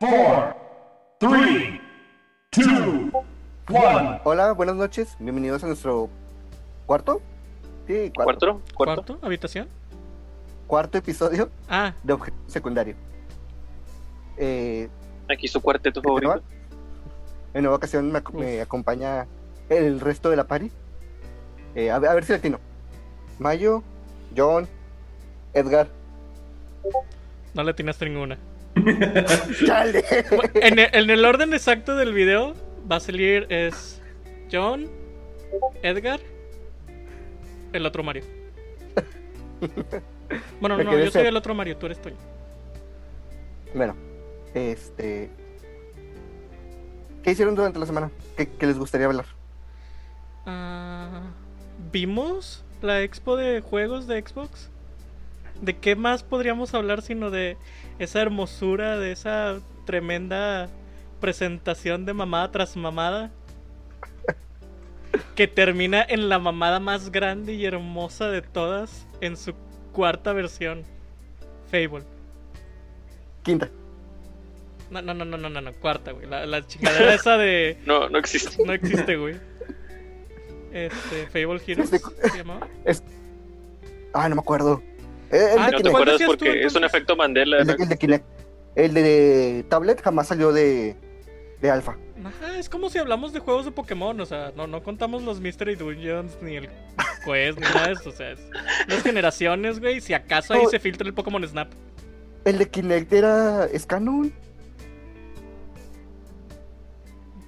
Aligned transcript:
four, 0.00 0.54
three, 1.18 1.78
two, 2.50 3.10
one. 3.68 4.18
Hola, 4.24 4.52
buenas 4.52 4.74
noches. 4.76 5.14
Bienvenidos 5.18 5.62
a 5.62 5.66
nuestro 5.66 6.08
cuarto. 6.86 7.20
Sí, 7.86 8.10
cuarto. 8.14 8.24
¿Cuarto? 8.46 8.62
¿Cuarto? 8.74 9.04
¿Cuarto? 9.04 9.26
¿Habitación? 9.26 9.68
Cuarto 10.66 10.96
episodio 10.98 11.50
Ah, 11.68 11.92
de 12.02 12.12
objeto 12.14 12.36
secundario. 12.46 12.94
Eh, 14.38 14.88
Aquí 15.28 15.48
su 15.48 15.60
cuarteto 15.60 16.00
¿en 16.00 16.04
favorito. 16.04 16.28
nueva- 16.32 16.42
en 17.52 17.62
nueva 17.62 17.76
ocasión 17.76 18.10
me, 18.10 18.20
ac- 18.22 18.32
me 18.32 18.60
acompaña 18.62 19.26
el 19.68 20.00
resto 20.00 20.30
de 20.30 20.36
la 20.36 20.44
party. 20.44 20.70
Eh, 21.74 21.90
a, 21.90 21.98
ver- 21.98 22.10
a 22.10 22.14
ver 22.14 22.24
si 22.24 22.32
latino. 22.32 22.58
Mayo, 23.38 23.82
John, 24.36 24.66
Edgar. 25.52 25.88
no 27.52 27.62
le 27.64 27.74
tienes 27.74 28.00
ninguna. 28.00 28.38
En 30.54 30.78
el, 30.78 30.88
en 30.92 31.10
el 31.10 31.24
orden 31.24 31.52
exacto 31.52 31.96
del 31.96 32.12
video 32.12 32.54
va 32.90 32.96
a 32.96 33.00
salir 33.00 33.46
es 33.48 34.00
John, 34.50 34.88
Edgar, 35.82 36.20
el 37.72 37.86
otro 37.86 38.02
Mario. 38.02 38.24
Bueno, 40.60 40.78
no, 40.78 40.90
quedé 40.90 41.06
yo 41.06 41.10
soy 41.10 41.26
el 41.26 41.36
otro 41.36 41.56
Mario, 41.56 41.76
tú 41.76 41.86
eres 41.86 42.00
Toño. 42.00 42.14
bueno, 43.74 43.96
este. 44.54 45.28
¿Qué 47.24 47.32
hicieron 47.32 47.56
durante 47.56 47.80
la 47.80 47.86
semana? 47.86 48.12
¿Qué, 48.36 48.48
qué 48.48 48.66
les 48.66 48.78
gustaría 48.78 49.08
hablar? 49.08 49.26
Ah, 50.46 51.22
¿Vimos 51.90 52.64
la 52.80 53.02
expo 53.02 53.36
de 53.36 53.60
juegos 53.60 54.06
de 54.06 54.22
Xbox? 54.22 54.70
¿De 55.60 55.76
qué 55.76 55.96
más 55.96 56.22
podríamos 56.22 56.74
hablar 56.74 57.02
sino 57.02 57.30
de 57.30 57.56
esa 58.00 58.22
hermosura, 58.22 58.98
de 58.98 59.12
esa 59.12 59.60
tremenda 59.84 60.68
presentación 61.20 62.06
de 62.06 62.14
mamada 62.14 62.50
tras 62.50 62.76
mamada? 62.76 63.30
Que 65.34 65.46
termina 65.46 66.04
en 66.08 66.28
la 66.28 66.38
mamada 66.38 66.80
más 66.80 67.10
grande 67.10 67.54
y 67.54 67.64
hermosa 67.66 68.28
de 68.28 68.42
todas 68.42 69.06
en 69.20 69.36
su 69.36 69.54
cuarta 69.92 70.32
versión. 70.32 70.82
Fable. 71.70 72.04
Quinta. 73.42 73.68
No, 74.90 75.02
no, 75.02 75.14
no, 75.14 75.24
no, 75.24 75.36
no, 75.36 75.50
no, 75.50 75.60
no, 75.60 75.72
cuarta, 75.74 76.12
güey. 76.12 76.26
La, 76.26 76.46
la 76.46 76.66
chingadera 76.66 77.14
esa 77.14 77.36
de... 77.36 77.78
No, 77.86 78.08
no 78.08 78.18
existe. 78.18 78.64
No 78.64 78.72
existe, 78.72 79.16
güey. 79.16 79.36
Este, 80.72 81.26
Fable 81.26 81.60
Heroes 81.66 81.90
Sí, 81.90 81.98
se 81.98 82.38
llamaba. 82.38 82.66
Ah, 84.12 84.28
no 84.28 84.36
me 84.36 84.40
acuerdo. 84.40 84.82
Eh, 85.30 85.52
el, 85.52 85.58
Ah, 85.58 85.66
de 85.66 85.72
No 85.72 85.76
te 85.78 85.82
¿cuál 85.82 85.82
Kinect, 85.82 85.88
acuerdas 85.88 86.12
decías 86.18 86.30
tú, 86.30 86.36
porque 86.44 86.64
es 86.64 86.74
un 86.74 86.84
efecto 86.84 87.16
Mandela. 87.16 87.58
el, 87.58 87.66
de, 87.66 87.72
el 87.74 87.88
de 87.88 87.96
Kinect. 87.98 88.24
El 88.76 88.94
de 88.94 89.64
tablet 89.68 90.00
jamás 90.02 90.28
salió 90.28 90.52
de, 90.52 90.96
de 91.60 91.70
alfa. 91.70 91.96
Ajá, 92.24 92.58
es 92.58 92.68
como 92.68 92.90
si 92.90 92.98
hablamos 92.98 93.32
de 93.32 93.40
juegos 93.40 93.64
de 93.64 93.70
Pokémon, 93.72 94.20
o 94.20 94.26
sea, 94.26 94.52
no, 94.54 94.66
no 94.66 94.82
contamos 94.82 95.22
los 95.22 95.40
Mystery 95.40 95.74
Dungeons, 95.74 96.36
ni 96.42 96.56
el 96.56 96.68
Quest, 97.24 97.58
ni 97.58 97.64
nada 97.66 97.86
de 97.88 97.92
eso, 97.94 98.10
o 98.10 98.12
sea, 98.12 98.30
es 98.32 98.40
las 98.88 99.02
generaciones, 99.02 99.80
güey, 99.80 100.00
si 100.00 100.12
acaso 100.14 100.52
ahí 100.54 100.62
No. 100.64 100.68
se 100.68 100.78
filtra 100.78 101.06
el 101.06 101.14
Pokémon 101.14 101.46
Snap. 101.46 101.72
El 102.44 102.58
de 102.58 102.68
Kinect 102.68 103.12
era. 103.12 103.64
¿Es 103.72 103.86
canon? 103.86 104.32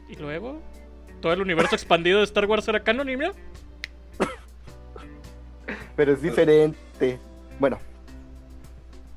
Y 0.09 0.17
luego, 0.17 0.61
todo 1.21 1.33
el 1.33 1.41
universo 1.43 1.75
expandido 1.75 2.19
de 2.19 2.25
Star 2.25 2.47
Wars 2.47 2.67
era 2.69 2.83
canon, 2.83 3.09
y 3.09 3.17
mira, 3.17 3.33
Pero 5.97 6.13
es 6.13 6.23
diferente. 6.23 7.19
Bueno. 7.63 7.79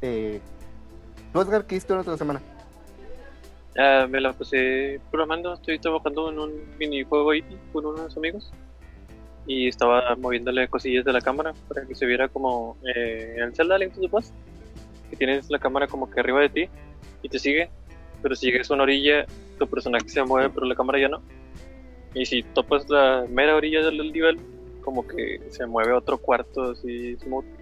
Eh, 0.04 0.40
¿Tú, 1.34 1.42
Edgar, 1.42 1.66
qué 1.66 1.78
hiciste 1.78 1.94
durante 1.94 2.12
la 2.12 2.18
semana? 2.18 2.42
Ah, 3.76 4.06
me 4.08 4.22
la 4.22 4.34
pasé 4.34 5.02
programando. 5.10 5.56
Estoy 5.56 5.80
trabajando 5.80 6.30
en 6.30 6.38
un 6.38 6.52
minijuego 6.78 7.32
ahí 7.32 7.44
con 7.74 7.88
unos 7.88 8.16
amigos. 8.16 8.52
Y 9.48 9.68
estaba 9.68 10.16
moviéndole 10.18 10.68
cosillas 10.68 11.04
de 11.06 11.14
la 11.14 11.22
cámara 11.22 11.56
para 11.68 11.88
que 11.88 11.96
se 11.96 12.06
viera 12.06 12.28
como 12.28 12.78
eh, 12.86 13.38
el 13.40 13.56
Zelda 13.56 13.80
Link 13.80 13.94
to. 13.96 14.20
Que 15.10 15.16
tienes 15.16 15.50
la 15.50 15.58
cámara 15.58 15.88
como 15.88 16.08
que 16.12 16.20
arriba 16.20 16.42
de 16.42 16.50
ti 16.50 16.70
y 17.24 17.30
te 17.30 17.40
sigue. 17.40 17.72
Pero 18.22 18.36
si 18.36 18.52
llegas 18.52 18.70
a 18.70 18.76
una 18.76 18.84
orilla, 18.84 19.26
tu 19.58 19.66
personaje 19.66 20.08
se 20.08 20.24
mueve, 20.24 20.52
pero 20.52 20.68
la 20.68 20.76
cámara 20.76 21.00
ya 21.00 21.08
no. 21.08 21.20
Y 22.14 22.28
si 22.28 22.44
topas 22.44 22.88
la 22.90 23.26
mera 23.28 23.56
orilla 23.56 23.84
del 23.84 23.98
nivel, 24.14 24.38
como 24.84 25.08
que 25.08 25.42
se 25.50 25.66
mueve 25.66 25.94
otro 25.94 26.20
cuarto 26.20 26.74
así 26.74 27.16
smooth. 27.16 27.55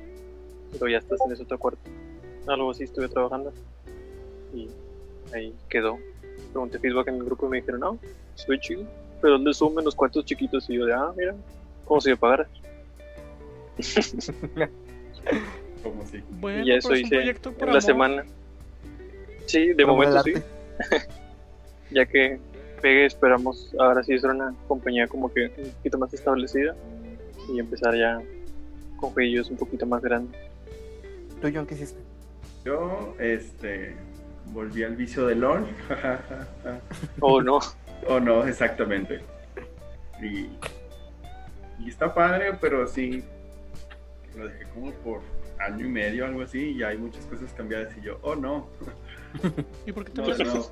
Pero 0.73 0.88
ya 0.89 0.97
estás 0.97 1.19
en 1.25 1.31
ese 1.31 1.44
otro 1.44 1.57
cuarto. 1.59 1.81
Algo 2.47 2.72
así 2.72 2.84
estuve 2.84 3.07
trabajando. 3.07 3.53
Y 4.53 4.69
ahí 5.34 5.53
quedó. 5.69 5.97
Pregunté 6.51 6.79
feedback 6.79 7.07
en 7.07 7.16
el 7.16 7.23
grupo 7.23 7.47
y 7.47 7.50
me 7.50 7.57
dijeron, 7.57 7.79
no, 7.79 8.00
estoy 8.35 8.59
chido. 8.59 8.83
Pero 9.22 9.38
le 9.38 9.53
zoom 9.53 9.79
en 9.79 9.85
los 9.85 9.95
cuartos 9.95 10.25
chiquitos 10.25 10.69
y 10.69 10.75
yo 10.75 10.85
de, 10.85 10.94
ah, 10.94 11.13
mira, 11.16 11.35
como 11.85 12.01
si 12.01 12.09
me 12.09 12.17
pagara. 12.17 12.47
Como 15.83 16.06
si. 16.06 16.23
bueno, 16.39 16.63
y 16.63 16.67
ya 16.67 16.75
eso 16.75 16.94
es 16.94 17.00
un 17.00 17.06
hice 17.06 17.16
proyecto 17.16 17.51
por 17.51 17.67
en 17.67 17.73
la 17.73 17.79
amor. 17.79 17.81
semana. 17.81 18.25
Sí, 19.47 19.73
de 19.73 19.85
momento 19.85 20.23
sí. 20.23 20.33
Ya 21.91 22.06
que 22.06 22.39
Pegue 22.81 23.06
esperamos 23.06 23.73
ahora 23.79 24.03
sí 24.03 24.17
ser 24.17 24.31
una 24.31 24.53
compañía 24.67 25.07
como 25.07 25.31
que 25.31 25.51
un 25.57 25.72
poquito 25.72 25.97
más 25.97 26.13
establecida 26.13 26.75
y 27.53 27.59
empezar 27.59 27.95
ya 27.95 28.22
con 28.97 29.12
jueguillos 29.12 29.50
un 29.50 29.57
poquito 29.57 29.85
más 29.85 30.01
grandes. 30.01 30.39
¿Tú, 31.44 31.52
John, 31.54 31.66
qué 31.66 31.76
hiciste? 31.76 32.00
Yo, 32.64 33.16
este. 33.20 33.98
Volví 34.54 34.81
al 34.84 34.96
vicio 34.96 35.28
de 35.28 35.36
LOL. 35.36 35.68
Oh 37.20 37.42
no, 37.42 37.59
o 38.08 38.20
no, 38.22 38.48
exactamente. 38.48 39.20
Y. 40.22 40.48
Y 41.84 41.90
está 41.90 42.14
padre, 42.14 42.58
pero 42.62 42.88
sí. 42.88 43.26
Lo 44.38 44.48
dejé 44.48 44.64
como 44.70 44.94
por 44.94 45.20
año 45.59 45.86
y 45.86 45.90
medio, 45.90 46.26
algo 46.26 46.44
así, 46.44 46.72
y 46.72 46.81
hay 46.81 46.98
muchas 46.98 47.26
cosas 47.26 47.52
cambiadas. 47.52 47.94
Y 47.98 48.06
yo, 48.06 48.20
oh 48.22 48.36
no. 48.36 48.70
¿Y 49.86 49.92
por 49.92 50.06
qué 50.06 50.12
te 50.12 50.22
No, 50.22 50.54
no. 50.54 50.66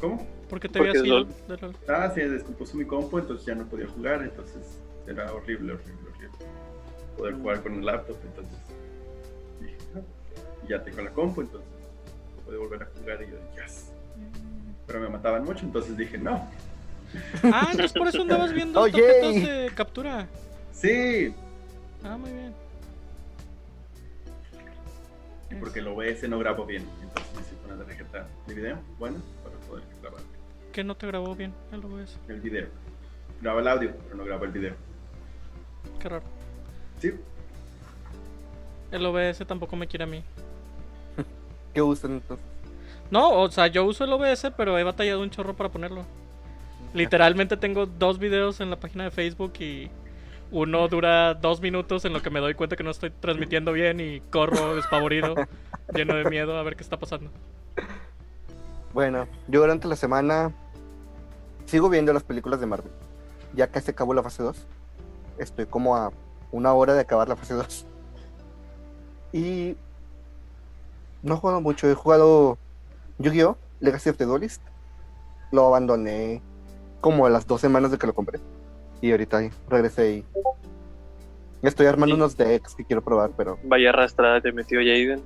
¿Cómo? 0.00 0.26
¿Por 0.48 0.58
qué 0.58 0.68
te 0.68 0.80
Porque 0.80 0.90
habías 0.90 0.96
es 0.96 1.06
ido 1.06 1.18
LOL. 1.20 1.28
de 1.46 1.56
LOL? 1.58 1.76
Ah, 1.88 2.10
se 2.12 2.28
descompuso 2.28 2.76
mi 2.76 2.84
compu, 2.84 3.18
entonces 3.20 3.46
ya 3.46 3.54
no 3.54 3.64
podía 3.66 3.86
jugar, 3.86 4.20
entonces 4.20 4.82
era 5.06 5.32
horrible, 5.32 5.74
horrible, 5.74 6.10
horrible. 6.12 6.38
Poder 7.16 7.34
jugar 7.34 7.62
con 7.62 7.74
un 7.74 7.86
laptop, 7.86 8.16
entonces 8.24 8.58
ya 10.68 10.82
tengo 10.82 11.00
la 11.02 11.10
compu, 11.10 11.40
entonces 11.42 11.68
puedo 12.44 12.60
volver 12.60 12.82
a 12.82 12.86
jugar 12.98 13.22
y 13.22 13.30
yo, 13.30 13.38
yes. 13.54 13.90
Pero 14.86 15.00
me 15.00 15.08
mataban 15.08 15.44
mucho, 15.44 15.64
entonces 15.64 15.96
dije, 15.96 16.18
no. 16.18 16.48
Ah, 17.42 17.68
entonces 17.70 17.92
por 17.92 18.08
eso 18.08 18.22
andabas 18.22 18.52
viendo 18.52 18.80
Oye. 18.82 18.92
tarjetas 19.02 19.34
de 19.34 19.70
captura. 19.74 20.26
Sí, 20.72 21.34
Ah, 22.04 22.16
muy 22.16 22.30
bien. 22.30 22.54
y 25.50 25.54
porque 25.56 25.80
el 25.80 25.88
OBS 25.88 26.28
no 26.28 26.38
grabo 26.38 26.64
bien, 26.66 26.84
entonces 27.02 27.32
necesito 27.34 27.66
una 27.72 27.82
tarjeta 27.84 28.26
de 28.46 28.54
video 28.54 28.78
buena 28.98 29.16
para 29.42 29.56
poder 29.66 29.84
grabar 30.02 30.20
¿Qué 30.72 30.84
no 30.84 30.94
te 30.94 31.06
grabó 31.06 31.34
bien 31.34 31.54
el 31.72 31.84
OBS? 31.84 32.18
el 32.28 32.40
video. 32.40 32.66
Graba 33.40 33.60
el 33.60 33.68
audio, 33.68 33.92
pero 34.04 34.16
no 34.16 34.24
graba 34.24 34.44
el 34.46 34.52
video. 34.52 34.74
Qué 36.00 36.08
raro. 36.08 36.24
Sí, 37.00 37.12
El 38.90 39.06
OBS 39.06 39.38
tampoco 39.46 39.74
me 39.76 39.86
quiere 39.88 40.04
a 40.04 40.06
mí. 40.06 40.22
¿Qué 41.74 41.82
usan 41.82 42.12
entonces? 42.12 42.46
No, 43.10 43.40
o 43.40 43.50
sea, 43.50 43.68
yo 43.68 43.84
uso 43.84 44.04
el 44.04 44.12
OBS, 44.12 44.52
pero 44.56 44.78
he 44.78 44.84
batallado 44.84 45.22
un 45.22 45.30
chorro 45.30 45.54
para 45.54 45.70
ponerlo. 45.70 46.04
Literalmente 46.94 47.56
tengo 47.56 47.86
dos 47.86 48.18
videos 48.18 48.60
en 48.60 48.70
la 48.70 48.76
página 48.76 49.04
de 49.04 49.10
Facebook 49.10 49.52
y 49.60 49.90
uno 50.50 50.88
dura 50.88 51.34
dos 51.34 51.60
minutos 51.60 52.04
en 52.04 52.12
lo 52.12 52.22
que 52.22 52.30
me 52.30 52.40
doy 52.40 52.54
cuenta 52.54 52.76
que 52.76 52.84
no 52.84 52.90
estoy 52.90 53.10
transmitiendo 53.10 53.72
bien 53.72 54.00
y 54.00 54.20
corro 54.20 54.74
despavorido, 54.74 55.34
lleno 55.94 56.14
de 56.14 56.24
miedo 56.24 56.56
a 56.56 56.62
ver 56.62 56.76
qué 56.76 56.82
está 56.82 56.98
pasando. 56.98 57.30
Bueno, 58.94 59.26
yo 59.48 59.60
durante 59.60 59.86
la 59.88 59.96
semana 59.96 60.52
sigo 61.66 61.88
viendo 61.88 62.12
las 62.12 62.22
películas 62.22 62.60
de 62.60 62.66
Marvel. 62.66 62.90
Ya 63.54 63.68
casi 63.68 63.90
acabó 63.90 64.14
la 64.14 64.22
fase 64.22 64.42
2. 64.42 64.66
Estoy 65.38 65.66
como 65.66 65.96
a 65.96 66.12
una 66.50 66.72
hora 66.72 66.94
de 66.94 67.00
acabar 67.00 67.28
la 67.28 67.36
fase 67.36 67.54
2. 67.54 67.86
Y 69.32 69.76
no 71.22 71.34
he 71.34 71.36
jugado 71.38 71.60
mucho. 71.60 71.88
He 71.90 71.94
jugado 71.94 72.58
Yu-Gi-Oh! 73.18 73.56
Legacy 73.80 74.10
of 74.10 74.16
the 74.16 74.24
Duelist. 74.24 74.62
Lo 75.52 75.66
abandoné 75.66 76.42
como 77.00 77.26
a 77.26 77.30
las 77.30 77.46
dos 77.46 77.60
semanas 77.60 77.90
de 77.90 77.98
que 77.98 78.06
lo 78.06 78.14
compré. 78.14 78.40
Y 79.00 79.10
ahorita 79.12 79.40
regresé 79.68 80.12
y 80.12 80.24
estoy 81.62 81.86
armando 81.86 82.14
Sí. 82.14 82.20
unos 82.20 82.36
decks 82.36 82.74
que 82.74 82.84
quiero 82.84 83.02
probar, 83.02 83.30
pero... 83.36 83.58
vaya 83.64 83.90
arrastrada 83.90 84.40
te 84.40 84.52
metió 84.52 84.80
Jaden. 84.80 85.22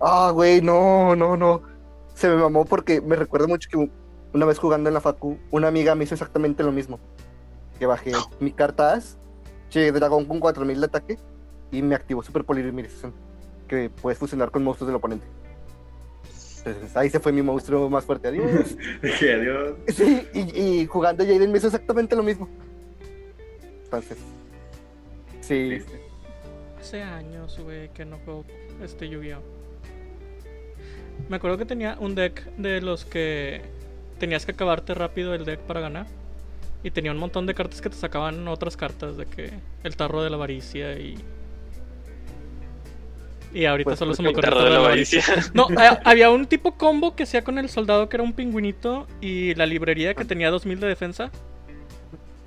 Ah, 0.00 0.30
güey, 0.32 0.60
no, 0.60 1.16
no, 1.16 1.36
no. 1.36 1.62
Se 2.14 2.28
me 2.28 2.36
mamó 2.36 2.64
porque 2.64 3.00
me 3.00 3.16
recuerda 3.16 3.46
mucho 3.46 3.68
que 3.70 3.90
una 4.34 4.46
vez 4.46 4.58
jugando 4.58 4.88
en 4.88 4.94
la 4.94 5.00
Facu, 5.00 5.38
una 5.50 5.68
amiga 5.68 5.94
me 5.94 6.04
hizo 6.04 6.14
exactamente 6.14 6.62
lo 6.62 6.72
mismo. 6.72 6.98
Que 7.78 7.86
bajé 7.86 8.12
mi 8.40 8.52
carta 8.52 8.92
As, 8.92 9.16
Che 9.70 9.90
Dragón 9.92 10.24
con 10.26 10.40
4000 10.40 10.80
de 10.80 10.86
ataque 10.86 11.18
y 11.70 11.82
me 11.82 11.94
activó 11.94 12.22
Super 12.22 12.44
Polymerización, 12.44 13.12
que 13.68 13.90
puedes 13.90 14.18
fusionar 14.18 14.50
con 14.50 14.64
monstruos 14.64 14.88
del 14.88 14.96
oponente. 14.96 15.26
Entonces 16.64 16.96
ahí 16.96 17.08
se 17.08 17.20
fue 17.20 17.32
mi 17.32 17.42
monstruo 17.42 17.88
más 17.88 18.04
fuerte. 18.04 18.28
Adiós. 18.28 18.76
Dije 19.02 19.34
adiós. 19.34 19.74
Sí, 19.88 20.26
y, 20.34 20.60
y 20.60 20.86
jugando 20.86 21.24
Jaden 21.24 21.52
me 21.52 21.58
hizo 21.58 21.68
exactamente 21.68 22.16
lo 22.16 22.22
mismo. 22.22 22.48
Entonces, 23.84 24.18
sí. 25.40 25.68
Triste. 25.68 26.00
Hace 26.80 27.02
años, 27.02 27.58
güey, 27.58 27.88
que 27.90 28.04
no 28.04 28.18
juego 28.18 28.44
este 28.82 29.08
Yu-Gi-Oh! 29.08 29.42
Me 31.28 31.36
acuerdo 31.36 31.58
que 31.58 31.64
tenía 31.64 31.96
un 31.98 32.14
deck 32.14 32.44
de 32.56 32.80
los 32.80 33.04
que 33.04 33.62
tenías 34.18 34.46
que 34.46 34.52
acabarte 34.52 34.94
rápido 34.94 35.34
el 35.34 35.44
deck 35.44 35.60
para 35.60 35.80
ganar. 35.80 36.06
Y 36.82 36.90
tenía 36.90 37.10
un 37.10 37.18
montón 37.18 37.46
de 37.46 37.54
cartas 37.54 37.80
que 37.80 37.90
te 37.90 37.96
sacaban 37.96 38.46
otras 38.46 38.76
cartas, 38.76 39.16
de 39.16 39.26
que 39.26 39.50
el 39.82 39.96
tarro 39.96 40.22
de 40.22 40.30
la 40.30 40.36
avaricia 40.36 40.92
y. 40.98 41.16
Y 43.58 43.66
ahorita 43.66 43.86
Pues, 43.88 43.98
solo 43.98 44.14
se 44.14 44.22
porque 44.22 44.36
me 44.36 44.42
Tarro 44.42 44.62
de 44.62 44.70
la 44.70 44.76
avaricia. 44.76 45.20
No, 45.52 45.66
ha- 45.76 45.98
había 46.04 46.30
un 46.30 46.46
tipo 46.46 46.76
combo 46.76 47.16
que 47.16 47.24
hacía 47.24 47.42
con 47.42 47.58
el 47.58 47.68
soldado 47.68 48.08
que 48.08 48.16
era 48.16 48.22
un 48.22 48.32
pingüinito 48.32 49.08
y 49.20 49.52
la 49.56 49.66
librería 49.66 50.14
que 50.14 50.24
tenía 50.24 50.48
2000 50.52 50.78
de 50.78 50.86
defensa. 50.86 51.32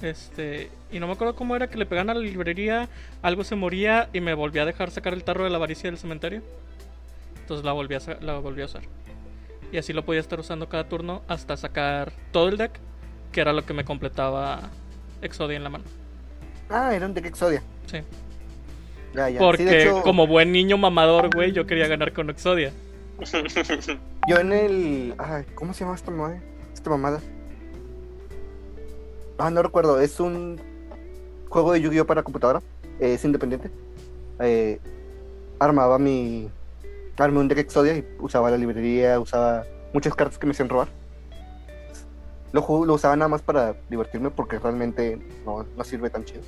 Este, 0.01 0.71
y 0.89 1.01
no 1.01 1.07
me 1.07 1.13
acuerdo 1.13 1.35
cómo 1.35 1.53
era 1.57 1.69
que 1.69 1.77
le 1.77 1.85
pegan 1.85 2.09
a 2.09 2.13
la 2.13 2.21
librería, 2.21 2.87
algo 3.21 3.43
se 3.43 3.55
moría 3.55 4.07
y 4.13 4.21
me 4.21 4.33
volví 4.35 4.59
a 4.59 4.65
dejar 4.65 4.89
sacar 4.89 5.11
el 5.13 5.25
tarro 5.25 5.43
de 5.43 5.49
la 5.49 5.57
avaricia 5.57 5.89
del 5.91 5.99
cementerio. 5.99 6.41
Entonces 7.41 7.65
la 7.65 7.73
volví 7.73 7.95
a, 7.95 7.99
la 8.21 8.37
volví 8.39 8.61
a 8.61 8.65
usar. 8.65 8.83
Y 9.73 9.77
así 9.79 9.91
lo 9.91 10.05
podía 10.05 10.21
estar 10.21 10.39
usando 10.39 10.69
cada 10.69 10.85
turno 10.87 11.23
hasta 11.27 11.57
sacar 11.57 12.13
todo 12.31 12.47
el 12.47 12.55
deck, 12.55 12.71
que 13.33 13.41
era 13.41 13.51
lo 13.51 13.65
que 13.65 13.73
me 13.73 13.83
completaba 13.83 14.69
Exodia 15.21 15.57
en 15.57 15.63
la 15.65 15.69
mano. 15.69 15.83
Ah, 16.69 16.95
era 16.95 17.05
un 17.05 17.13
deck 17.13 17.25
Exodia. 17.25 17.61
Sí. 17.87 17.97
Ya, 19.13 19.29
ya. 19.29 19.39
Porque 19.39 19.63
Sí, 19.63 19.65
de 19.65 19.81
hecho, 19.83 20.01
como 20.03 20.27
buen 20.27 20.51
niño 20.51 20.77
mamador, 20.77 21.29
güey, 21.33 21.51
yo 21.51 21.65
quería 21.65 21.87
ganar 21.87 22.13
con 22.13 22.29
Exodia. 22.29 22.71
yo 24.27 24.37
en 24.37 24.51
el. 24.51 25.13
Ay, 25.17 25.45
¿cómo 25.53 25.73
se 25.73 25.83
llama 25.83 25.95
esta 25.95 26.11
mamada? 26.11 26.39
Esta 26.73 26.89
mamada. 26.89 27.19
Ah, 29.37 29.49
no 29.49 29.61
recuerdo. 29.61 29.99
Es 29.99 30.19
un 30.19 30.59
juego 31.49 31.73
de 31.73 31.81
Yu-Gi-Oh! 31.81 32.05
para 32.05 32.23
computadora. 32.23 32.61
eh, 32.99 33.13
es 33.13 33.25
independiente. 33.25 33.69
Eh, 34.39 34.79
armaba 35.59 35.99
mi. 35.99 36.49
Armé 37.17 37.39
un 37.39 37.47
deck 37.47 37.59
Exodia 37.59 37.95
y 37.95 38.05
usaba 38.19 38.49
la 38.49 38.57
librería, 38.57 39.19
usaba 39.19 39.63
muchas 39.93 40.15
cartas 40.15 40.39
que 40.39 40.47
me 40.47 40.53
hacían 40.53 40.69
robar. 40.69 40.87
Lo, 42.51 42.61
lo 42.85 42.93
usaba 42.95 43.15
nada 43.15 43.29
más 43.29 43.43
para 43.43 43.75
divertirme 43.89 44.31
porque 44.31 44.57
realmente 44.57 45.19
no, 45.45 45.63
no 45.77 45.83
sirve 45.83 46.09
tan 46.09 46.25
chido. 46.25 46.41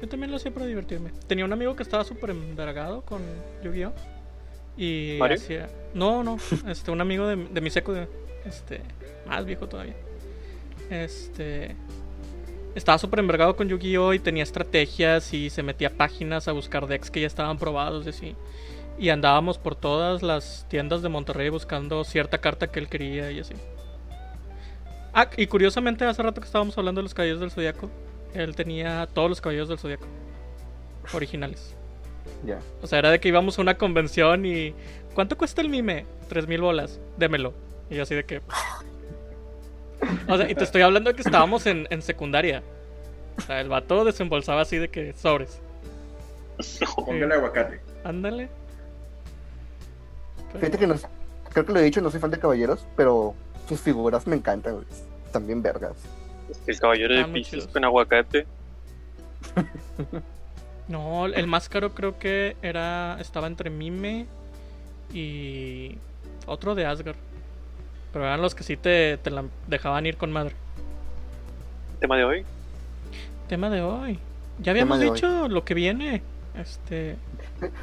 Yo 0.00 0.08
también 0.08 0.30
lo 0.30 0.36
hacía 0.36 0.50
para 0.52 0.66
divertirme. 0.66 1.10
Tenía 1.26 1.44
un 1.44 1.52
amigo 1.52 1.76
que 1.76 1.82
estaba 1.82 2.04
súper 2.04 2.30
envergado 2.30 3.02
con 3.02 3.20
Yu-Gi-Oh! 3.62 3.92
Y 4.76 5.16
¿Mario? 5.18 5.36
hacía... 5.36 5.68
No, 5.94 6.22
no. 6.24 6.38
Este, 6.68 6.90
un 6.90 7.00
amigo 7.00 7.26
de, 7.26 7.36
de 7.36 7.60
mi 7.60 7.70
seco, 7.70 7.92
de- 7.92 8.08
este, 8.46 8.80
más 9.26 9.44
viejo 9.44 9.68
todavía. 9.68 9.94
Este... 10.88 11.76
Estaba 12.74 12.98
súper 12.98 13.18
envergado 13.20 13.56
con 13.56 13.68
Yu-Gi-Oh! 13.68 14.14
y 14.14 14.18
tenía 14.20 14.42
estrategias 14.42 15.34
y 15.34 15.50
se 15.50 15.62
metía 15.62 15.88
a 15.88 15.90
páginas 15.90 16.48
a 16.48 16.52
buscar 16.52 16.86
decks 16.86 17.10
que 17.10 17.20
ya 17.20 17.26
estaban 17.26 17.58
probados 17.58 18.06
y 18.06 18.10
así. 18.10 18.36
Y 18.98 19.08
andábamos 19.10 19.58
por 19.58 19.74
todas 19.74 20.22
las 20.22 20.66
tiendas 20.68 21.02
de 21.02 21.08
Monterrey 21.08 21.48
buscando 21.48 22.04
cierta 22.04 22.38
carta 22.38 22.68
que 22.70 22.78
él 22.78 22.88
quería 22.88 23.30
y 23.32 23.40
así. 23.40 23.54
Ah, 25.12 25.28
y 25.36 25.46
curiosamente 25.46 26.04
hace 26.04 26.22
rato 26.22 26.40
que 26.40 26.46
estábamos 26.46 26.76
hablando 26.78 27.00
de 27.00 27.02
los 27.04 27.14
caballeros 27.14 27.40
del 27.40 27.50
Zodiaco, 27.50 27.90
él 28.34 28.54
tenía 28.56 29.08
todos 29.12 29.28
los 29.28 29.40
caballeros 29.40 29.68
del 29.68 29.78
Zodiaco 29.78 30.06
originales. 31.12 31.74
Ya. 32.44 32.58
O 32.82 32.86
sea, 32.86 32.98
era 32.98 33.10
de 33.10 33.20
que 33.20 33.28
íbamos 33.28 33.58
a 33.58 33.62
una 33.62 33.76
convención 33.76 34.46
y. 34.46 34.74
¿Cuánto 35.14 35.36
cuesta 35.36 35.60
el 35.60 35.68
mime? 35.68 36.06
Tres 36.28 36.46
mil 36.46 36.60
bolas. 36.60 37.00
Démelo. 37.16 37.52
Y 37.90 37.96
yo 37.96 38.02
así 38.02 38.14
de 38.14 38.24
que. 38.24 38.40
O 40.28 40.36
sea, 40.36 40.50
y 40.50 40.54
te 40.54 40.64
estoy 40.64 40.82
hablando 40.82 41.10
de 41.10 41.16
que 41.16 41.22
estábamos 41.22 41.66
en, 41.66 41.86
en 41.90 42.02
secundaria. 42.02 42.62
O 43.36 43.40
sea, 43.42 43.60
el 43.60 43.68
vato 43.68 44.04
desembolsaba 44.04 44.62
así 44.62 44.78
de 44.78 44.88
que 44.88 45.12
sobres. 45.14 45.60
Póngale 46.96 47.34
aguacate. 47.34 47.80
Ándale. 48.04 48.48
Fíjate 50.54 50.78
que 50.78 50.86
no, 50.86 50.94
creo 51.50 51.66
que 51.66 51.72
lo 51.72 51.78
he 51.78 51.82
dicho, 51.82 52.00
no 52.00 52.10
soy 52.10 52.20
fan 52.20 52.30
de 52.30 52.38
caballeros, 52.38 52.86
pero 52.96 53.34
sus 53.68 53.80
figuras 53.80 54.26
me 54.26 54.36
encantan, 54.36 54.74
güey. 54.74 54.86
Están 55.26 55.46
bien 55.46 55.62
vergas. 55.62 55.92
El 56.66 56.78
caballero 56.80 57.14
de 57.14 57.20
Ah, 57.20 57.28
chidos. 57.42 57.66
con 57.68 57.84
aguacate. 57.84 58.46
No, 60.88 61.26
el 61.26 61.46
más 61.46 61.68
caro 61.68 61.94
creo 61.94 62.18
que 62.18 62.56
era. 62.62 63.16
Estaba 63.20 63.46
entre 63.46 63.70
mime 63.70 64.26
y. 65.14 65.96
Otro 66.46 66.74
de 66.74 66.84
Asgard. 66.84 67.14
Pero 68.12 68.24
eran 68.24 68.42
los 68.42 68.56
que 68.56 68.64
sí 68.64 68.76
te, 68.76 69.16
te 69.18 69.30
la 69.30 69.44
dejaban 69.68 70.04
ir 70.06 70.16
con 70.16 70.32
madre. 70.32 70.52
Tema 72.00 72.16
de 72.16 72.24
hoy. 72.24 72.44
Tema 73.48 73.70
de 73.70 73.82
hoy. 73.82 74.18
Ya 74.58 74.72
habíamos 74.72 74.98
hoy. 74.98 75.10
dicho 75.10 75.46
lo 75.46 75.64
que 75.64 75.74
viene. 75.74 76.22
Este. 76.60 77.14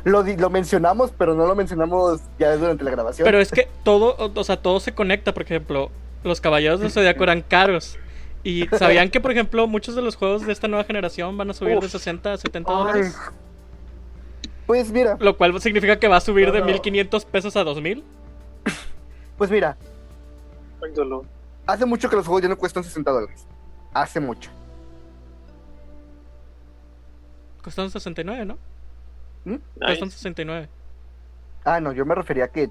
Lo, 0.03 0.23
di- 0.23 0.35
lo 0.35 0.49
mencionamos, 0.49 1.11
pero 1.17 1.33
no 1.33 1.45
lo 1.47 1.55
mencionamos 1.55 2.19
ya 2.37 2.57
durante 2.57 2.83
la 2.83 2.91
grabación. 2.91 3.23
Pero 3.25 3.39
es 3.39 3.51
que 3.51 3.69
todo, 3.85 4.17
o, 4.35 4.43
sea, 4.43 4.57
todo 4.57 4.81
se 4.81 4.93
conecta. 4.93 5.33
Por 5.33 5.43
ejemplo, 5.43 5.91
los 6.25 6.41
caballeros 6.41 6.81
del 6.81 6.91
Zodiaco 6.91 7.23
eran 7.23 7.41
caros. 7.41 7.97
Y 8.43 8.67
sabían 8.67 9.09
que, 9.09 9.19
por 9.19 9.31
ejemplo, 9.31 9.67
muchos 9.67 9.95
de 9.95 10.01
los 10.01 10.15
juegos 10.15 10.45
de 10.45 10.53
esta 10.53 10.67
nueva 10.67 10.83
generación 10.85 11.37
van 11.37 11.49
a 11.49 11.53
subir 11.53 11.79
de 11.79 11.85
Uf. 11.85 11.91
60 11.91 12.33
a 12.33 12.37
70 12.37 12.71
Ay. 12.71 12.77
dólares. 12.77 13.17
Pues 14.65 14.91
mira, 14.91 15.17
Lo 15.19 15.37
cual 15.37 15.59
significa 15.61 15.97
que 15.97 16.07
va 16.07 16.17
a 16.17 16.21
subir 16.21 16.51
de 16.51 16.59
No. 16.59 16.65
1500 16.65 17.25
pesos 17.25 17.55
a 17.55 17.63
2000. 17.63 18.03
pues 19.37 19.49
mira, 19.49 19.77
Ay, 20.81 20.91
hace 21.65 21.85
mucho 21.85 22.09
que 22.09 22.15
los 22.15 22.25
juegos 22.25 22.43
ya 22.43 22.49
no 22.49 22.57
cuestan 22.57 22.83
60 22.83 23.11
dólares. 23.11 23.45
Hace 23.93 24.19
mucho. 24.19 24.49
Cuestan 27.63 27.89
69, 27.89 28.45
¿no? 28.45 28.57
Nice. 29.45 29.61
Cuestan 29.79 30.11
69. 30.11 30.69
Ah, 31.65 31.79
no, 31.79 31.91
yo 31.91 32.05
me 32.05 32.15
refería 32.15 32.45
a 32.45 32.47
que 32.47 32.69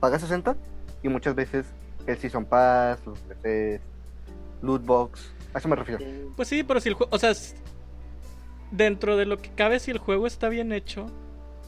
pagas 0.00 0.20
60 0.20 0.56
y 1.02 1.08
muchas 1.08 1.34
veces 1.34 1.66
el 2.06 2.18
Season 2.18 2.44
Pass, 2.44 2.98
los 3.06 3.18
DLCs, 3.28 3.80
Loot 4.62 4.84
Box, 4.84 5.32
a 5.54 5.58
eso 5.58 5.68
me 5.68 5.76
refiero. 5.76 6.04
Pues 6.36 6.48
sí, 6.48 6.62
pero 6.62 6.80
si 6.80 6.88
el 6.88 6.94
juego. 6.94 7.14
O 7.14 7.18
sea, 7.18 7.32
dentro 8.70 9.16
de 9.16 9.26
lo 9.26 9.38
que 9.38 9.50
cabe, 9.50 9.78
si 9.80 9.90
el 9.90 9.98
juego 9.98 10.26
está 10.26 10.48
bien 10.48 10.72
hecho, 10.72 11.06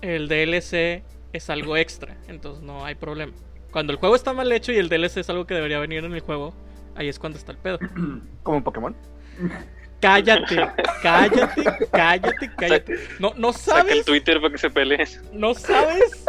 el 0.01 0.29
DLC 0.29 1.03
es 1.33 1.51
algo 1.51 1.77
extra. 1.77 2.17
Entonces 2.29 2.63
no 2.63 2.85
hay 2.85 2.95
problema. 2.95 3.33
Cuando 3.71 3.93
el 3.93 3.99
juego 3.99 4.15
está 4.15 4.33
mal 4.33 4.51
hecho 4.53 4.73
y 4.73 4.77
el 4.79 4.89
DLC 4.89 5.19
es 5.19 5.31
algo 5.31 5.47
que 5.47 5.55
debería 5.55 5.79
venir 5.81 6.05
en 6.05 6.15
el 6.15 6.21
juego, 6.21 6.55
ahí 6.95 7.09
es 7.09 7.19
cuando 7.19 7.39
está 7.39 7.53
el 7.53 7.59
pedo. 7.59 7.79
Como 8.43 8.59
en 8.59 8.63
Pokémon. 8.65 8.97
Cállate, 10.01 10.57
cállate, 11.03 11.65
cállate, 11.91 12.51
cállate. 12.59 12.95
No, 13.19 13.33
no 13.39 13.55
Saca 13.55 13.79
el 13.81 13.87
sabes, 13.87 14.05
Twitter 14.05 14.39
para 14.39 14.53
que 14.53 14.59
se 14.59 14.69
peleen. 14.69 15.09
no 15.33 15.55
sabes 15.55 16.27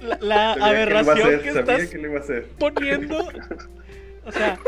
la, 0.00 0.18
la 0.20 0.54
Sabía 0.56 0.56
que 0.56 0.58
lo 0.58 0.58
iba 0.58 0.66
a 0.66 0.68
aberración 0.70 1.18
hacer, 1.28 1.42
que 1.42 1.52
sabía 1.52 1.60
estás 1.76 1.86
que 1.90 1.98
lo 1.98 2.08
iba 2.08 2.18
a 2.18 2.22
hacer. 2.22 2.48
poniendo. 2.58 3.28
O 4.24 4.32
sea, 4.32 4.58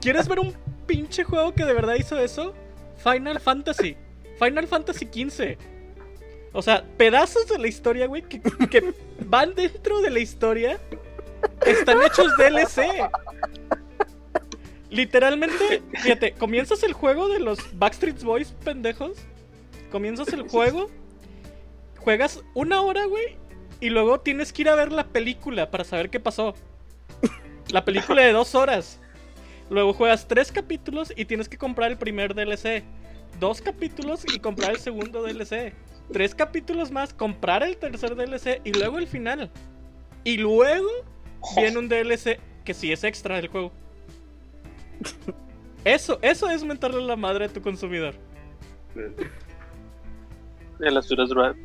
¿quieres 0.00 0.26
ver 0.26 0.40
un 0.40 0.52
pinche 0.86 1.24
juego 1.24 1.54
que 1.54 1.64
de 1.64 1.72
verdad 1.72 1.94
hizo 1.94 2.18
eso? 2.18 2.54
Final 3.02 3.40
Fantasy. 3.40 3.96
Final 4.38 4.66
Fantasy 4.66 5.06
XV. 5.06 5.56
O 6.52 6.62
sea, 6.62 6.84
pedazos 6.96 7.48
de 7.48 7.58
la 7.58 7.66
historia, 7.66 8.06
güey, 8.06 8.22
que, 8.22 8.40
que 8.70 8.94
van 9.26 9.54
dentro 9.54 10.00
de 10.00 10.10
la 10.10 10.20
historia. 10.20 10.78
Están 11.66 12.02
hechos 12.02 12.36
DLC. 12.36 13.10
Literalmente, 14.90 15.82
fíjate, 16.02 16.32
comienzas 16.34 16.84
el 16.84 16.92
juego 16.92 17.28
de 17.28 17.40
los 17.40 17.58
Backstreet 17.76 18.22
Boys 18.22 18.52
pendejos. 18.64 19.18
Comienzas 19.90 20.28
el 20.28 20.48
juego. 20.48 20.88
Juegas 21.98 22.42
una 22.54 22.80
hora, 22.82 23.04
güey. 23.06 23.36
Y 23.80 23.90
luego 23.90 24.20
tienes 24.20 24.52
que 24.52 24.62
ir 24.62 24.68
a 24.68 24.76
ver 24.76 24.92
la 24.92 25.08
película 25.08 25.70
para 25.70 25.84
saber 25.84 26.10
qué 26.10 26.20
pasó. 26.20 26.54
La 27.70 27.84
película 27.84 28.22
de 28.22 28.32
dos 28.32 28.54
horas. 28.54 29.00
Luego 29.70 29.92
juegas 29.92 30.28
tres 30.28 30.52
capítulos 30.52 31.12
y 31.16 31.24
tienes 31.24 31.48
que 31.48 31.58
comprar 31.58 31.90
el 31.90 31.98
primer 31.98 32.34
DLC. 32.34 32.84
Dos 33.40 33.60
capítulos 33.60 34.24
y 34.32 34.38
comprar 34.38 34.72
el 34.72 34.78
segundo 34.78 35.22
DLC. 35.22 35.74
Tres 36.12 36.34
capítulos 36.34 36.90
más, 36.90 37.14
comprar 37.14 37.62
el 37.62 37.76
tercer 37.76 38.14
DLC 38.14 38.60
y 38.64 38.72
luego 38.72 38.98
el 38.98 39.06
final. 39.06 39.50
Y 40.22 40.36
luego 40.36 40.88
viene 41.56 41.78
un 41.78 41.88
DLC 41.88 42.38
que 42.64 42.74
sí 42.74 42.92
es 42.92 43.04
extra 43.04 43.36
del 43.36 43.48
juego. 43.48 43.72
Eso, 45.84 46.18
eso 46.22 46.48
es 46.48 46.64
mentarle 46.64 47.02
la 47.02 47.16
madre 47.16 47.46
a 47.46 47.48
tu 47.48 47.60
consumidor. 47.60 48.14
De 48.94 50.90
las 50.90 51.08
Duras 51.08 51.30
Rat. 51.30 51.56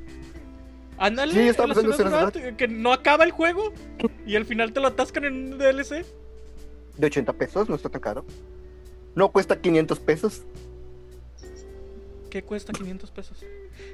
Ándale, 0.97 1.33
Sí, 1.33 1.39
el 1.39 1.71
Asura's 1.71 1.97
Wrath, 1.97 2.55
que 2.57 2.67
no 2.67 2.91
acaba 2.91 3.23
el 3.23 3.31
juego 3.31 3.73
y 4.25 4.35
al 4.35 4.45
final 4.45 4.73
te 4.73 4.81
lo 4.81 4.87
atascan 4.87 5.23
en 5.23 5.53
un 5.53 5.57
DLC. 5.57 6.05
De 6.99 7.07
80 7.07 7.31
pesos, 7.31 7.69
no 7.69 7.75
está 7.75 7.87
tan 7.87 8.01
caro. 8.01 8.25
No 9.15 9.31
cuesta 9.31 9.59
500 9.59 9.99
pesos. 9.99 10.41
¿Qué 12.29 12.43
cuesta 12.43 12.73
500 12.73 13.09
pesos? 13.11 13.45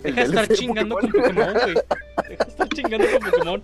Deja 0.02 0.22
de 0.22 0.28
estar 0.28 0.48
chingando 0.48 0.96
Pokémon. 0.96 1.22
con 1.22 1.36
Pokémon, 1.36 1.54
güey. 1.54 1.76
Deja 2.30 2.44
de 2.46 2.50
estar 2.50 2.68
chingando 2.70 3.08
con 3.12 3.30
Pokémon. 3.32 3.64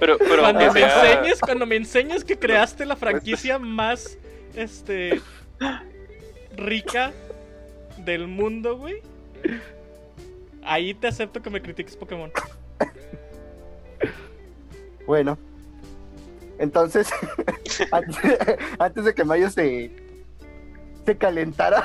Pero, 0.00 0.18
pero 0.18 0.42
Cuando 0.42 0.64
o 0.70 0.72
me 0.72 0.80
sea, 0.80 1.12
enseñes, 1.12 1.40
cuando 1.40 1.66
me 1.66 1.76
enseñes 1.76 2.24
que 2.24 2.38
creaste 2.38 2.86
la 2.86 2.96
franquicia 2.96 3.58
más 3.60 4.16
este 4.56 5.20
rica 6.56 7.12
del 7.98 8.28
mundo, 8.28 8.78
güey. 8.78 9.02
Ahí 10.62 10.94
te 10.94 11.06
acepto 11.06 11.42
que 11.42 11.50
me 11.50 11.60
critiques 11.60 11.96
Pokémon. 11.96 12.32
Bueno. 15.06 15.38
Entonces, 16.64 17.08
antes, 17.92 18.16
antes 18.78 19.04
de 19.04 19.14
que 19.14 19.22
Mayo 19.24 19.50
se, 19.50 19.90
se 21.04 21.16
calentara, 21.16 21.84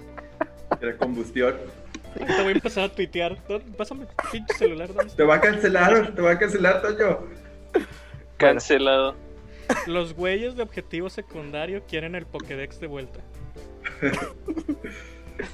Era 0.80 0.96
combustión. 0.96 1.56
Te 2.14 2.24
voy 2.42 2.48
a 2.48 2.50
empezar 2.52 2.84
a 2.84 2.88
tuitear. 2.88 3.36
¿Dónde- 3.46 3.70
Pásame 3.76 4.06
tu 4.06 4.30
pinche 4.32 4.54
celular. 4.54 4.88
Te 5.16 5.22
va 5.22 5.34
a 5.34 5.40
cancelar, 5.40 6.14
te 6.14 6.22
va 6.22 6.30
a 6.32 6.38
cancelar, 6.38 6.80
Toño. 6.80 7.18
cancelado. 8.38 9.14
Los 9.86 10.14
güeyes 10.14 10.56
de 10.56 10.62
objetivo 10.62 11.10
secundario 11.10 11.82
quieren 11.86 12.14
el 12.14 12.24
Pokédex 12.24 12.80
de 12.80 12.86
vuelta. 12.86 13.20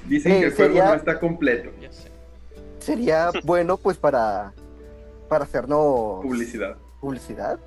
Dicen 0.07 0.31
Eh, 0.33 0.39
que 0.39 0.45
el 0.47 0.53
juego 0.53 0.79
no 0.85 0.93
está 0.93 1.19
completo. 1.19 1.69
Ya 1.81 1.91
sé. 1.91 2.09
sería 2.79 3.29
bueno 3.43 3.75
pues 3.77 3.97
para, 3.97 4.53
para 5.29 5.43
hacernos 5.43 6.21
Publicidad. 6.23 6.77
publicidad. 7.01 7.59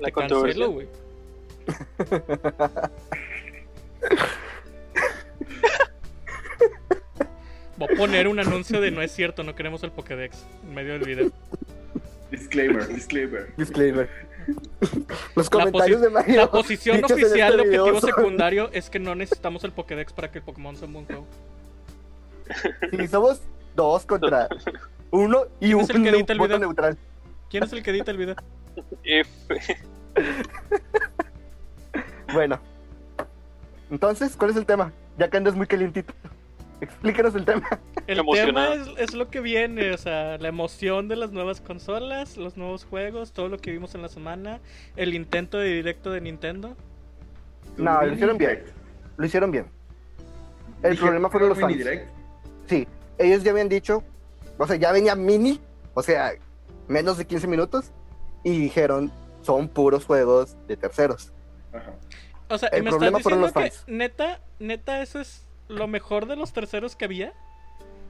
La 0.00 0.06
Te 0.06 0.12
controversia. 0.12 0.64
cancelo, 0.66 0.72
güey. 0.72 0.88
Voy 7.76 7.88
a 7.92 7.96
poner 7.96 8.26
un 8.26 8.40
anuncio 8.40 8.80
de 8.80 8.90
no 8.90 9.02
es 9.02 9.12
cierto, 9.12 9.44
no 9.44 9.54
queremos 9.54 9.82
el 9.84 9.92
Pokédex 9.92 10.44
en 10.64 10.74
medio 10.74 10.94
del 10.94 11.04
video. 11.04 11.30
Disclaimer, 12.30 12.86
disclaimer. 12.88 13.52
Disclaimer. 13.56 14.08
Los 15.36 15.46
La, 15.46 15.50
comentarios 15.50 16.00
posi- 16.00 16.04
de 16.04 16.10
Mario. 16.10 16.36
la 16.36 16.50
posición 16.50 16.96
en 16.96 17.04
oficial 17.04 17.56
de 17.56 17.62
este 17.62 17.78
objetivo 17.78 18.00
son- 18.00 18.10
secundario 18.10 18.70
es 18.72 18.90
que 18.90 18.98
no 18.98 19.14
necesitamos 19.14 19.62
el 19.64 19.72
Pokédex 19.72 20.12
para 20.12 20.30
que 20.30 20.38
el 20.38 20.44
Pokémon 20.44 20.74
sea 20.76 20.86
un 20.88 20.94
buen 20.94 21.06
juego. 21.06 21.26
Si 22.98 23.06
somos 23.08 23.40
dos 23.76 24.04
contra 24.06 24.48
uno 25.10 25.44
y 25.60 25.66
¿Quién 25.72 25.74
un 25.76 25.80
el 25.82 26.02
que 26.02 26.08
edita 26.10 26.32
el 26.32 26.38
video? 26.40 26.58
neutral. 26.58 26.98
¿Quién 27.50 27.64
es 27.64 27.72
el 27.72 27.82
que 27.82 27.90
edita 27.90 28.10
el 28.10 28.16
video? 28.16 28.36
F. 29.04 29.76
Bueno. 32.32 32.60
Entonces, 33.90 34.36
¿cuál 34.36 34.50
es 34.50 34.56
el 34.56 34.66
tema? 34.66 34.92
Ya 35.16 35.30
que 35.30 35.38
andas 35.38 35.54
muy 35.54 35.66
calientito. 35.66 36.12
Explícanos 36.80 37.34
el 37.34 37.44
tema. 37.44 37.66
El 38.06 38.22
tema 38.32 38.74
es, 38.74 38.86
es 38.98 39.14
lo 39.14 39.28
que 39.30 39.40
viene, 39.40 39.92
o 39.92 39.98
sea, 39.98 40.38
la 40.38 40.48
emoción 40.48 41.08
de 41.08 41.16
las 41.16 41.32
nuevas 41.32 41.60
consolas, 41.60 42.36
los 42.36 42.56
nuevos 42.56 42.84
juegos, 42.84 43.32
todo 43.32 43.48
lo 43.48 43.58
que 43.58 43.72
vimos 43.72 43.94
en 43.94 44.02
la 44.02 44.08
semana, 44.08 44.60
el 44.96 45.14
intento 45.14 45.58
de 45.58 45.68
directo 45.74 46.10
de 46.10 46.20
Nintendo. 46.20 46.76
No, 47.78 48.02
lo 48.02 48.12
hicieron 48.12 48.38
bien. 48.38 48.62
Lo 49.16 49.26
hicieron 49.26 49.50
bien. 49.50 49.66
El 50.82 50.90
Dije, 50.92 51.02
problema 51.02 51.30
fueron 51.30 51.48
los 51.48 51.58
fans. 51.58 51.76
direct. 51.76 52.08
Sí, 52.66 52.86
ellos 53.16 53.42
ya 53.42 53.50
habían 53.50 53.68
dicho, 53.68 54.04
o 54.58 54.66
sea, 54.66 54.76
ya 54.76 54.92
venía 54.92 55.16
mini, 55.16 55.60
o 55.94 56.02
sea, 56.02 56.32
menos 56.88 57.18
de 57.18 57.26
15 57.26 57.46
minutos, 57.46 57.92
y 58.44 58.58
dijeron, 58.58 59.12
son 59.42 59.68
puros 59.68 60.04
juegos 60.04 60.56
de 60.66 60.76
terceros. 60.76 61.32
Ajá. 61.72 61.92
O 62.48 62.56
sea, 62.58 62.68
El 62.70 62.82
¿me 62.82 62.88
estás 62.90 62.98
problema 62.98 63.18
fueron 63.20 63.42
diciendo 63.42 63.60
los 63.62 63.70
que 63.70 63.76
fans. 63.76 63.84
neta, 63.88 64.40
neta, 64.58 65.02
eso 65.02 65.20
es 65.20 65.46
lo 65.68 65.86
mejor 65.86 66.26
de 66.26 66.36
los 66.36 66.52
terceros 66.52 66.96
que 66.96 67.04
había? 67.04 67.32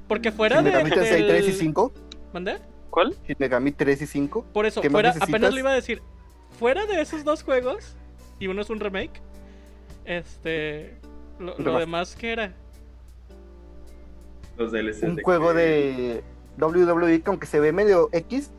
Porque 0.06 0.30
fuera 0.32 0.56
Shin 0.56 0.64
de... 0.66 0.70
Megami 0.70 0.90
Tensei 0.90 1.26
3 1.26 1.42
y 1.44 1.47
del- 1.49 1.54
5, 1.58 1.92
¿Mandé? 2.32 2.58
¿Cuál? 2.90 3.16
Megami 3.38 3.73
3 3.73 4.02
y 4.02 4.06
5, 4.06 4.47
Por 4.52 4.64
eso, 4.66 4.80
¿Qué 4.80 4.88
más 4.90 5.02
fuera, 5.02 5.14
apenas 5.20 5.52
lo 5.52 5.58
iba 5.58 5.70
a 5.70 5.75
decir. 5.75 6.00
Fuera 6.58 6.87
de 6.87 7.00
esos 7.00 7.25
dos 7.25 7.42
juegos, 7.42 7.94
y 8.38 8.47
uno 8.47 8.62
es 8.62 8.70
un 8.70 8.80
remake, 8.80 9.20
este. 10.04 10.97
Lo, 11.38 11.54
demás 11.78 12.16
que 12.16 12.32
era. 12.32 12.52
Los 14.56 14.73
DLCs 14.73 15.02
un 15.02 15.16
de 15.16 15.23
juego 15.23 15.52
que- 15.52 15.58
de 15.58 16.25
WWE 16.58 17.20
que 17.23 17.30
aunque 17.30 17.47
se 17.47 17.61
ve 17.61 17.73
medio 17.73 18.08
X, 18.12 18.50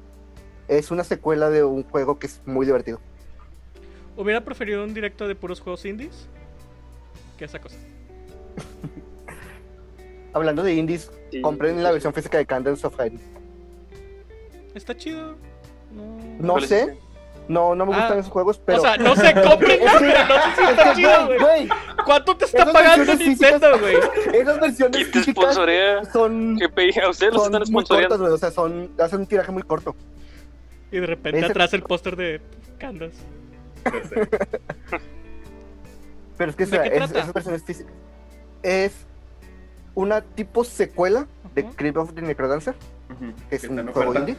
es 0.69 0.91
una 0.91 1.03
secuela 1.03 1.49
de 1.49 1.63
un 1.63 1.83
juego 1.83 2.19
que 2.19 2.27
es 2.27 2.41
muy 2.45 2.65
divertido. 2.65 2.99
Hubiera 4.15 4.43
preferido 4.43 4.83
un 4.83 4.93
directo 4.93 5.27
de 5.27 5.35
puros 5.35 5.59
juegos 5.61 5.85
indies 5.85 6.27
que 7.37 7.45
esa 7.45 7.59
cosa. 7.59 7.77
Hablando 10.33 10.63
de 10.63 10.73
indies, 10.73 11.11
Sí. 11.31 11.41
compren 11.41 11.81
la 11.83 11.91
versión 11.91 12.13
física 12.13 12.37
de 12.37 12.45
Candles 12.45 12.83
of 12.85 12.95
Hyrule. 12.99 13.19
Está 14.75 14.95
chido. 14.95 15.35
No. 15.91 16.17
No 16.39 16.53
¿Cuál 16.53 16.63
es 16.63 16.69
sé, 16.69 16.97
no, 17.47 17.73
no 17.75 17.85
me 17.87 17.93
Ah, 17.95 17.99
gustan 17.99 18.19
esos 18.19 18.31
juegos, 18.31 18.59
pero... 18.63 18.77
O 18.77 18.81
sea, 18.81 18.95
no 18.97 19.15
sé, 19.15 19.33
compren, 19.43 19.81
Es 19.81 19.91
que- 19.93 19.99
pero 19.99 20.27
no 20.27 20.35
sé 20.35 20.55
si 20.55 20.61
es 20.63 20.69
está 20.69 20.83
que, 20.89 20.95
chido, 20.95 21.25
güey, 21.39 21.69
¿Cuánto 22.05 22.37
te 22.37 22.45
está 22.45 22.71
pagando 22.71 23.15
Nintendo, 23.15 23.79
güey? 23.79 23.95
esas 24.33 24.59
versiones 24.59 25.07
¿Quién 25.07 25.25
te 25.25 25.31
sponsorea? 25.31 26.05
son, 26.05 26.57
¿Qué 26.59 26.69
pe- 26.69 27.01
A 27.01 27.09
ustedes 27.09 27.33
los 27.33 27.43
son 27.43 27.53
están 27.53 27.65
sponsoreando. 27.67 28.17
güey, 28.19 28.31
o 28.31 28.37
sea, 28.37 28.51
son, 28.51 28.91
hacen 28.99 29.19
un 29.21 29.25
tiraje 29.27 29.51
muy 29.51 29.63
corto. 29.63 29.95
Y 30.91 30.99
de 30.99 31.05
repente 31.05 31.39
Ese- 31.39 31.47
atrás 31.51 31.73
el 31.73 31.83
póster 31.83 32.15
de 32.15 32.41
Candas. 32.79 33.13
Pero 36.37 36.51
es 36.51 36.55
que 36.55 36.63
o 36.63 36.67
¿De 36.67 36.71
sea, 36.71 36.83
qué 36.83 36.97
es- 36.97 37.33
versiones 37.33 37.63
físicas. 37.63 37.93
Es 38.63 38.93
una 39.95 40.21
tipo 40.21 40.63
secuela 40.63 41.27
de. 41.55 41.65
Crypt 41.65 41.97
of 41.97 42.13
the 42.13 42.21
Necrodancer, 42.21 42.75
que 43.49 43.55
es 43.55 43.63
un 43.65 43.77
juego 43.91 44.11
oferta. 44.11 44.19
indie. 44.19 44.35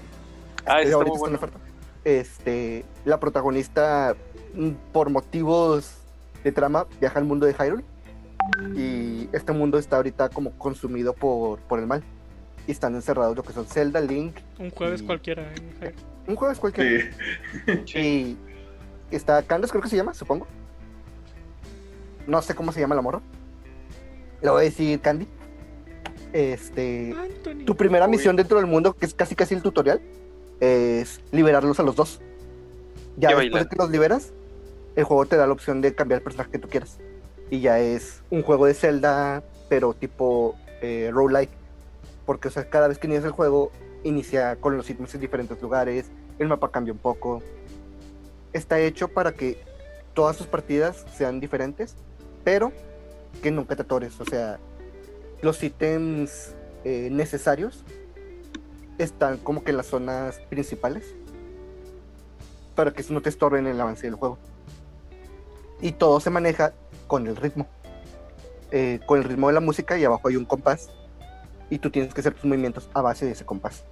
Ah, 0.67 0.81
está 0.83 0.99
muy 0.99 1.19
bueno. 1.19 1.37
oferta. 1.37 1.59
Este, 2.05 2.85
la 3.05 3.21
protagonista, 3.21 4.15
mm, 4.55 4.71
por 4.93 5.11
motivos 5.11 5.97
de 6.45 6.53
trama, 6.53 6.87
viaja 7.01 7.19
al 7.19 7.25
mundo 7.27 7.47
de 7.47 7.55
Hyrule. 7.55 7.85
Y 8.75 9.29
este 9.33 9.53
mundo 9.53 9.79
está 9.79 9.97
ahorita 9.97 10.29
como 10.31 10.53
consumido 10.59 11.13
por, 11.15 11.61
por 11.61 11.79
el 11.79 11.87
mal. 11.87 12.03
Y 12.67 12.73
están 12.73 12.95
encerrados 12.95 13.37
lo 13.37 13.43
que 13.43 13.53
son 13.53 13.67
Zelda, 13.67 14.01
Link. 14.01 14.37
Un 14.59 14.71
jueves 14.71 15.03
Y- 15.03 15.07
cualquiera. 15.07 15.43
en 15.53 15.71
Hyrule. 15.79 15.95
Un 16.31 16.37
juego 16.37 16.53
es 16.53 16.59
cualquier. 16.61 17.13
Sí. 17.87 18.39
Y 19.11 19.17
está 19.17 19.43
Candace, 19.43 19.73
creo 19.73 19.83
que 19.83 19.89
se 19.89 19.97
llama, 19.97 20.15
supongo. 20.15 20.47
No 22.27 22.41
sé 22.41 22.55
cómo 22.55 22.71
se 22.71 22.79
llama 22.79 22.95
la 22.95 23.03
morra. 23.03 23.21
Le 24.41 24.51
voy 24.51 24.61
a 24.61 24.65
decir 24.65 25.01
Candy. 25.01 25.27
Este. 26.33 27.13
Anthony. 27.19 27.65
Tu 27.65 27.77
primera 27.77 28.05
Uy. 28.05 28.13
misión 28.13 28.37
dentro 28.37 28.59
del 28.59 28.67
mundo, 28.67 28.95
que 28.95 29.07
es 29.07 29.15
casi 29.15 29.35
casi 29.35 29.55
el 29.55 29.63
tutorial, 29.63 30.01
es 30.61 31.21
liberarlos 31.33 31.81
a 31.81 31.83
los 31.83 31.97
dos. 31.97 32.21
Ya 33.17 33.37
después 33.37 33.65
de 33.65 33.69
que 33.69 33.77
los 33.77 33.91
liberas, 33.91 34.33
el 34.95 35.03
juego 35.03 35.27
te 35.27 35.37
da 35.37 35.49
la 35.49 35.53
opción 35.53 35.81
de 35.81 35.95
cambiar 35.97 36.21
el 36.21 36.25
personaje 36.25 36.53
que 36.53 36.59
tú 36.61 36.69
quieras. 36.69 36.99
Y 37.51 37.61
ya 37.61 37.81
es 37.81 38.23
un 38.31 38.43
juego 38.43 38.67
de 38.67 38.75
Zelda, 38.75 39.43
pero 39.69 39.95
tipo 39.95 40.55
eh, 40.81 41.11
roguelike. 41.13 41.51
Porque, 42.25 42.47
o 42.47 42.51
sea, 42.53 42.71
cada 42.71 42.87
vez 42.87 42.99
que 42.99 43.09
inicias 43.09 43.25
el 43.25 43.33
juego, 43.33 43.73
inicia 44.05 44.57
con 44.57 44.77
los 44.77 44.89
ítems 44.89 45.15
en 45.15 45.21
diferentes 45.21 45.61
lugares, 45.61 46.11
el 46.39 46.49
mapa 46.49 46.71
cambia 46.71 46.93
un 46.93 46.99
poco. 46.99 47.43
Está 48.53 48.81
hecho 48.81 49.09
para 49.09 49.33
que 49.33 49.59
todas 50.15 50.37
tus 50.37 50.47
partidas 50.47 51.07
sean 51.17 51.41
diferentes, 51.41 51.95
pero 52.45 52.73
que 53.43 53.51
nunca 53.51 53.77
te 53.77 53.83
atores. 53.83 54.21
O 54.21 54.25
sea, 54.25 54.59
los 55.43 55.63
ítems 55.63 56.55
eh, 56.85 57.09
necesarios 57.11 57.85
están 58.99 59.39
como 59.39 59.65
que 59.65 59.71
en 59.71 59.77
las 59.77 59.87
zonas 59.87 60.41
principales 60.49 61.15
para 62.75 62.93
que 62.93 63.05
no 63.11 63.21
te 63.21 63.29
estorben 63.29 63.67
en 63.67 63.75
el 63.75 63.81
avance 63.81 64.07
del 64.07 64.15
juego. 64.15 64.39
Y 65.81 65.93
todo 65.93 66.21
se 66.21 66.31
maneja 66.31 66.73
con 67.07 67.27
el 67.27 67.37
ritmo. 67.37 67.67
Eh, 68.71 69.01
con 69.07 69.19
el 69.19 69.25
ritmo 69.25 69.49
de 69.49 69.55
la 69.55 69.61
música 69.61 69.99
y 69.99 70.05
abajo 70.05 70.29
hay 70.29 70.37
un 70.37 70.45
compás. 70.45 70.91
Y 71.71 71.79
tú 71.79 71.91
tienes 71.91 72.13
que 72.13 72.21
hacer 72.21 72.35
tus 72.35 72.45
movimientos 72.45 72.91
a 72.93 73.01
base 73.01 73.25
de 73.25 73.33
ese 73.33 73.47
compás. 73.47 73.85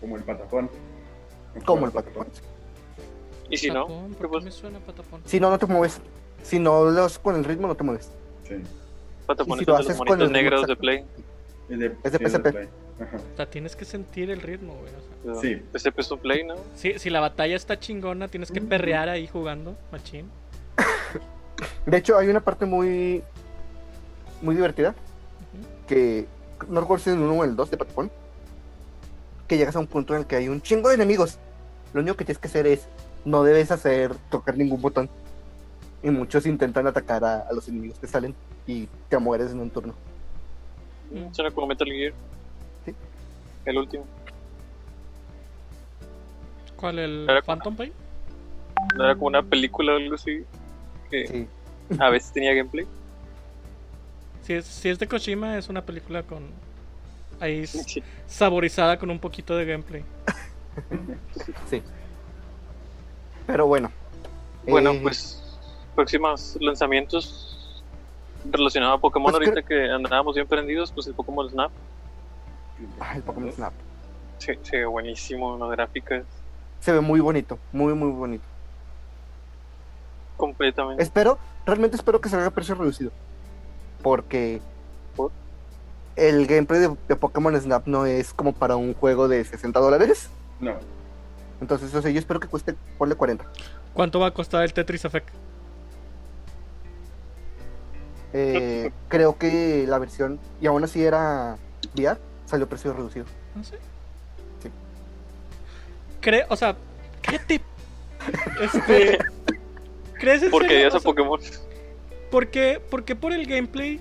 Como 0.00 0.16
el 0.16 0.22
patapón. 0.22 0.70
Como 1.64 1.86
el 1.86 1.92
patapón. 1.92 2.26
Y 3.48 3.56
si 3.56 3.70
no, 3.70 3.86
Patapón, 3.86 4.10
¿qué 4.10 4.16
¿por 4.16 4.26
qué 4.26 4.32
pasa? 4.32 4.44
me 4.44 4.50
suena 4.50 4.78
patapón? 4.80 5.22
Si 5.24 5.40
no, 5.40 5.50
no 5.50 5.58
te 5.58 5.66
mueves. 5.66 6.00
Si 6.42 6.58
no 6.58 6.84
los 6.84 7.18
con 7.18 7.36
el 7.36 7.44
ritmo, 7.44 7.68
no 7.68 7.74
te 7.74 7.84
mueves. 7.84 8.10
Sí. 8.46 8.54
Patapón 9.26 9.58
si 9.58 9.62
es 9.62 9.68
lo 9.68 9.76
haces 9.76 9.96
con 9.96 10.32
negros 10.32 10.66
de. 10.66 10.76
Play. 10.76 11.04
Es 11.68 11.78
de, 11.78 11.96
Es 12.02 12.12
de 12.12 12.18
sí, 12.18 12.24
PSP. 12.24 12.46
O 13.32 13.36
sea, 13.36 13.46
tienes 13.50 13.76
que 13.76 13.84
sentir 13.84 14.30
el 14.30 14.40
ritmo, 14.40 14.74
güey. 14.74 14.92
o 15.30 15.34
sea. 15.34 15.42
Sí. 15.42 15.62
Este 15.72 15.92
es 15.96 16.10
un 16.10 16.18
Play, 16.18 16.44
¿no? 16.44 16.56
Si, 16.76 16.98
si 16.98 17.10
la 17.10 17.20
batalla 17.20 17.56
está 17.56 17.78
chingona, 17.78 18.28
tienes 18.28 18.50
que 18.50 18.60
perrear 18.60 19.08
ahí 19.08 19.26
jugando, 19.26 19.76
machín. 19.90 20.30
De 21.86 21.96
hecho, 21.96 22.16
hay 22.18 22.28
una 22.28 22.40
parte 22.40 22.66
muy 22.66 23.22
muy 24.40 24.54
divertida. 24.54 24.94
Que 25.92 26.26
no 26.68 26.80
recuerdo 26.80 27.04
si 27.04 27.10
es 27.10 27.16
en 27.16 27.22
el 27.22 27.28
1 27.28 27.40
o 27.40 27.44
el 27.44 27.54
2 27.56 27.70
de 27.70 27.76
Patapón. 27.76 28.10
Que 29.46 29.58
llegas 29.58 29.76
a 29.76 29.78
un 29.80 29.86
punto 29.86 30.14
en 30.14 30.20
el 30.20 30.26
que 30.26 30.36
hay 30.36 30.48
un 30.48 30.62
chingo 30.62 30.88
de 30.88 30.94
enemigos. 30.94 31.38
Lo 31.92 32.00
único 32.00 32.16
que 32.16 32.24
tienes 32.24 32.38
que 32.40 32.48
hacer 32.48 32.66
es 32.66 32.86
no 33.26 33.42
debes 33.42 33.70
hacer 33.70 34.14
tocar 34.30 34.56
ningún 34.56 34.80
botón. 34.80 35.10
Y 36.02 36.10
muchos 36.10 36.46
intentan 36.46 36.86
atacar 36.86 37.22
a, 37.24 37.40
a 37.40 37.52
los 37.52 37.68
enemigos 37.68 37.98
que 37.98 38.06
salen 38.06 38.34
y 38.66 38.88
te 39.10 39.18
mueres 39.18 39.52
en 39.52 39.60
un 39.60 39.70
turno. 39.70 39.94
Mm. 41.10 41.32
Suena 41.34 41.50
como 41.50 41.66
Metal 41.66 41.86
Gear. 41.88 42.12
Sí. 42.86 42.94
El 43.66 43.78
último. 43.78 44.04
¿Cuál? 46.76 46.98
¿El 46.98 47.26
Era- 47.28 47.42
Phantom 47.42 47.76
Pain? 47.76 47.92
¿No 48.96 49.04
era 49.04 49.14
como 49.14 49.26
una 49.26 49.42
película 49.42 49.92
o 49.92 49.96
algo 49.96 50.14
así? 50.14 50.44
Que 51.10 51.26
Sí. 51.26 51.48
a 51.98 52.08
veces 52.10 52.32
tenía 52.32 52.54
gameplay. 52.54 52.86
Si 54.42 54.54
es, 54.54 54.64
si 54.66 54.88
es 54.88 54.98
de 54.98 55.06
Kojima, 55.06 55.56
es 55.58 55.68
una 55.68 55.82
película 55.84 56.22
con. 56.22 56.44
Ahí 57.40 57.64
saborizada 58.26 58.98
con 58.98 59.10
un 59.10 59.18
poquito 59.18 59.56
de 59.56 59.64
gameplay. 59.64 60.04
Sí. 61.68 61.82
Pero 63.46 63.66
bueno. 63.66 63.90
Bueno, 64.66 64.92
Eh, 64.92 65.00
pues 65.02 65.42
próximos 65.94 66.56
lanzamientos 66.60 67.82
relacionados 68.50 68.96
a 68.96 69.00
Pokémon 69.00 69.32
Pues 69.32 69.48
ahorita 69.48 69.62
que 69.68 69.90
andábamos 69.90 70.34
bien 70.34 70.46
prendidos, 70.46 70.90
pues 70.90 71.06
el 71.08 71.14
Pokémon 71.14 71.50
Snap. 71.50 71.70
ah, 73.00 73.16
el 73.16 73.22
Pokémon 73.22 73.52
Snap. 73.52 73.74
Sí, 74.38 74.52
se 74.62 74.78
ve 74.78 74.86
buenísimo, 74.86 75.58
las 75.58 75.70
gráficas 75.72 76.24
Se 76.80 76.90
ve 76.92 77.00
muy 77.02 77.20
bonito, 77.20 77.58
muy, 77.72 77.92
muy 77.92 78.10
bonito. 78.10 78.44
completamente. 80.38 81.02
Espero, 81.02 81.38
realmente 81.66 81.96
espero 81.96 82.20
que 82.20 82.28
salga 82.30 82.46
a 82.46 82.50
precio 82.50 82.74
reducido. 82.74 83.12
Porque 84.02 84.60
¿Por? 85.16 85.30
el 86.16 86.46
gameplay 86.46 86.80
de, 86.80 86.96
de 87.08 87.16
Pokémon 87.16 87.58
Snap 87.58 87.86
no 87.86 88.06
es 88.06 88.34
como 88.34 88.52
para 88.52 88.76
un 88.76 88.94
juego 88.94 89.28
de 89.28 89.44
60 89.44 89.78
dólares. 89.80 90.28
No. 90.60 90.74
Entonces, 91.60 91.94
o 91.94 92.02
sea, 92.02 92.10
yo 92.10 92.18
espero 92.18 92.40
que 92.40 92.48
cueste, 92.48 92.74
ponle 92.98 93.14
40. 93.14 93.44
¿Cuánto 93.94 94.18
va 94.20 94.28
a 94.28 94.30
costar 94.34 94.62
el 94.64 94.72
Tetris 94.72 95.04
Effect? 95.04 95.28
Eh, 98.32 98.90
creo 99.08 99.36
que 99.36 99.84
la 99.86 99.98
versión, 99.98 100.40
y 100.60 100.66
aún 100.66 100.82
así 100.84 101.04
era 101.04 101.58
VR, 101.94 102.18
salió 102.46 102.66
precio 102.68 102.92
reducido. 102.92 103.26
No 103.54 103.62
sé. 103.62 103.76
Sí. 104.62 104.70
Creo, 106.20 106.46
o 106.48 106.56
sea, 106.56 106.76
cállate. 107.20 107.60
Este. 108.60 109.18
¿Crees 110.14 110.44
en 110.44 110.50
Porque 110.52 110.68
serio? 110.68 110.82
ya 110.82 110.86
O 110.86 110.88
es 110.88 110.94
a 110.94 110.98
sea, 111.00 111.04
Pokémon. 111.10 111.40
¿Por 112.32 112.48
qué, 112.48 112.80
por 113.14 113.32
el 113.32 113.46
gameplay 113.46 114.00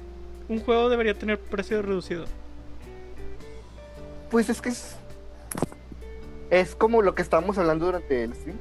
un 0.50 0.60
juego 0.62 0.90
debería 0.90 1.14
tener 1.14 1.38
precio 1.40 1.82
reducido? 1.84 2.26
Pues 4.32 4.50
es 4.50 4.62
que 4.62 4.70
es. 4.70 4.96
Es 6.50 6.74
como 6.76 7.02
lo 7.02 7.14
que 7.14 7.22
estábamos 7.22 7.58
hablando 7.58 7.86
durante 7.86 8.24
el 8.24 8.34
stream 8.34 8.58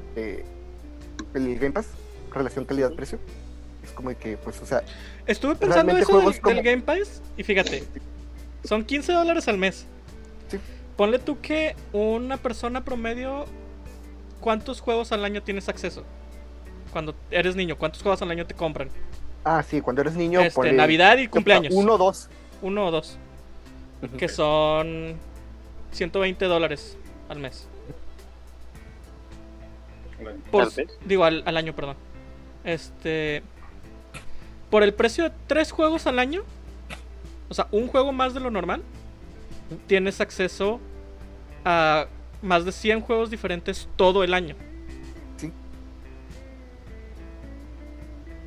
el 1.34 1.58
Game 1.58 1.70
Pass, 1.72 1.86
relación 2.32 2.64
calidad-precio. 2.64 3.18
Es 3.84 3.90
como 3.92 4.16
que, 4.16 4.36
pues, 4.36 4.60
o 4.60 4.66
sea, 4.66 4.82
Estuve 5.26 5.54
pensando 5.54 5.96
eso 5.96 6.20
del, 6.20 6.40
como- 6.40 6.54
del 6.54 6.64
Game 6.64 6.82
Pass 6.82 7.22
y 7.36 7.44
fíjate, 7.44 7.84
son 8.64 8.84
15 8.84 9.12
dólares 9.12 9.48
al 9.48 9.58
mes. 9.58 9.86
Sí. 10.48 10.58
Ponle 10.96 11.18
tú 11.18 11.40
que 11.40 11.76
una 11.92 12.36
persona 12.36 12.84
promedio, 12.84 13.46
¿cuántos 14.40 14.80
juegos 14.80 15.12
al 15.12 15.24
año 15.24 15.42
tienes 15.42 15.68
acceso? 15.68 16.04
Cuando 16.92 17.14
eres 17.30 17.54
niño, 17.56 17.78
¿cuántos 17.78 18.02
juegos 18.02 18.20
al 18.22 18.30
año 18.32 18.46
te 18.46 18.54
compran? 18.54 18.88
Ah, 19.44 19.62
sí, 19.62 19.80
cuando 19.80 20.02
eres 20.02 20.14
niño, 20.14 20.40
Este, 20.40 20.60
ponle- 20.60 20.72
Navidad 20.74 21.18
y 21.18 21.28
cumpleaños. 21.28 21.74
Uno 21.74 21.94
o 21.94 21.98
dos. 21.98 22.28
Uno 22.62 22.86
o 22.86 22.90
dos. 22.90 23.18
Que 24.18 24.28
son 24.28 25.16
120 25.92 26.44
dólares 26.46 26.96
al 27.28 27.38
mes. 27.38 27.68
Por- 30.50 30.70
digo, 31.04 31.24
al, 31.24 31.42
al 31.46 31.56
año, 31.56 31.74
perdón. 31.74 31.96
Este. 32.64 33.42
Por 34.70 34.82
el 34.82 34.94
precio 34.94 35.24
de 35.24 35.32
tres 35.46 35.72
juegos 35.72 36.06
al 36.06 36.18
año, 36.18 36.42
o 37.48 37.54
sea, 37.54 37.66
un 37.72 37.88
juego 37.88 38.12
más 38.12 38.34
de 38.34 38.40
lo 38.40 38.50
normal, 38.50 38.82
tienes 39.86 40.20
acceso 40.20 40.78
a 41.64 42.06
más 42.42 42.64
de 42.64 42.72
100 42.72 43.00
juegos 43.00 43.30
diferentes 43.30 43.88
todo 43.96 44.22
el 44.22 44.32
año. 44.34 44.54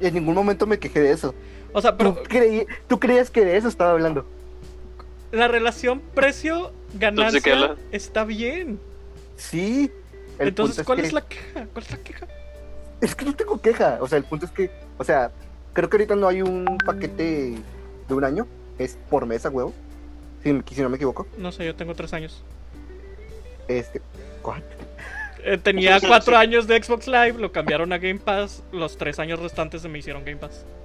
En 0.02 0.14
ningún 0.14 0.36
momento 0.36 0.66
me 0.68 0.80
quejé 0.80 1.00
de 1.00 1.12
eso. 1.12 1.34
O 1.74 1.82
sea, 1.82 1.98
pero 1.98 2.14
¿Tú, 2.14 2.24
creí- 2.30 2.66
tú 2.88 3.00
creías 3.00 3.30
que 3.32 3.44
de 3.46 3.58
eso 3.58 3.68
estaba 3.68 3.92
hablando. 3.92 4.26
la 5.32 5.48
relación 5.48 6.00
precio-ganancia 6.14 7.76
está 7.92 8.24
bien. 8.24 8.80
Sí. 9.38 9.92
Entonces, 10.40 10.86
¿cuál 10.86 11.00
que- 11.02 11.08
es 11.08 11.14
la 11.14 11.22
queja? 11.22 11.66
¿Cuál 11.74 11.86
es 11.86 11.92
la 11.92 11.98
queja? 11.98 12.28
Es 13.02 13.16
que 13.16 13.26
no 13.26 13.36
tengo 13.36 13.60
queja. 13.62 13.98
O 14.02 14.08
sea, 14.08 14.18
el 14.18 14.24
punto 14.24 14.46
es 14.46 14.52
que, 14.52 14.70
o 14.98 15.04
sea, 15.04 15.32
creo 15.74 15.90
que 15.90 15.98
ahorita 15.98 16.16
no 16.16 16.28
hay 16.28 16.42
un 16.42 16.78
paquete 16.86 17.56
de 18.08 18.14
un 18.14 18.24
año. 18.24 18.48
Es 18.78 18.98
por 19.10 19.26
mes 19.26 19.46
a 19.46 19.50
huevo. 19.50 19.74
Si, 20.44 20.50
si 20.76 20.82
no 20.82 20.90
me 20.90 20.96
equivoco. 20.98 21.26
No 21.38 21.52
sé, 21.52 21.66
yo 21.66 21.76
tengo 21.76 21.96
tres 21.96 22.14
años. 22.14 22.44
Este. 23.68 24.02
¿cuál? 24.42 24.64
Eh, 25.44 25.58
tenía 25.58 26.00
cuatro 26.08 26.38
años 26.38 26.68
de 26.68 26.82
Xbox 26.82 27.08
Live, 27.08 27.34
lo 27.34 27.52
cambiaron 27.52 27.92
a 27.94 27.98
Game 27.98 28.20
Pass. 28.20 28.64
Los 28.72 28.98
tres 28.98 29.20
años 29.20 29.40
restantes 29.40 29.82
se 29.82 29.90
me 29.90 30.00
hicieron 30.00 30.24
Game 30.24 30.38
Pass. 30.38 30.66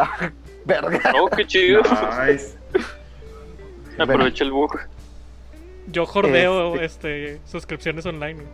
Ah, 0.00 0.30
verga. 0.64 1.12
Oh, 1.20 1.28
qué 1.28 1.44
chido. 1.44 1.82
Nice. 1.82 2.56
Aprovecha 3.98 4.44
el 4.44 4.52
bug. 4.52 4.78
Yo 5.88 6.06
jordeo 6.06 6.76
este, 6.76 7.40
suscripciones 7.44 8.06
online. 8.06 8.44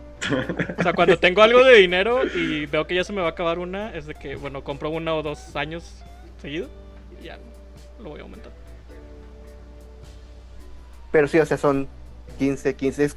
O 0.75 0.81
sea, 0.81 0.93
cuando 0.93 1.19
tengo 1.19 1.43
algo 1.43 1.63
de 1.63 1.75
dinero 1.75 2.21
y 2.25 2.65
veo 2.65 2.87
que 2.87 2.95
ya 2.95 3.03
se 3.03 3.13
me 3.13 3.21
va 3.21 3.27
a 3.27 3.31
acabar 3.31 3.59
una, 3.59 3.93
es 3.93 4.07
de 4.07 4.15
que, 4.15 4.37
bueno, 4.37 4.63
compro 4.63 4.89
una 4.89 5.13
o 5.13 5.21
dos 5.21 5.55
años 5.55 6.03
seguido 6.41 6.67
y 7.21 7.25
ya 7.25 7.37
lo 8.01 8.09
voy 8.09 8.21
a 8.21 8.23
aumentar. 8.23 8.51
Pero 11.11 11.27
sí, 11.27 11.37
o 11.37 11.45
sea, 11.45 11.57
son 11.57 11.87
15, 12.39 12.75
15. 12.75 13.11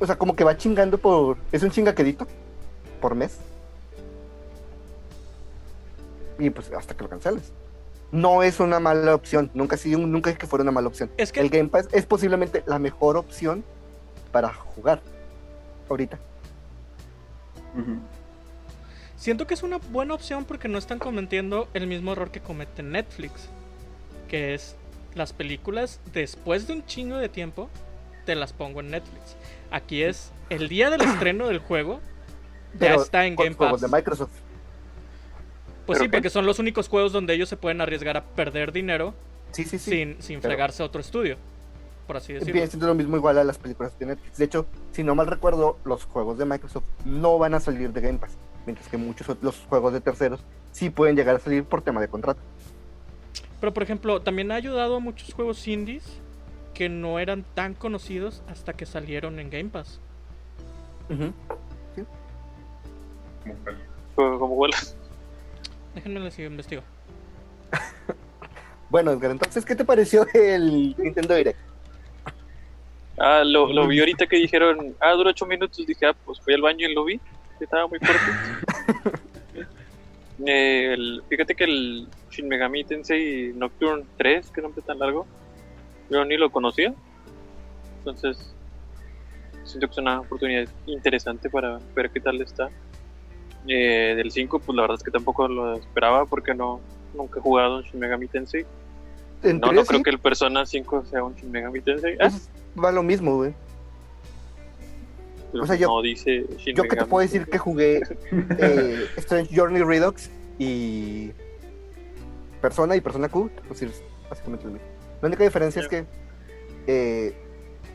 O 0.00 0.06
sea, 0.06 0.16
como 0.16 0.36
que 0.36 0.44
va 0.44 0.56
chingando 0.56 0.98
por. 0.98 1.36
Es 1.52 1.62
un 1.62 1.70
chingaquedito 1.70 2.26
por 3.00 3.14
mes. 3.14 3.38
Y 6.38 6.50
pues 6.50 6.70
hasta 6.72 6.96
que 6.96 7.02
lo 7.02 7.10
canceles. 7.10 7.52
No 8.12 8.42
es 8.42 8.60
una 8.60 8.80
mala 8.80 9.14
opción. 9.14 9.50
Nunca 9.54 9.74
ha 9.74 9.78
sido, 9.78 9.98
nunca 9.98 10.30
es 10.30 10.38
que 10.38 10.46
fuera 10.46 10.62
una 10.62 10.72
mala 10.72 10.88
opción. 10.88 11.10
Es 11.16 11.32
que 11.32 11.40
El 11.40 11.50
Game 11.50 11.68
Pass 11.68 11.88
es 11.92 12.06
posiblemente 12.06 12.62
la 12.66 12.78
mejor 12.78 13.16
opción 13.16 13.64
para 14.32 14.52
jugar. 14.52 15.02
Ahorita. 15.88 16.18
Siento 19.16 19.46
que 19.46 19.54
es 19.54 19.62
una 19.62 19.78
buena 19.78 20.14
opción 20.14 20.44
porque 20.44 20.68
no 20.68 20.78
están 20.78 20.98
cometiendo 20.98 21.68
el 21.74 21.86
mismo 21.86 22.12
error 22.12 22.30
que 22.30 22.40
comete 22.40 22.82
Netflix. 22.82 23.48
Que 24.28 24.54
es 24.54 24.76
las 25.14 25.32
películas 25.32 26.00
después 26.12 26.66
de 26.66 26.74
un 26.74 26.86
chingo 26.86 27.16
de 27.16 27.28
tiempo 27.28 27.68
te 28.24 28.34
las 28.34 28.52
pongo 28.52 28.80
en 28.80 28.90
Netflix. 28.90 29.36
Aquí 29.70 30.02
es 30.02 30.32
el 30.50 30.68
día 30.68 30.90
del 30.90 31.02
estreno 31.02 31.48
del 31.48 31.58
juego. 31.58 32.00
Ya 32.78 32.94
está 32.94 33.26
en 33.26 33.36
Game 33.36 33.54
Pass. 33.54 33.80
de 33.80 33.88
Microsoft. 33.88 34.30
Pues 35.86 35.98
¿Pero 35.98 36.04
sí, 36.04 36.08
porque 36.08 36.30
son 36.30 36.44
los 36.46 36.58
únicos 36.58 36.88
juegos 36.88 37.12
donde 37.12 37.34
ellos 37.34 37.48
se 37.48 37.56
pueden 37.56 37.80
arriesgar 37.80 38.16
a 38.16 38.22
perder 38.24 38.72
dinero 38.72 39.14
Sí, 39.52 39.64
sí, 39.64 39.78
sí. 39.78 39.90
sin, 39.90 40.22
sin 40.22 40.40
pero- 40.40 40.50
fregarse 40.50 40.82
a 40.82 40.86
otro 40.86 41.00
estudio. 41.00 41.36
Por 42.06 42.16
así 42.16 42.32
decirlo. 42.32 42.52
Viene 42.54 42.68
siendo 42.68 42.86
lo 42.86 42.94
mismo 42.94 43.16
igual 43.16 43.36
a 43.38 43.44
las 43.44 43.58
películas 43.58 43.98
de 43.98 44.06
Netflix. 44.06 44.38
De 44.38 44.44
hecho, 44.46 44.66
si 44.92 45.02
no 45.04 45.14
mal 45.14 45.26
recuerdo, 45.26 45.78
los 45.84 46.04
juegos 46.04 46.38
de 46.38 46.46
Microsoft 46.46 46.84
no 47.04 47.38
van 47.38 47.52
a 47.54 47.60
salir 47.60 47.92
de 47.92 48.00
Game 48.00 48.18
Pass. 48.18 48.30
Mientras 48.64 48.88
que 48.88 48.96
muchos 48.96 49.28
otros 49.28 49.62
juegos 49.68 49.92
de 49.92 50.00
terceros 50.00 50.40
sí 50.72 50.88
pueden 50.90 51.16
llegar 51.16 51.36
a 51.36 51.38
salir 51.38 51.64
por 51.64 51.82
tema 51.82 52.00
de 52.00 52.08
contrato. 52.08 52.40
Pero 53.60 53.74
por 53.74 53.82
ejemplo, 53.82 54.20
también 54.22 54.50
ha 54.52 54.54
ayudado 54.54 54.96
a 54.96 55.00
muchos 55.00 55.34
juegos 55.34 55.66
indies 55.68 56.04
que 56.78 56.88
no 56.88 57.18
eran 57.18 57.42
tan 57.54 57.74
conocidos 57.74 58.40
hasta 58.48 58.72
que 58.72 58.86
salieron 58.86 59.40
en 59.40 59.50
Game 59.50 59.68
Pass. 59.68 59.98
Como 61.08 61.32
cual. 63.64 63.76
Como, 64.14 64.38
como 64.38 64.54
vuela. 64.54 64.76
Déjenme 65.96 66.20
les 66.20 66.38
investigo. 66.38 66.82
Bueno, 68.90 69.10
Edgar, 69.10 69.32
entonces, 69.32 69.66
¿qué 69.66 69.74
te 69.76 69.84
pareció 69.84 70.24
el 70.32 70.94
Nintendo 70.96 71.34
Direct? 71.34 71.58
Ah, 73.18 73.42
lo, 73.44 73.70
lo 73.72 73.86
vi 73.88 73.98
ahorita 73.98 74.26
que 74.26 74.36
dijeron, 74.36 74.94
ah, 75.00 75.12
dura 75.12 75.30
8 75.30 75.44
minutos. 75.46 75.84
Dije, 75.84 76.06
ah, 76.06 76.14
pues 76.24 76.40
fui 76.40 76.54
al 76.54 76.62
baño 76.62 76.88
y 76.88 76.94
lo 76.94 77.04
vi. 77.04 77.18
que 77.58 77.64
Estaba 77.64 77.86
muy 77.88 77.98
corto. 77.98 79.18
Eh, 80.46 80.92
el- 80.94 81.22
fíjate 81.28 81.56
que 81.56 81.64
el 81.64 82.06
Shin 82.30 82.46
Megami 82.46 82.84
Tensei 82.84 83.52
Nocturne 83.56 84.04
3, 84.18 84.50
que 84.52 84.62
nombre 84.62 84.80
tan 84.82 85.00
largo, 85.00 85.26
yo 86.10 86.24
ni 86.24 86.36
lo 86.36 86.50
conocía. 86.50 86.94
Entonces, 87.98 88.54
siento 89.64 89.86
que 89.88 89.92
es 89.92 89.98
una 89.98 90.20
oportunidad 90.20 90.68
interesante 90.86 91.50
para 91.50 91.78
ver 91.94 92.10
qué 92.10 92.20
tal 92.20 92.40
está. 92.40 92.70
Eh, 93.66 94.14
del 94.16 94.30
5, 94.30 94.60
pues 94.60 94.74
la 94.76 94.82
verdad 94.82 94.96
es 94.98 95.02
que 95.02 95.10
tampoco 95.10 95.46
lo 95.48 95.74
esperaba 95.74 96.24
porque 96.24 96.54
no 96.54 96.80
nunca 97.14 97.38
he 97.38 97.42
jugado 97.42 97.78
un 97.78 97.82
Shin 97.82 98.00
Megami 98.00 98.28
Tensei. 98.28 98.64
En 99.42 99.58
No, 99.60 99.72
no 99.72 99.84
creo 99.84 99.98
sí, 99.98 100.04
que 100.04 100.10
el 100.10 100.18
Persona 100.18 100.64
5 100.64 101.04
sea 101.06 101.22
un 101.24 101.34
Shin 101.34 101.50
Megami 101.50 101.80
Tensei. 101.80 102.16
Pues, 102.16 102.48
va 102.82 102.92
lo 102.92 103.02
mismo, 103.02 103.36
güey. 103.36 103.54
o 105.60 105.66
sea, 105.66 105.76
yo- 105.76 105.88
no 105.88 106.02
dice 106.02 106.46
Shin 106.58 106.76
Yo 106.76 106.84
que 106.84 106.96
te 106.96 107.04
puedo 107.04 107.20
decir 107.22 107.46
que 107.46 107.58
jugué 107.58 108.02
eh, 108.58 109.06
Strange 109.16 109.54
Journey 109.54 109.82
Redux 109.82 110.30
y 110.58 111.32
Persona 112.60 112.96
y 112.96 113.00
Persona 113.00 113.28
Q, 113.28 113.50
pues 113.66 113.82
es 113.82 114.02
básicamente 114.30 114.64
lo 114.66 114.72
mismo. 114.72 114.88
La 115.20 115.28
única 115.28 115.44
diferencia 115.44 115.82
es 115.82 115.88
que 115.88 116.04
eh, 116.86 117.34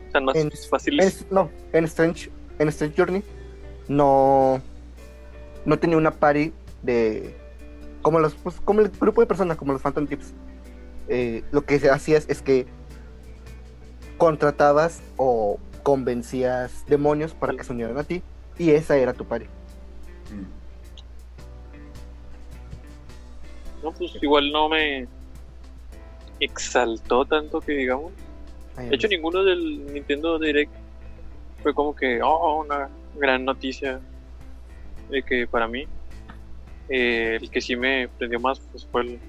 Están 0.08 0.26
más 0.26 0.36
en- 0.36 0.52
fáciles. 0.70 1.22
en, 1.22 1.28
no, 1.34 1.50
en 1.72 1.84
Strange, 1.86 2.30
en 2.60 2.68
Strange 2.70 2.96
Journey 2.98 3.24
no, 3.88 4.62
no 5.66 5.80
tenía 5.80 5.98
una 5.98 6.12
party 6.12 6.54
de 6.82 7.36
como 8.02 8.20
los 8.20 8.34
pues, 8.36 8.56
como 8.62 8.82
el 8.82 8.90
grupo 8.90 9.22
de 9.22 9.28
personas, 9.28 9.58
como 9.58 9.74
los 9.74 9.82
Phantom 9.82 10.06
Tips. 10.08 10.34
Eh, 11.08 11.44
lo 11.52 11.66
que 11.66 11.80
se 11.80 11.90
hacía 11.90 12.18
es, 12.18 12.42
que 12.42 12.66
contratabas 14.18 15.02
o 15.18 15.60
convencías 15.84 16.86
demonios 16.88 17.34
para 17.34 17.54
que 17.56 17.64
se 17.64 17.74
unieran 17.74 17.98
a 17.98 18.04
ti 18.04 18.22
y 18.58 18.72
esa 18.72 18.96
era 18.98 19.14
tu 19.14 19.26
party. 19.26 19.48
No, 23.84 23.92
pues 23.92 24.12
igual 24.22 24.52
no 24.52 24.70
me 24.70 25.08
exaltó 26.40 27.26
tanto 27.26 27.62
que 27.62 27.74
digamos. 27.74 28.12
De 28.78 28.96
hecho, 28.96 29.08
ninguno 29.08 29.44
del 29.44 29.94
Nintendo 29.94 30.40
Direct 30.40 30.72
fue 31.62 31.74
como 31.74 31.96
que, 31.96 32.22
oh, 32.22 32.64
una 32.64 32.90
gran 33.16 33.46
noticia. 33.46 34.00
De 35.10 35.22
que 35.22 35.46
para 35.46 35.68
mí, 35.68 35.86
eh, 36.90 37.38
el 37.40 37.50
que 37.50 37.62
sí 37.62 37.76
me 37.76 38.08
prendió 38.08 38.40
más 38.40 38.60
pues, 38.72 38.86
fue 38.86 39.02
el, 39.02 39.20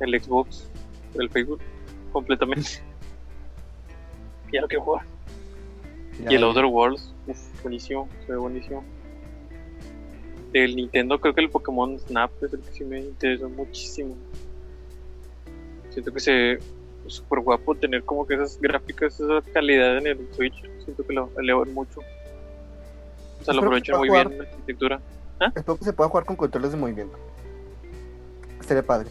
el 0.00 0.22
Xbox, 0.22 0.68
el 1.14 1.30
Facebook, 1.30 1.60
completamente. 2.12 2.82
ya 4.52 4.60
lo 4.60 4.68
quiero 4.68 4.84
jugar. 4.84 5.06
Ya, 6.24 6.32
Y 6.32 6.34
el. 6.34 6.44
Other 6.44 6.66
Worlds, 6.66 7.14
uf, 7.26 7.62
buenísimo, 7.62 8.08
se 8.26 8.32
ve 8.32 8.38
buenísimo. 8.38 8.84
Del 10.52 10.76
Nintendo, 10.76 11.20
creo 11.20 11.34
que 11.34 11.40
el 11.40 11.50
Pokémon 11.50 11.98
Snap 11.98 12.30
es 12.42 12.52
el 12.52 12.60
que 12.60 12.72
sí 12.72 12.84
me 12.84 13.00
interesó 13.00 13.48
muchísimo. 13.48 14.16
Siento 15.94 16.12
que 16.12 16.20
se 16.20 16.58
súper 17.06 17.40
guapo 17.40 17.74
tener 17.76 18.02
como 18.02 18.26
que 18.26 18.34
esas 18.34 18.60
gráficas, 18.60 19.20
esa 19.20 19.40
calidad 19.52 19.98
en 19.98 20.06
el 20.08 20.28
Switch. 20.34 20.60
Siento 20.82 21.06
que 21.06 21.12
lo 21.12 21.30
elevan 21.38 21.72
mucho. 21.72 22.00
O 22.00 23.44
sea, 23.44 23.54
lo 23.54 23.60
Espero 23.60 23.66
aprovechan 23.66 23.98
muy 23.98 24.08
jugar. 24.08 24.28
bien 24.28 24.40
en 24.40 24.44
la 24.44 24.50
arquitectura. 24.50 25.00
Espero 25.54 25.76
que 25.78 25.84
se 25.84 25.92
pueda 25.92 26.10
jugar 26.10 26.24
con 26.24 26.36
controles 26.36 26.72
de 26.72 26.76
movimiento. 26.76 27.16
Sería 28.66 28.82
padre. 28.82 29.08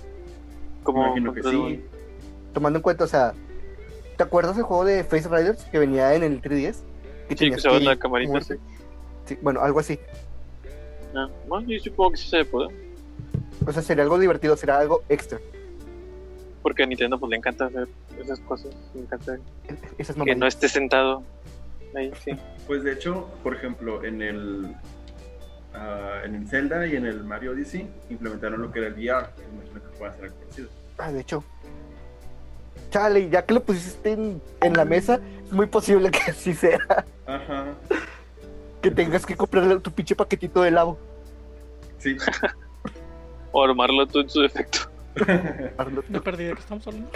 Como 0.84 1.06
Imagino 1.06 1.34
que 1.34 1.44
sí. 1.44 1.86
Tomando 2.54 2.80
en 2.80 2.84
cuenta, 2.84 3.06
o 3.06 3.08
sea, 3.08 3.34
¿te 4.18 4.24
acuerdas 4.24 4.58
del 4.58 4.66
juego 4.66 4.84
de 4.84 5.04
Face 5.06 5.30
Riders 5.30 5.64
que 5.66 5.80
venía 5.80 6.14
en 6.16 6.24
el 6.24 6.42
3DS? 6.42 6.78
Que 7.30 7.38
Sí, 7.38 7.50
que 7.50 7.76
ir 7.76 7.82
la 7.84 7.96
camarita, 7.96 8.42
sí. 8.42 8.56
Sí, 9.26 9.38
bueno, 9.42 9.62
algo 9.62 9.80
así. 9.80 9.98
Ah, 11.16 11.30
bueno, 11.48 11.66
yo 11.70 11.80
supongo 11.80 12.12
que 12.12 12.18
sí 12.18 12.28
se 12.30 12.44
puede. 12.44 12.70
O 13.66 13.72
sea, 13.72 13.82
sería 13.82 14.04
algo 14.04 14.20
divertido, 14.20 14.58
sería 14.58 14.80
algo 14.80 15.04
extra. 15.08 15.40
Porque 16.64 16.82
a 16.82 16.86
Nintendo 16.88 17.20
pues 17.20 17.30
le 17.30 17.36
encanta 17.36 17.66
hacer 17.66 17.88
esas 18.20 18.40
cosas. 18.40 18.74
Le 18.96 19.02
encanta 19.02 19.38
que 20.26 20.36
no 20.36 20.48
esté 20.48 20.70
sentado 20.70 21.22
ahí, 21.96 22.12
sí. 22.24 22.32
Pues 22.66 22.84
de 22.84 22.94
hecho, 22.94 23.30
por 23.44 23.54
ejemplo, 23.54 24.04
en 24.04 24.22
el 24.22 24.76
ah, 25.74 26.22
en 26.24 26.36
el 26.36 26.48
Zelda 26.48 26.88
y 26.88 26.96
en 26.96 27.06
el 27.06 27.24
Mario 27.24 27.52
Odyssey 27.52 27.88
implementaron 28.10 28.62
lo 28.62 28.72
que 28.72 28.80
era 28.80 28.88
el 28.88 28.94
VR. 28.94 29.28
Imagino 29.54 29.82
que 29.82 29.98
pueda 29.98 30.14
ser 30.14 30.24
algo 30.26 30.38
parecido. 30.38 30.70
Ah, 30.98 31.12
de 31.12 31.20
hecho. 31.20 31.44
Chale, 32.90 33.30
ya 33.30 33.46
que 33.46 33.54
lo 33.54 33.64
pusiste 33.64 34.14
en, 34.14 34.42
en 34.62 34.74
la 34.74 34.86
mesa, 34.86 35.20
es 35.46 35.52
muy 35.52 35.66
posible 35.66 36.12
que 36.12 36.32
así 36.32 36.54
sea. 36.54 36.80
Ajá. 37.26 37.74
Que 38.82 38.92
tengas 38.92 39.26
que 39.26 39.36
comprarle 39.36 39.80
tu 39.80 39.92
pinche 39.92 40.16
paquetito 40.16 40.62
de 40.62 40.70
helado. 40.70 40.98
Sí. 41.98 42.18
O 43.56 43.64
armarlo 43.64 44.08
tú 44.08 44.20
en 44.20 44.28
su 44.28 44.42
defecto. 44.42 44.80
Me 46.10 46.22
perdí 46.22 46.46
de 46.46 46.54
qué 46.54 46.60
estamos 46.60 46.86
hablando. 46.88 47.10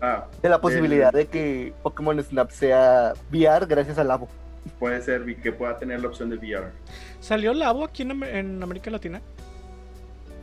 ah, 0.00 0.26
De 0.42 0.48
la 0.48 0.60
posibilidad 0.60 1.12
de 1.12 1.26
que 1.26 1.72
Pokémon 1.82 2.22
Snap 2.22 2.50
sea 2.50 3.14
VR 3.32 3.66
gracias 3.66 3.98
al 3.98 4.08
Labo. 4.08 4.28
puede 4.78 5.00
ser 5.02 5.24
que 5.36 5.52
pueda 5.52 5.78
tener 5.78 6.00
la 6.00 6.08
opción 6.08 6.30
de 6.30 6.36
VR. 6.36 6.70
¿Salió 7.20 7.54
Labo 7.54 7.84
aquí 7.84 8.02
en, 8.02 8.10
Am- 8.12 8.24
en 8.24 8.62
América 8.62 8.90
Latina? 8.90 9.20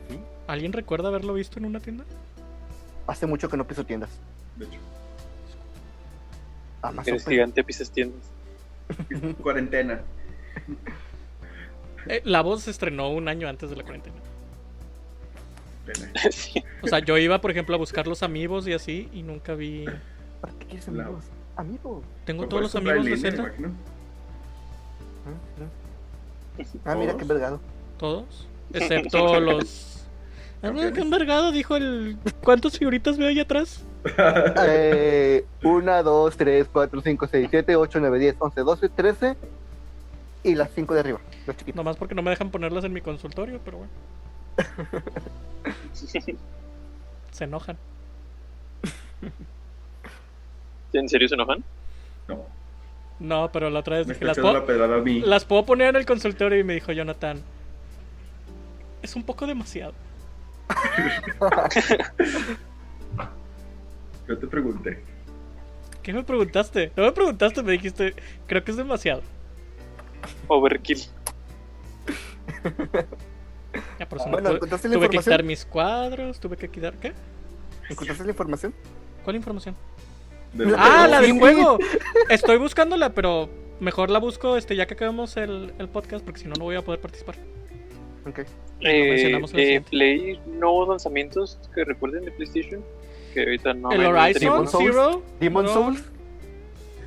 Sí. 0.08 0.18
¿Alguien 0.46 0.72
recuerda 0.72 1.08
haberlo 1.08 1.34
visto 1.34 1.58
en 1.58 1.64
una 1.66 1.80
tienda? 1.80 2.04
Hace 3.06 3.26
mucho 3.26 3.48
que 3.48 3.56
no 3.56 3.66
piso 3.66 3.84
tiendas. 3.84 4.10
De 4.56 4.64
hecho, 4.66 4.78
Amazon. 6.82 7.14
Eres 7.14 7.26
gigante, 7.26 7.62
pisas 7.64 7.90
tiendas. 7.90 8.20
cuarentena. 9.42 10.00
Eh, 12.06 12.20
Labo 12.24 12.56
se 12.58 12.70
estrenó 12.72 13.10
un 13.10 13.28
año 13.28 13.48
antes 13.48 13.70
de 13.70 13.76
la 13.76 13.82
cuarentena. 13.84 14.16
Sí. 16.30 16.62
O 16.82 16.86
sea, 16.86 17.00
yo 17.00 17.18
iba, 17.18 17.40
por 17.40 17.50
ejemplo, 17.50 17.74
a 17.74 17.78
buscar 17.78 18.06
los 18.06 18.22
amigos 18.22 18.66
y 18.68 18.72
así, 18.72 19.08
y 19.12 19.22
nunca 19.22 19.54
vi. 19.54 19.84
¿Para 20.40 20.52
qué 20.58 20.66
quieres 20.66 20.88
amigos? 20.88 21.24
Amigos. 21.56 22.04
Tengo 22.24 22.46
todos 22.48 22.62
los 22.62 22.74
amigos 22.76 23.04
de 23.04 23.16
Zelda. 23.16 23.52
Ah, 25.26 25.64
Ah, 26.84 26.94
mira 26.94 27.16
qué 27.16 27.22
envergado. 27.22 27.60
Todos. 27.98 28.46
Excepto 28.72 29.40
los. 29.40 30.06
Ah, 30.62 30.70
mira, 30.70 30.92
qué 30.92 31.00
envergado, 31.00 31.50
dijo 31.50 31.76
el. 31.76 32.16
¿Cuántas 32.42 32.78
figuritas 32.78 33.16
veo 33.18 33.28
ahí 33.28 33.40
atrás? 33.40 33.84
Eh, 34.66 35.44
1, 35.62 36.02
2, 36.02 36.36
3, 36.36 36.66
4, 36.72 37.00
5, 37.02 37.26
6, 37.30 37.48
7, 37.50 37.76
8, 37.76 38.00
9, 38.00 38.18
10, 38.18 38.36
11, 38.36 38.60
12, 38.62 38.88
13 38.88 39.36
y 40.42 40.54
las 40.56 40.70
5 40.74 40.94
de 40.94 41.00
arriba, 41.00 41.20
los 41.46 41.56
chiquitos. 41.56 41.76
Nomás 41.76 41.96
porque 41.96 42.14
no 42.16 42.22
me 42.22 42.30
dejan 42.30 42.50
ponerlas 42.50 42.82
en 42.82 42.92
mi 42.92 43.00
consultorio, 43.00 43.60
pero 43.64 43.78
bueno. 43.78 43.92
Se 47.30 47.44
enojan. 47.44 47.76
¿En 50.92 51.08
serio 51.08 51.28
se 51.28 51.34
enojan? 51.34 51.64
No, 52.28 52.44
No, 53.18 53.50
pero 53.52 53.70
la 53.70 53.80
otra 53.80 53.96
vez 53.98 54.06
me 54.06 54.14
dije, 54.14 54.24
las 54.26 54.38
puedo, 54.38 54.52
la 54.52 54.66
pedrada 54.66 54.96
a 54.96 55.00
mí. 55.00 55.20
las 55.20 55.44
puedo 55.44 55.64
poner 55.64 55.88
en 55.88 55.96
el 55.96 56.06
consultorio 56.06 56.58
y 56.58 56.64
me 56.64 56.74
dijo 56.74 56.92
Jonathan. 56.92 57.40
Es 59.00 59.16
un 59.16 59.22
poco 59.22 59.46
demasiado. 59.46 59.94
Yo 64.28 64.38
te 64.38 64.46
pregunté. 64.46 65.02
¿Qué 66.02 66.12
me 66.12 66.24
preguntaste? 66.24 66.92
No 66.96 67.04
me 67.04 67.12
preguntaste, 67.12 67.62
me 67.62 67.72
dijiste, 67.72 68.14
creo 68.46 68.64
que 68.64 68.70
es 68.72 68.76
demasiado. 68.76 69.22
Overkill. 70.48 71.00
Ya, 73.98 74.08
por 74.08 74.18
eso 74.18 74.26
no 74.26 74.32
Bueno, 74.32 74.48
tuve, 74.48 74.56
¿encontraste 74.56 74.88
la 74.88 74.94
tuve 74.94 75.00
que 75.00 75.16
información? 75.16 75.32
quitar 75.34 75.44
mis 75.44 75.64
cuadros, 75.64 76.40
tuve 76.40 76.56
que 76.56 76.68
quitar. 76.68 76.94
¿Qué? 76.94 77.12
¿Encontraste 77.88 78.24
la 78.24 78.30
información? 78.30 78.74
¿Cuál 79.24 79.36
información? 79.36 79.76
Ah, 80.76 81.06
la 81.08 81.20
del 81.20 81.38
juego. 81.38 81.78
Estoy 82.28 82.58
buscándola, 82.58 83.10
pero 83.10 83.48
mejor 83.80 84.10
la 84.10 84.18
busco 84.18 84.56
este 84.56 84.76
ya 84.76 84.86
que 84.86 84.94
acabemos 84.94 85.36
el, 85.36 85.72
el 85.78 85.88
podcast, 85.88 86.24
porque 86.24 86.40
si 86.40 86.48
no, 86.48 86.54
no 86.54 86.64
voy 86.64 86.76
a 86.76 86.82
poder 86.82 87.00
participar. 87.00 87.36
Ok. 88.26 88.40
Eh, 88.80 89.36
el 89.36 89.44
eh. 89.54 89.80
Play 89.88 90.40
nuevos 90.46 90.88
lanzamientos 90.88 91.58
que 91.74 91.84
recuerden 91.84 92.24
de 92.24 92.30
PlayStation. 92.32 92.84
Que 93.34 93.40
ahorita 93.40 93.74
no 93.74 93.90
el 93.92 94.02
no 94.02 94.10
Horizon 94.10 94.32
tenemos. 94.34 94.70
Souls. 94.70 94.84
Zero. 94.90 95.22
Demon 95.40 95.64
no, 95.64 95.72
Souls. 95.72 96.04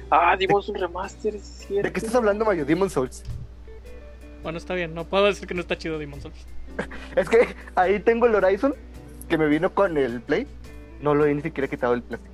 Ah, 0.10 0.36
dimos 0.38 0.68
un 0.70 0.76
remaster. 0.76 1.34
¿De 1.34 1.92
qué 1.92 2.00
estás 2.00 2.16
hablando, 2.16 2.46
Mario? 2.46 2.66
Demon 2.66 2.90
Souls. 2.90 3.24
Bueno, 4.46 4.60
está 4.60 4.76
bien, 4.76 4.94
no 4.94 5.06
puedo 5.06 5.26
decir 5.26 5.48
que 5.48 5.56
no 5.56 5.62
está 5.62 5.76
chido 5.76 5.98
Demon 5.98 6.22
Souls. 6.22 6.46
Es 7.16 7.28
que 7.28 7.48
ahí 7.74 8.00
tengo 8.00 8.28
el 8.28 8.36
Horizon 8.36 8.76
que 9.28 9.40
me 9.40 9.48
vino 9.48 9.74
con 9.74 9.98
el 9.98 10.22
Play. 10.22 10.46
No 11.02 11.16
lo 11.16 11.26
he 11.26 11.34
ni 11.34 11.42
siquiera 11.42 11.68
quitado 11.68 11.96
el 11.96 12.04
plástico. 12.04 12.32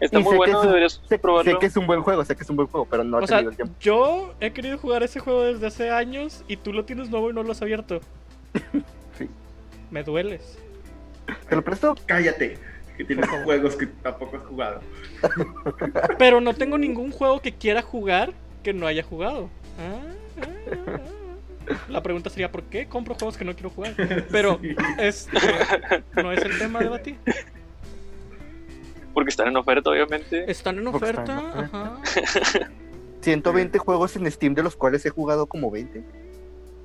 Está 0.00 0.18
Y 0.18 0.22
muy 0.24 0.30
sé 0.32 0.32
que 0.32 0.36
bueno, 0.38 0.52
es 0.58 0.64
un- 0.64 0.66
deberías 0.70 1.00
Sé, 1.08 1.18
probarlo. 1.20 1.52
sé 1.52 1.58
que 1.60 1.66
es 1.66 1.76
un 1.76 1.86
buen 1.86 2.02
juego, 2.02 2.24
sé 2.24 2.34
que 2.34 2.42
es 2.42 2.50
un 2.50 2.56
buen 2.56 2.66
juego, 2.66 2.84
pero 2.90 3.04
no 3.04 3.20
he 3.20 3.26
sea, 3.28 3.36
tenido 3.36 3.50
el 3.50 3.56
tiempo. 3.56 3.74
yo 3.78 4.34
he 4.40 4.50
querido 4.52 4.76
jugar 4.76 5.04
ese 5.04 5.20
juego 5.20 5.42
desde 5.44 5.68
hace 5.68 5.90
años 5.90 6.42
y 6.48 6.56
tú 6.56 6.72
lo 6.72 6.84
tienes 6.84 7.10
nuevo 7.10 7.30
y 7.30 7.32
no 7.32 7.44
lo 7.44 7.52
has 7.52 7.62
abierto. 7.62 8.00
Sí. 9.16 9.28
Me 9.92 10.02
dueles. 10.02 10.58
¿Te 11.48 11.54
lo 11.54 11.62
presto? 11.62 11.94
Cállate, 12.06 12.58
que 12.96 13.04
tienes 13.04 13.28
juegos 13.44 13.76
que 13.76 13.86
tampoco 13.86 14.36
has 14.36 14.42
jugado. 14.46 14.80
Pero 16.18 16.40
no 16.40 16.54
tengo 16.54 16.76
ningún 16.76 17.12
juego 17.12 17.40
que 17.40 17.52
quiera 17.52 17.82
jugar 17.82 18.32
que 18.64 18.72
no 18.72 18.88
haya 18.88 19.04
jugado. 19.04 19.48
Ah. 19.78 20.14
La 21.88 22.02
pregunta 22.02 22.30
sería 22.30 22.50
¿por 22.50 22.64
qué 22.64 22.86
compro 22.88 23.14
juegos 23.14 23.36
que 23.36 23.44
no 23.44 23.54
quiero 23.54 23.70
jugar? 23.70 23.94
Pero 24.30 24.58
Sí. 24.60 24.74
este 24.98 25.38
no 26.16 26.32
es 26.32 26.42
el 26.42 26.58
tema 26.58 26.78
de 26.80 26.86
debatir. 26.86 27.16
Porque 29.14 29.30
están 29.30 29.48
en 29.48 29.56
oferta, 29.56 29.90
obviamente. 29.90 30.50
Están 30.50 30.78
en 30.78 30.86
oferta, 30.86 31.22
están 31.22 31.58
en 31.58 31.64
ajá. 31.64 31.98
120 33.22 33.78
juegos 33.78 34.16
en 34.16 34.30
Steam, 34.30 34.54
de 34.54 34.62
los 34.62 34.76
cuales 34.76 35.04
he 35.04 35.10
jugado 35.10 35.46
como 35.46 35.70
20. 35.70 36.02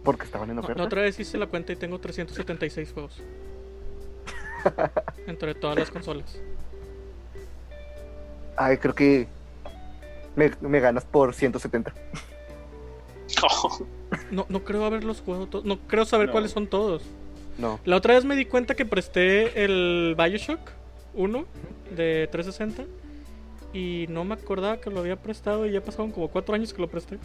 Porque 0.04 0.26
estaban 0.26 0.50
en 0.50 0.60
oferta. 0.60 0.80
la 0.82 0.86
otra 0.86 1.02
vez 1.02 1.20
hice 1.20 1.38
la 1.38 1.48
cuenta 1.48 1.72
y 1.72 1.76
tengo 1.78 2.00
376 2.00 2.92
juegos. 2.94 3.22
Entre 5.28 5.56
todas 5.56 5.78
las 5.80 5.90
consolas. 5.92 6.40
Ay, 8.58 8.78
creo 8.78 8.94
que 8.96 9.28
me, 10.36 10.52
me 10.62 10.80
ganas 10.80 11.06
por 11.06 11.34
170. 11.34 11.94
No, 14.32 14.46
no 14.50 14.64
creo 14.64 14.86
haberlos 14.86 15.22
jugado 15.26 15.48
todos. 15.48 15.66
No 15.66 15.80
creo 15.88 16.06
saber 16.06 16.28
No. 16.28 16.32
cuáles 16.34 16.52
son 16.52 16.68
todos. 16.68 17.04
No. 17.58 17.80
La 17.86 17.96
otra 17.98 18.14
vez 18.14 18.26
me 18.26 18.36
di 18.36 18.46
cuenta 18.46 18.76
que 18.76 18.86
presté 18.86 19.64
el 19.64 20.16
Bioshock 20.18 20.60
1 21.16 21.46
de 21.96 22.28
360 22.32 22.84
y 23.74 24.06
no 24.10 24.24
me 24.26 24.34
acordaba 24.36 24.78
que 24.80 24.90
lo 24.90 25.00
había 25.00 25.16
prestado 25.16 25.66
y 25.66 25.72
ya 25.72 25.82
pasaron 25.82 26.12
como 26.12 26.28
4 26.30 26.56
años 26.56 26.74
que 26.74 26.82
lo 26.82 26.88
presté. 26.90 27.18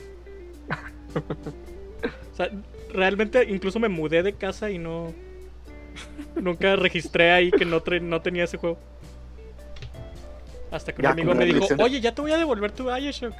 O 2.33 2.37
sea, 2.37 2.51
realmente 2.93 3.45
incluso 3.49 3.79
me 3.79 3.89
mudé 3.89 4.23
de 4.23 4.33
casa 4.35 4.71
y 4.71 4.79
no. 4.79 5.13
Nunca 6.37 6.77
registré 6.77 7.33
ahí 7.33 7.51
que 7.51 7.65
no, 7.65 7.83
no 8.03 8.23
tenía 8.23 8.45
ese 8.45 8.57
juego. 8.57 8.79
Hasta 10.71 10.93
que 10.93 11.01
un 11.01 11.05
Ya, 11.05 11.11
amigo 11.11 11.35
me 11.35 11.45
dijo, 11.45 11.67
oye, 11.83 12.01
ya 12.01 12.15
te 12.15 12.23
voy 12.23 12.31
a 12.33 12.39
devolver 12.39 12.71
tu 12.71 12.85
Bioshock. 12.85 13.35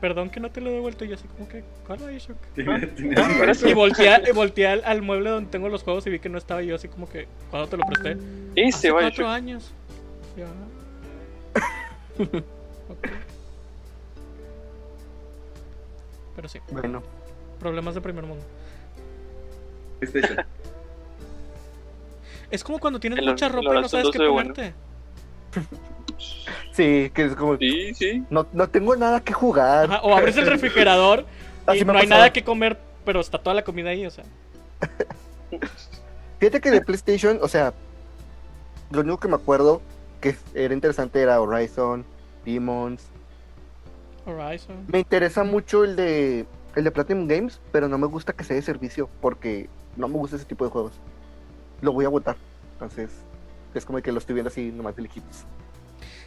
Perdón 0.00 0.28
que 0.30 0.40
no 0.40 0.50
te 0.50 0.60
lo 0.60 0.70
he 0.70 0.74
devuelto. 0.74 1.04
Y 1.04 1.08
yo 1.08 1.14
así 1.14 1.26
como 1.28 1.48
que, 1.48 1.64
¿cuál 1.86 1.98
Bioshock? 2.00 2.36
Tenía- 2.54 3.70
Y 3.70 3.74
volteé, 3.74 4.32
volteé 4.34 4.66
al, 4.68 4.82
al 4.84 5.02
mueble 5.02 5.30
donde 5.30 5.50
tengo 5.50 5.68
los 5.68 5.82
juegos 5.82 6.06
y 6.06 6.10
vi 6.10 6.18
que 6.18 6.28
no 6.28 6.36
estaba 6.38 6.62
y 6.62 6.66
yo 6.66 6.74
así 6.76 6.88
como 6.88 7.08
que, 7.08 7.26
¿cuándo 7.50 7.68
te 7.68 7.76
lo 7.76 7.84
presté? 7.86 8.16
Ese 8.54 8.76
Hace 8.76 8.90
vaya. 8.90 9.08
cuatro 9.08 9.28
años. 9.28 9.72
Ya. 10.36 10.46
Ok. 12.88 13.08
Pero 16.36 16.48
sí, 16.48 16.60
Bueno, 16.70 17.02
problemas 17.58 17.94
de 17.94 18.00
primer 18.00 18.24
mundo. 18.24 18.44
PlayStation. 19.98 20.46
Es 22.50 22.62
como 22.62 22.78
cuando 22.78 23.00
tienes 23.00 23.18
El- 23.18 23.26
mucha 23.26 23.48
ropa 23.48 23.74
y 23.76 23.80
no 23.80 23.88
sabes 23.88 24.04
2 24.04 24.12
qué 24.16 24.28
bueno. 24.28 24.54
sí, 26.76 27.10
que 27.14 27.24
es 27.24 27.34
como. 27.34 27.56
Sí, 27.56 27.94
sí. 27.94 28.24
No, 28.30 28.46
no 28.52 28.68
tengo 28.68 28.94
nada 28.96 29.20
que 29.20 29.32
jugar. 29.32 29.90
Ajá, 29.90 30.00
o 30.02 30.14
abres 30.14 30.36
el 30.36 30.46
refrigerador 30.46 31.24
y 31.74 31.84
no 31.84 31.92
ha 31.92 32.00
hay 32.00 32.06
nada 32.06 32.32
que 32.32 32.44
comer, 32.44 32.78
pero 33.04 33.20
está 33.20 33.38
toda 33.38 33.54
la 33.54 33.64
comida 33.64 33.90
ahí, 33.90 34.06
o 34.06 34.10
sea. 34.10 34.24
Fíjate 36.38 36.60
que 36.60 36.70
de 36.70 36.82
PlayStation, 36.82 37.38
o 37.40 37.48
sea, 37.48 37.72
lo 38.90 39.00
único 39.00 39.18
que 39.18 39.28
me 39.28 39.36
acuerdo 39.36 39.80
que 40.20 40.36
era 40.54 40.74
interesante 40.74 41.20
era 41.20 41.40
Horizon, 41.40 42.04
Demons. 42.44 43.08
Horizon. 44.26 44.84
Me 44.88 44.98
interesa 44.98 45.44
mucho 45.44 45.84
el 45.84 45.96
de 45.96 46.46
el 46.74 46.84
de 46.84 46.90
Platinum 46.90 47.26
Games, 47.26 47.60
pero 47.72 47.88
no 47.88 47.96
me 47.96 48.06
gusta 48.06 48.34
que 48.34 48.44
sea 48.44 48.54
de 48.54 48.62
servicio 48.62 49.08
porque 49.22 49.68
no 49.96 50.08
me 50.08 50.14
gusta 50.14 50.36
ese 50.36 50.44
tipo 50.44 50.64
de 50.64 50.70
juegos. 50.70 50.92
Lo 51.80 51.92
voy 51.92 52.04
a 52.04 52.10
votar. 52.10 52.36
Entonces, 52.74 53.10
es 53.74 53.84
como 53.86 54.00
que 54.02 54.12
lo 54.12 54.18
estoy 54.18 54.34
viendo 54.34 54.48
así 54.48 54.70
nomás 54.70 54.94
de 54.94 55.02
lejitos. 55.02 55.46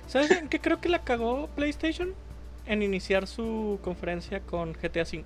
¿Sabes 0.09 0.31
en 0.31 0.49
qué 0.49 0.59
creo 0.59 0.81
que 0.81 0.89
la 0.89 0.99
cagó 1.03 1.47
PlayStation? 1.55 2.13
En 2.65 2.81
iniciar 2.83 3.27
su 3.27 3.79
conferencia 3.83 4.41
con 4.41 4.73
GTA 4.73 5.03
V. 5.03 5.23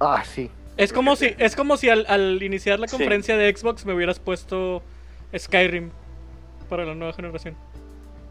Ah, 0.00 0.22
sí. 0.24 0.50
Es 0.76 0.92
como 0.92 1.16
si, 1.16 1.34
es 1.38 1.56
como 1.56 1.76
si 1.76 1.88
al, 1.90 2.06
al 2.08 2.42
iniciar 2.42 2.78
la 2.78 2.86
Sí. 2.86 2.96
conferencia 2.96 3.36
de 3.36 3.54
Xbox 3.54 3.84
me 3.84 3.92
hubieras 3.94 4.20
puesto 4.20 4.82
Skyrim 5.36 5.90
para 6.68 6.84
la 6.84 6.94
nueva 6.94 7.12
generación. 7.12 7.56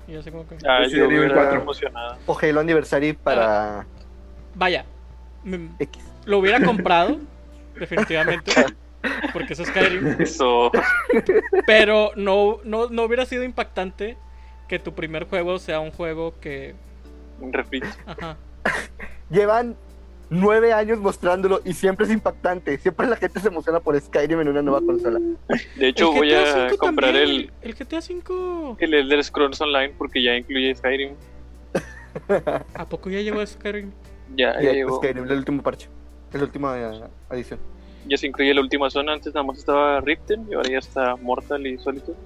Y 0.07 0.15
así 0.15 0.31
como 0.31 0.47
que. 0.47 0.55
Ah, 0.67 0.79
Resident 0.79 0.91
yo 0.99 1.05
Evil 1.05 1.19
hubiera 1.19 1.35
4. 1.35 1.61
emocionado. 1.61 2.17
O 2.25 2.37
Halo 2.39 2.61
Anniversary 2.61 3.13
para 3.13 3.85
Vaya, 4.55 4.85
me- 5.43 5.69
X. 5.79 6.01
lo 6.25 6.37
hubiera 6.39 6.63
comprado, 6.63 7.19
definitivamente, 7.77 8.51
porque 9.33 9.53
es 9.53 9.59
Skyrim. 9.59 10.07
Eso. 10.21 10.71
Pero 11.65 12.11
no, 12.15 12.59
no, 12.63 12.87
no 12.89 13.03
hubiera 13.03 13.25
sido 13.25 13.43
impactante 13.43 14.15
que 14.67 14.79
tu 14.79 14.93
primer 14.93 15.27
juego 15.27 15.59
sea 15.59 15.79
un 15.79 15.91
juego 15.91 16.33
que. 16.39 16.75
Un 17.39 17.53
refrito. 17.53 17.87
Ajá. 18.05 18.37
Llevan 19.29 19.75
nueve 20.29 20.73
años 20.73 20.99
mostrándolo 20.99 21.61
y 21.63 21.73
siempre 21.73 22.05
es 22.05 22.11
impactante. 22.11 22.77
Siempre 22.77 23.07
la 23.07 23.15
gente 23.15 23.39
se 23.39 23.47
emociona 23.47 23.79
por 23.79 23.99
Skyrim 23.99 24.41
en 24.41 24.49
una 24.49 24.61
nueva 24.61 24.81
consola. 24.81 25.19
De 25.75 25.87
hecho, 25.87 26.11
voy 26.11 26.33
a 26.33 26.69
comprar 26.77 27.13
también, 27.13 27.29
el, 27.29 27.51
El 27.61 27.75
GTA 27.75 27.99
V. 27.99 28.75
el 28.79 28.93
Elder 28.93 29.23
Scrolls 29.23 29.61
Online 29.61 29.93
porque 29.97 30.21
ya 30.21 30.35
incluye 30.35 30.75
Skyrim. 30.75 31.13
¿A 32.73 32.85
poco 32.85 33.09
ya 33.09 33.21
llegó 33.21 33.45
Skyrim? 33.45 33.91
Ya, 34.35 34.59
ya 34.61 34.73
llegó. 34.73 34.97
Skyrim, 34.97 35.23
el 35.25 35.37
último 35.37 35.63
parche. 35.63 35.87
La 36.33 36.43
última 36.43 36.77
eh, 36.77 37.09
edición. 37.31 37.59
Ya 38.05 38.17
se 38.17 38.27
incluye 38.27 38.53
la 38.53 38.61
última 38.61 38.89
zona. 38.89 39.13
Antes 39.13 39.33
nada 39.33 39.45
más 39.45 39.57
estaba 39.57 40.01
Ripten 40.01 40.45
y 40.49 40.53
ahora 40.53 40.69
ya 40.69 40.79
está 40.79 41.15
Mortal 41.15 41.65
y 41.65 41.77
Solitude. 41.77 42.17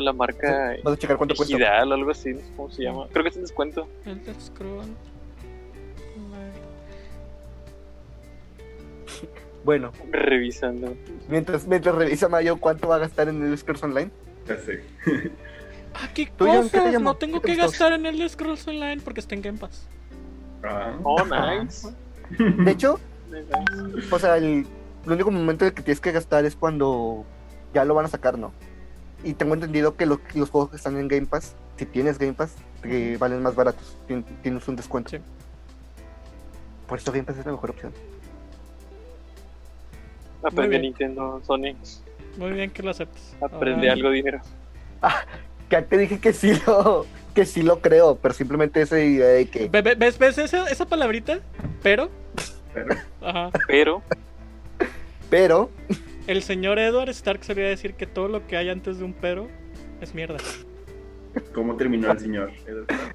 La 0.00 0.12
marca 0.12 0.76
Vas 0.84 0.94
a 0.94 0.96
checar 0.96 1.16
cuánto 1.16 1.34
cuesta. 1.34 1.56
O 1.56 1.92
algo 1.92 2.10
así, 2.10 2.34
no 2.34 2.40
sé 2.40 2.46
cómo 2.56 2.70
se 2.70 2.82
llama. 2.82 3.06
Creo 3.12 3.22
que 3.22 3.28
está 3.28 3.38
en 3.40 3.44
descuento. 3.44 3.88
Elder 4.04 4.40
Scroll. 4.40 4.86
Bueno, 9.64 9.92
Revisando. 10.10 10.96
mientras, 11.28 11.66
mientras 11.66 11.94
revisa 11.94 12.28
Mayo 12.28 12.56
cuánto 12.58 12.88
va 12.88 12.96
a 12.96 12.98
gastar 13.00 13.28
en 13.28 13.42
el 13.44 13.58
Scrolls 13.58 13.82
Online. 13.82 14.10
Ya 14.46 14.56
sé. 14.56 14.82
Ah, 15.94 16.08
qué 16.14 16.26
¿Tú, 16.36 16.46
John, 16.46 16.70
qué 16.70 16.78
te 16.78 16.84
cosas. 16.84 17.02
No 17.02 17.16
tengo 17.16 17.40
¿Qué 17.40 17.48
te 17.48 17.56
que 17.56 17.62
gastar 17.62 17.92
en 17.92 18.06
Elder 18.06 18.30
Scrolls 18.30 18.66
Online 18.66 19.02
porque 19.02 19.20
está 19.20 19.34
en 19.34 19.42
Game 19.42 19.58
Pass. 19.58 19.86
Ah. 20.64 20.96
Oh, 21.02 21.22
nice. 21.24 21.88
De 22.38 22.70
hecho, 22.70 22.98
Nice. 23.30 24.08
o 24.10 24.18
sea, 24.18 24.38
el, 24.38 24.66
el 25.04 25.12
único 25.12 25.30
momento 25.30 25.64
en 25.64 25.68
el 25.68 25.74
que 25.74 25.82
tienes 25.82 26.00
que 26.00 26.12
gastar 26.12 26.46
es 26.46 26.56
cuando 26.56 27.26
ya 27.74 27.84
lo 27.84 27.94
van 27.94 28.06
a 28.06 28.08
sacar, 28.08 28.38
¿no? 28.38 28.52
Y 29.24 29.34
tengo 29.34 29.54
entendido 29.54 29.96
que 29.96 30.06
los, 30.06 30.18
los 30.34 30.50
juegos 30.50 30.70
que 30.70 30.76
están 30.76 30.96
en 30.96 31.08
Game 31.08 31.26
Pass, 31.26 31.54
si 31.76 31.86
tienes 31.86 32.18
Game 32.18 32.34
Pass, 32.34 32.54
te 32.82 33.16
valen 33.16 33.42
más 33.42 33.54
baratos. 33.54 33.96
Tien- 34.08 34.24
Tienes 34.42 34.66
un 34.68 34.76
descuento. 34.76 35.10
Sí. 35.10 35.18
Por 36.86 36.98
eso 36.98 37.10
Game 37.12 37.24
Pass 37.24 37.38
es 37.38 37.46
la 37.46 37.52
mejor 37.52 37.70
opción. 37.70 37.92
Aprende 40.42 40.68
bien. 40.68 40.82
Nintendo, 40.82 41.40
Sony. 41.44 41.74
Muy 42.36 42.52
bien 42.52 42.70
que 42.70 42.82
lo 42.82 42.90
aceptes. 42.90 43.34
Aprende 43.40 43.90
Ah, 43.90 43.94
algo 43.94 44.10
dinero. 44.10 44.40
Ya 45.70 45.82
te 45.84 45.98
dije 45.98 46.18
que 46.20 46.32
sí 46.32 46.52
lo, 46.66 47.04
que 47.34 47.44
sí 47.44 47.62
lo 47.62 47.80
creo, 47.80 48.16
pero 48.16 48.32
simplemente 48.32 48.80
esa 48.80 48.98
idea 49.00 49.26
de 49.28 49.46
que 49.46 49.68
Ve- 49.68 49.82
ve- 49.82 49.94
¿Ves, 49.96 50.18
ves 50.18 50.38
esa, 50.38 50.64
esa 50.68 50.86
palabrita? 50.86 51.40
Pero. 51.82 52.08
Pero, 52.72 52.94
Ajá. 53.20 53.50
Pero, 53.66 54.02
pero 55.28 55.70
El 56.28 56.42
señor 56.42 56.78
Edward 56.78 57.08
Stark 57.08 57.42
solía 57.42 57.68
decir 57.68 57.94
que 57.94 58.06
todo 58.06 58.28
lo 58.28 58.46
que 58.46 58.58
hay 58.58 58.68
antes 58.68 58.98
de 58.98 59.04
un 59.04 59.14
pero 59.14 59.48
es 60.02 60.14
mierda. 60.14 60.36
¿cómo 61.54 61.74
terminó 61.76 62.12
el 62.12 62.18
señor? 62.18 62.52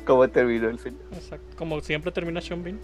cómo 0.03 0.27
terminó 0.27 0.67
el 0.67 0.79
film. 0.79 0.95
Exacto. 1.13 1.55
Como 1.55 1.79
siempre 1.81 2.11
termina 2.11 2.41
Sean 2.41 2.63
Bean. 2.63 2.79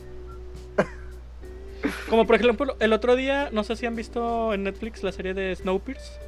Como 2.10 2.28
por 2.28 2.36
ejemplo, 2.36 2.76
el 2.80 2.94
otro 2.94 3.16
día, 3.16 3.50
no 3.52 3.64
sé 3.64 3.76
si 3.76 3.88
han 3.88 3.96
visto 3.96 4.54
en 4.54 4.64
Netflix 4.64 5.02
la 5.02 5.12
serie 5.12 5.34
de 5.34 5.56
Snowpiercer. 5.56 6.22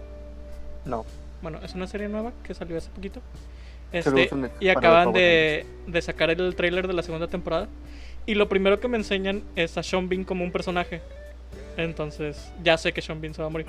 No. 0.85 1.05
Bueno, 1.43 1.59
es 1.63 1.75
una 1.75 1.85
serie 1.85 2.09
nueva 2.09 2.33
que 2.43 2.55
salió 2.55 2.77
hace 2.77 2.89
poquito. 2.89 3.21
Este, 3.91 4.09
uso 4.09 4.35
en 4.35 4.41
Netflix 4.41 4.63
y 4.63 4.69
acaban 4.69 5.13
de, 5.13 5.67
de 5.85 6.01
sacar 6.01 6.31
el 6.31 6.55
tráiler 6.55 6.87
de 6.87 6.93
la 6.93 7.03
segunda 7.03 7.27
temporada. 7.27 7.67
Y 8.25 8.33
lo 8.33 8.49
primero 8.49 8.79
que 8.79 8.87
me 8.87 8.97
enseñan 8.97 9.43
es 9.55 9.77
a 9.77 9.83
Sean 9.83 10.09
Bean 10.09 10.23
como 10.23 10.43
un 10.43 10.51
personaje. 10.51 11.01
Entonces, 11.83 12.51
ya 12.63 12.77
sé 12.77 12.93
que 12.93 13.01
Sean 13.01 13.21
Bean 13.21 13.33
se 13.33 13.41
va 13.41 13.47
a 13.47 13.51
morir. 13.51 13.67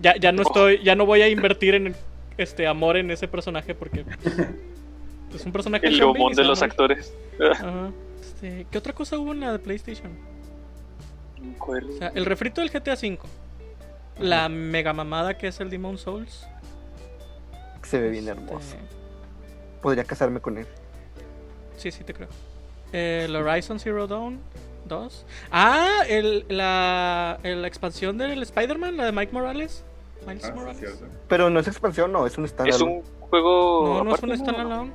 Ya, 0.00 0.16
ya 0.16 0.32
no 0.32 0.42
estoy, 0.42 0.82
ya 0.82 0.94
no 0.94 1.06
voy 1.06 1.22
a 1.22 1.28
invertir 1.28 1.74
en 1.74 1.94
este 2.38 2.66
amor 2.66 2.96
en 2.96 3.10
ese 3.10 3.28
personaje 3.28 3.74
porque 3.74 4.04
pues, 4.04 4.36
es 5.34 5.46
un 5.46 5.52
personaje 5.52 5.86
el 5.86 5.96
Sean 5.96 6.12
Bean 6.12 6.32
de 6.32 6.44
los 6.44 6.62
actores. 6.62 7.14
Ajá. 7.52 7.90
Este, 8.20 8.66
¿Qué 8.70 8.78
otra 8.78 8.92
cosa 8.92 9.18
hubo 9.18 9.32
en 9.32 9.40
la 9.40 9.52
de 9.52 9.58
PlayStation? 9.58 10.12
O 11.60 11.98
sea, 11.98 12.08
el 12.14 12.24
refrito 12.24 12.60
del 12.60 12.70
GTA 12.70 12.94
V. 12.94 13.18
La 14.20 14.48
mega 14.48 14.92
mamada 14.92 15.36
que 15.38 15.48
es 15.48 15.60
el 15.60 15.70
Demon 15.70 15.98
Souls. 15.98 16.46
Se 17.82 18.00
ve 18.00 18.10
bien 18.10 18.28
Este, 18.28 18.40
hermoso. 18.40 18.76
Podría 19.80 20.04
casarme 20.04 20.40
con 20.40 20.58
él. 20.58 20.66
Sí, 21.76 21.90
sí, 21.90 22.04
te 22.04 22.14
creo. 22.14 22.28
El 22.92 23.34
Horizon 23.34 23.80
Zero 23.80 24.06
Dawn 24.06 24.38
2. 24.86 25.26
Ah, 25.50 26.00
el, 26.08 26.44
la, 26.48 27.38
la 27.42 27.66
expansión 27.66 28.18
del 28.18 28.42
Spider-Man, 28.42 28.96
la 28.96 29.06
de 29.06 29.12
Mike 29.12 29.32
Morales. 29.32 29.84
Miles 30.26 30.44
Ah, 30.44 30.48
sí, 30.48 30.52
Morales. 30.54 31.02
Pero 31.28 31.50
no 31.50 31.60
es 31.60 31.66
expansión, 31.68 32.12
no, 32.12 32.26
es 32.26 32.36
un 32.38 32.44
Es 32.44 32.50
standalone. 32.52 32.84
un 32.92 33.02
juego. 33.28 33.94
no, 33.98 34.04
no 34.04 34.14
es 34.14 34.22
un 34.22 34.36
standalone. 34.36 34.92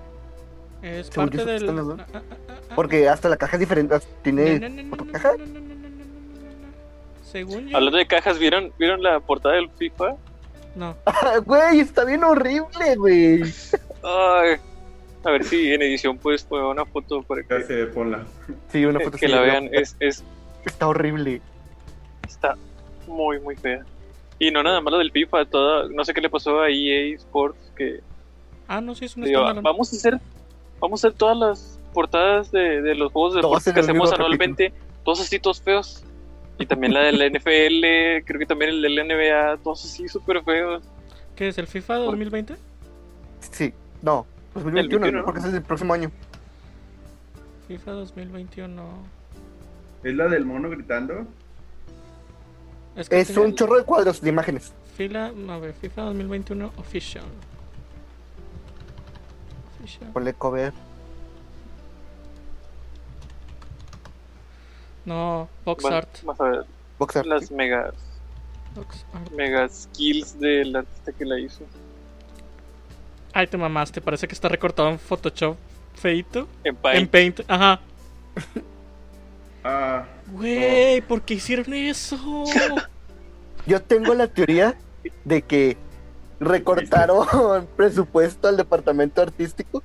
Es 0.82 1.08
Según 1.08 1.30
parte 1.30 1.38
es 1.41 1.45
del. 1.45 1.60
standalone. 1.63 2.04
ah, 2.04 2.08
ah, 2.13 2.21
ah, 2.30 2.54
ah. 2.69 2.73
Porque 2.76 3.10
hasta 3.10 3.28
la 3.30 3.38
caja 3.38 3.56
es 3.56 3.60
diferente. 3.60 3.97
Tiene 4.23 4.60
no, 4.84 4.95
no, 4.95 5.12
caja. 5.12 5.32
Según 7.23 7.67
yo. 7.67 7.76
Hablando 7.78 7.97
de 7.97 8.08
cajas, 8.08 8.39
¿vieron, 8.39 8.71
¿vieron 8.80 9.02
la 9.04 9.19
portada 9.19 9.56
del 9.56 9.69
FIFA? 9.71 10.15
No. 10.76 10.95
Ah, 11.06 11.39
Güey, 11.43 11.80
está 11.80 12.06
bien 12.06 12.23
horrible, 12.23 12.95
güey. 12.97 13.41
Ay, 14.04 14.58
a 15.27 15.31
ver 15.31 15.43
si 15.43 15.73
en 15.73 15.81
edición 15.81 16.17
puedes 16.17 16.43
poner 16.43 16.65
una 16.65 16.85
foto 16.85 17.21
para 17.23 17.41
Ya 17.41 17.57
que, 17.57 17.63
sé, 17.63 17.85
ponla. 17.87 18.25
Sí, 18.69 18.85
una 18.85 18.99
foto 18.99 19.17
que 19.19 19.27
la 19.27 19.41
vean. 19.41 19.69
Es, 19.71 19.95
es, 19.99 20.23
Está 20.65 20.87
horrible. 20.87 21.41
está 22.27 22.55
muy, 23.07 23.39
muy 23.39 23.55
fea. 23.55 23.85
Y 24.39 24.51
no 24.51 24.63
nada 24.63 24.81
más 24.81 24.91
lo 24.91 24.99
del 24.99 25.11
FIFA, 25.11 25.45
toda, 25.45 25.89
no 25.89 26.05
sé 26.05 26.13
qué 26.13 26.21
le 26.21 26.29
pasó 26.29 26.61
a 26.61 26.69
EA 26.69 27.15
Sports 27.15 27.71
que 27.75 28.01
Ah, 28.67 28.81
no, 28.81 28.93
sí, 28.95 29.05
es 29.05 29.15
un 29.15 29.23
digo, 29.23 29.41
vamos 29.61 29.93
a 29.93 29.95
hacer 29.95 30.19
vamos 30.79 31.03
a 31.03 31.07
hacer 31.07 31.17
todas 31.17 31.37
las 31.37 31.79
portadas 31.93 32.51
de, 32.51 32.81
de 32.81 32.95
los 32.95 33.11
juegos 33.11 33.33
de 33.33 33.41
deportes 33.41 33.73
que 33.73 33.79
hacemos 33.79 34.13
anualmente, 34.13 34.73
todos 35.03 35.21
así, 35.21 35.39
todos 35.39 35.61
feos. 35.61 36.03
Y 36.59 36.65
también 36.65 36.93
la 36.93 37.01
del 37.01 37.15
NFL, 37.31 38.25
creo 38.25 38.39
que 38.39 38.45
también 38.45 38.71
el 38.71 38.81
del 38.81 39.07
NBA, 39.07 39.57
todos 39.63 39.85
así 39.85 40.07
súper 40.07 40.43
feos. 40.43 40.83
¿Qué 41.35 41.47
es 41.47 41.57
el 41.57 41.67
FIFA 41.67 41.95
2020? 41.95 42.55
Sí, 43.39 43.73
no. 44.01 44.25
2021, 44.63 45.02
21, 45.02 45.20
¿no? 45.20 45.26
porque 45.26 45.39
ese 45.39 45.50
es 45.50 45.54
el 45.56 45.62
próximo 45.63 45.93
año. 45.93 46.12
FIFA 47.67 47.91
2021. 47.91 48.84
¿Es 50.04 50.15
la 50.15 50.28
del 50.28 50.46
mono 50.46 50.70
gritando? 50.70 51.26
Es, 52.96 53.10
que 53.10 53.20
Es 53.20 53.28
tenía- 53.28 53.43
un 53.43 53.56
chorro 53.56 53.76
de 53.78 53.84
cuadros 53.84 54.22
de 54.22 54.30
imágenes. 54.30 54.74
Fila, 54.96 55.28
a 55.50 55.58
ver, 55.60 55.74
FIFA 55.74 56.02
2021 56.04 56.72
Official. 56.78 57.26
Official. 59.80 60.10
Ponle 60.12 60.34
cover. 60.34 60.74
No, 65.06 65.48
box 65.63 65.86
art. 65.86 66.10
A 66.39 66.43
ver 66.43 67.26
las 67.26 67.50
megas, 67.52 67.93
Box 68.76 69.06
art. 69.13 69.32
mega 69.32 69.70
skills 69.70 70.38
del 70.39 70.76
artista 70.76 71.12
que 71.13 71.26
la 71.26 71.39
hizo. 71.39 71.63
Ay, 73.38 73.45
te 73.45 73.56
mamaste. 73.56 74.02
Parece 74.02 74.28
que 74.28 74.34
está 74.34 74.50
recortado 74.50 74.89
en 74.89 74.97
Photoshop 74.97 75.58
feito. 75.93 76.47
En 76.63 76.76
Paint. 76.76 77.00
En 77.00 77.08
Paint, 77.08 77.39
ajá. 77.47 77.80
Ah, 79.63 80.06
Güey, 80.32 81.02
¿por 81.02 81.21
qué 81.21 81.36
hicieron 81.36 81.71
eso? 81.71 82.17
Yo 83.67 83.80
tengo 83.80 84.15
la 84.15 84.26
teoría 84.26 84.76
de 85.23 85.43
que 85.43 85.78
recortaron 86.39 87.67
presupuesto 87.78 88.47
al 88.47 88.58
departamento 88.58 89.21
artístico. 89.21 89.84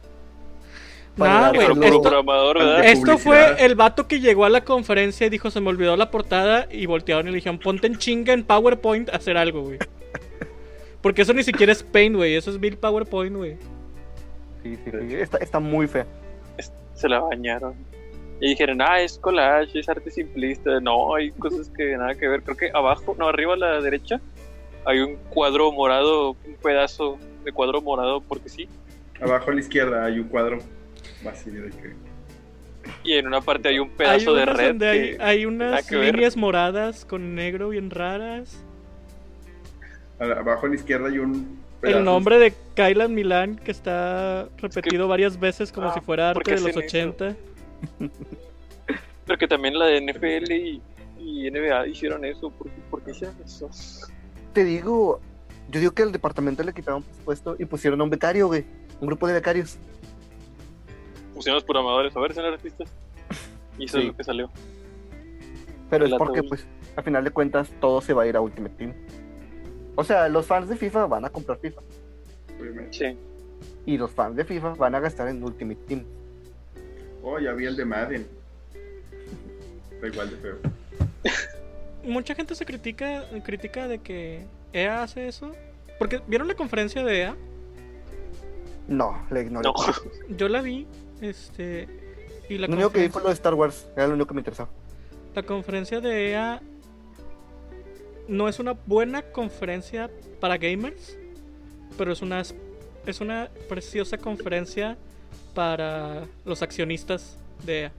Nah, 1.17 1.51
El 1.51 1.61
Esto, 1.61 2.81
esto 2.81 3.19
fue 3.19 3.63
el 3.63 3.75
vato 3.75 4.09
que 4.09 4.21
llegó 4.21 4.47
a 4.47 4.49
la 4.49 4.65
conferencia 4.65 5.27
y 5.27 5.31
dijo: 5.31 5.51
Se 5.51 5.61
me 5.61 5.69
olvidó 5.69 5.95
la 5.99 6.11
portada. 6.11 6.69
Y 6.71 6.87
voltearon 6.87 7.29
y 7.29 7.33
le 7.33 7.35
dijeron: 7.35 7.59
Ponte 7.59 7.87
en 7.87 7.99
chinga 7.99 8.33
en 8.33 8.45
PowerPoint 8.45 9.11
a 9.11 9.17
hacer 9.17 9.37
algo, 9.37 9.61
güey. 9.61 9.79
Porque 11.03 11.23
eso 11.23 11.35
ni 11.35 11.43
siquiera 11.43 11.73
es 11.73 11.83
Paint, 11.83 12.17
güey. 12.17 12.35
Eso 12.37 12.51
es 12.51 12.61
Bill 12.61 12.77
PowerPoint, 12.79 13.37
güey. 13.37 13.57
Sí, 14.63 14.77
sí, 14.85 14.91
sí. 14.91 15.15
Está, 15.17 15.39
está 15.39 15.59
muy 15.61 15.87
fea. 15.89 16.07
Se 16.95 17.09
la 17.09 17.19
bañaron. 17.21 17.75
Y 18.41 18.51
dijeron, 18.51 18.81
ah, 18.81 19.01
es 19.01 19.19
collage, 19.19 19.79
es 19.79 19.89
arte 19.89 20.11
simplista. 20.11 20.81
No, 20.81 21.15
hay 21.15 21.31
cosas 21.33 21.69
que 21.77 21.97
nada 21.97 22.15
que 22.15 22.29
ver. 22.29 22.43
Creo 22.43 22.57
que 22.57 22.71
abajo, 22.73 23.15
no, 23.19 23.29
arriba 23.29 23.55
a 23.55 23.57
la 23.57 23.81
derecha, 23.81 24.21
hay 24.85 25.01
un 25.01 25.17
cuadro 25.31 25.71
morado, 25.73 26.31
un 26.31 26.55
pedazo 26.63 27.19
de 27.45 27.53
cuadro 27.53 27.81
morado, 27.81 28.21
porque 28.21 28.49
sí. 28.49 28.69
abajo 29.21 29.51
a 29.51 29.55
la 29.55 29.61
izquierda 29.61 30.05
hay 30.05 30.19
un 30.21 30.29
cuadro 30.29 30.59
vacío 31.25 31.63
de 31.63 31.71
que. 31.71 31.93
Y 33.05 33.15
en 33.15 33.29
una 33.29 33.41
parte 33.41 33.69
hay 33.69 33.79
un 33.79 33.89
Hay 33.91 33.97
pedazo 33.97 34.35
de 34.35 34.45
red. 34.45 34.69
donde 34.69 34.89
hay, 34.89 35.01
que- 35.17 35.23
hay 35.23 35.47
nada 35.47 35.71
unas 35.79 35.91
líneas 35.93 36.37
moradas 36.37 37.05
con 37.05 37.35
negro 37.37 37.69
bien 37.69 37.91
raras. 37.91 38.65
Abajo 40.23 40.67
a 40.67 40.69
la 40.69 40.75
izquierda 40.75 41.09
hay 41.09 41.19
un. 41.19 41.61
El 41.83 42.05
nombre 42.05 42.39
de 42.39 42.55
Kylan 42.77 43.13
Milan 43.13 43.57
que 43.57 43.73
está 43.73 44.49
repetido 44.59 45.09
varias 45.09 45.41
veces 45.41 45.73
como 45.73 45.89
Ah, 45.89 45.95
si 45.95 46.01
fuera 46.01 46.33
¿por 46.33 46.43
arte 46.43 46.55
de 46.55 46.61
los 46.61 46.71
hacen 46.77 46.83
eso? 46.85 47.15
80. 47.19 47.37
Pero 49.27 49.39
que 49.39 49.49
también 49.49 49.77
la 49.79 49.87
de 49.87 50.01
NFL 50.01 50.53
y, 50.53 50.83
y 51.19 51.51
NBA 51.51 51.89
hicieron 51.89 52.25
eso. 52.25 52.51
¿Por 52.51 52.69
qué, 52.69 52.81
por 52.91 53.03
qué 53.03 53.11
hicieron 53.13 53.35
eso? 53.45 53.69
Te 54.53 54.65
digo, 54.65 55.21
yo 55.71 55.81
digo 55.81 55.93
que 55.93 56.03
al 56.03 56.13
departamento 56.13 56.63
le 56.63 56.73
quitaron 56.73 57.03
presupuesto 57.03 57.57
y 57.59 57.65
pusieron 57.65 58.01
a 58.01 58.05
un 58.05 58.11
becario, 58.11 58.47
güey. 58.47 58.65
Un 59.01 59.09
grupo 59.09 59.27
de 59.27 59.33
becarios. 59.35 59.77
Pusieron 61.35 61.57
los 61.57 61.65
programadores 61.65 62.15
a 62.17 62.21
ver, 62.21 62.33
son 62.35 62.45
artistas. 62.45 62.89
Y 63.79 63.87
eso 63.87 63.97
Sí. 63.99 64.03
es 64.05 64.09
lo 64.11 64.17
que 64.17 64.25
salió. 64.25 64.51
Pero 65.91 66.07
es 66.07 66.13
porque, 66.15 66.43
pues, 66.43 66.65
a 66.97 67.03
final 67.03 67.25
de 67.25 67.31
cuentas, 67.31 67.71
todo 67.81 68.01
se 68.01 68.13
va 68.15 68.23
a 68.23 68.27
ir 68.27 68.37
a 68.37 68.41
Ultimate 68.41 68.75
Team. 68.77 68.93
O 69.95 70.05
sea, 70.05 70.29
los 70.29 70.47
fans 70.47 70.69
de 70.69 70.77
FIFA 70.77 71.07
van 71.07 71.25
a 71.25 71.31
comprar 71.31 71.59
FIFA. 71.59 71.83
obviamente. 72.59 72.93
Sí. 72.93 73.17
Y 73.85 73.99
los 73.99 74.11
fans 74.11 74.37
de 74.37 74.45
FIFA 74.45 74.75
van 74.75 74.95
a 74.95 75.01
gastar 75.01 75.29
en 75.29 75.43
Ultimate 75.43 75.81
Team. 75.87 76.05
Oh, 77.23 77.39
ya 77.39 77.53
vi 77.53 77.67
el 77.67 77.77
de 77.77 77.85
Madden. 77.85 78.27
Está 79.93 80.07
igual 80.09 80.31
de 80.31 80.37
feo. 80.37 80.57
Mucha 82.05 82.35
gente 82.35 82.55
se 82.55 82.65
critica, 82.65 83.25
critica 83.45 83.87
de 83.87 83.99
que 83.99 84.45
EA 84.73 85.03
hace 85.03 85.29
eso. 85.29 85.53
Porque, 85.99 86.21
¿vieron 86.27 86.49
la 86.49 86.55
conferencia 86.55 87.05
de 87.05 87.21
EA? 87.21 87.37
No, 88.89 89.25
le 89.31 89.43
ignoré. 89.43 89.69
No. 89.69 89.75
Yo 90.37 90.49
la 90.49 90.63
vi, 90.63 90.87
este... 91.21 91.87
Y 92.49 92.59
la 92.59 92.67
Lo 92.67 92.75
único 92.75 92.91
que 92.91 93.03
vi 93.03 93.09
fue 93.09 93.23
lo 93.23 93.29
de 93.29 93.35
Star 93.35 93.55
Wars. 93.55 93.87
Era 93.97 94.09
lo 94.09 94.15
único 94.15 94.27
que 94.27 94.35
me 94.35 94.41
interesaba. 94.41 94.69
La 95.35 95.45
conferencia 95.45 96.01
de 96.01 96.33
EA 96.33 96.61
no 98.33 98.49
es 98.49 98.59
una 98.59 98.73
buena 98.87 99.23
conferencia 99.23 100.11
para 100.41 100.57
gamers, 100.57 101.17
pero 101.99 102.13
es 102.13 102.23
una 102.23 102.43
es 103.07 103.21
una 103.21 103.51
preciosa 103.69 104.17
conferencia 104.17 104.97
para 105.55 106.25
los 106.45 106.63
accionistas 106.63 107.37
de 107.65 107.83
EA. 107.83 107.93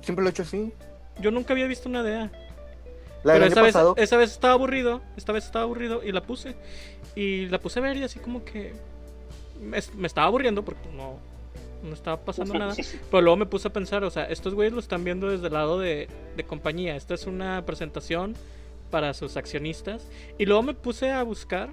Siempre 0.00 0.22
lo 0.22 0.28
he 0.28 0.30
hecho 0.30 0.42
así. 0.42 0.72
Yo 1.20 1.30
nunca 1.30 1.52
había 1.52 1.66
visto 1.66 1.88
una 1.88 2.02
de 2.02 2.12
EA. 2.12 2.32
La 3.24 3.34
pero 3.34 3.44
esa 3.44 3.62
vez, 3.62 3.76
esa 3.96 4.16
vez 4.16 4.32
estaba 4.32 4.54
aburrido, 4.54 5.00
esta 5.16 5.32
vez 5.32 5.44
estaba 5.44 5.64
aburrido 5.64 6.02
y 6.02 6.10
la 6.12 6.22
puse. 6.22 6.54
Y 7.14 7.46
la 7.46 7.60
puse 7.60 7.78
a 7.78 7.82
ver 7.82 7.96
y 7.96 8.04
así 8.04 8.18
como 8.20 8.44
que 8.44 8.72
me, 9.60 9.78
me 9.96 10.06
estaba 10.06 10.26
aburriendo 10.28 10.64
porque 10.64 10.88
no, 10.96 11.18
no 11.82 11.94
estaba 11.94 12.24
pasando 12.24 12.54
nada. 12.54 12.74
Pero 13.10 13.20
luego 13.20 13.36
me 13.36 13.46
puse 13.46 13.68
a 13.68 13.72
pensar, 13.72 14.02
o 14.02 14.10
sea, 14.10 14.24
estos 14.24 14.54
güeyes 14.54 14.72
lo 14.72 14.80
están 14.80 15.04
viendo 15.04 15.28
desde 15.28 15.48
el 15.48 15.52
lado 15.52 15.78
de, 15.78 16.08
de 16.36 16.44
compañía. 16.44 16.96
Esta 16.96 17.14
es 17.14 17.26
una 17.26 17.64
presentación 17.66 18.34
para 18.92 19.12
sus 19.14 19.36
accionistas. 19.36 20.06
Y 20.38 20.44
luego 20.46 20.62
me 20.62 20.74
puse 20.74 21.10
a 21.10 21.22
buscar. 21.24 21.70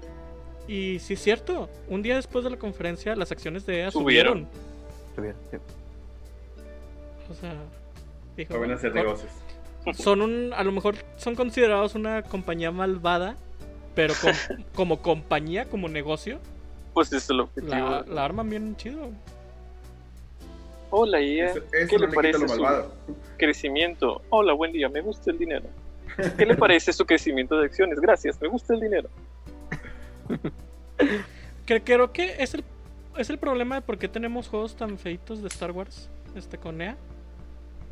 Y 0.66 0.98
sí 1.00 1.14
es 1.14 1.22
cierto, 1.22 1.68
un 1.88 2.02
día 2.02 2.16
después 2.16 2.42
de 2.44 2.50
la 2.50 2.56
conferencia 2.56 3.14
las 3.14 3.30
acciones 3.30 3.66
de 3.66 3.80
EA 3.80 3.90
subieron. 3.90 4.48
Subieron. 5.14 5.38
Sí. 5.50 5.56
O 7.30 7.34
sea, 7.34 7.54
dijo, 8.36 8.54
hacer 8.74 8.90
"Co- 8.92 8.98
negocios. 8.98 9.30
son 9.94 10.20
un, 10.22 10.52
a 10.54 10.62
lo 10.64 10.72
mejor 10.72 10.94
son 11.16 11.34
considerados 11.34 11.94
una 11.94 12.22
compañía 12.22 12.70
malvada, 12.70 13.36
pero 13.94 14.14
com- 14.20 14.32
como 14.74 15.02
compañía, 15.02 15.64
como 15.66 15.88
negocio, 15.88 16.38
Pues 16.94 17.12
es 17.12 17.28
el 17.30 17.40
objetivo. 17.40 17.72
la, 17.74 18.04
la 18.08 18.24
arman 18.24 18.48
bien 18.48 18.76
chido. 18.76 19.10
Hola, 20.90 21.20
IA. 21.20 21.46
Eso, 21.50 21.58
eso 21.72 21.86
¿Qué 21.88 21.96
no 21.96 22.00
le 22.02 22.06
le 22.08 22.14
parece 22.14 22.38
su 22.40 22.46
malvado. 22.46 22.92
crecimiento? 23.38 24.22
Hola, 24.30 24.52
buen 24.54 24.72
día, 24.72 24.88
me 24.88 25.00
gusta 25.00 25.30
el 25.30 25.38
dinero. 25.38 25.66
¿Qué 26.36 26.46
le 26.46 26.56
parece 26.56 26.92
su 26.92 27.04
crecimiento 27.04 27.58
de 27.58 27.66
acciones? 27.66 28.00
Gracias, 28.00 28.40
me 28.40 28.48
gusta 28.48 28.74
el 28.74 28.80
dinero. 28.80 29.08
Que 31.66 31.82
creo 31.82 32.12
que 32.12 32.42
es 32.42 32.54
el, 32.54 32.64
es 33.16 33.30
el 33.30 33.38
problema 33.38 33.76
de 33.76 33.82
por 33.82 33.98
qué 33.98 34.08
tenemos 34.08 34.48
juegos 34.48 34.76
tan 34.76 34.98
feitos 34.98 35.40
de 35.40 35.48
Star 35.48 35.70
Wars 35.70 36.10
este, 36.34 36.58
con 36.58 36.80
EA. 36.80 36.96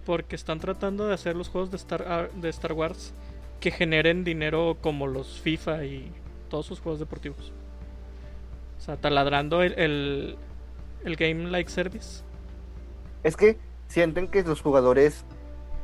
Porque 0.05 0.37
están 0.37 0.59
tratando 0.59 1.07
de 1.07 1.14
hacer 1.14 1.37
los 1.37 1.49
juegos 1.49 1.71
de 1.71 1.77
Star, 1.77 2.05
ah, 2.09 2.29
de 2.35 2.49
Star 2.49 2.73
Wars 2.73 3.12
que 3.61 3.71
generen 3.71 4.25
dinero 4.25 4.79
como 4.81 5.07
los 5.07 5.41
FIFA 5.41 5.85
y 5.85 6.12
todos 6.49 6.67
sus 6.67 6.81
juegos 6.81 6.99
deportivos. 6.99 7.53
O 8.79 8.81
sea, 8.81 8.97
taladrando 8.97 9.62
el, 9.62 9.79
el, 9.79 10.37
el 11.05 11.17
Game 11.17 11.51
Like 11.51 11.71
Service. 11.71 12.23
Es 13.23 13.37
que 13.37 13.59
sienten 13.88 14.29
que 14.29 14.43
los 14.43 14.61
jugadores 14.61 15.25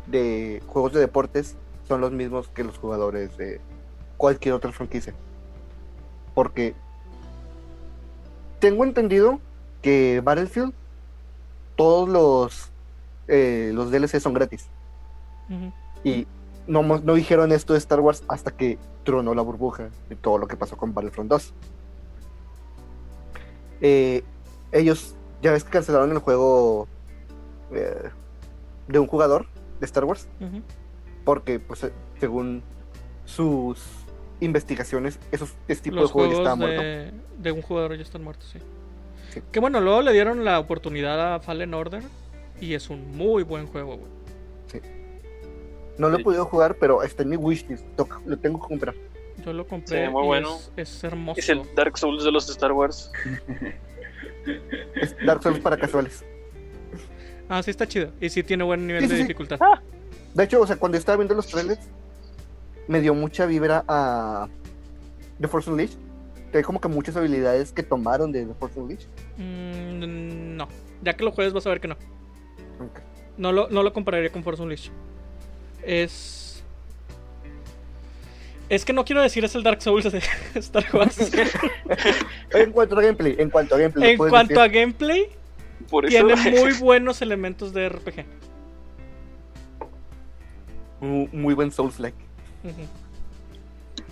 de 0.07 0.63
juegos 0.67 0.93
de 0.93 1.01
deportes 1.01 1.57
son 1.87 2.01
los 2.01 2.13
mismos 2.13 2.49
que 2.49 2.65
los 2.65 2.79
jugadores 2.79 3.37
de 3.37 3.61
cualquier 4.17 4.55
otra 4.55 4.73
franquicia. 4.73 5.15
Porque 6.35 6.75
tengo 8.59 8.85
entendido 8.85 9.41
que 9.83 10.21
Battlefield, 10.25 10.73
todos 11.77 12.09
los, 12.09 12.71
eh, 13.29 13.71
los 13.75 13.91
DLC 13.91 14.21
son 14.21 14.35
gratis. 14.35 14.69
Y 16.03 16.27
no, 16.67 16.83
no 16.83 17.15
dijeron 17.15 17.53
esto 17.53 17.75
de 17.75 17.79
Star 17.79 18.01
Wars 18.01 18.25
hasta 18.29 18.51
que 18.51 18.79
tronó 19.05 19.35
la 19.35 19.43
burbuja 19.43 19.91
de 20.09 20.17
todo 20.17 20.39
lo 20.39 20.49
que 20.49 20.57
pasó 20.57 20.77
con 20.77 20.95
Battlefront 20.95 21.31
2. 21.31 21.55
Eh, 23.83 24.25
ellos, 24.73 25.15
ya 25.43 25.53
ves 25.53 25.65
que 25.65 25.71
cancelaron 25.71 26.11
el 26.11 26.19
juego 26.19 26.89
eh, 27.73 28.09
de 28.89 28.99
un 28.99 29.07
jugador 29.07 29.47
de 29.81 29.87
Star 29.87 30.05
Wars. 30.05 30.27
Porque 31.25 31.59
pues 31.61 31.85
eh, 31.85 31.93
según 32.21 32.63
sus 33.25 33.83
investigaciones, 34.41 35.19
esos 35.33 35.55
ese 35.69 35.83
tipo 35.83 35.97
Los 35.97 36.11
de 36.11 36.13
juegos 36.13 36.33
ya 36.35 36.39
estaban 36.39 36.59
muertos. 36.59 36.83
de, 36.85 37.13
de 37.39 37.53
un 37.53 37.63
jugador 37.63 37.97
ya 37.97 38.03
están 38.03 38.23
muertos, 38.25 38.49
sí. 38.53 38.59
Sí. 39.31 39.41
Que 39.51 39.61
bueno, 39.61 39.81
luego 39.81 40.03
le 40.03 40.13
dieron 40.13 40.45
la 40.45 40.59
oportunidad 40.61 41.35
a 41.35 41.41
Fallen 41.41 41.75
Order 41.75 42.03
y 42.61 42.75
es 42.75 42.91
un 42.91 43.17
muy 43.17 43.43
buen 43.43 43.67
juego, 43.67 43.97
güey. 43.97 44.15
No 45.97 46.09
lo 46.09 46.15
he 46.17 46.19
Sí. 46.19 46.25
podido 46.25 46.45
jugar, 46.47 46.77
pero 46.81 47.03
está 47.05 47.23
en 47.23 47.29
mi 47.31 47.37
wishlist, 47.37 47.85
lo 48.27 48.37
tengo 48.39 48.61
que 48.61 48.67
comprar. 48.69 48.95
Yo 49.45 49.53
lo 49.53 49.67
compré 49.67 50.07
Sí, 50.07 50.11
muy 50.13 50.25
y 50.25 50.27
bueno. 50.27 50.57
es, 50.57 50.73
es 50.77 51.05
hermoso. 51.05 51.39
Es 51.39 51.49
el 51.49 51.63
Dark 51.77 51.97
Souls 51.99 52.25
de 52.25 52.33
los 52.33 52.49
Star 52.51 52.73
Wars. 52.73 53.13
Es 54.97 55.17
Dark 55.25 55.43
Souls 55.43 55.59
para 55.61 55.77
casuales. 55.77 56.25
Ah, 57.49 57.63
sí 57.63 57.71
está 57.71 57.87
chido. 57.87 58.11
Y 58.21 58.29
sí 58.29 58.43
tiene 58.43 58.65
buen 58.65 58.87
nivel 58.87 59.03
Sí, 59.03 59.07
sí, 59.09 59.13
de 59.13 59.17
sí. 59.19 59.23
dificultad. 59.25 59.59
De 60.35 60.45
hecho, 60.45 60.61
o 60.61 60.67
sea, 60.67 60.77
cuando 60.77 60.97
yo 60.97 61.01
estaba 61.01 61.17
viendo 61.17 61.35
los 61.35 61.47
trailers, 61.47 61.81
me 62.89 63.01
dio 63.01 63.15
mucha 63.15 63.47
vibra 63.47 63.85
a 63.89 64.49
The 65.41 65.49
Force 65.49 65.71
Unleashed. 65.71 65.97
Que 66.51 66.59
hay 66.59 66.65
como 66.65 66.81
que 66.81 66.89
muchas 66.89 67.17
habilidades 67.17 67.73
que 67.73 67.83
tomaron 67.83 68.31
de 68.33 68.45
The 68.47 68.55
Force 68.55 68.79
Unleashed. 68.79 69.09
Mm, 69.39 70.57
no. 70.57 70.69
Ya 71.03 71.15
que 71.15 71.25
lo 71.25 71.33
juegues 71.33 71.53
vas 71.53 71.67
a 71.67 71.71
ver 71.71 71.81
que 71.81 71.89
no. 71.89 71.97
No 73.37 73.53
lo, 73.53 73.69
no 73.69 73.83
lo 73.83 73.93
compararía 73.93 74.31
con 74.31 74.43
Force 74.45 74.63
Unleashed. 74.63 74.93
Es. 75.83 76.63
Es 78.69 78.85
que 78.85 78.93
no 78.93 79.05
quiero 79.05 79.21
decir 79.21 79.45
es 79.45 79.55
el 79.55 79.63
Dark 79.63 79.83
Souls 79.83 80.11
de 80.11 80.23
Star 80.55 80.85
Wars. 80.93 81.19
En 82.51 82.73
cuanto 82.73 82.97
a 82.99 83.03
gameplay, 83.03 83.35
en 83.39 83.51
cuanto 83.51 83.75
a 83.75 83.79
gameplay, 83.79 84.13
en 84.13 84.17
¿puedes 84.17 84.31
cuanto 84.31 84.61
a 84.61 84.69
gameplay, 84.69 85.29
Por 85.91 86.07
eso. 86.07 86.27
tiene 86.27 86.51
muy 86.61 86.73
buenos 86.81 87.21
elementos 87.21 87.73
de 87.75 87.89
RPG. 87.89 88.25
Mu- 91.01 91.29
muy 91.33 91.55
buen 91.55 91.71
Souls-like. 91.73 92.17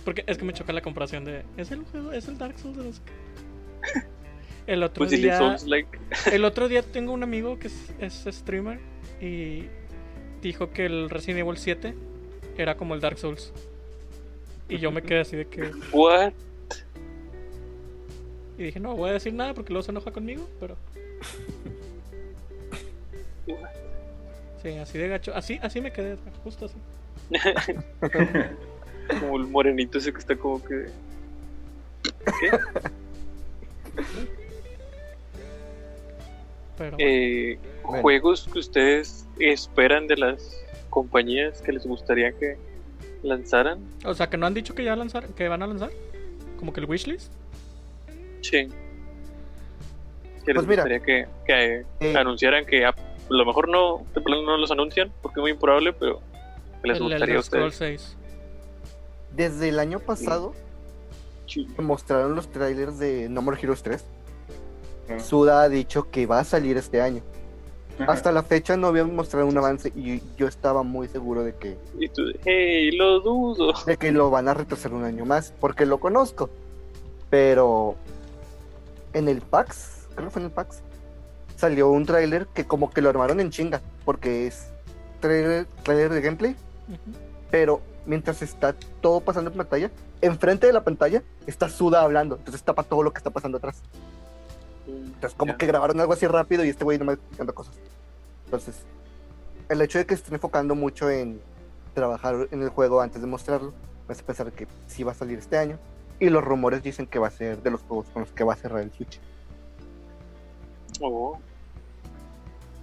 Porque 0.05 0.23
es 0.27 0.37
que 0.37 0.45
me 0.45 0.53
choca 0.53 0.73
la 0.73 0.81
comparación 0.81 1.25
de. 1.25 1.43
Es 1.57 1.71
el 1.71 1.83
juego, 1.85 2.11
es 2.11 2.27
el 2.27 2.37
Dark 2.37 2.57
Souls 2.59 2.77
de 2.77 2.83
los. 2.83 3.01
El 4.65 4.81
otro 4.81 5.05
Pues 5.05 5.11
día. 5.11 5.37
Souls 5.37 5.65
like. 5.67 5.99
El 6.31 6.45
otro 6.45 6.69
día 6.69 6.81
tengo 6.93 7.11
un 7.11 7.21
amigo 7.23 7.59
que 7.59 7.67
es, 7.67 7.91
es 7.99 8.25
streamer 8.35 8.79
y 9.19 9.65
dijo 10.41 10.71
que 10.71 10.85
el 10.85 11.09
Resident 11.09 11.39
Evil 11.41 11.57
7 11.57 11.93
era 12.57 12.77
como 12.77 12.93
el 12.95 13.01
Dark 13.01 13.17
Souls. 13.17 13.51
Y 14.69 14.77
yo 14.77 14.89
me 14.91 15.01
quedé 15.01 15.19
así 15.21 15.35
de 15.35 15.47
que. 15.47 15.69
What? 15.91 16.31
Y 18.57 18.63
dije, 18.63 18.79
no 18.79 18.95
voy 18.95 19.09
a 19.09 19.13
decir 19.13 19.33
nada 19.33 19.53
porque 19.53 19.73
luego 19.73 19.83
se 19.83 19.91
enoja 19.91 20.11
conmigo, 20.11 20.47
pero. 20.59 20.77
Sí, 24.63 24.69
así 24.77 24.97
de 24.97 25.07
gacho. 25.09 25.35
Así, 25.35 25.59
así 25.61 25.81
me 25.81 25.91
quedé, 25.91 26.17
justo 26.43 26.65
así. 26.65 26.75
Como 29.19 29.37
el 29.37 29.47
morenito 29.47 29.97
ese 29.97 30.11
que 30.13 30.19
está 30.19 30.35
como 30.37 30.63
que. 30.63 30.85
¿Qué? 32.39 32.51
Pero 36.77 36.95
Eh, 36.99 37.59
Bueno. 37.83 38.01
Juegos 38.01 38.47
que 38.51 38.59
ustedes 38.59 39.27
esperan 39.39 40.07
de 40.07 40.15
las 40.17 40.57
compañías 40.89 41.61
que 41.61 41.73
les 41.73 41.85
gustaría 41.85 42.31
que 42.31 42.57
lanzaran. 43.23 43.79
O 44.05 44.13
sea, 44.13 44.29
que 44.29 44.37
no 44.37 44.45
han 44.45 44.53
dicho 44.53 44.73
que 44.73 44.83
ya 44.85 44.95
lanzar, 44.95 45.27
que 45.29 45.47
van 45.49 45.61
a 45.63 45.67
lanzar. 45.67 45.91
Como 46.57 46.71
que 46.71 46.79
el 46.79 46.89
wishlist. 46.89 47.31
Sí. 48.41 48.69
Que 50.45 50.53
les 50.53 50.55
Pues 50.55 50.67
mira. 50.67 50.83
gustaría 50.83 50.99
que, 51.01 51.27
que 51.45 51.85
Eh. 51.99 52.15
anunciaran 52.17 52.65
que 52.65 52.85
a 53.29 53.33
lo 53.33 53.45
mejor 53.45 53.69
no, 53.69 54.03
de 54.13 54.21
plano 54.21 54.43
no 54.43 54.57
los 54.57 54.71
anuncian, 54.71 55.11
porque 55.21 55.39
es 55.39 55.41
muy 55.41 55.51
improbable, 55.51 55.93
pero 55.93 56.19
les 56.83 56.97
El 56.97 57.03
gustaría 57.03 57.37
a 57.37 57.39
ustedes. 57.39 57.75
6. 57.75 58.17
Desde 59.35 59.69
el 59.69 59.79
año 59.79 59.99
pasado 59.99 60.53
Sí. 61.47 61.67
mostraron 61.77 62.35
los 62.35 62.47
trailers 62.49 62.99
de 62.99 63.27
No 63.29 63.41
More 63.41 63.57
Heroes 63.61 63.83
3. 63.83 64.03
Ah. 65.09 65.19
Suda 65.19 65.61
ha 65.63 65.69
dicho 65.69 66.09
que 66.09 66.25
va 66.25 66.39
a 66.39 66.43
salir 66.43 66.77
este 66.77 67.01
año. 67.01 67.21
Ajá. 67.99 68.11
Hasta 68.11 68.31
la 68.31 68.41
fecha 68.43 68.75
no 68.75 68.87
habían 68.87 69.15
mostrado 69.15 69.45
un 69.45 69.57
avance 69.57 69.91
y 69.95 70.21
yo 70.35 70.47
estaba 70.47 70.81
muy 70.83 71.07
seguro 71.07 71.43
de 71.43 71.53
que, 71.55 71.77
Y 71.99 72.09
tú, 72.09 72.23
hey, 72.45 72.91
lo 72.91 73.19
dudo. 73.19 73.73
de 73.85 73.97
que 73.97 74.11
lo 74.11 74.29
van 74.31 74.47
a 74.47 74.53
retrasar 74.53 74.93
un 74.93 75.03
año 75.03 75.25
más, 75.25 75.53
porque 75.59 75.85
lo 75.85 75.99
conozco. 75.99 76.49
Pero 77.29 77.95
en 79.13 79.27
el 79.27 79.41
PAX, 79.41 80.07
creo 80.15 80.27
que 80.27 80.31
fue 80.31 80.41
en 80.41 80.47
el 80.47 80.51
PAX, 80.53 80.81
salió 81.55 81.89
un 81.89 82.05
tráiler 82.05 82.47
que 82.47 82.65
como 82.65 82.89
que 82.89 83.01
lo 83.01 83.09
armaron 83.09 83.39
en 83.39 83.49
chinga, 83.49 83.81
porque 84.05 84.47
es 84.47 84.67
trailer, 85.19 85.65
tráiler 85.83 86.11
de 86.11 86.21
gameplay, 86.21 86.51
Ujú. 86.87 87.17
pero 87.51 87.81
mientras 88.05 88.41
está 88.41 88.73
todo 89.01 89.21
pasando 89.21 89.49
en 89.51 89.57
pantalla, 89.57 89.91
enfrente 90.21 90.67
de 90.67 90.73
la 90.73 90.83
pantalla 90.83 91.23
está 91.47 91.69
Suda 91.69 92.01
hablando, 92.01 92.35
entonces 92.37 92.63
tapa 92.63 92.83
todo 92.83 93.03
lo 93.03 93.11
que 93.13 93.17
está 93.19 93.29
pasando 93.29 93.57
atrás. 93.57 93.81
Entonces, 94.87 95.33
como 95.37 95.53
Ya. 95.53 95.57
que 95.57 95.65
grabaron 95.65 95.99
algo 96.01 96.11
así 96.13 96.27
rápido 96.27 96.65
y 96.65 96.69
este 96.69 96.83
güey 96.83 96.97
nomás 96.97 97.15
explicando 97.15 97.53
cosas. 97.55 97.75
Entonces, 98.45 98.75
el 99.69 99.81
hecho 99.81 99.97
de 99.97 100.05
que 100.05 100.13
estén 100.13 100.33
enfocando 100.33 100.75
mucho 100.75 101.09
en 101.09 101.39
trabajar 101.93 102.47
en 102.51 102.61
el 102.61 102.69
juego 102.69 102.99
antes 103.01 103.21
de 103.21 103.27
mostrarlo, 103.27 103.73
me 104.07 104.11
hace 104.13 104.23
pensar 104.23 104.51
que 104.51 104.67
sí 104.87 105.03
va 105.03 105.13
a 105.13 105.15
salir 105.15 105.39
este 105.39 105.57
año. 105.57 105.79
Y 106.19 106.29
los 106.29 106.43
rumores 106.43 106.83
dicen 106.83 107.07
que 107.07 107.19
va 107.19 107.27
a 107.27 107.31
ser 107.31 107.61
de 107.63 107.71
los 107.71 107.81
juegos 107.81 108.07
con 108.13 108.23
los 108.23 108.31
que 108.33 108.43
va 108.43 108.53
a 108.53 108.55
cerrar 108.57 108.81
el 108.81 108.91
Switch. 108.91 109.19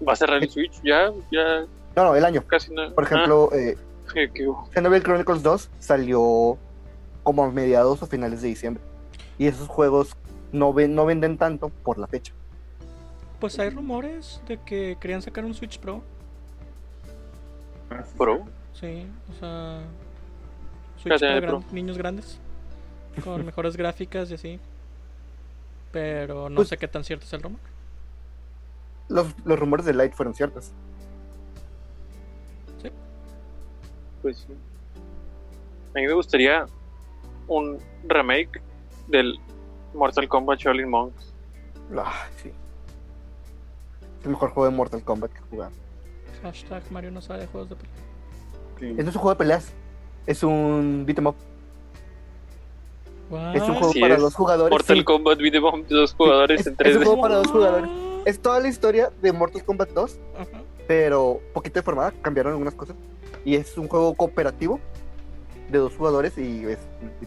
Va 0.07 0.13
a 0.13 0.17
cerrar 0.17 0.43
el 0.43 0.51
Switch, 0.51 0.81
ya, 0.83 1.11
ya 1.31 1.67
No, 1.97 2.05
no, 2.05 2.17
el 2.17 2.25
año. 2.25 2.43
casi 2.47 2.73
no. 2.73 2.93
Por 2.95 3.05
ejemplo, 3.05 3.51
eh, 3.53 3.77
Ah, 4.09 4.13
Xenoblade 4.75 5.03
Chronicles 5.05 5.43
2 5.45 5.71
salió 5.79 6.59
como 7.23 7.45
a 7.45 7.51
mediados 7.53 8.03
o 8.03 8.07
finales 8.07 8.43
de 8.43 8.49
diciembre. 8.49 8.83
Y 9.39 9.47
esos 9.47 9.69
juegos 9.69 10.17
no, 10.51 10.73
ven, 10.73 10.97
no 10.97 11.07
venden 11.07 11.39
tanto 11.39 11.69
por 11.69 11.97
la 11.97 12.09
fecha. 12.09 12.33
Pues 13.39 13.59
hay 13.61 13.71
rumores 13.71 14.43
de 14.49 14.59
que 14.59 14.97
querían 15.01 15.23
sacar 15.23 15.45
un 15.45 15.55
Switch 15.55 15.79
Pro. 15.79 16.03
Pro. 18.19 18.45
Sí, 18.73 19.07
o 19.31 19.39
sea. 19.39 19.81
Switch 21.01 21.21
para 21.21 21.41
gran- 21.41 21.65
niños 21.73 21.97
grandes. 21.97 22.39
Con 23.25 23.45
mejores 23.47 23.77
gráficas 23.77 24.31
y 24.31 24.35
así. 24.35 24.61
Pero 25.93 26.49
no 26.49 26.57
Pues- 26.57 26.69
sé 26.69 26.77
qué 26.77 26.89
tan 26.89 27.05
cierto 27.05 27.25
es 27.27 27.33
el 27.33 27.43
rumor. 27.43 27.61
Los, 29.11 29.27
los 29.45 29.59
rumores 29.59 29.85
de 29.85 29.93
Light 29.93 30.15
fueron 30.15 30.35
ciertos. 30.35 30.73
Pues 34.23 34.37
sí. 34.39 34.53
A 35.95 35.99
mí 35.99 36.07
me 36.07 36.13
gustaría 36.13 36.67
un 37.49 37.79
remake 38.07 38.61
del 39.09 39.39
Mortal 39.95 40.29
Kombat 40.29 40.59
Shaolin 40.61 40.91
Monks. 40.91 41.33
Ah, 41.97 42.27
sí. 42.37 42.51
Es 44.19 44.25
el 44.27 44.31
mejor 44.33 44.51
juego 44.51 44.71
de 44.71 44.77
Mortal 44.77 45.03
Kombat 45.03 45.33
que 45.33 45.39
he 45.39 45.43
jugado. 45.51 45.73
Hashtag 46.43 46.83
Mario 46.91 47.11
no 47.13 47.21
sabe 47.23 47.41
de 47.41 47.47
juegos 47.47 47.71
de 47.71 47.77
pelea. 47.77 47.95
sí. 48.79 48.87
Este 48.91 49.03
es 49.03 49.07
un 49.17 49.23
juego 49.23 49.31
de 49.31 49.37
peleas. 49.37 49.73
Es 50.27 50.43
un 50.43 51.05
beat 51.07 51.19
'em 51.19 51.27
up. 51.29 51.37
Es 53.55 53.63
un 53.63 53.75
juego 53.77 53.93
Sí 53.93 54.01
para 54.01 54.15
es. 54.17 54.21
dos 54.21 54.35
jugadores. 54.35 54.71
Mortal 54.71 54.97
sí. 54.99 55.05
Kombat 55.05 55.39
Beat 55.39 55.61
Bomb 55.63 55.87
de 55.87 55.95
dos 55.97 56.13
jugadores 56.15 56.61
Es- 56.67 56.67
en 56.67 56.73
es 56.75 56.79
3D. 56.79 56.99
un 56.99 57.05
juego 57.05 57.21
para 57.23 57.37
dos 57.37 57.47
jugadores. 57.49 57.91
Es 58.25 58.41
toda 58.41 58.61
la 58.61 58.69
historia 58.69 59.11
de 59.23 59.33
Mortal 59.33 59.65
Kombat 59.65 59.91
2, 59.91 60.19
Ajá. 60.39 60.49
pero 60.87 61.41
poquito 61.55 61.79
deformada, 61.81 62.13
cambiaron 62.23 62.53
algunas 62.53 62.75
cosas. 62.75 62.97
Y 63.45 63.55
es 63.57 63.77
un 63.79 63.89
juego 63.89 64.15
cooperativo 64.15 64.79
de 65.71 65.79
dos 65.79 65.95
jugadores 65.97 66.37
y 66.37 66.65
es 66.67 66.79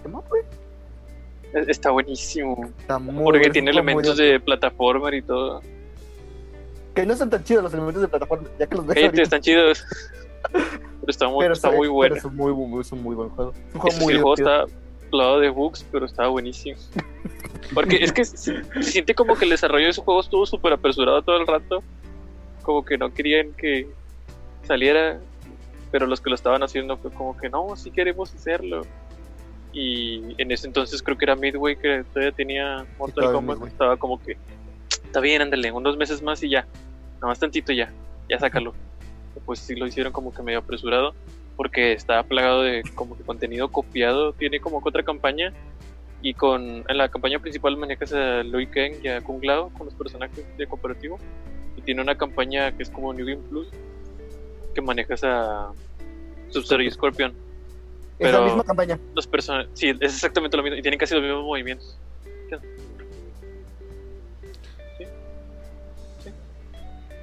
un 0.06 0.12
güey. 0.30 0.44
Está 1.68 1.92
buenísimo. 1.92 2.68
Está 2.80 2.98
muy 3.00 3.24
Porque 3.24 3.50
tiene 3.50 3.72
muy 3.72 3.80
elementos 3.80 4.18
de 4.18 4.40
plataformer 4.40 5.14
y 5.14 5.22
todo. 5.22 5.62
Que 6.96 7.06
no 7.06 7.16
son 7.16 7.30
tan 7.30 7.44
chidos 7.44 7.64
los 7.64 7.74
elementos 7.74 8.02
de 8.02 8.08
plataforma, 8.08 8.48
ya 8.60 8.68
que 8.68 8.76
los 8.76 8.86
ves 8.86 8.98
Gente, 8.98 9.22
están 9.22 9.42
chidos. 9.42 9.84
Pero 10.52 10.66
está 11.08 11.28
muy, 11.28 11.40
pero 11.44 11.54
está 11.54 11.72
muy 11.72 11.88
bueno. 11.88 12.16
Pero 12.16 12.20
es 12.20 12.32
un 12.32 12.36
muy, 12.36 12.52
bu- 12.52 12.82
es 12.82 12.92
un 12.92 13.04
muy 13.04 13.16
buen 13.16 13.30
juego. 13.30 13.52
Es 13.52 13.58
un 13.58 13.66
Eso 13.70 13.80
juego 13.80 13.98
sí, 13.98 14.04
muy 14.04 14.14
el 14.14 14.22
juego 14.22 14.36
está 14.36 14.66
plagado 15.10 15.40
de 15.40 15.50
bugs, 15.50 15.86
pero 15.92 16.06
estaba 16.06 16.30
buenísimo. 16.30 16.78
Porque 17.74 18.04
es 18.04 18.12
que 18.12 18.26
se, 18.26 18.64
se 18.64 18.84
siente 18.84 19.16
como 19.16 19.36
que 19.36 19.46
el 19.46 19.52
desarrollo 19.52 19.86
de 19.86 19.92
ese 19.92 20.02
juego 20.02 20.22
estuvo 20.22 20.46
súper 20.46 20.74
apresurado 20.74 21.22
todo 21.22 21.38
el 21.38 21.48
rato. 21.48 21.84
Como 22.62 22.86
que 22.86 22.98
no 22.98 23.14
querían 23.14 23.54
que 23.54 23.88
saliera, 24.64 25.20
pero 25.92 26.08
los 26.08 26.22
que 26.22 26.30
lo 26.30 26.36
estaban 26.36 26.64
haciendo 26.64 26.98
fue 26.98 27.12
como 27.12 27.36
que 27.38 27.50
no, 27.50 27.76
sí 27.76 27.92
queremos 27.92 28.34
hacerlo. 28.34 28.86
Y 29.72 30.36
en 30.38 30.52
ese 30.52 30.68
entonces 30.68 31.02
creo 31.02 31.18
que 31.18 31.26
era 31.26 31.36
Midway 31.36 31.76
que 31.76 32.04
todavía 32.14 32.32
tenía 32.32 32.86
Mortal 33.00 33.26
todavía 33.26 33.34
Kombat. 33.34 33.68
Estaba 33.68 33.98
como 33.98 34.22
que 34.22 34.38
está 35.04 35.20
bien, 35.20 35.42
ándale, 35.42 35.72
unos 35.72 35.98
meses 35.98 36.22
más 36.22 36.44
y 36.44 36.50
ya. 36.50 36.68
Nada 37.16 37.28
más 37.28 37.40
tantito 37.40 37.74
ya, 37.74 37.92
ya 38.30 38.40
sácalo. 38.40 38.74
Pues 39.46 39.60
sí 39.60 39.76
lo 39.76 39.88
hicieron 39.88 40.14
como 40.14 40.34
que 40.34 40.44
medio 40.44 40.60
apresurado 40.60 41.16
porque 41.56 41.94
está 41.94 42.24
plagado 42.24 42.64
de 42.64 42.84
como 42.96 43.18
que 43.18 43.24
contenido 43.24 43.70
copiado, 43.70 44.34
tiene 44.34 44.60
como 44.60 44.82
que 44.82 44.90
otra 44.90 45.04
campaña 45.04 45.54
y 46.24 46.34
con 46.34 46.84
en 46.88 46.98
la 46.98 47.10
campaña 47.10 47.38
principal 47.38 47.76
manejas 47.78 48.14
a 48.14 48.42
Liu 48.44 48.66
Kang 48.72 48.94
y 49.04 49.10
a 49.10 49.22
Kung 49.22 49.44
Lao 49.44 49.70
con 49.78 49.86
los 49.88 49.94
personajes 49.94 50.44
de 50.58 50.66
cooperativo 50.66 51.20
y 51.78 51.82
tiene 51.82 52.02
una 52.02 52.16
campaña 52.16 52.72
que 52.76 52.84
es 52.84 52.90
como 52.90 53.14
New 53.14 53.26
Game 53.28 53.42
Plus 53.50 53.68
que 54.74 54.82
manejas 54.82 55.22
a 55.24 55.72
Sub-Zero 56.50 56.82
y 56.82 56.90
Scorpion. 56.90 57.32
Es 58.20 58.32
la 58.32 58.38
pero- 58.40 58.46
misma 58.46 58.64
campaña. 58.64 58.98
Los 59.16 59.28
personajes, 59.28 59.70
sí, 59.74 59.90
es 59.90 60.00
exactamente 60.14 60.56
lo 60.58 60.64
mismo 60.64 60.78
y 60.78 60.82
tienen 60.82 60.98
casi 60.98 61.14
los 61.14 61.24
mismos 61.24 61.44
movimientos. 61.44 62.00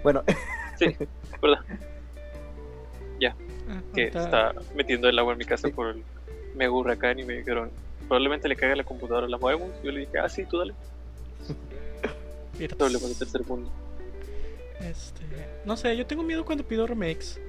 Bueno, 0.03 0.22
Sí, 0.78 0.96
¿verdad? 1.42 1.61
Ah, 3.72 3.80
Que 3.94 4.07
está 4.07 4.53
metiendo 4.74 5.09
el 5.09 5.16
agua 5.18 5.32
en 5.34 5.38
mi 5.38 5.44
casa 5.44 5.68
por 5.68 5.88
el 5.94 6.03
mega 6.57 6.72
huracán 6.72 7.18
y 7.20 7.24
me 7.24 7.34
dijeron 7.34 7.70
probablemente 8.11 8.49
le 8.49 8.57
caiga 8.57 8.75
la 8.75 8.83
computadora, 8.83 9.29
¿la 9.29 9.39
movemos? 9.39 9.71
Yo 9.85 9.93
le 9.93 10.01
dije, 10.01 10.19
ah, 10.19 10.29
sí, 10.29 10.45
tú 10.45 10.59
dale. 10.59 10.75
Problemas 12.77 13.09
de 13.09 13.15
tercer 13.15 13.47
mundo. 13.47 13.71
Este, 14.81 15.23
no 15.65 15.77
sé, 15.77 15.97
yo 15.97 16.05
tengo 16.07 16.23
miedo 16.25 16.45
cuando 16.45 16.65
pido 16.65 16.87
remakes. 16.89 17.41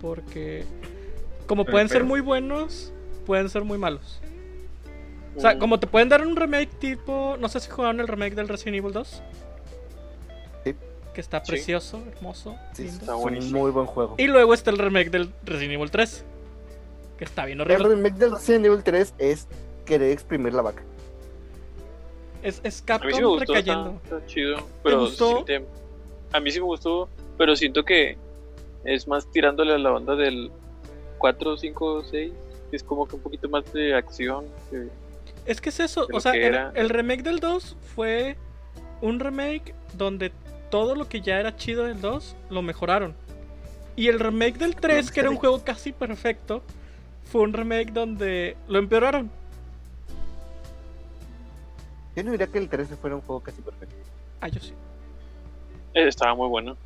Porque 0.00 0.64
como 1.46 1.64
Pero- 1.64 1.72
pueden 1.72 1.88
ser 1.88 1.98
pero- 1.98 2.06
muy 2.08 2.20
buenos, 2.20 2.92
pueden 3.26 3.48
ser 3.48 3.62
muy 3.62 3.78
malos. 3.78 4.20
O 5.36 5.40
sea, 5.40 5.54
Mm, 5.54 5.58
como 5.60 5.78
te 5.78 5.86
pueden 5.86 6.08
dar 6.08 6.26
un 6.26 6.34
remake 6.34 6.70
tipo. 6.80 7.36
No 7.38 7.48
sé 7.48 7.60
si 7.60 7.70
jugaron 7.70 8.00
el 8.00 8.08
remake 8.08 8.34
del 8.34 8.48
Resident 8.48 8.76
Evil 8.78 8.92
2. 8.92 9.22
Sí. 10.64 10.74
que 11.14 11.20
está 11.20 11.42
Sí. 11.44 11.52
precioso, 11.52 12.02
hermoso, 12.14 12.56
Sí, 12.74 12.84
lindo. 12.84 13.04
es 13.04 13.08
un 13.10 13.20
buenísimo. 13.22 13.58
muy 13.60 13.70
buen 13.70 13.86
juego. 13.86 14.14
Y 14.18 14.26
luego 14.26 14.52
está 14.52 14.70
el 14.70 14.78
remake 14.78 15.10
del 15.10 15.32
Resident 15.44 15.74
Evil 15.74 15.90
3, 15.90 16.24
que 17.16 17.24
está 17.24 17.44
bien 17.46 17.58
El 17.60 17.62
horrible. 17.62 17.88
remake 17.94 18.14
del 18.18 18.32
Resident 18.32 18.66
Evil 18.66 18.82
3 18.84 19.14
es 19.18 19.46
querer 19.88 20.10
exprimir 20.12 20.52
la 20.54 20.62
vaca. 20.62 20.82
Es, 22.42 22.60
es 22.62 22.84
A 22.88 22.98
mí 22.98 23.12
sí 23.12 23.20
me 23.20 23.22
Capcom 23.22 23.22
gustó, 23.30 23.42
está, 23.42 23.52
recayendo. 23.54 24.00
está 24.04 24.26
chido. 24.26 24.56
Pero 24.82 25.00
gustó? 25.00 25.44
siente- 25.44 25.66
a 26.32 26.40
mí 26.40 26.50
sí 26.50 26.60
me 26.60 26.66
gustó, 26.66 27.08
pero 27.36 27.56
siento 27.56 27.84
que 27.84 28.16
es 28.84 29.08
más 29.08 29.28
tirándole 29.30 29.74
a 29.74 29.78
la 29.78 29.90
banda 29.90 30.14
del 30.14 30.50
4, 31.18 31.56
5, 31.56 32.04
6. 32.04 32.32
que 32.70 32.76
Es 32.76 32.82
como 32.84 33.06
que 33.08 33.16
un 33.16 33.22
poquito 33.22 33.48
más 33.48 33.70
de 33.72 33.94
acción. 33.94 34.44
que- 34.70 34.88
Es 35.46 35.60
que 35.60 35.70
es 35.70 35.80
eso, 35.80 36.06
o 36.12 36.20
sea, 36.20 36.32
el, 36.32 36.54
el 36.74 36.88
remake 36.90 37.22
del 37.22 37.40
2 37.40 37.76
fue 37.94 38.36
un 39.00 39.18
remake 39.18 39.74
donde 39.94 40.30
todo 40.70 40.94
lo 40.94 41.08
que 41.08 41.22
ya 41.22 41.40
era 41.40 41.56
chido 41.56 41.84
del 41.84 42.00
2 42.02 42.36
lo 42.50 42.60
mejoraron. 42.62 43.14
Y 43.96 44.08
el 44.08 44.20
remake 44.20 44.58
del 44.58 44.76
3, 44.76 45.10
que 45.10 45.20
era 45.20 45.30
un 45.30 45.36
juego 45.36 45.64
casi 45.64 45.92
perfecto, 45.92 46.62
fue 47.24 47.40
un 47.40 47.52
remake 47.54 47.92
donde 47.92 48.56
lo 48.68 48.78
empeoraron. 48.78 49.30
Yo 52.18 52.24
no 52.24 52.32
diría 52.32 52.48
que 52.48 52.58
el 52.58 52.68
13 52.68 52.96
fuera 52.96 53.14
un 53.14 53.22
juego 53.22 53.40
casi 53.40 53.62
perfecto. 53.62 53.94
Ah, 54.40 54.48
yo 54.48 54.58
sí. 54.60 54.72
eh, 55.94 56.08
Estaba 56.08 56.34
muy 56.34 56.48
bueno. 56.48 56.76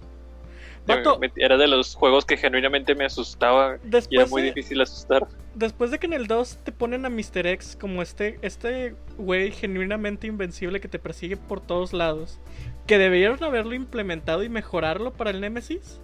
Vato, 0.86 1.18
Me- 1.18 1.32
Era 1.36 1.56
de 1.56 1.68
los 1.68 1.94
juegos 1.94 2.24
que 2.26 2.36
genuinamente 2.36 2.94
me 2.94 3.04
asustaba 3.06 3.76
y 4.10 4.16
era 4.16 4.26
muy 4.26 4.42
de, 4.42 4.48
difícil 4.48 4.80
asustar. 4.82 5.26
después 5.54 5.90
de 5.90 5.98
que 5.98 6.06
en 6.06 6.12
el 6.12 6.26
2 6.26 6.58
te 6.64 6.72
ponen 6.72 7.06
a 7.06 7.08
Mr. 7.08 7.46
X 7.46 7.78
como 7.80 8.02
este 8.02 8.38
este 8.42 8.94
güey 9.16 9.52
genuinamente 9.52 10.26
invencible 10.26 10.80
que 10.80 10.88
te 10.88 10.98
persigue 10.98 11.36
por 11.38 11.60
todos 11.60 11.92
lados, 11.94 12.38
que 12.86 12.98
debieron 12.98 13.42
haberlo 13.44 13.74
implementado 13.74 14.42
y 14.42 14.48
mejorarlo 14.50 15.12
para 15.12 15.30
el 15.30 15.40
Nemesis, 15.40 15.98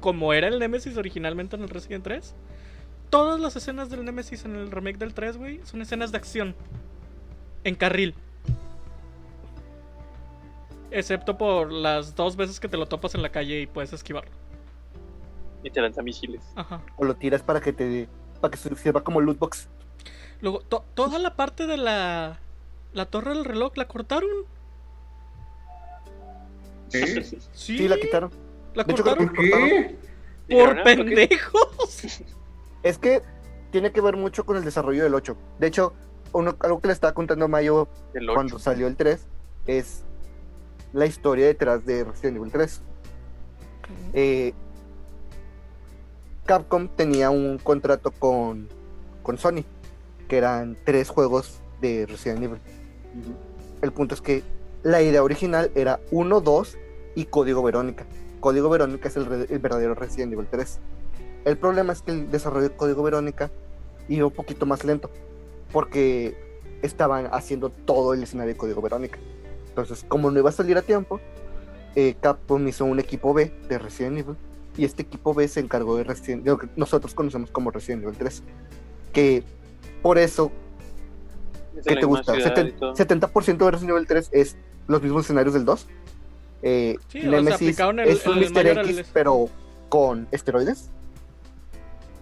como 0.00 0.34
era 0.34 0.48
el 0.48 0.58
Nemesis 0.58 0.96
originalmente 0.98 1.56
en 1.56 1.62
el 1.62 1.68
Resident 1.70 2.04
3. 2.04 2.34
Todas 3.08 3.40
las 3.40 3.54
escenas 3.56 3.88
del 3.88 4.04
Nemesis 4.04 4.44
en 4.44 4.56
el 4.56 4.70
remake 4.70 4.98
del 4.98 5.14
3, 5.14 5.36
güey, 5.38 5.60
son 5.64 5.80
escenas 5.80 6.10
de 6.10 6.18
acción. 6.18 6.54
En 7.62 7.76
carril. 7.76 8.14
Excepto 10.94 11.36
por 11.36 11.72
las 11.72 12.14
dos 12.14 12.36
veces 12.36 12.60
que 12.60 12.68
te 12.68 12.76
lo 12.76 12.86
topas 12.86 13.14
en 13.16 13.22
la 13.22 13.30
calle 13.30 13.60
y 13.60 13.66
puedes 13.66 13.92
esquivarlo. 13.92 14.30
Y 15.62 15.70
te 15.70 15.80
lanza 15.80 16.02
misiles. 16.02 16.42
Ajá. 16.54 16.80
O 16.96 17.04
lo 17.04 17.16
tiras 17.16 17.42
para 17.42 17.60
que 17.60 17.72
te 17.72 18.08
para 18.40 18.52
que 18.52 18.56
sirva 18.58 19.02
como 19.02 19.20
loot 19.20 19.38
box. 19.38 19.68
Luego, 20.40 20.60
to- 20.60 20.84
toda 20.94 21.18
la 21.18 21.34
parte 21.36 21.66
de 21.66 21.76
la. 21.78 22.38
La 22.92 23.06
torre 23.06 23.34
del 23.34 23.44
reloj 23.44 23.72
la 23.76 23.88
cortaron. 23.88 24.28
Sí, 26.88 27.38
Sí, 27.52 27.88
la 27.88 27.96
quitaron. 27.96 28.30
la 28.74 28.84
cortaron 28.84 29.26
¿Por 29.28 29.36
qué? 29.44 29.50
por 29.50 30.48
Dijeron, 30.48 30.78
"Ah, 30.78 30.82
¿por 30.84 30.84
qué?". 30.84 30.94
pendejos. 30.96 32.04
Es 32.84 32.98
que 32.98 33.22
tiene 33.72 33.90
que 33.92 34.00
ver 34.02 34.16
mucho 34.16 34.44
con 34.44 34.56
el 34.58 34.64
desarrollo 34.64 35.02
del 35.02 35.14
8. 35.14 35.36
De 35.58 35.66
hecho, 35.66 35.94
uno, 36.32 36.54
algo 36.60 36.80
que 36.80 36.88
le 36.88 36.92
estaba 36.92 37.14
contando 37.14 37.46
a 37.46 37.48
Mayo 37.48 37.88
cuando 38.34 38.58
salió 38.58 38.86
el 38.86 38.94
3 38.96 39.26
es 39.66 40.04
la 40.94 41.06
historia 41.06 41.46
detrás 41.46 41.84
de 41.84 42.04
Resident 42.04 42.36
Evil 42.38 42.50
3. 42.52 42.80
Eh, 44.14 44.54
Capcom 46.46 46.88
tenía 46.88 47.30
un 47.30 47.58
contrato 47.58 48.10
con, 48.10 48.68
con 49.22 49.38
Sony, 49.38 49.64
que 50.28 50.36
eran 50.38 50.76
tres 50.84 51.08
juegos 51.08 51.60
de 51.80 52.06
Resident 52.06 52.42
Evil. 52.42 52.58
El 53.82 53.92
punto 53.92 54.14
es 54.14 54.20
que 54.20 54.42
la 54.82 55.02
idea 55.02 55.22
original 55.22 55.70
era 55.74 56.00
1, 56.10 56.40
2 56.40 56.78
y 57.14 57.24
Código 57.26 57.62
Verónica. 57.62 58.04
Código 58.40 58.68
Verónica 58.68 59.08
es 59.08 59.16
el, 59.16 59.26
re- 59.26 59.46
el 59.48 59.58
verdadero 59.58 59.94
Resident 59.94 60.32
Evil 60.32 60.46
3. 60.50 60.78
El 61.46 61.58
problema 61.58 61.92
es 61.92 62.02
que 62.02 62.12
el 62.12 62.30
desarrollo 62.30 62.68
de 62.68 62.76
Código 62.76 63.02
Verónica 63.02 63.50
iba 64.08 64.26
un 64.26 64.32
poquito 64.32 64.66
más 64.66 64.84
lento, 64.84 65.10
porque 65.72 66.36
estaban 66.82 67.28
haciendo 67.32 67.70
todo 67.70 68.12
el 68.14 68.22
escenario 68.22 68.52
de 68.52 68.58
Código 68.58 68.82
Verónica. 68.82 69.18
Entonces, 69.74 70.04
como 70.06 70.30
no 70.30 70.38
iba 70.38 70.50
a 70.50 70.52
salir 70.52 70.78
a 70.78 70.82
tiempo, 70.82 71.20
eh, 71.96 72.14
Capcom 72.20 72.66
hizo 72.68 72.84
un 72.84 73.00
equipo 73.00 73.34
B 73.34 73.52
de 73.68 73.78
Resident 73.78 74.18
Evil 74.18 74.36
y 74.76 74.84
este 74.84 75.02
equipo 75.02 75.34
B 75.34 75.48
se 75.48 75.58
encargó 75.58 75.96
de, 75.96 76.04
Resident- 76.04 76.44
que 76.60 76.68
nosotros 76.76 77.12
conocemos 77.12 77.50
como 77.50 77.72
Resident 77.72 78.04
Evil 78.04 78.16
3. 78.16 78.42
Que 79.12 79.42
por 80.00 80.16
eso 80.18 80.52
Es 81.76 81.84
¿Qué 81.86 81.96
te 81.96 82.06
gusta? 82.06 82.34
Seten- 82.34 82.76
todo. 82.78 82.94
70% 82.94 83.64
de 83.64 83.70
Resident 83.72 83.90
Evil 83.96 84.06
3 84.06 84.28
es 84.32 84.56
los 84.86 85.02
mismos 85.02 85.24
escenarios 85.24 85.54
del 85.54 85.64
2. 85.64 85.88
Eh, 86.62 86.96
Sí, 87.08 87.18
o 87.18 87.22
sea, 87.22 87.30
Nemesis 87.32 87.78
el- 87.80 87.98
es 88.00 88.26
un 88.28 88.38
el 88.38 88.50
Mr. 88.52 88.66
X, 88.78 88.98
al- 88.98 89.06
pero 89.12 89.48
con 89.88 90.28
esteroides. 90.30 90.90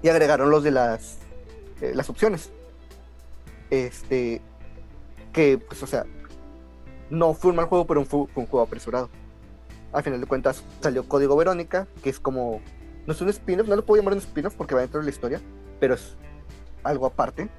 Y 0.02 0.08
agregaron 0.08 0.50
los 0.50 0.64
de 0.64 0.70
las, 0.70 1.18
eh, 1.82 1.92
las 1.94 2.08
opciones. 2.08 2.50
Este. 3.70 4.40
Que, 5.32 5.58
pues, 5.58 5.82
o 5.82 5.86
sea, 5.86 6.04
no 7.12 7.34
fue 7.34 7.50
un 7.50 7.56
mal 7.56 7.66
juego, 7.66 7.86
pero 7.86 8.04
fue, 8.06 8.20
un 8.20 8.46
juego 8.46 8.62
apresurado. 8.62 9.10
Al 9.92 10.02
final 10.02 10.20
de 10.20 10.26
cuentas, 10.26 10.64
salió 10.80 11.06
Código 11.06 11.36
Verónica, 11.36 11.86
que 12.02 12.08
es 12.08 12.18
como. 12.18 12.62
No 13.06 13.12
es 13.12 13.20
un 13.20 13.28
spin-off, 13.28 13.68
no 13.68 13.76
lo 13.76 13.84
puedo 13.84 14.00
llamar 14.00 14.14
un 14.14 14.20
spin-off 14.20 14.54
porque 14.54 14.74
va 14.74 14.80
dentro 14.80 15.00
de 15.00 15.04
la 15.04 15.10
historia, 15.10 15.40
pero 15.78 15.94
es 15.94 16.16
algo 16.82 17.04
aparte. 17.04 17.50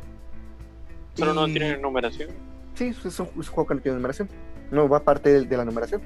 Solo 1.14 1.36
no 1.36 1.45
tiene 1.45 1.78
numeración. 1.78 2.32
Sí, 2.74 2.88
es 2.88 3.06
un, 3.06 3.12
es 3.12 3.20
un 3.20 3.43
juego 3.43 3.68
que 3.68 3.76
no 3.76 3.82
tiene 3.82 3.97
numeración. 3.97 4.28
No 4.72 4.89
va 4.89 5.04
parte 5.04 5.32
de, 5.32 5.45
de 5.45 5.58
la 5.58 5.66
numeración. 5.66 6.01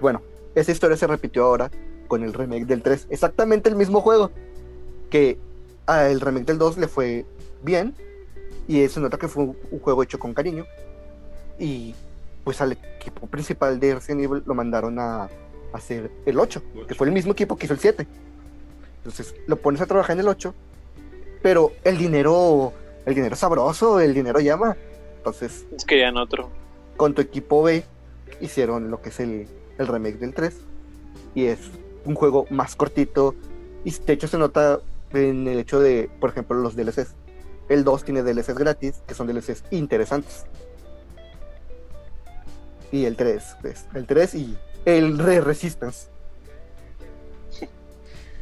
Bueno, 0.00 0.22
esa 0.54 0.72
historia 0.72 0.96
se 0.96 1.06
repitió 1.06 1.44
ahora 1.44 1.70
con 2.08 2.22
el 2.22 2.32
remake 2.32 2.64
del 2.64 2.82
3. 2.82 3.08
Exactamente 3.10 3.68
el 3.68 3.76
mismo 3.76 4.00
juego. 4.00 4.30
Que 5.10 5.38
al 5.84 6.22
remake 6.22 6.46
del 6.46 6.56
2 6.56 6.78
le 6.78 6.88
fue 6.88 7.26
bien. 7.62 7.94
Y 8.66 8.88
se 8.88 9.00
nota 9.00 9.18
que 9.18 9.28
fue 9.28 9.44
un, 9.44 9.56
un 9.70 9.80
juego 9.80 10.02
hecho 10.02 10.18
con 10.18 10.32
cariño. 10.32 10.64
Y 11.58 11.94
pues 12.46 12.60
al 12.60 12.70
equipo 12.70 13.26
principal 13.26 13.80
de 13.80 13.96
Resident 13.96 14.22
Evil 14.22 14.44
lo 14.46 14.54
mandaron 14.54 15.00
a 15.00 15.28
hacer 15.72 16.12
el 16.26 16.38
8. 16.38 16.62
Que 16.86 16.94
fue 16.94 17.08
el 17.08 17.12
mismo 17.12 17.32
equipo 17.32 17.56
que 17.56 17.66
hizo 17.66 17.74
el 17.74 17.80
7. 17.80 18.06
Entonces 18.98 19.34
lo 19.48 19.56
pones 19.56 19.80
a 19.80 19.86
trabajar 19.86 20.12
en 20.14 20.20
el 20.20 20.28
8. 20.28 20.54
Pero 21.42 21.72
el 21.82 21.98
dinero, 21.98 22.72
el 23.04 23.16
dinero 23.16 23.34
sabroso, 23.34 23.98
el 23.98 24.14
dinero 24.14 24.38
llama. 24.38 24.76
Entonces 25.16 25.66
Es 25.76 25.84
que 25.84 25.98
ya 25.98 26.06
en 26.06 26.18
otro. 26.18 26.48
con 26.96 27.14
tu 27.14 27.20
equipo 27.20 27.64
B 27.64 27.82
hicieron 28.40 28.92
lo 28.92 29.02
que 29.02 29.08
es 29.08 29.18
el, 29.18 29.48
el 29.78 29.86
remake 29.88 30.18
del 30.20 30.32
3 30.32 30.56
y 31.34 31.46
es 31.46 31.58
un 32.04 32.14
juego 32.14 32.46
más 32.50 32.76
cortito 32.76 33.34
y 33.84 33.90
de 33.90 34.12
hecho 34.12 34.28
se 34.28 34.38
nota 34.38 34.78
en 35.12 35.48
el 35.48 35.58
hecho 35.58 35.80
de, 35.80 36.08
por 36.20 36.30
ejemplo, 36.30 36.56
los 36.56 36.76
DLCs. 36.76 37.12
El 37.68 37.82
2 37.82 38.04
tiene 38.04 38.22
DLCs 38.22 38.54
gratis, 38.54 39.02
que 39.04 39.14
son 39.14 39.26
DLCs 39.26 39.64
interesantes. 39.72 40.46
Y 42.92 43.04
el 43.04 43.16
3, 43.16 43.56
pues, 43.60 43.86
el 43.94 44.06
3 44.06 44.34
y 44.34 44.56
el 44.84 45.18
Re 45.18 45.40
Resistance. 45.40 46.08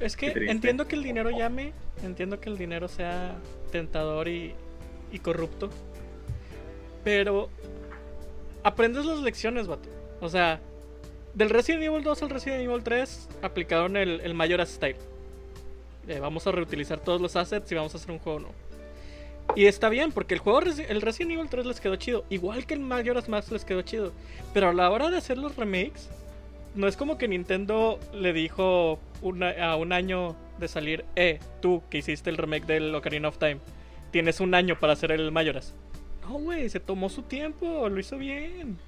Es 0.00 0.16
que 0.16 0.32
entiendo 0.48 0.86
que 0.86 0.96
el 0.96 1.02
dinero 1.02 1.30
llame, 1.30 1.72
entiendo 2.02 2.40
que 2.40 2.50
el 2.50 2.58
dinero 2.58 2.88
sea 2.88 3.36
tentador 3.72 4.28
y, 4.28 4.54
y 5.12 5.18
corrupto, 5.20 5.70
pero 7.02 7.48
aprendes 8.62 9.06
las 9.06 9.20
lecciones, 9.20 9.66
vato. 9.66 9.88
O 10.20 10.28
sea, 10.28 10.60
del 11.34 11.50
Resident 11.50 11.82
Evil 11.84 12.02
2 12.02 12.22
al 12.22 12.30
Resident 12.30 12.62
Evil 12.62 12.82
3 12.82 13.28
aplicaron 13.42 13.96
el, 13.96 14.20
el 14.20 14.34
Majora's 14.34 14.70
Style. 14.70 14.96
Eh, 16.08 16.20
vamos 16.20 16.46
a 16.46 16.52
reutilizar 16.52 17.00
todos 17.00 17.20
los 17.20 17.34
assets 17.36 17.70
y 17.72 17.74
vamos 17.74 17.94
a 17.94 17.98
hacer 17.98 18.10
un 18.10 18.18
juego 18.18 18.40
nuevo. 18.40 18.54
Y 19.56 19.66
está 19.66 19.88
bien, 19.88 20.10
porque 20.10 20.34
el 20.34 20.40
juego 20.40 20.60
el 20.60 21.00
Resident 21.02 21.32
Evil 21.32 21.48
3 21.48 21.66
les 21.66 21.80
quedó 21.80 21.96
chido, 21.96 22.24
igual 22.30 22.66
que 22.66 22.74
el 22.74 22.80
Majora's 22.80 23.28
Mask 23.28 23.52
les 23.52 23.64
quedó 23.64 23.82
chido. 23.82 24.12
Pero 24.52 24.70
a 24.70 24.72
la 24.72 24.90
hora 24.90 25.10
de 25.10 25.18
hacer 25.18 25.38
los 25.38 25.54
remakes, 25.56 26.08
no 26.74 26.88
es 26.88 26.96
como 26.96 27.18
que 27.18 27.28
Nintendo 27.28 28.00
le 28.12 28.32
dijo 28.32 28.98
una- 29.22 29.50
a 29.72 29.76
un 29.76 29.92
año 29.92 30.34
de 30.58 30.66
salir, 30.68 31.04
eh, 31.14 31.38
tú 31.60 31.82
que 31.90 31.98
hiciste 31.98 32.30
el 32.30 32.36
remake 32.36 32.66
del 32.66 32.94
Ocarina 32.94 33.28
of 33.28 33.38
Time, 33.38 33.58
tienes 34.10 34.40
un 34.40 34.54
año 34.54 34.78
para 34.80 34.94
hacer 34.94 35.12
el 35.12 35.30
Majora's. 35.30 35.74
No, 36.22 36.34
güey, 36.38 36.68
se 36.68 36.80
tomó 36.80 37.08
su 37.08 37.22
tiempo, 37.22 37.88
lo 37.88 38.00
hizo 38.00 38.16
bien. 38.16 38.78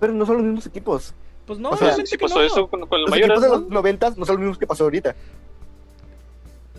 Pero 0.00 0.12
no 0.12 0.24
son 0.24 0.36
los 0.36 0.44
mismos 0.46 0.66
equipos. 0.66 1.14
Pues 1.46 1.58
no, 1.58 1.70
O 1.70 1.76
sea, 1.76 1.94
Sí 1.94 2.16
que 2.16 2.18
pasó 2.18 2.36
no. 2.38 2.44
eso 2.44 2.68
con, 2.68 2.80
con 2.86 2.96
el 2.98 3.02
Los 3.02 3.10
Mayoras, 3.10 3.38
equipos 3.38 3.42
de 3.42 3.48
¿no? 3.48 3.62
los 3.64 3.70
90 3.70 4.10
no 4.16 4.24
son 4.24 4.36
los 4.36 4.38
mismos 4.40 4.58
que 4.58 4.66
pasó 4.66 4.84
ahorita. 4.84 5.14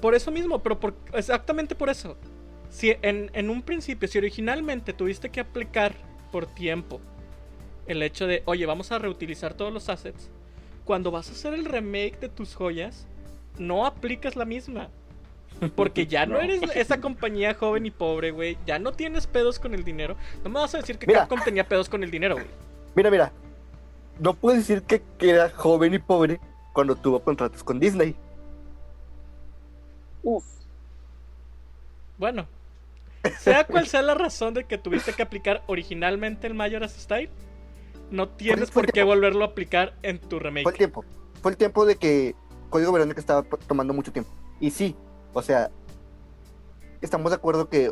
Por 0.01 0.13
eso 0.15 0.31
mismo, 0.31 0.59
pero 0.59 0.79
por, 0.79 0.93
exactamente 1.13 1.75
por 1.75 1.89
eso. 1.89 2.15
Si 2.69 2.95
en, 3.01 3.31
en 3.33 3.49
un 3.49 3.61
principio, 3.61 4.07
si 4.07 4.17
originalmente 4.17 4.93
tuviste 4.93 5.29
que 5.29 5.39
aplicar 5.39 5.93
por 6.31 6.45
tiempo 6.45 6.99
el 7.87 8.03
hecho 8.03 8.27
de, 8.27 8.43
oye, 8.45 8.65
vamos 8.65 8.91
a 8.91 8.99
reutilizar 8.99 9.53
todos 9.53 9.71
los 9.73 9.87
assets, 9.89 10.29
cuando 10.83 11.09
vas 11.11 11.29
a 11.29 11.31
hacer 11.31 11.53
el 11.53 11.65
remake 11.65 12.19
de 12.19 12.29
tus 12.29 12.53
joyas, 12.55 13.07
no 13.57 13.85
aplicas 13.85 14.35
la 14.35 14.45
misma. 14.45 14.89
Porque 15.75 16.05
ya 16.05 16.25
no, 16.25 16.33
No. 16.37 16.41
eres 16.41 16.61
esa 16.75 16.99
compañía 17.01 17.53
joven 17.55 17.85
y 17.85 17.91
pobre, 17.91 18.31
güey. 18.31 18.57
Ya 18.65 18.77
no 18.77 18.91
tienes 18.91 19.25
pedos 19.25 19.57
con 19.59 19.73
el 19.73 19.83
dinero. 19.83 20.15
No 20.43 20.49
me 20.49 20.59
vas 20.59 20.75
a 20.75 20.79
decir 20.79 20.97
que 20.99 21.07
Mira. 21.07 21.21
Capcom 21.21 21.39
tenía 21.43 21.67
pedos 21.67 21.89
con 21.89 22.03
el 22.03 22.11
dinero, 22.11 22.35
güey. 22.35 22.47
Mira, 22.95 23.09
mira. 23.09 23.31
no 24.19 24.33
puedes 24.33 24.67
decir 24.67 24.83
que, 24.83 25.01
que 25.17 25.29
era 25.31 25.49
joven 25.49 25.93
y 25.93 25.99
pobre 25.99 26.39
cuando 26.73 26.95
tuvo 26.95 27.21
contratos 27.21 27.63
con 27.63 27.79
Disney. 27.79 28.15
Uf. 30.23 30.43
Bueno, 32.17 32.47
sea 33.39 33.65
cual 33.65 33.87
sea 33.87 34.01
la 34.01 34.13
razón 34.13 34.53
de 34.53 34.65
que 34.65 34.77
tuviste 34.77 35.13
que 35.13 35.21
aplicar 35.21 35.63
originalmente 35.67 36.47
el 36.47 36.53
Majora's 36.53 36.93
Style, 36.93 37.29
no 38.11 38.29
tienes 38.29 38.71
fue 38.71 38.83
por 38.83 38.91
qué 38.91 39.03
volverlo 39.03 39.43
a 39.43 39.47
aplicar 39.47 39.95
en 40.01 40.19
tu 40.19 40.37
Fue 40.37 40.37
el 40.37 40.43
remake. 40.43 40.77
tiempo. 40.77 41.05
Fue 41.41 41.51
el 41.51 41.57
tiempo 41.57 41.85
de 41.85 41.95
que 41.97 42.35
Código 42.69 42.91
Verónica 42.91 43.19
estaba 43.19 43.43
tomando 43.43 43.93
mucho 43.93 44.11
tiempo. 44.11 44.31
Y 44.59 44.71
sí, 44.71 44.95
o 45.33 45.41
sea, 45.41 45.69
estamos 47.01 47.31
de 47.31 47.35
acuerdo 47.35 47.69
que 47.69 47.91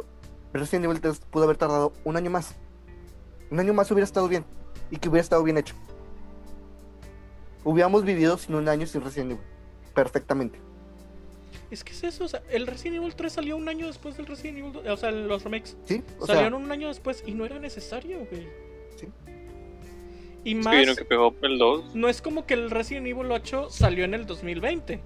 Resident 0.54 0.86
Evil 0.86 1.02
3 1.02 1.20
pudo 1.30 1.44
haber 1.44 1.58
tardado 1.58 1.94
un 2.04 2.18
año 2.18 2.30
más. 2.32 2.56
Un 3.52 3.60
año 3.60 3.74
más 3.74 3.92
hubiera 3.92 4.06
estado 4.06 4.28
bien. 4.28 4.46
Y 4.90 4.98
que 4.98 5.10
hubiera 5.10 5.22
estado 5.22 5.44
bien 5.44 5.58
hecho. 5.58 5.76
Hubiéramos 7.64 8.04
vivido 8.04 8.38
sin 8.38 8.56
un 8.56 8.68
año 8.70 8.86
sin 8.88 9.02
Resident 9.02 9.32
Evil. 9.34 9.44
Perfectamente. 9.94 10.60
Es 11.72 11.84
que 11.84 11.92
es 11.94 12.04
eso, 12.04 12.26
o 12.26 12.28
sea, 12.28 12.42
el 12.52 12.68
Resident 12.68 12.98
Evil 12.98 13.16
3 13.16 13.34
salió 13.34 13.58
un 13.58 13.68
año 13.68 13.88
después 13.88 14.16
del 14.18 14.26
Resident 14.28 14.60
Evil 14.60 14.74
2, 14.74 14.88
o 14.88 14.98
sea, 14.98 15.12
los 15.12 15.44
remakes. 15.44 15.76
¿Sí? 15.86 16.04
O 16.20 16.26
sea, 16.26 16.36
Salieron 16.36 16.64
un 16.64 16.72
año 16.72 16.88
después 16.90 17.24
y 17.26 17.32
no 17.34 17.46
era 17.46 17.58
necesario, 17.60 18.20
güey. 18.30 18.48
Sí. 18.96 19.08
Y 20.44 20.60
Es 20.60 20.64
más, 20.66 20.86
que 20.86 20.96
que 20.96 21.06
pegó 21.06 21.34
el 21.42 21.58
2. 21.58 21.96
no 21.96 22.08
es 22.08 22.22
como 22.22 22.46
que 22.46 22.54
el 22.54 22.70
Resident 22.70 23.08
Evil 23.08 23.32
8 23.32 23.70
salió 23.72 24.06
en 24.06 24.14
el 24.14 24.26
2020. 24.28 25.02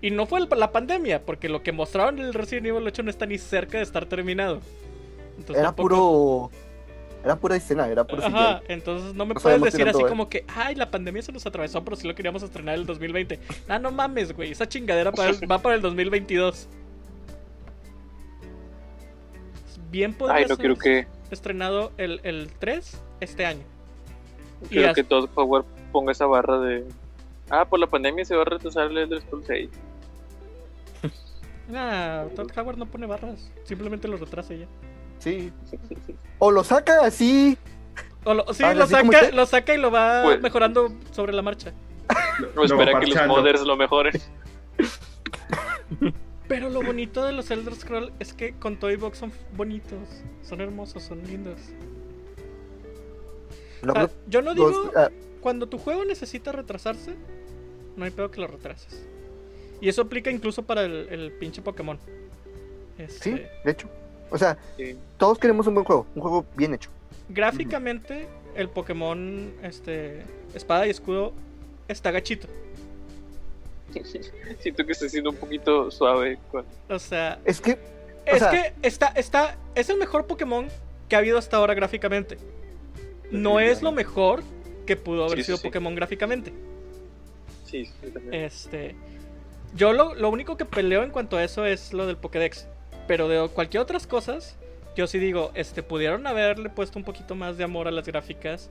Y 0.00 0.10
no 0.10 0.26
fue 0.26 0.40
el- 0.40 0.48
la 0.56 0.72
pandemia, 0.72 1.24
porque 1.26 1.48
lo 1.48 1.62
que 1.62 1.72
mostraron 1.72 2.18
en 2.18 2.24
el 2.26 2.34
Resident 2.34 2.66
Evil 2.66 2.86
8 2.86 3.02
no 3.02 3.10
está 3.10 3.26
ni 3.26 3.36
cerca 3.36 3.76
de 3.78 3.84
estar 3.84 4.06
terminado. 4.06 4.60
Entonces, 5.36 5.56
era 5.56 5.68
tampoco- 5.74 6.48
puro. 6.50 6.50
Era 7.24 7.36
pura 7.36 7.56
escena, 7.56 7.88
era 7.88 8.04
puro 8.06 8.24
Ajá, 8.24 8.62
entonces 8.68 9.12
no 9.14 9.26
me 9.26 9.34
No 9.34 9.40
puedes 9.40 9.60
decir 9.60 9.88
así 9.88 10.02
como 10.04 10.28
que, 10.28 10.44
ay, 10.54 10.76
la 10.76 10.90
pandemia 10.90 11.20
se 11.20 11.32
nos 11.32 11.44
atravesó, 11.46 11.82
pero 11.84 11.96
sí 11.96 12.06
lo 12.06 12.14
queríamos 12.14 12.42
estrenar 12.42 12.74
en 12.76 12.82
el 12.82 12.86
2020. 12.86 13.40
Ah, 13.68 13.78
no 13.78 13.90
mames, 13.90 14.32
güey, 14.34 14.52
esa 14.52 14.68
chingadera 14.68 15.10
para 15.12 15.30
el- 15.30 15.38
va 15.50 15.58
para 15.58 15.74
el 15.74 15.82
2022. 15.82 16.68
Bien 19.90 20.12
podría 20.14 20.36
Ay, 20.36 20.42
no 20.44 20.48
ser 20.48 20.58
quiero 20.58 20.76
que, 20.76 21.06
estrenado 21.30 21.92
el, 21.96 22.20
el 22.22 22.50
3 22.58 23.00
este 23.20 23.46
año. 23.46 23.62
Y 24.70 24.82
as- 24.84 24.94
que 24.94 25.02
todo 25.04 25.26
Power 25.28 25.64
ponga 25.92 26.12
esa 26.12 26.26
barra 26.26 26.58
de. 26.60 26.84
Ah, 27.50 27.64
por 27.64 27.80
la 27.80 27.86
pandemia 27.86 28.24
se 28.24 28.36
va 28.36 28.42
a 28.42 28.44
retrasar 28.44 28.90
el 28.90 28.98
Elder 28.98 29.22
Scrolls 29.22 29.46
6. 29.46 29.70
Nah, 31.68 32.24
Todd 32.36 32.50
Howard 32.56 32.76
no 32.76 32.86
pone 32.86 33.06
barras, 33.06 33.50
simplemente 33.64 34.06
lo 34.08 34.18
retrasa 34.18 34.54
ya. 34.54 34.66
Sí. 35.18 35.52
O 36.38 36.50
lo 36.50 36.62
saca 36.64 37.04
así. 37.04 37.56
O 38.24 38.34
lo- 38.34 38.52
sí, 38.54 38.62
Ah, 38.64 38.74
lo 38.74 38.84
así 38.84 38.92
saca, 38.92 39.08
usted. 39.08 39.32
lo 39.34 39.46
saca 39.46 39.74
y 39.74 39.78
lo 39.78 39.90
va 39.90 40.22
Pues- 40.24 40.40
mejorando 40.40 40.92
sobre 41.12 41.32
la 41.32 41.42
marcha. 41.42 41.72
Lo- 42.40 42.48
O 42.48 42.54
lo 42.54 42.64
espera 42.64 43.00
que 43.00 43.06
los 43.06 43.26
modders 43.26 43.62
lo 43.62 43.76
mejoren. 43.76 44.12
Pero 46.48 46.70
lo 46.70 46.82
bonito 46.82 47.24
de 47.24 47.32
los 47.32 47.50
Elder 47.50 47.74
Scrolls 47.74 48.12
es 48.20 48.32
que 48.32 48.54
con 48.54 48.78
Toy 48.78 48.96
Box 48.96 49.18
son 49.18 49.32
bonitos, 49.54 49.98
son 50.42 50.60
hermosos, 50.62 51.02
son 51.02 51.22
lindos. 51.24 51.60
Lo- 53.82 53.92
O 53.92 53.96
sea, 53.96 54.08
yo 54.28 54.40
no 54.42 54.54
digo, 54.54 54.90
ah, 54.96 55.10
cuando 55.40 55.68
tu 55.68 55.78
juego 55.78 56.04
necesita 56.04 56.52
retrasarse, 56.52 57.14
no 57.96 58.04
hay 58.04 58.10
pedo 58.10 58.30
que 58.30 58.40
lo 58.40 58.46
retrases. 58.46 59.06
Y 59.80 59.88
eso 59.88 60.02
aplica 60.02 60.30
incluso 60.30 60.62
para 60.62 60.82
el, 60.84 61.08
el 61.10 61.32
pinche 61.32 61.60
Pokémon. 61.62 61.98
Este, 62.96 63.22
sí, 63.22 63.42
de 63.64 63.70
hecho. 63.70 63.88
O 64.30 64.38
sea, 64.38 64.56
Sí. 64.76 64.96
todos 65.16 65.38
queremos 65.38 65.66
un 65.66 65.74
buen 65.74 65.84
juego. 65.86 66.06
Un 66.14 66.22
juego 66.22 66.44
bien 66.56 66.74
hecho. 66.74 66.90
Gráficamente, 67.28 68.26
el 68.54 68.68
Pokémon 68.68 69.52
este, 69.62 70.22
Espada 70.54 70.86
y 70.86 70.90
Escudo 70.90 71.32
está 71.88 72.10
gachito. 72.10 72.48
Siento 74.60 74.84
que 74.84 74.92
estoy 74.92 75.08
siendo 75.08 75.30
un 75.30 75.36
poquito 75.36 75.90
suave 75.90 76.38
con. 76.50 76.64
O 76.88 76.98
sea, 76.98 77.38
Es 77.44 77.60
que. 77.60 77.78
es 78.26 78.38
sea- 78.38 78.50
que 78.50 78.72
está, 78.86 79.06
está, 79.08 79.56
es 79.74 79.88
el 79.88 79.96
mejor 79.98 80.26
Pokémon 80.26 80.68
que 81.08 81.16
ha 81.16 81.20
habido 81.20 81.38
hasta 81.38 81.56
ahora 81.56 81.74
gráficamente. 81.74 82.38
No 83.30 83.60
es 83.60 83.82
lo 83.82 83.92
mejor 83.92 84.42
que 84.86 84.96
pudo 84.96 85.24
haber 85.24 85.38
sí, 85.38 85.44
sido 85.44 85.56
sí. 85.58 85.64
Pokémon 85.68 85.94
gráficamente. 85.94 86.52
Sí, 87.66 87.86
sí, 87.86 88.10
también. 88.12 88.34
Este. 88.44 88.94
Yo 89.74 89.92
lo, 89.92 90.14
lo 90.14 90.30
único 90.30 90.56
que 90.56 90.64
peleo 90.64 91.02
en 91.02 91.10
cuanto 91.10 91.36
a 91.36 91.44
eso 91.44 91.66
es 91.66 91.92
lo 91.92 92.06
del 92.06 92.16
Pokédex. 92.16 92.66
Pero 93.08 93.26
de 93.26 93.48
cualquier 93.48 93.82
otras 93.82 94.06
cosas, 94.06 94.56
yo 94.94 95.08
sí 95.08 95.18
digo, 95.18 95.50
este, 95.54 95.82
pudieron 95.82 96.26
haberle 96.26 96.70
puesto 96.70 96.98
un 96.98 97.04
poquito 97.04 97.34
más 97.34 97.56
de 97.56 97.64
amor 97.64 97.88
a 97.88 97.90
las 97.90 98.06
gráficas. 98.06 98.70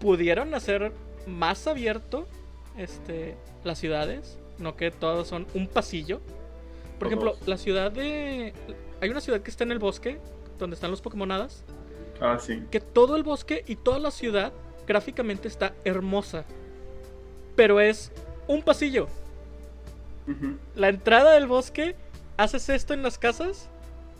Pudieron 0.00 0.52
hacer 0.54 0.92
más 1.26 1.66
abierto 1.66 2.28
este, 2.76 3.36
las 3.64 3.78
ciudades. 3.78 4.38
No 4.58 4.76
que 4.76 4.90
todas 4.90 5.26
son 5.28 5.46
un 5.54 5.68
pasillo. 5.68 6.20
Por 6.98 7.06
ejemplo, 7.06 7.32
Todos. 7.32 7.48
la 7.48 7.56
ciudad 7.56 7.92
de. 7.92 8.52
Hay 9.00 9.08
una 9.08 9.20
ciudad 9.20 9.40
que 9.40 9.50
está 9.50 9.62
en 9.62 9.70
el 9.70 9.78
bosque, 9.78 10.18
donde 10.58 10.74
están 10.74 10.90
los 10.90 11.00
Pokémonadas. 11.00 11.64
Ah, 12.20 12.38
sí. 12.40 12.64
Que 12.70 12.80
todo 12.80 13.14
el 13.14 13.22
bosque 13.22 13.64
y 13.68 13.76
toda 13.76 14.00
la 14.00 14.10
ciudad 14.10 14.52
gráficamente 14.86 15.46
está 15.46 15.74
hermosa. 15.84 16.44
Pero 17.54 17.80
es 17.80 18.10
un 18.48 18.62
pasillo. 18.62 19.06
La 20.74 20.88
entrada 20.88 21.32
del 21.32 21.46
bosque, 21.46 21.94
haces 22.38 22.68
esto 22.70 22.94
en 22.94 23.02
las 23.02 23.18
casas, 23.18 23.68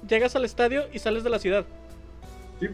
llegas 0.06 0.36
al 0.36 0.44
estadio 0.44 0.84
y 0.92 0.98
sales 0.98 1.24
de 1.24 1.30
la 1.30 1.38
ciudad. 1.38 1.64
Sí. 2.60 2.66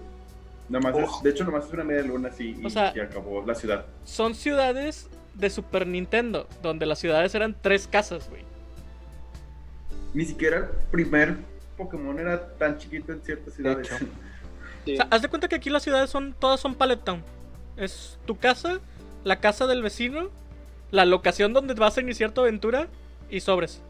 Nada 0.69 0.91
más 0.91 0.99
es- 0.99 1.23
de 1.23 1.31
hecho, 1.31 1.45
nomás 1.45 1.67
es 1.67 1.73
una 1.73 1.85
media 1.85 2.03
luna 2.03 2.31
así 2.31 2.57
y, 2.61 2.67
O 2.67 2.71
sea- 2.71 2.93
y 2.97 3.01
acabó 3.01 3.45
la 3.47 3.55
ciudad. 3.55 3.85
Son 4.05 4.35
ciudades 4.35 5.09
de 5.35 5.51
Super 5.51 5.87
Nintendo, 5.87 6.49
donde 6.63 6.87
las 6.87 6.99
ciudades 6.99 7.35
eran 7.35 7.55
tres 7.61 7.87
casas, 7.87 8.29
güey. 8.31 8.43
Ni 10.15 10.25
siquiera 10.25 10.59
el 10.59 10.65
primer 10.91 11.37
Pokémon 11.77 12.19
era 12.19 12.49
tan 12.57 12.79
chiquito 12.79 13.13
en 13.13 13.21
ciertas 13.23 13.55
ciudades. 13.55 13.87
hecho. 13.93 14.05
Sí. 14.85 14.93
O 14.93 14.97
sea, 14.97 15.09
haz 15.11 15.23
de 15.23 15.29
cuenta 15.29 15.49
que 15.49 15.55
aquí 15.55 15.71
las 15.71 15.83
ciudades 15.83 16.11
son, 16.11 16.35
todas 16.39 16.61
son 16.61 16.75
Pallet 16.75 16.99
Town. 16.99 17.23
Es 17.79 18.19
tu 18.27 18.37
casa, 18.37 18.81
la 19.25 19.41
casa 19.41 19.67
del 19.67 19.81
vecino, 19.83 20.29
la 20.91 21.07
locación 21.07 21.55
donde 21.55 21.73
vas 21.73 21.97
a 21.97 22.03
iniciar 22.03 22.33
tu 22.33 22.43
aventura 22.43 22.89
y 23.31 23.41
sobres. 23.41 23.81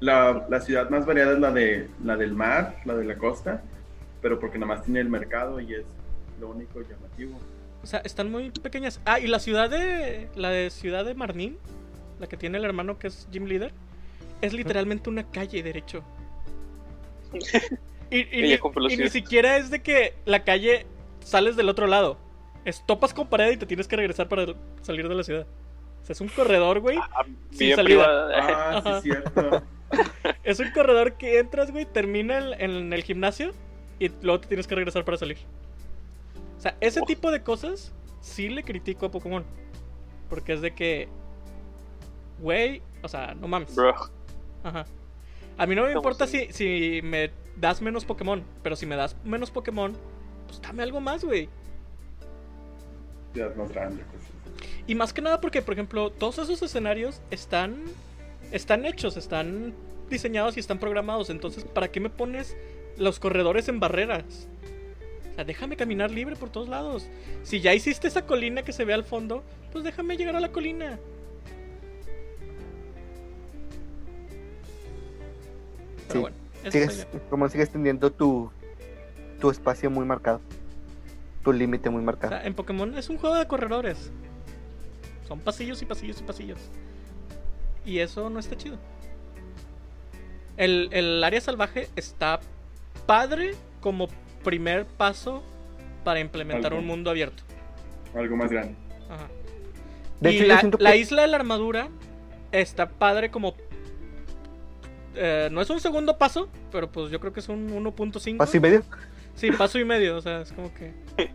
La, 0.00 0.46
la 0.48 0.60
ciudad 0.60 0.88
más 0.90 1.06
variada 1.06 1.34
es 1.34 1.38
la 1.38 1.52
de 1.52 1.88
la 2.02 2.16
del 2.16 2.34
mar, 2.34 2.76
la 2.84 2.94
de 2.94 3.04
la 3.04 3.16
costa, 3.16 3.62
pero 4.22 4.40
porque 4.40 4.58
nada 4.58 4.74
más 4.74 4.84
tiene 4.84 5.00
el 5.00 5.08
mercado 5.08 5.60
y 5.60 5.74
es 5.74 5.84
lo 6.40 6.48
único 6.48 6.80
llamativo. 6.80 7.38
O 7.82 7.86
sea, 7.86 8.00
están 8.00 8.30
muy 8.30 8.50
pequeñas. 8.50 9.00
Ah, 9.04 9.20
y 9.20 9.26
la 9.26 9.38
ciudad 9.38 9.70
de. 9.70 10.28
La 10.34 10.50
de 10.50 10.70
ciudad 10.70 11.04
de 11.04 11.14
Marnín, 11.14 11.58
la 12.18 12.26
que 12.26 12.36
tiene 12.36 12.58
el 12.58 12.64
hermano 12.64 12.98
que 12.98 13.08
es 13.08 13.28
Gym 13.30 13.46
Leader, 13.46 13.72
es 14.40 14.52
literalmente 14.52 15.08
una 15.10 15.30
calle 15.30 15.62
derecho. 15.62 16.02
Y, 18.12 18.22
y 18.36 18.42
ni, 18.42 18.92
y 18.92 18.96
ni 18.96 19.08
siquiera 19.08 19.56
es 19.56 19.70
de 19.70 19.82
que 19.82 20.14
la 20.24 20.42
calle 20.42 20.84
sales 21.20 21.54
del 21.54 21.68
otro 21.68 21.86
lado. 21.86 22.18
Es 22.64 22.84
topas 22.84 23.14
con 23.14 23.28
pared 23.28 23.52
y 23.52 23.56
te 23.56 23.66
tienes 23.66 23.86
que 23.86 23.94
regresar 23.94 24.28
para 24.28 24.46
salir 24.82 25.08
de 25.08 25.14
la 25.14 25.22
ciudad. 25.22 25.46
O 26.02 26.06
sea, 26.06 26.12
es 26.14 26.20
un 26.20 26.28
corredor, 26.28 26.80
güey. 26.80 26.98
Ah, 26.98 27.24
sin 27.50 27.58
bien 27.58 27.76
salida. 27.76 28.28
Ah, 28.34 29.00
sí, 29.02 29.10
cierto. 29.10 29.62
Es 30.44 30.60
un 30.60 30.70
corredor 30.70 31.14
que 31.14 31.40
entras, 31.40 31.72
güey, 31.72 31.84
termina 31.84 32.38
en, 32.38 32.70
en 32.70 32.92
el 32.92 33.02
gimnasio 33.02 33.50
y 33.98 34.08
luego 34.22 34.40
te 34.40 34.46
tienes 34.46 34.68
que 34.68 34.76
regresar 34.76 35.04
para 35.04 35.16
salir. 35.18 35.38
O 36.56 36.60
sea, 36.60 36.76
ese 36.80 37.00
Oh. 37.00 37.06
tipo 37.06 37.32
de 37.32 37.42
cosas 37.42 37.92
sí 38.20 38.48
le 38.48 38.62
critico 38.62 39.06
a 39.06 39.10
Pokémon. 39.10 39.44
Porque 40.28 40.52
es 40.52 40.60
de 40.60 40.72
que, 40.76 41.08
güey, 42.38 42.82
o 43.02 43.08
sea, 43.08 43.34
no 43.34 43.48
mames. 43.48 43.74
Bro. 43.74 43.94
Ajá. 44.62 44.86
A 45.58 45.66
mí 45.66 45.74
no 45.74 45.82
me 45.82 45.88
¿Cómo 45.88 45.98
importa 45.98 46.28
si, 46.28 46.52
si 46.52 47.00
me 47.02 47.32
das 47.56 47.82
menos 47.82 48.04
Pokémon, 48.04 48.44
pero 48.62 48.76
si 48.76 48.86
me 48.86 48.94
das 48.94 49.16
menos 49.24 49.50
Pokémon, 49.50 49.92
pues 50.46 50.62
dame 50.62 50.84
algo 50.84 51.00
más, 51.00 51.24
güey. 51.24 51.48
Grande. 53.34 54.04
Pues. 54.10 54.22
Y 54.86 54.94
más 54.94 55.12
que 55.12 55.22
nada 55.22 55.40
porque, 55.40 55.62
por 55.62 55.74
ejemplo, 55.74 56.10
todos 56.10 56.38
esos 56.38 56.62
escenarios 56.62 57.20
están, 57.30 57.76
están 58.50 58.84
hechos, 58.86 59.16
están 59.16 59.74
diseñados 60.08 60.56
y 60.56 60.60
están 60.60 60.78
programados. 60.78 61.30
Entonces, 61.30 61.64
¿para 61.64 61.88
qué 61.88 62.00
me 62.00 62.10
pones 62.10 62.56
los 62.96 63.20
corredores 63.20 63.68
en 63.68 63.78
barreras? 63.80 64.48
O 65.30 65.34
sea, 65.36 65.44
déjame 65.44 65.76
caminar 65.76 66.10
libre 66.10 66.34
por 66.36 66.50
todos 66.50 66.68
lados. 66.68 67.06
Si 67.44 67.60
ya 67.60 67.72
hiciste 67.74 68.08
esa 68.08 68.26
colina 68.26 68.62
que 68.62 68.72
se 68.72 68.84
ve 68.84 68.92
al 68.94 69.04
fondo, 69.04 69.44
pues 69.72 69.84
déjame 69.84 70.16
llegar 70.16 70.34
a 70.34 70.40
la 70.40 70.50
colina. 70.50 70.98
Pero 76.08 76.12
Sí. 76.12 76.18
bueno, 76.18 76.36
Sigues, 76.70 77.06
como 77.30 77.48
sigues 77.48 77.70
teniendo 77.70 78.10
tu, 78.10 78.50
tu 79.40 79.50
espacio 79.50 79.90
muy 79.90 80.04
marcado. 80.04 80.40
Tu 81.42 81.52
límite 81.54 81.88
muy 81.88 82.00
O 82.02 82.04
marcado. 82.04 82.34
sea, 82.34 82.44
en 82.46 82.52
Pokémon 82.54 82.94
es 82.98 83.08
un 83.08 83.16
juego 83.16 83.36
de 83.36 83.46
corredores. 83.46 84.10
Son 85.30 85.38
pasillos 85.38 85.80
y 85.80 85.84
pasillos 85.86 86.18
y 86.20 86.24
pasillos. 86.24 86.58
Y 87.86 88.00
eso 88.00 88.28
no 88.30 88.40
está 88.40 88.56
chido. 88.56 88.78
El, 90.56 90.88
el 90.90 91.22
área 91.22 91.40
salvaje 91.40 91.88
está 91.94 92.40
padre 93.06 93.54
como 93.80 94.08
primer 94.42 94.86
paso 94.86 95.44
para 96.02 96.18
implementar 96.18 96.72
Algo. 96.72 96.80
un 96.80 96.86
mundo 96.88 97.10
abierto. 97.10 97.44
Algo 98.12 98.36
más 98.36 98.50
grande. 98.50 98.74
Ajá. 99.08 99.28
De 100.20 100.32
y 100.32 100.36
hecho, 100.38 100.46
la, 100.48 100.62
la 100.80 100.90
que- 100.90 100.98
isla 100.98 101.22
de 101.22 101.28
la 101.28 101.36
armadura 101.36 101.90
está 102.50 102.88
padre 102.88 103.30
como... 103.30 103.54
eh, 105.14 105.48
no 105.52 105.60
es 105.60 105.70
un 105.70 105.78
segundo 105.78 106.18
paso, 106.18 106.48
pero 106.72 106.90
pues 106.90 107.12
yo 107.12 107.20
creo 107.20 107.32
que 107.32 107.38
es 107.38 107.48
un 107.48 107.70
1.5. 107.70 108.36
Paso 108.36 108.56
y 108.56 108.60
medio. 108.60 108.82
Sí, 109.36 109.52
paso 109.52 109.78
y 109.78 109.84
medio, 109.84 110.16
o 110.16 110.20
sea, 110.20 110.40
es 110.40 110.52
como 110.52 110.74
que... 110.74 110.92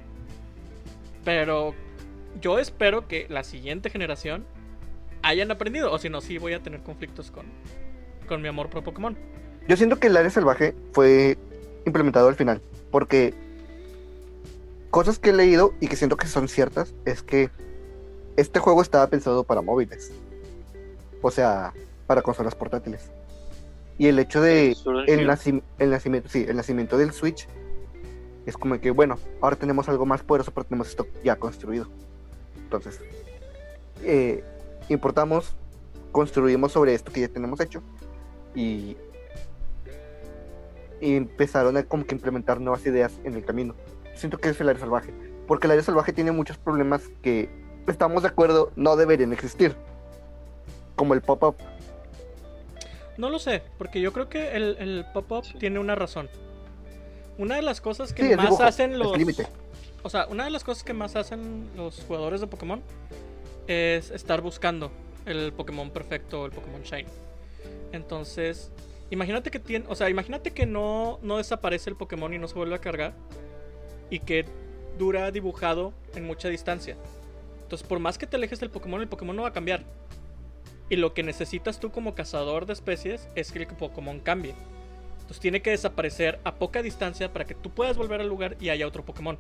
Pero 1.24 1.74
yo 2.42 2.60
espero 2.60 3.08
que 3.08 3.28
la 3.30 3.44
siguiente 3.44 3.90
generación 3.90 4.46
hayan 5.22 5.52
aprendido, 5.52 5.92
o 5.92 5.98
si 5.98 6.10
no, 6.10 6.22
sí 6.22 6.38
voy 6.38 6.54
a 6.54 6.62
tener 6.62 6.82
conflictos 6.82 7.32
con, 7.32 7.46
con 8.28 8.42
mi 8.42 8.48
amor 8.48 8.70
por 8.70 8.84
Pokémon. 8.84 9.18
Yo 9.68 9.76
siento 9.78 9.98
que 10.00 10.08
el 10.08 10.18
área 10.18 10.30
salvaje 10.30 10.76
fue 10.92 11.38
implementado 11.86 12.28
al 12.28 12.36
final, 12.36 12.62
porque 12.92 13.34
cosas 14.92 15.20
que 15.20 15.32
he 15.32 15.34
leído 15.34 15.74
y 15.80 15.88
que 15.88 15.96
siento 15.96 16.18
que 16.18 16.28
son 16.28 16.48
ciertas 16.48 16.94
es 17.06 17.24
que 17.24 17.50
este 18.38 18.60
juego 18.60 18.82
estaba 18.82 19.08
pensado 19.08 19.44
para 19.44 19.62
móviles, 19.62 20.12
o 21.22 21.32
sea, 21.32 21.74
para 22.06 22.22
consolas 22.22 22.54
portátiles. 22.56 23.10
Y 23.98 24.08
el 24.08 24.20
hecho 24.20 24.42
de 24.42 24.72
el, 24.72 24.76
Shield. 24.76 25.30
naci- 25.30 25.64
el 25.80 25.90
nacimiento, 25.90 26.30
sí, 26.30 26.46
el 26.48 26.58
nacimiento 26.58 26.98
del 26.98 27.14
Switch 27.14 27.48
es 28.46 28.58
como 28.58 28.80
que 28.80 28.92
bueno, 28.92 29.18
ahora 29.42 29.56
tenemos 29.56 29.88
algo 29.90 30.06
más 30.06 30.22
poderoso, 30.22 30.52
pero 30.52 30.66
tenemos 30.66 30.90
esto 30.90 31.08
ya 31.24 31.38
construido. 31.38 31.88
Entonces, 32.66 33.00
eh, 34.04 34.44
importamos, 34.90 35.56
construimos 36.12 36.72
sobre 36.72 36.94
esto 36.94 37.12
que 37.12 37.22
ya 37.22 37.28
tenemos 37.28 37.60
hecho 37.60 37.82
y, 38.56 38.98
y 41.00 41.16
empezaron 41.16 41.78
a 41.78 41.84
como 41.84 42.06
que 42.06 42.16
implementar 42.16 42.60
nuevas 42.60 42.86
ideas 42.86 43.14
en 43.24 43.36
el 43.36 43.46
camino. 43.46 43.76
Siento 44.16 44.38
que 44.38 44.50
es 44.50 44.60
el 44.60 44.70
área 44.70 44.80
salvaje, 44.82 45.14
porque 45.48 45.68
el 45.68 45.72
área 45.72 45.84
salvaje 45.84 46.12
tiene 46.12 46.32
muchos 46.32 46.58
problemas 46.58 47.10
que 47.22 47.50
estamos 47.88 48.24
de 48.24 48.30
acuerdo 48.30 48.72
no 48.76 48.96
deberían 48.96 49.32
existir, 49.32 49.76
como 50.96 51.14
el 51.14 51.22
pop-up. 51.22 51.56
No 53.18 53.30
lo 53.30 53.40
sé, 53.40 53.62
porque 53.78 54.02
yo 54.02 54.12
creo 54.12 54.28
que 54.28 54.56
el, 54.56 54.76
el 54.80 55.06
pop-up 55.14 55.46
Sí. 55.46 55.58
tiene 55.60 55.80
una 55.80 55.96
razón. 55.96 56.30
Una 57.38 57.56
de 57.56 57.62
las 57.62 57.80
cosas 57.82 58.12
que 58.14 58.24
Sí, 58.30 58.36
más 58.36 58.46
dibujo, 58.46 58.64
hacen 58.64 58.94
es 58.94 58.98
los... 58.98 59.12
O 60.06 60.10
sea, 60.12 60.28
una 60.30 60.44
de 60.44 60.52
las 60.52 60.64
cosas 60.64 60.84
que 60.84 60.94
más 60.94 61.16
hacen 61.16 61.68
los 61.76 62.04
jugadores 62.04 62.40
de 62.40 62.46
Pokémon 62.46 62.80
es 63.66 64.12
estar 64.12 64.40
buscando 64.40 64.92
el 65.26 65.52
Pokémon 65.52 65.90
perfecto, 65.90 66.46
el 66.46 66.52
Pokémon 66.52 66.84
Shine. 66.84 67.08
Entonces, 67.92 68.72
imagínate 69.10 69.50
que 69.50 69.58
tiene, 69.58 69.86
o 69.90 69.96
sea, 69.96 70.08
imagínate 70.12 70.52
que 70.52 70.68
no, 70.68 71.18
no 71.24 71.38
desaparece 71.38 71.90
el 71.90 71.96
Pokémon 71.96 72.32
y 72.36 72.38
no 72.38 72.48
se 72.48 72.54
vuelve 72.54 72.76
a 72.76 72.82
cargar 72.82 73.16
y 74.12 74.20
que 74.20 74.46
dura 75.00 75.32
dibujado 75.32 75.92
en 76.14 76.24
mucha 76.24 76.50
distancia. 76.50 76.98
Entonces, 77.64 77.88
por 77.88 77.98
más 77.98 78.20
que 78.20 78.28
te 78.28 78.36
alejes 78.36 78.60
del 78.60 78.70
Pokémon, 78.70 79.02
el 79.02 79.08
Pokémon 79.08 79.36
no 79.36 79.42
va 79.42 79.48
a 79.48 79.54
cambiar. 79.54 79.86
Y 80.88 80.98
lo 80.98 81.16
que 81.16 81.24
necesitas 81.24 81.80
tú 81.80 81.90
como 81.90 82.14
cazador 82.14 82.68
de 82.68 82.74
especies 82.74 83.28
es 83.34 83.52
que 83.52 83.58
el 83.58 83.66
Pokémon 83.66 84.20
cambie. 84.20 84.54
Entonces 85.16 85.40
tiene 85.40 85.64
que 85.64 85.72
desaparecer 85.72 86.40
a 86.44 86.54
poca 86.54 86.84
distancia 86.84 87.34
para 87.34 87.46
que 87.46 87.56
tú 87.56 87.72
puedas 87.72 87.98
volver 87.98 88.22
al 88.22 88.28
lugar 88.28 88.56
y 88.60 88.70
haya 88.70 88.86
otro 88.86 89.04
Pokémon 89.04 89.40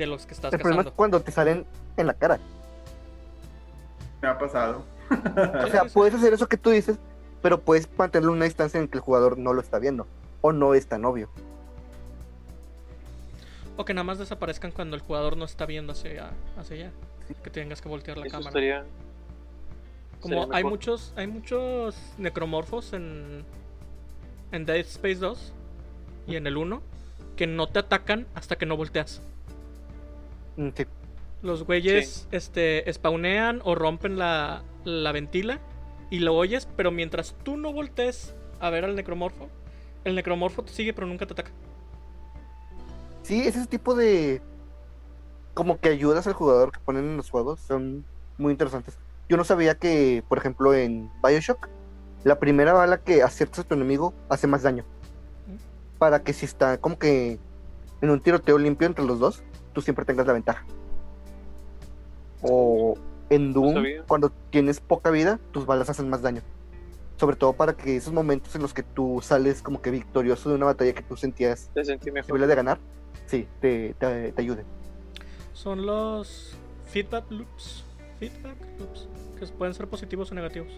de 0.00 0.06
los 0.06 0.26
que 0.26 0.34
estás 0.34 0.52
El 0.52 0.58
problema 0.58 0.82
es 0.82 0.90
cuando 0.90 1.20
te 1.20 1.30
salen 1.30 1.66
en 1.96 2.06
la 2.06 2.14
cara. 2.14 2.40
Me 4.22 4.28
ha 4.28 4.38
pasado. 4.38 4.82
O 5.10 5.66
sea, 5.68 5.84
puedes 5.92 6.14
hacer 6.14 6.32
eso 6.32 6.48
que 6.48 6.56
tú 6.56 6.70
dices, 6.70 6.98
pero 7.42 7.60
puedes 7.60 7.88
mantenerlo 7.96 8.32
en 8.32 8.38
una 8.38 8.46
distancia 8.46 8.80
en 8.80 8.88
que 8.88 8.98
el 8.98 9.02
jugador 9.02 9.38
no 9.38 9.52
lo 9.52 9.60
está 9.60 9.78
viendo. 9.78 10.06
O 10.40 10.52
no 10.52 10.74
es 10.74 10.86
tan 10.86 11.04
obvio. 11.04 11.28
O 13.76 13.84
que 13.84 13.94
nada 13.94 14.04
más 14.04 14.18
desaparezcan 14.18 14.72
cuando 14.72 14.96
el 14.96 15.02
jugador 15.02 15.36
no 15.36 15.44
está 15.44 15.66
viendo 15.66 15.92
hacia, 15.92 16.30
hacia 16.58 16.76
allá. 16.76 16.90
Que 17.42 17.50
tengas 17.50 17.80
que 17.80 17.88
voltear 17.88 18.16
la 18.18 18.26
Eso 18.26 18.38
cámara. 18.38 18.48
estaría. 18.48 18.84
Como 20.20 20.42
sería 20.42 20.56
hay 20.56 20.64
muchos, 20.64 21.12
hay 21.16 21.26
muchos 21.26 21.96
necromorfos 22.18 22.92
en, 22.94 23.44
en 24.52 24.66
Dead 24.66 24.76
Space 24.78 25.16
2 25.16 25.52
y 26.26 26.36
en 26.36 26.46
el 26.46 26.56
1 26.56 26.82
que 27.36 27.46
no 27.46 27.68
te 27.68 27.78
atacan 27.78 28.26
hasta 28.34 28.56
que 28.56 28.66
no 28.66 28.76
volteas. 28.76 29.22
Mm, 30.60 30.68
Sí. 30.76 30.84
Los 31.42 31.64
güeyes 31.64 32.28
este, 32.32 32.84
spawnean 32.92 33.62
o 33.64 33.74
rompen 33.74 34.18
la, 34.18 34.62
la 34.84 35.10
ventila 35.10 35.58
y 36.10 36.18
lo 36.18 36.34
oyes, 36.34 36.68
pero 36.76 36.90
mientras 36.90 37.34
tú 37.42 37.56
no 37.56 37.72
voltees 37.72 38.34
a 38.60 38.68
ver 38.68 38.84
al 38.84 38.94
necromorfo, 38.94 39.48
el 40.04 40.14
necromorfo 40.14 40.62
te 40.62 40.72
sigue 40.72 40.92
pero 40.92 41.06
nunca 41.06 41.26
te 41.26 41.32
ataca. 41.32 41.50
Sí, 43.22 43.40
ese 43.40 43.66
tipo 43.66 43.94
de. 43.94 44.42
Como 45.54 45.80
que 45.80 45.88
ayudas 45.88 46.26
al 46.26 46.34
jugador 46.34 46.72
que 46.72 46.80
ponen 46.80 47.04
en 47.04 47.16
los 47.16 47.30
juegos 47.30 47.60
son 47.60 48.04
muy 48.36 48.52
interesantes. 48.52 48.98
Yo 49.30 49.38
no 49.38 49.44
sabía 49.44 49.76
que, 49.76 50.22
por 50.28 50.36
ejemplo, 50.36 50.74
en 50.74 51.10
Bioshock, 51.22 51.68
la 52.22 52.38
primera 52.38 52.74
bala 52.74 52.98
que 52.98 53.22
aciertas 53.22 53.60
a 53.60 53.64
tu 53.64 53.74
enemigo 53.74 54.12
hace 54.28 54.46
más 54.46 54.62
daño. 54.62 54.84
Para 55.98 56.22
que 56.22 56.34
si 56.34 56.44
está 56.44 56.78
como 56.78 56.98
que 56.98 57.38
en 58.02 58.10
un 58.10 58.20
tiroteo 58.20 58.58
limpio 58.58 58.86
entre 58.86 59.04
los 59.04 59.18
dos, 59.20 59.42
tú 59.72 59.80
siempre 59.82 60.04
tengas 60.04 60.26
la 60.26 60.32
ventaja. 60.32 60.64
O 62.42 62.96
en 63.28 63.52
Doom, 63.52 63.74
sabía. 63.74 64.02
cuando 64.06 64.30
tienes 64.50 64.80
poca 64.80 65.10
vida, 65.10 65.38
tus 65.52 65.66
balas 65.66 65.90
hacen 65.90 66.08
más 66.08 66.22
daño. 66.22 66.42
Sobre 67.16 67.36
todo 67.36 67.52
para 67.52 67.74
que 67.76 67.96
esos 67.96 68.12
momentos 68.12 68.54
en 68.54 68.62
los 68.62 68.72
que 68.72 68.82
tú 68.82 69.20
sales 69.22 69.60
como 69.62 69.82
que 69.82 69.90
victorioso 69.90 70.48
de 70.48 70.54
una 70.54 70.66
batalla 70.66 70.94
que 70.94 71.02
tú 71.02 71.16
sentías 71.16 71.70
Te 71.74 71.84
sentí 71.84 72.10
mejor. 72.10 72.46
de 72.46 72.54
ganar, 72.54 72.78
sí, 73.26 73.46
te, 73.60 73.94
te, 73.98 74.32
te 74.32 74.40
ayude. 74.40 74.64
Son 75.52 75.84
los 75.84 76.56
feedback 76.86 77.30
loops. 77.30 77.84
Feedback 78.18 78.56
loops. 78.78 79.06
Que 79.38 79.46
pueden 79.46 79.74
ser 79.74 79.86
positivos 79.86 80.32
o 80.32 80.34
negativos. 80.34 80.72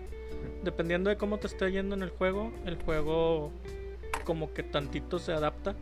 Dependiendo 0.64 1.10
de 1.10 1.16
cómo 1.16 1.38
te 1.38 1.46
esté 1.46 1.70
yendo 1.70 1.94
en 1.94 2.02
el 2.02 2.10
juego, 2.10 2.50
el 2.64 2.76
juego 2.82 3.52
como 4.24 4.52
que 4.52 4.62
tantito 4.64 5.18
se 5.20 5.32
adapta 5.32 5.74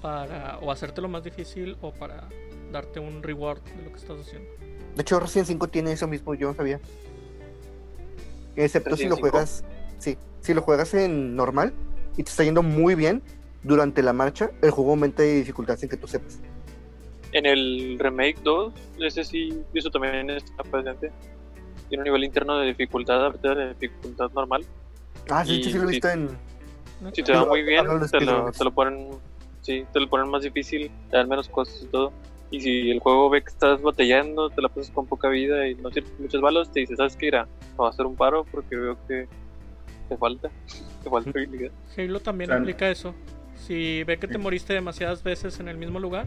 para 0.00 0.58
o 0.58 0.70
hacértelo 0.70 1.08
más 1.08 1.22
difícil 1.24 1.76
o 1.80 1.92
para 1.92 2.28
darte 2.72 3.00
un 3.00 3.22
reward 3.22 3.62
de 3.62 3.82
lo 3.82 3.90
que 3.90 3.98
estás 3.98 4.20
haciendo. 4.20 4.48
De 4.94 5.02
hecho, 5.02 5.20
Resident 5.20 5.48
5 5.48 5.68
tiene 5.68 5.92
eso 5.92 6.06
mismo, 6.08 6.34
yo 6.34 6.48
no 6.48 6.54
sabía. 6.54 6.80
Excepto 8.56 8.96
si 8.96 9.04
lo 9.04 9.16
¿Resident 9.16 9.16
5? 9.16 9.30
juegas, 9.30 9.64
sí, 9.98 10.18
si 10.40 10.54
lo 10.54 10.62
juegas 10.62 10.94
en 10.94 11.36
normal 11.36 11.72
y 12.16 12.22
te 12.24 12.30
está 12.30 12.44
yendo 12.44 12.62
muy 12.62 12.94
bien 12.94 13.22
durante 13.62 14.02
la 14.02 14.12
marcha, 14.12 14.50
el 14.62 14.70
juego 14.70 14.90
aumenta 14.90 15.22
de 15.22 15.34
dificultad 15.36 15.76
sin 15.76 15.88
que 15.88 15.96
tú 15.96 16.06
sepas. 16.06 16.40
En 17.32 17.46
el 17.46 17.96
remake 17.98 18.38
2, 18.42 18.72
ese 19.00 19.22
sí, 19.24 19.62
eso 19.72 19.90
también 19.90 20.30
está 20.30 20.64
presente. 20.64 21.12
Tiene 21.88 22.02
un 22.02 22.04
nivel 22.04 22.24
interno 22.24 22.58
de 22.58 22.68
dificultad, 22.68 23.24
aparte 23.26 23.48
de 23.48 23.54
la 23.54 23.68
dificultad 23.74 24.30
normal. 24.32 24.64
Ah, 25.28 25.44
sí, 25.44 25.60
Y 25.60 25.64
sí 25.64 25.72
lo 25.74 25.84
he 25.84 25.86
sí. 25.86 25.90
visto 25.92 26.08
en. 26.08 26.28
Si 27.12 27.22
te 27.22 27.32
va 27.32 27.46
muy 27.46 27.62
bien, 27.62 27.84
te 28.10 28.20
lo, 28.20 28.50
te 28.50 28.64
lo 28.64 28.70
ponen, 28.72 29.08
sí, 29.62 29.84
te 29.92 30.00
lo 30.00 30.08
ponen 30.08 30.28
más 30.28 30.42
difícil, 30.42 30.90
te 31.10 31.16
dan 31.16 31.28
menos 31.28 31.48
cosas 31.48 31.82
y 31.82 31.86
todo. 31.86 32.12
Y 32.50 32.60
si 32.60 32.90
el 32.90 32.98
juego 32.98 33.30
ve 33.30 33.42
que 33.42 33.48
estás 33.50 33.80
batallando, 33.80 34.50
te 34.50 34.60
la 34.60 34.68
pasas 34.68 34.90
con 34.90 35.06
poca 35.06 35.28
vida 35.28 35.68
y 35.68 35.76
no 35.76 35.90
tienes 35.90 36.12
muchas 36.18 36.40
balas, 36.40 36.70
te 36.72 36.80
dice, 36.80 36.96
¿sabes 36.96 37.16
qué? 37.16 37.26
Irá, 37.26 37.46
va 37.80 37.86
a 37.86 37.90
hacer 37.90 38.06
un 38.06 38.16
paro 38.16 38.44
porque 38.50 38.74
veo 38.76 38.98
que 39.06 39.28
te 40.08 40.16
falta, 40.16 40.50
te 41.04 41.08
falta 41.10 41.30
habilidad. 41.30 41.70
Halo 41.96 42.18
también 42.20 42.48
Claro. 42.48 42.62
aplica 42.62 42.90
eso. 42.90 43.14
Si 43.54 44.02
ve 44.04 44.18
que 44.18 44.26
te 44.26 44.38
moriste 44.38 44.72
demasiadas 44.74 45.22
veces 45.22 45.60
en 45.60 45.68
el 45.68 45.76
mismo 45.76 46.00
lugar, 46.00 46.26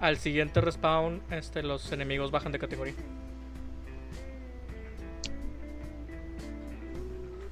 al 0.00 0.16
siguiente 0.18 0.60
respawn 0.60 1.22
este, 1.30 1.62
los 1.64 1.90
enemigos 1.92 2.30
bajan 2.30 2.52
de 2.52 2.58
categoría. 2.60 2.94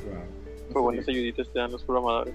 Wow. 0.05 0.73
Muy 0.75 0.83
buenas 0.83 1.09
ayuditas 1.09 1.51
te 1.53 1.59
dan 1.59 1.73
los 1.73 1.83
programadores. 1.85 2.35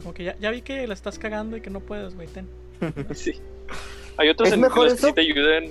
Como 0.00 0.14
que 0.14 0.24
ya, 0.24 0.36
ya 0.40 0.50
vi 0.50 0.62
que 0.62 0.86
la 0.86 0.94
estás 0.94 1.18
cagando 1.18 1.56
y 1.56 1.60
que 1.60 1.70
no 1.70 1.80
puedes, 1.80 2.14
güey. 2.14 2.28
ten. 2.28 2.48
Sí. 3.14 3.40
Hay 4.16 4.28
otros 4.28 4.48
¿Es 4.48 4.54
en 4.54 4.60
mejor 4.60 4.84
los 4.84 4.94
que 4.94 5.00
sí 5.00 5.06
eso? 5.06 5.14
te 5.14 5.20
ayudan. 5.22 5.64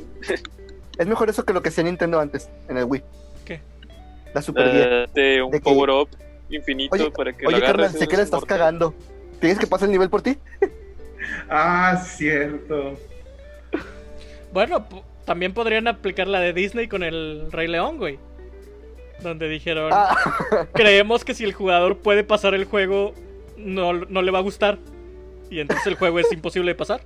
Es 0.98 1.08
mejor 1.08 1.30
eso 1.30 1.46
que 1.46 1.54
lo 1.54 1.62
que 1.62 1.70
hacía 1.70 1.84
Nintendo 1.84 2.20
antes, 2.20 2.50
en 2.68 2.78
el 2.78 2.86
Wii. 2.86 3.04
¿Qué? 3.46 3.62
La 4.34 4.42
Super 4.42 4.68
eh, 4.74 5.06
de 5.14 5.42
un 5.44 5.52
De 5.52 5.60
que- 5.60 5.64
power 5.64 5.90
up 5.92 6.10
infinito 6.50 6.96
Oye, 6.96 7.12
para 7.12 7.32
que 7.32 7.46
Oye, 7.46 7.58
y 7.58 7.98
sé 7.98 8.08
que 8.08 8.18
la 8.18 8.24
estás 8.24 8.42
mortal. 8.42 8.58
cagando. 8.58 8.94
¿Tienes 9.40 9.60
que 9.60 9.68
pasar 9.68 9.88
el 9.88 9.92
nivel 9.92 10.10
por 10.10 10.22
ti? 10.22 10.38
Ah, 11.50 12.02
cierto. 12.06 12.98
Bueno, 14.52 14.86
también 15.26 15.54
podrían 15.54 15.88
aplicar 15.88 16.28
la 16.28 16.40
de 16.40 16.54
Disney 16.54 16.88
con 16.88 17.04
el 17.04 17.52
Rey 17.52 17.68
León, 17.68 17.98
güey. 17.98 18.18
Donde 19.22 19.48
dijeron, 19.48 19.92
Ah, 19.94 20.18
creemos 20.74 21.24
que 21.24 21.34
si 21.34 21.44
el 21.44 21.54
jugador 21.54 21.98
puede 21.98 22.24
pasar 22.24 22.54
el 22.56 22.66
juego, 22.66 23.14
no, 23.60 23.94
no 23.94 24.22
le 24.22 24.32
va 24.32 24.40
a 24.40 24.42
gustar. 24.42 24.80
Y 25.50 25.60
entonces 25.60 25.86
el 25.88 25.96
juego 25.96 26.20
es 26.20 26.32
imposible 26.32 26.72
de 26.72 26.76
pasar. 26.76 27.02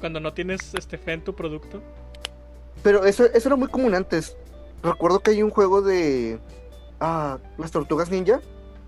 Cuando 0.00 0.20
no 0.20 0.32
tienes 0.32 0.74
este 0.74 0.98
fe 0.98 1.12
en 1.12 1.22
tu 1.24 1.34
producto. 1.34 1.80
pero 2.82 3.04
eso, 3.04 3.24
eso 3.26 3.48
era 3.48 3.56
muy 3.56 3.68
común 3.68 3.94
antes. 3.94 4.36
Recuerdo 4.82 5.20
que 5.20 5.30
hay 5.32 5.42
un 5.42 5.50
juego 5.50 5.80
de. 5.82 6.38
Ah, 7.00 7.38
las 7.58 7.70
tortugas 7.70 8.10
ninja. 8.10 8.40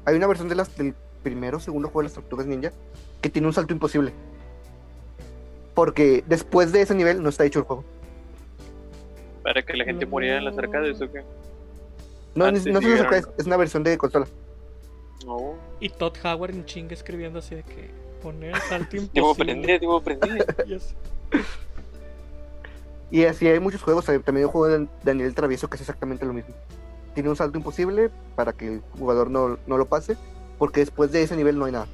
Hay 0.04 0.14
una 0.16 0.26
versión 0.26 0.48
de 0.48 0.54
las, 0.54 0.76
del 0.76 0.94
primero 1.22 1.56
o 1.56 1.60
segundo 1.60 1.88
juego 1.88 2.00
de 2.02 2.04
las 2.04 2.14
tortugas 2.14 2.46
ninja 2.46 2.70
que 3.20 3.30
tiene 3.30 3.48
un 3.48 3.54
salto 3.54 3.72
imposible. 3.72 4.12
Porque 5.74 6.24
después 6.26 6.72
de 6.72 6.82
ese 6.82 6.94
nivel 6.94 7.22
no 7.22 7.28
está 7.28 7.44
hecho 7.44 7.58
el 7.60 7.64
juego. 7.64 7.84
Para 9.42 9.62
que 9.62 9.76
la 9.76 9.84
gente 9.84 10.06
muriera 10.06 10.38
en 10.38 10.44
las 10.44 10.56
arcades, 10.58 11.00
¿o 11.00 11.10
qué? 11.10 11.22
No, 12.34 12.44
Antes 12.46 12.66
no 12.66 12.80
sí 12.80 12.86
los 12.86 12.94
eran- 13.00 13.06
arcades, 13.14 13.28
es 13.38 13.46
una 13.46 13.56
versión 13.56 13.82
de 13.82 13.96
consola. 13.98 14.26
No. 15.24 15.54
Y 15.80 15.88
Todd 15.88 16.14
Howard 16.24 16.50
en 16.50 16.64
chinga 16.64 16.94
escribiendo 16.94 17.38
así 17.38 17.54
de 17.54 17.62
que 17.62 17.90
poner 18.22 18.56
salto 18.62 18.96
imposible. 18.96 19.30
aprender, 19.52 19.80
debo 19.80 19.96
aprender. 19.96 20.46
Ya 20.66 20.78
sé. 20.78 20.94
Y 23.10 23.24
así 23.24 23.46
hay 23.46 23.60
muchos 23.60 23.82
juegos, 23.82 24.04
también 24.04 24.36
hay 24.38 24.44
un 24.44 24.50
juego 24.50 24.66
de 24.66 24.88
Daniel 25.04 25.34
Travieso 25.34 25.68
que 25.68 25.76
es 25.76 25.80
exactamente 25.80 26.26
lo 26.26 26.32
mismo. 26.32 26.54
Tiene 27.14 27.30
un 27.30 27.36
salto 27.36 27.56
imposible 27.56 28.10
para 28.34 28.52
que 28.52 28.74
el 28.74 28.82
jugador 28.98 29.30
no, 29.30 29.58
no 29.66 29.78
lo 29.78 29.86
pase, 29.86 30.16
porque 30.58 30.80
después 30.80 31.12
de 31.12 31.22
ese 31.22 31.36
nivel 31.36 31.58
no 31.58 31.66
hay 31.66 31.72
nada. 31.72 31.86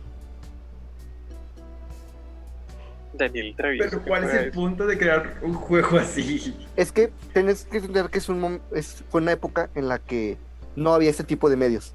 Daniel 3.14 3.54
Travieso. 3.56 3.90
Pero 3.90 4.02
¿qué 4.02 4.08
¿cuál 4.08 4.24
es 4.24 4.34
el 4.34 4.50
punto 4.52 4.86
de 4.86 4.98
crear 4.98 5.38
un 5.42 5.54
juego 5.54 5.98
así? 5.98 6.56
Es 6.76 6.92
que 6.92 7.12
tienes 7.34 7.64
que 7.66 7.76
entender 7.76 8.08
que 8.08 8.18
es 8.18 8.28
un 8.28 8.60
es, 8.74 9.04
fue 9.10 9.20
una 9.20 9.32
época 9.32 9.68
en 9.74 9.88
la 9.88 9.98
que 9.98 10.38
no 10.76 10.94
había 10.94 11.10
ese 11.10 11.24
tipo 11.24 11.50
de 11.50 11.56
medios. 11.56 11.92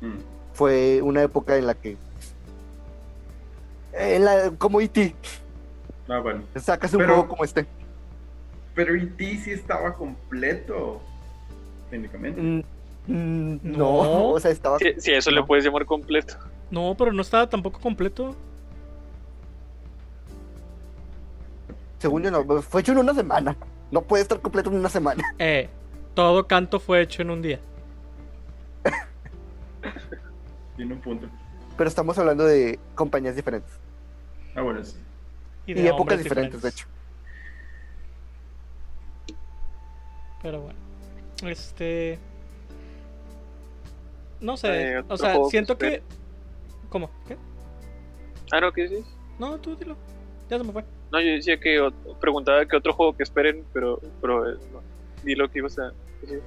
Mm. 0.00 0.18
Fue 0.54 1.00
una 1.02 1.22
época 1.22 1.56
en 1.56 1.66
la 1.66 1.74
que... 1.74 1.96
En 3.94 4.24
la, 4.24 4.52
como 4.58 4.80
E.T. 4.80 5.14
Ah, 6.08 6.18
bueno. 6.18 6.42
Sacas 6.56 6.92
un 6.94 6.98
Pero- 7.00 7.14
juego 7.14 7.28
como 7.28 7.44
este. 7.44 7.66
Pero 8.74 8.94
E.T. 8.94 9.38
sí 9.44 9.50
estaba 9.50 9.94
completo. 9.94 11.00
Técnicamente. 11.90 12.40
Mm, 12.40 12.62
mm, 13.06 13.60
no, 13.62 13.78
No. 13.78 14.28
o 14.30 14.40
sea, 14.40 14.50
estaba... 14.50 14.78
Si, 14.78 15.10
eso 15.12 15.30
le 15.30 15.40
No. 15.40 15.46
puedes 15.46 15.64
llamar 15.64 15.84
completo. 15.86 16.34
No, 16.70 16.94
pero 16.96 17.12
no 17.12 17.20
estaba 17.22 17.48
tampoco 17.48 17.80
completo. 17.80 18.34
Según 21.98 22.22
yo 22.22 22.30
no, 22.30 22.44
fue 22.62 22.80
hecho 22.80 22.92
en 22.92 22.98
una 22.98 23.14
semana. 23.14 23.56
No 23.90 24.02
puede 24.02 24.22
estar 24.22 24.40
completo 24.40 24.70
en 24.70 24.76
una 24.76 24.88
semana. 24.88 25.22
Eh, 25.38 25.68
todo 26.14 26.46
canto 26.46 26.80
fue 26.80 27.00
hecho 27.02 27.22
en 27.22 27.30
un 27.30 27.42
día. 27.42 27.60
Tiene 30.82 30.94
un 30.94 31.00
punto. 31.00 31.28
Pero 31.76 31.88
estamos 31.88 32.18
hablando 32.18 32.44
de 32.44 32.76
compañías 32.96 33.36
diferentes. 33.36 33.72
Ah, 34.56 34.62
bueno, 34.62 34.82
sí. 34.82 34.96
Y, 35.64 35.74
de 35.74 35.86
épocas 35.86 36.20
diferentes, 36.20 36.60
de 36.60 36.68
hecho. 36.68 36.86
Pero 40.42 40.62
bueno. 40.62 40.78
Este. 41.44 42.18
No 44.40 44.56
sé. 44.56 44.94
Eh, 44.94 45.04
o 45.06 45.16
sea, 45.16 45.34
que 45.34 45.44
siento 45.50 45.78
que. 45.78 46.02
¿Cómo? 46.88 47.12
¿Qué? 47.28 47.36
Ah, 48.50 48.60
no, 48.60 48.72
¿qué 48.72 48.88
dices? 48.88 49.06
No, 49.38 49.56
tú 49.60 49.76
dilo. 49.76 49.96
Ya 50.50 50.58
se 50.58 50.64
me 50.64 50.72
fue. 50.72 50.84
No, 51.12 51.20
yo 51.20 51.30
decía 51.30 51.60
que 51.60 51.92
preguntaba 52.20 52.66
que 52.66 52.76
otro 52.76 52.92
juego 52.92 53.16
que 53.16 53.22
esperen, 53.22 53.64
pero, 53.72 54.00
pero 54.20 54.50
eh, 54.50 54.58
no. 54.72 54.82
di 55.22 55.36
lo 55.36 55.48
que 55.48 55.60
ibas 55.60 55.78
a 55.78 55.92
decir. 56.22 56.42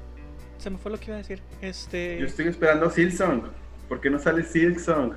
Se 0.57 0.69
me 0.69 0.77
fue 0.77 0.91
lo 0.91 0.99
que 0.99 1.05
iba 1.05 1.15
a 1.15 1.19
decir. 1.19 1.41
Este. 1.61 2.17
Yo 2.19 2.25
estoy 2.25 2.49
esperando 2.49 2.89
Silksong. 2.89 3.63
¿Por 3.87 4.01
qué 4.01 4.09
no 4.09 4.19
sale 4.19 4.43
Silksong? 4.43 5.13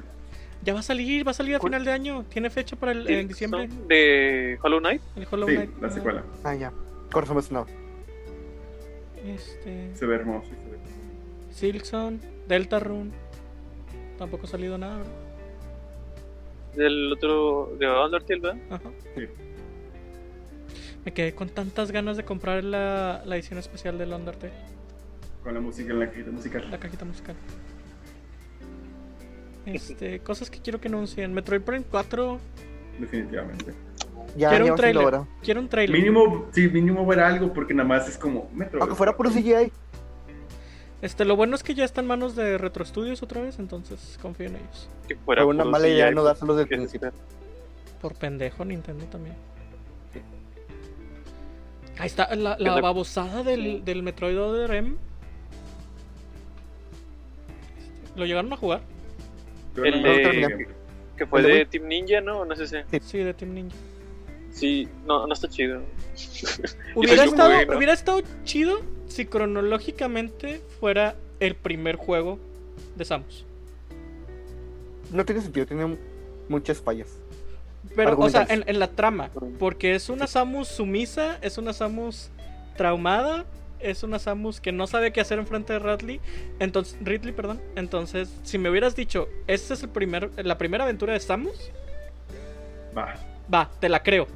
Ya 0.62 0.74
va 0.74 0.80
a 0.80 0.82
salir, 0.82 1.26
va 1.26 1.30
a 1.30 1.34
salir 1.34 1.54
a 1.56 1.60
final 1.60 1.84
de 1.84 1.92
año. 1.92 2.24
Tiene 2.24 2.50
fecha 2.50 2.76
para 2.76 2.92
el 2.92 3.08
en 3.08 3.28
diciembre. 3.28 3.68
¿Son 3.68 3.88
¿De 3.88 4.58
Hollow 4.62 4.80
Knight? 4.80 5.02
El 5.16 5.26
Hollow 5.30 5.48
Sí, 5.48 5.54
Knight. 5.54 5.70
la 5.80 5.90
secuela. 5.90 6.24
Ah, 6.44 6.54
ya. 6.54 6.72
Corazón 7.12 7.34
emocionado. 7.36 7.66
Este. 9.24 9.94
Se 9.94 10.06
ve 10.06 10.14
hermoso. 10.16 10.48
se 10.48 10.54
ve- 10.70 10.78
Silkson, 11.50 12.20
Deltarune. 12.48 13.10
Tampoco 14.18 14.46
ha 14.46 14.48
salido 14.48 14.76
nada, 14.78 14.98
¿verdad? 14.98 15.12
Del 16.76 17.12
otro. 17.12 17.76
de 17.78 17.88
Undertale, 17.88 18.40
¿verdad? 18.40 18.58
Ajá. 18.70 18.90
Sí. 19.16 19.24
Me 21.04 21.12
quedé 21.12 21.34
con 21.34 21.48
tantas 21.48 21.90
ganas 21.92 22.16
de 22.16 22.24
comprar 22.24 22.62
la, 22.64 23.22
la 23.24 23.36
edición 23.36 23.58
especial 23.58 23.96
del 23.96 24.12
Undertale, 24.12 24.52
Con 25.42 25.54
la 25.54 25.60
música 25.60 25.92
en 25.92 26.00
la 26.00 26.08
cajita 26.10 26.26
la 26.26 26.32
musical. 26.32 26.78
cajita 26.78 27.04
musical. 27.04 27.36
Este, 29.74 30.20
cosas 30.20 30.50
que 30.50 30.60
quiero 30.60 30.80
que 30.80 30.88
anuncien. 30.88 31.32
Metroid 31.32 31.60
Prime 31.60 31.84
4. 31.90 32.38
Definitivamente. 32.98 33.74
Ya, 34.36 34.50
quiero 34.50 34.66
ya 34.66 34.72
un 34.72 34.76
trailer. 34.76 35.20
Quiero 35.42 35.60
un 35.60 35.68
trailer. 35.68 35.98
Mínimo, 35.98 36.46
sí, 36.52 36.68
mínimo 36.68 37.04
ver 37.06 37.20
algo 37.20 37.52
porque 37.52 37.74
nada 37.74 37.88
más 37.88 38.08
es 38.08 38.16
como 38.16 38.48
Metro. 38.52 38.80
Aunque 38.80 38.94
fuera 38.94 39.16
puro 39.16 39.30
CGI. 39.30 39.72
Este, 41.00 41.24
lo 41.24 41.36
bueno 41.36 41.54
es 41.54 41.62
que 41.62 41.74
ya 41.74 41.84
está 41.84 42.00
en 42.00 42.08
manos 42.08 42.34
de 42.34 42.58
Retro 42.58 42.84
Studios 42.84 43.22
otra 43.22 43.40
vez, 43.40 43.58
entonces 43.58 44.18
confío 44.20 44.46
en 44.46 44.56
ellos. 44.56 44.88
Que 45.06 45.16
fuera 45.16 45.42
Fue 45.42 45.54
una 45.54 45.64
mala 45.64 45.88
idea 45.88 46.10
no 46.10 46.24
dárselos 46.24 46.56
del 46.56 46.66
principio. 46.66 47.12
Por 48.00 48.14
pendejo, 48.14 48.64
Nintendo 48.64 49.04
también. 49.06 49.36
Ahí 51.98 52.06
está 52.06 52.34
la, 52.34 52.56
babosada 52.80 53.42
del, 53.42 53.84
del 53.84 54.02
Metroid 54.02 54.40
Other 54.40 54.72
M. 54.72 54.96
¿Lo 58.14 58.24
llegaron 58.24 58.52
a 58.52 58.56
jugar? 58.56 58.82
El 59.84 60.02
de-. 60.02 60.68
Que 61.16 61.26
fue 61.26 61.40
¿El 61.40 61.46
de? 61.46 61.66
Team 61.66 61.88
Ninja, 61.88 62.20
¿no? 62.20 62.44
No 62.44 62.54
sé 62.54 62.66
si. 62.66 62.76
Sí, 63.00 63.18
de 63.18 63.34
Team 63.34 63.54
Ninja. 63.54 63.76
Sí, 64.50 64.88
no, 65.06 65.26
no 65.26 65.32
está 65.32 65.48
chido. 65.48 65.82
Hubiera 66.94 67.24
estado, 67.24 67.76
hubiera 67.76 67.92
estado 67.92 68.22
chido 68.44 68.80
si 69.06 69.26
cronológicamente 69.26 70.60
fuera 70.80 71.16
el 71.40 71.54
primer 71.54 71.96
juego 71.96 72.38
de 72.96 73.04
Samus. 73.04 73.44
No 75.12 75.24
tiene 75.24 75.40
sentido, 75.40 75.66
tiene 75.66 75.96
muchas 76.48 76.80
fallas. 76.80 77.08
Pero, 77.94 78.18
o 78.18 78.28
sea, 78.28 78.46
en, 78.48 78.64
en 78.66 78.78
la 78.78 78.88
trama. 78.88 79.30
Porque 79.58 79.94
es 79.94 80.08
una 80.08 80.26
Samus 80.26 80.68
sumisa, 80.68 81.38
es 81.40 81.58
una 81.58 81.72
Samus 81.72 82.30
traumada, 82.76 83.46
es 83.80 84.02
una 84.02 84.18
Samus 84.18 84.60
que 84.60 84.72
no 84.72 84.86
sabe 84.86 85.12
qué 85.12 85.20
hacer 85.20 85.38
enfrente 85.38 85.72
de 85.72 85.78
Ridley. 85.78 86.20
Entonces, 86.58 86.96
Ridley, 87.00 87.32
perdón. 87.32 87.60
Entonces, 87.76 88.30
si 88.42 88.58
me 88.58 88.70
hubieras 88.70 88.96
dicho, 88.96 89.28
esta 89.46 89.74
es 89.74 89.82
el 89.82 89.88
primer, 89.90 90.30
la 90.44 90.58
primera 90.58 90.84
aventura 90.84 91.12
de 91.12 91.20
Samus, 91.20 91.70
Va. 92.96 93.14
va, 93.52 93.70
te 93.80 93.88
la 93.88 94.02
creo. 94.02 94.26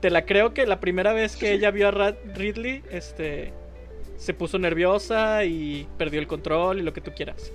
Te 0.00 0.10
la 0.10 0.26
creo 0.26 0.52
que 0.52 0.66
la 0.66 0.80
primera 0.80 1.12
vez 1.12 1.36
que 1.36 1.52
ella 1.52 1.70
vio 1.70 1.88
a 1.88 2.14
Ridley, 2.34 2.82
este, 2.90 3.52
se 4.18 4.34
puso 4.34 4.58
nerviosa 4.58 5.44
y 5.44 5.88
perdió 5.96 6.20
el 6.20 6.26
control 6.26 6.80
y 6.80 6.82
lo 6.82 6.92
que 6.92 7.00
tú 7.00 7.12
quieras. 7.12 7.52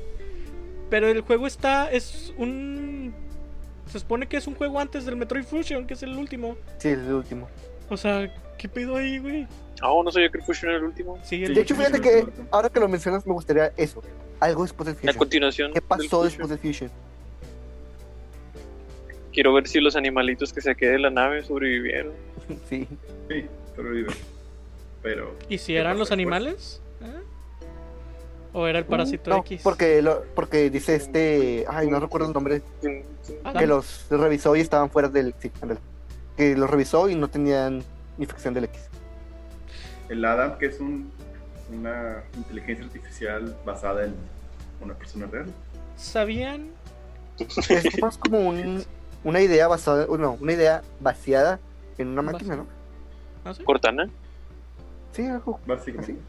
Pero 0.89 1.07
el 1.07 1.21
juego 1.21 1.45
está, 1.47 1.91
es 1.91 2.33
un... 2.37 3.13
Se 3.85 3.99
supone 3.99 4.27
que 4.27 4.37
es 4.37 4.47
un 4.47 4.55
juego 4.55 4.79
antes 4.79 5.05
del 5.05 5.15
Metroid 5.15 5.43
Fusion, 5.43 5.85
que 5.87 5.93
es 5.93 6.03
el 6.03 6.15
último. 6.17 6.57
Sí, 6.77 6.89
es 6.89 6.99
el 6.99 7.13
último. 7.13 7.47
O 7.89 7.97
sea, 7.97 8.31
¿qué 8.60 8.70
pedo 8.70 8.95
ahí, 8.97 9.18
güey? 9.18 9.47
Ah, 9.82 9.89
no 10.03 10.12
sabía 10.12 10.30
que 10.30 10.38
el 10.38 10.43
Fusion 10.43 10.70
era 10.70 10.78
el 10.80 10.84
último. 10.86 11.18
Sí, 11.24 11.43
el 11.43 11.55
De 11.55 11.62
hecho, 11.62 11.76
fíjate 11.76 11.99
que 12.01 12.28
ahora 12.51 12.70
que 12.70 12.80
lo 12.80 12.88
mencionas, 12.88 13.26
me 13.26 13.34
gustaría 13.34 13.72
eso. 13.78 14.03
Algo 14.39 14.64
después 14.64 14.86
del 14.86 14.95
La 14.97 14.99
Fusion. 14.99 15.18
continuación. 15.18 15.74
¿Qué 15.74 15.82
pasó 15.82 16.24
después 16.24 16.49
del 16.49 16.60
Fusion? 16.60 16.91
Quiero 19.34 19.53
ver 19.53 19.68
si 19.68 19.80
los 19.80 19.95
animalitos 19.95 20.51
que 20.51 20.62
saqué 20.62 20.88
de 20.88 20.99
la 20.99 21.10
nave 21.10 21.43
sobrevivieron. 21.43 22.14
Sí. 22.68 22.88
Sí, 23.30 23.45
sobrevive. 23.76 24.12
Pero. 25.03 25.36
¿Y 25.49 25.60
si 25.60 25.74
¿qué 25.74 25.80
eran 25.80 25.99
los 25.99 26.10
después? 26.10 26.12
animales? 26.14 26.82
¿Eh? 27.01 27.22
¿O 28.53 28.66
era 28.66 28.80
el 28.80 28.86
parásito 28.86 29.30
No, 29.30 29.38
X? 29.41 29.62
porque, 29.64 30.01
lo, 30.01 30.24
porque 30.34 30.70
dice 30.72 30.95
este. 30.95 31.64
Ay, 31.70 31.88
no 31.89 31.99
recuerdo 31.99 32.28
el 32.28 32.34
nombre. 32.34 32.64
Que 32.82 33.68
los 33.68 34.07
revisó 34.10 34.55
y 34.55 34.62
estaban 34.62 34.89
fuera 34.89 35.07
del. 35.10 35.36
Sí. 35.39 35.51
Que 36.36 36.55
los 36.57 36.68
revisó 36.70 37.07
y 37.07 37.14
no 37.16 37.28
tenían 37.30 37.84
infección 38.20 38.53
del 38.53 38.65
X. 38.65 38.89
El 40.09 40.24
Adam, 40.26 40.57
que 40.57 40.67
es 40.67 40.80
un, 40.80 41.11
una 41.72 42.24
inteligencia 42.36 42.86
artificial 42.86 43.55
basada 43.65 44.05
en 44.05 44.15
una 44.82 44.93
persona 44.93 45.28
real. 45.28 45.47
¿Sabían? 45.95 46.70
Es 47.38 48.01
más 48.01 48.17
como 48.17 48.39
un, 48.49 48.84
una 49.24 49.41
idea 49.41 49.67
basada. 49.67 50.05
No, 50.17 50.34
una 50.41 50.53
idea 50.53 50.82
vaciada 50.99 51.59
en 51.97 52.09
una 52.09 52.22
máquina, 52.22 52.55
¿no? 52.55 52.65
¿Ah, 53.45 53.53
sí? 53.53 53.63
Cortana. 53.63 54.09
Sí, 55.11 55.26
algo. 55.26 55.59
Básicamente. 55.65 56.13
Así. 56.13 56.22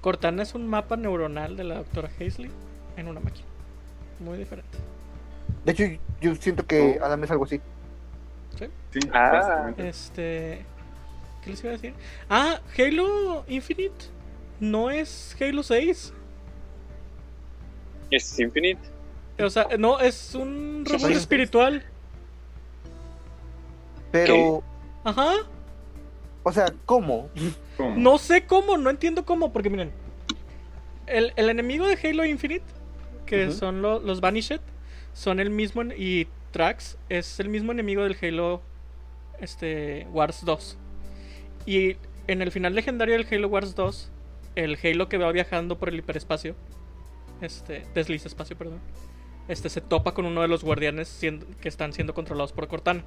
Cortana 0.00 0.42
es 0.42 0.54
un 0.54 0.66
mapa 0.66 0.96
neuronal 0.96 1.56
de 1.56 1.64
la 1.64 1.76
doctora 1.76 2.08
Hazley 2.20 2.50
en 2.96 3.08
una 3.08 3.20
máquina. 3.20 3.46
Muy 4.20 4.38
diferente. 4.38 4.78
De 5.64 5.72
hecho, 5.72 5.84
yo 6.20 6.34
siento 6.36 6.66
que 6.66 6.98
Oh. 7.00 7.04
Adam 7.04 7.24
es 7.24 7.30
algo 7.30 7.44
así. 7.44 7.60
Sí, 8.58 9.00
Ah. 9.12 9.30
básicamente. 9.32 9.88
Este. 9.88 10.66
¿Qué 11.44 11.50
les 11.50 11.60
iba 11.62 11.70
a 11.70 11.76
decir? 11.76 11.94
Ah, 12.30 12.60
Halo 12.78 13.44
Infinite 13.48 14.06
no 14.60 14.90
es 14.90 15.36
Halo 15.40 15.62
6. 15.62 16.12
Es 18.10 18.38
Infinite. 18.38 18.80
O 19.38 19.50
sea, 19.50 19.66
no, 19.78 20.00
es 20.00 20.34
un 20.34 20.84
reboot 20.86 21.04
Halo 21.04 21.14
espiritual. 21.16 21.84
Pero, 24.12 24.62
Ajá. 25.02 25.32
o 26.44 26.52
sea, 26.52 26.66
¿cómo? 26.86 27.28
¿Cómo? 27.76 27.96
No 27.96 28.18
sé 28.18 28.46
cómo, 28.46 28.76
no 28.76 28.90
entiendo 28.90 29.24
cómo, 29.26 29.52
porque 29.52 29.70
miren. 29.70 29.92
El, 31.06 31.32
el 31.36 31.50
enemigo 31.50 31.86
de 31.86 31.98
Halo 32.02 32.24
Infinite, 32.24 32.64
que 33.26 33.50
son 33.50 33.82
lo- 33.82 33.98
los 33.98 34.20
Vanished, 34.20 34.60
son 35.12 35.40
el 35.40 35.50
mismo. 35.50 35.82
Y 35.82 36.28
Trax 36.52 36.96
es 37.08 37.40
el 37.40 37.48
mismo 37.48 37.72
enemigo 37.72 38.04
del 38.04 38.16
Halo 38.22 38.62
este, 39.40 40.06
Wars 40.12 40.44
2. 40.44 40.78
Y 41.66 41.96
en 42.26 42.42
el 42.42 42.50
final 42.50 42.74
legendario 42.74 43.16
del 43.16 43.26
Halo 43.30 43.48
Wars 43.48 43.74
2, 43.74 44.10
el 44.56 44.78
Halo 44.82 45.08
que 45.08 45.18
va 45.18 45.30
viajando 45.32 45.78
por 45.78 45.88
el 45.88 45.98
hiperespacio, 45.98 46.54
este, 47.40 47.84
desliza 47.94 48.28
espacio, 48.28 48.56
perdón, 48.56 48.80
este 49.48 49.68
se 49.68 49.80
topa 49.80 50.14
con 50.14 50.24
uno 50.26 50.42
de 50.42 50.48
los 50.48 50.64
guardianes 50.64 51.20
que 51.60 51.68
están 51.68 51.92
siendo 51.92 52.14
controlados 52.14 52.52
por 52.52 52.68
Cortana. 52.68 53.04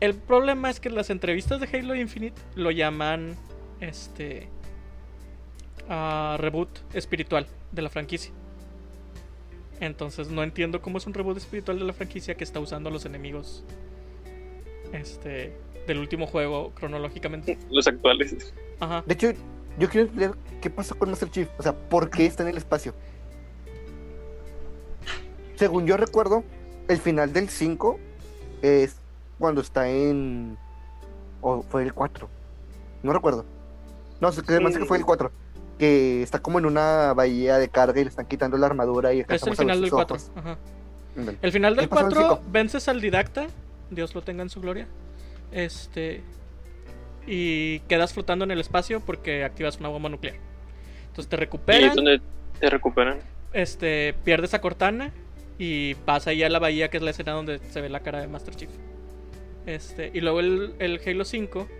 El 0.00 0.14
problema 0.14 0.68
es 0.68 0.78
que 0.78 0.90
las 0.90 1.08
entrevistas 1.08 1.60
de 1.60 1.68
Halo 1.72 1.94
Infinite 1.94 2.40
lo 2.54 2.70
llaman 2.70 3.34
este 3.80 4.48
reboot 5.88 6.68
espiritual 6.94 7.46
de 7.72 7.82
la 7.82 7.88
franquicia. 7.88 8.32
Entonces 9.80 10.28
no 10.28 10.42
entiendo 10.42 10.82
cómo 10.82 10.98
es 10.98 11.06
un 11.06 11.14
reboot 11.14 11.36
espiritual 11.36 11.78
de 11.78 11.84
la 11.84 11.92
franquicia 11.92 12.34
que 12.34 12.44
está 12.44 12.60
usando 12.60 12.88
a 12.88 12.92
los 12.92 13.04
enemigos 13.04 13.64
este 14.92 15.52
del 15.86 15.98
último 15.98 16.26
juego 16.26 16.72
cronológicamente. 16.74 17.58
Los 17.70 17.86
actuales. 17.86 18.54
Ajá. 18.80 19.02
De 19.06 19.14
hecho, 19.14 19.32
yo 19.78 19.88
quiero 19.88 20.06
entender 20.06 20.32
qué 20.60 20.70
pasó 20.70 20.94
con 20.96 21.10
Master 21.10 21.30
Chief. 21.30 21.48
O 21.58 21.62
sea, 21.62 21.72
¿por 21.72 22.10
qué 22.10 22.26
está 22.26 22.42
en 22.42 22.50
el 22.50 22.56
espacio? 22.56 22.94
Según 25.56 25.86
yo 25.86 25.96
recuerdo, 25.96 26.44
el 26.88 26.98
final 26.98 27.32
del 27.32 27.48
5 27.48 27.98
es 28.62 28.96
cuando 29.38 29.60
está 29.60 29.88
en. 29.88 30.58
O 31.40 31.62
fue 31.62 31.82
el 31.82 31.94
4. 31.94 32.28
No 33.02 33.12
recuerdo. 33.12 33.44
No, 34.20 34.32
sé 34.32 34.42
que 34.42 34.84
fue 34.86 34.98
el 34.98 35.04
4. 35.04 35.30
Que 35.78 36.22
está 36.22 36.40
como 36.40 36.58
en 36.58 36.66
una 36.66 37.12
bahía 37.12 37.58
de 37.58 37.68
carga 37.68 38.00
y 38.00 38.04
le 38.04 38.10
están 38.10 38.26
quitando 38.26 38.56
la 38.56 38.66
armadura 38.66 39.12
y 39.12 39.20
Es 39.20 39.46
el 39.46 39.56
final 39.56 39.80
del 39.80 39.90
sus 39.90 39.96
4. 39.96 40.16
ojos. 40.16 40.30
Ajá. 40.34 40.58
Ándale. 41.16 41.38
El 41.42 41.52
final 41.52 41.76
del 41.76 41.84
¿Qué 41.84 41.88
pasó 41.88 42.00
en 42.02 42.06
el 42.08 42.14
4 42.14 42.36
cinco? 42.36 42.50
vences 42.52 42.88
al 42.88 43.00
didacta, 43.00 43.46
Dios 43.90 44.14
lo 44.14 44.22
tenga 44.22 44.42
en 44.42 44.50
su 44.50 44.60
gloria. 44.60 44.86
Este 45.50 46.24
y 47.26 47.80
quedas 47.82 48.14
flotando 48.14 48.44
en 48.44 48.50
el 48.52 48.60
espacio 48.60 49.00
porque 49.04 49.44
activas 49.44 49.78
una 49.78 49.88
bomba 49.88 50.08
nuclear. 50.08 50.36
Entonces 51.08 51.28
te 51.30 51.36
Y 51.36 51.36
recuperan, 51.36 51.82
es 51.84 51.94
donde 51.94 52.20
te 52.58 52.70
recuperan. 52.70 53.20
este 53.52 54.14
pierdes 54.24 54.54
a 54.54 54.60
Cortana 54.60 55.14
y 55.58 55.94
vas 56.06 56.26
ahí 56.26 56.42
a 56.42 56.48
la 56.50 56.58
bahía 56.58 56.90
que 56.90 56.98
es 56.98 57.02
la 57.02 57.10
escena 57.10 57.32
donde 57.32 57.60
se 57.60 57.80
ve 57.80 57.88
la 57.88 58.00
cara 58.02 58.20
de 58.20 58.28
Master 58.28 58.54
Chief. 58.56 58.70
Este, 59.66 60.10
y 60.14 60.20
luego 60.20 60.40
el, 60.40 60.76
el 60.78 61.00
Halo 61.06 61.24
5 61.24 61.72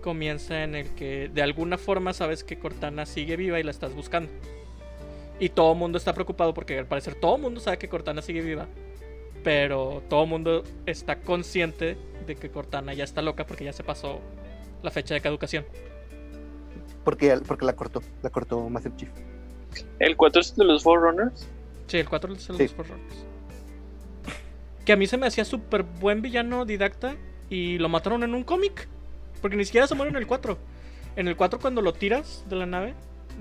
comienza 0.00 0.64
en 0.64 0.74
el 0.74 0.94
que 0.94 1.28
de 1.28 1.42
alguna 1.42 1.78
forma 1.78 2.12
sabes 2.14 2.44
que 2.44 2.58
Cortana 2.58 3.06
sigue 3.06 3.36
viva 3.36 3.60
y 3.60 3.62
la 3.62 3.70
estás 3.70 3.94
buscando. 3.94 4.32
Y 5.38 5.50
todo 5.50 5.72
el 5.72 5.78
mundo 5.78 5.98
está 5.98 6.14
preocupado 6.14 6.54
porque 6.54 6.78
al 6.78 6.86
parecer 6.88 7.14
todo 7.16 7.36
el 7.36 7.42
mundo 7.42 7.60
sabe 7.60 7.78
que 7.78 7.88
Cortana 7.88 8.22
sigue 8.22 8.42
viva. 8.42 8.70
Pero 9.42 10.02
todo 10.08 10.24
el 10.24 10.28
mundo 10.30 10.64
está 10.86 11.20
consciente 11.20 11.96
de 12.26 12.36
que 12.36 12.50
Cortana 12.50 12.92
ya 12.94 13.04
está 13.04 13.22
loca 13.22 13.46
porque 13.46 13.64
ya 13.64 13.72
se 13.72 13.82
pasó 13.82 14.20
la 14.82 14.90
fecha 14.90 15.14
de 15.14 15.20
caducación. 15.20 15.64
Porque, 17.04 17.38
porque 17.46 17.64
la 17.64 17.74
cortó. 17.74 18.02
La 18.22 18.30
cortó 18.30 18.68
Master 18.68 18.94
Chief. 18.96 19.08
El 19.98 20.16
4 20.16 20.40
es 20.40 20.56
de 20.56 20.64
los 20.64 20.82
Forerunners. 20.82 21.48
Sí, 21.86 21.98
el 21.98 22.08
4 22.08 22.34
es 22.34 22.42
Sí. 22.42 22.52
de 22.52 22.58
los 22.64 22.72
Forerunners. 22.74 23.24
Que 24.84 24.92
a 24.92 24.96
mí 24.96 25.06
se 25.06 25.16
me 25.16 25.26
hacía 25.26 25.44
súper 25.44 25.82
buen 25.82 26.20
villano 26.22 26.64
didacta 26.64 27.14
y 27.48 27.78
lo 27.78 27.88
mataron 27.88 28.22
en 28.22 28.34
un 28.34 28.42
cómic. 28.44 28.88
Porque 29.40 29.56
ni 29.56 29.64
siquiera 29.64 29.86
se 29.86 29.94
muere 29.94 30.10
en 30.10 30.16
el 30.16 30.26
4. 30.26 30.58
En 31.16 31.28
el 31.28 31.36
4 31.36 31.58
cuando 31.60 31.80
lo 31.82 31.92
tiras 31.92 32.44
de 32.48 32.56
la 32.56 32.66
nave, 32.66 32.94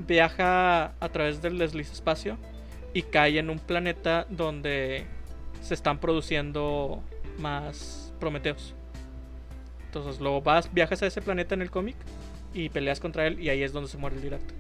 viaja 0.07 0.93
a 0.99 1.09
través 1.09 1.41
del 1.41 1.57
desliz 1.57 1.91
espacio 1.91 2.37
y 2.93 3.03
cae 3.03 3.37
en 3.39 3.49
un 3.49 3.59
planeta 3.59 4.25
donde 4.29 5.05
se 5.69 5.73
están 5.75 5.99
produciendo 5.99 7.01
más 7.37 8.13
Prometeos. 8.19 8.75
Entonces 9.85 10.19
luego 10.19 10.41
vas, 10.41 10.71
viajas 10.73 11.01
a 11.01 11.07
ese 11.07 11.21
planeta 11.21 11.55
en 11.55 11.61
el 11.61 11.71
cómic 11.71 11.95
y 12.53 12.69
peleas 12.69 12.99
contra 12.99 13.25
él 13.27 13.39
y 13.39 13.49
ahí 13.49 13.63
es 13.63 13.71
donde 13.71 13.89
se 13.89 13.97
muere 13.97 14.17
el 14.17 14.21
didacta. 14.21 14.53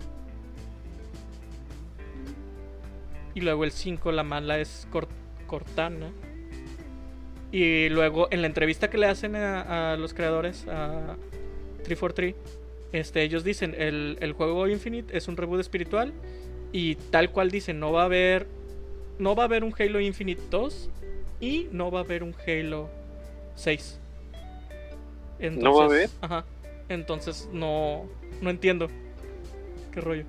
Y 3.35 3.41
luego 3.41 3.63
el 3.63 3.71
5, 3.71 4.11
la 4.11 4.23
mala 4.23 4.59
es 4.59 4.87
Cor- 4.91 5.07
Cortana. 5.47 6.11
Y 7.51 7.89
luego 7.89 8.27
en 8.31 8.41
la 8.41 8.47
entrevista 8.47 8.89
que 8.89 8.97
le 8.97 9.07
hacen 9.07 9.35
a, 9.35 9.93
a 9.93 9.97
los 9.97 10.13
creadores, 10.13 10.67
a 10.67 11.15
343, 11.83 12.35
este, 12.91 13.21
ellos 13.23 13.43
dicen, 13.43 13.75
el, 13.77 14.17
el 14.19 14.33
juego 14.33 14.67
Infinite 14.67 15.15
es 15.15 15.27
un 15.27 15.37
reboot 15.37 15.59
espiritual. 15.59 16.13
Y 16.71 16.95
tal 16.95 17.31
cual 17.31 17.49
dicen, 17.51 17.79
no 17.79 17.91
va 17.91 18.03
a 18.03 18.05
haber. 18.05 18.47
No 19.19 19.35
va 19.35 19.43
a 19.43 19.45
haber 19.45 19.63
un 19.63 19.73
Halo 19.77 19.99
Infinite 19.99 20.41
2 20.49 20.89
y 21.41 21.67
no 21.71 21.91
va 21.91 21.99
a 21.99 22.03
haber 22.03 22.23
un 22.23 22.33
Halo 22.47 22.89
6. 23.55 23.99
Entonces, 25.39 25.63
¿No 25.63 25.75
va 25.75 25.83
a 25.83 25.85
haber? 25.87 26.09
Ajá. 26.21 26.45
Entonces 26.89 27.49
no, 27.53 28.05
no 28.41 28.49
entiendo. 28.49 28.87
¿Qué 29.93 30.01
rollo? 30.01 30.23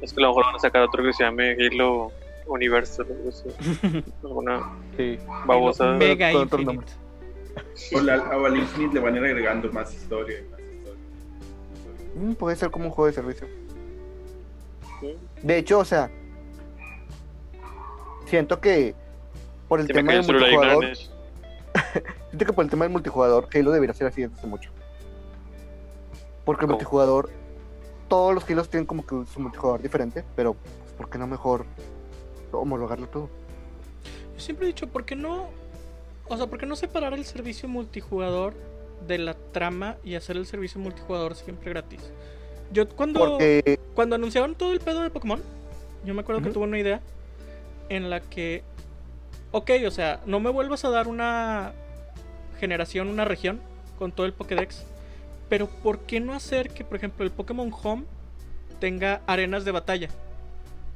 Es 0.00 0.12
que 0.12 0.20
a 0.20 0.22
lo 0.22 0.28
mejor 0.28 0.46
van 0.46 0.54
a 0.56 0.58
sacar 0.60 0.82
otro 0.82 1.02
que 1.02 1.12
se 1.12 1.24
llame 1.24 1.52
Halo 1.54 2.12
Universal. 2.46 3.06
o. 3.10 4.26
Alguna 4.26 4.70
Sí. 4.96 5.18
babosa. 5.46 5.86
Me- 5.92 5.98
Mega 5.98 6.32
con 6.32 6.42
otro 6.42 6.60
Infinite. 6.60 6.92
O 7.94 8.00
la, 8.00 8.14
a 8.14 8.46
al 8.46 8.56
Infinite 8.56 8.94
le 8.94 9.00
van 9.00 9.14
a 9.14 9.18
ir 9.18 9.24
agregando 9.24 9.72
más 9.72 9.92
historia 9.92 10.38
y 10.38 10.42
más 10.50 10.60
historia. 10.60 11.00
Mm, 12.14 12.32
puede 12.34 12.56
ser 12.56 12.70
como 12.70 12.86
un 12.86 12.90
juego 12.92 13.06
de 13.06 13.12
servicio. 13.12 13.46
Sí. 15.00 15.14
De 15.42 15.58
hecho, 15.58 15.78
o 15.80 15.84
sea, 15.84 16.10
siento 18.28 18.60
que 18.60 18.94
por 19.68 19.80
el 19.80 19.86
Se 19.86 19.94
tema 19.94 20.12
del 20.12 20.24
multijugador, 20.24 20.84
siento 22.28 22.46
que 22.46 22.52
por 22.52 22.64
el 22.64 22.70
tema 22.70 22.84
del 22.84 22.92
multijugador, 22.92 23.48
Halo 23.52 23.70
debería 23.70 23.94
ser 23.94 24.06
así 24.06 24.22
desde 24.22 24.36
hace 24.36 24.46
mucho. 24.46 24.70
Porque 26.44 26.62
el 26.62 26.66
¿Cómo? 26.66 26.74
multijugador, 26.74 27.30
todos 28.08 28.34
los 28.34 28.48
Halos 28.48 28.68
tienen 28.68 28.86
como 28.86 29.04
que 29.06 29.24
su 29.32 29.40
multijugador 29.40 29.82
diferente, 29.82 30.24
pero 30.36 30.54
pues, 30.54 30.92
¿por 30.96 31.10
qué 31.10 31.18
no 31.18 31.26
mejor 31.26 31.66
homologarlo 32.52 33.08
todo? 33.08 33.28
Yo 34.34 34.40
siempre 34.40 34.66
he 34.66 34.68
dicho, 34.68 34.86
¿por 34.88 35.04
qué 35.04 35.16
no? 35.16 35.50
O 36.28 36.36
sea, 36.36 36.46
¿por 36.46 36.58
qué 36.58 36.66
no 36.66 36.76
separar 36.76 37.14
el 37.14 37.24
servicio 37.24 37.68
multijugador 37.68 38.54
de 39.06 39.18
la 39.18 39.34
trama 39.34 39.96
y 40.04 40.14
hacer 40.14 40.36
el 40.36 40.46
servicio 40.46 40.80
multijugador 40.80 41.34
siempre 41.34 41.70
gratis? 41.70 42.00
Yo 42.72 42.88
cuando, 42.88 43.20
Porque 43.20 43.80
cuando 43.94 44.14
anunciaron 44.14 44.54
todo 44.54 44.72
el 44.72 44.80
pedo 44.80 45.00
de 45.00 45.10
Pokémon, 45.10 45.40
yo 46.04 46.14
me 46.14 46.20
acuerdo 46.20 46.42
que 46.42 46.50
tuve 46.50 46.64
una 46.64 46.78
idea 46.78 47.00
en 47.88 48.10
la 48.10 48.20
que, 48.20 48.62
ok, 49.52 49.70
o 49.86 49.90
sea, 49.90 50.20
no 50.26 50.40
me 50.40 50.50
vuelvas 50.50 50.84
a 50.84 50.90
dar 50.90 51.08
una 51.08 51.72
generación, 52.58 53.08
una 53.08 53.24
región 53.24 53.60
con 53.98 54.12
todo 54.12 54.26
el 54.26 54.32
Pokédex, 54.32 54.84
pero 55.48 55.66
¿por 55.68 56.00
qué 56.00 56.20
no 56.20 56.34
hacer 56.34 56.70
que, 56.70 56.84
por 56.84 56.96
ejemplo, 56.96 57.24
el 57.24 57.30
Pokémon 57.30 57.72
Home 57.82 58.04
tenga 58.80 59.22
arenas 59.26 59.64
de 59.64 59.72
batalla? 59.72 60.08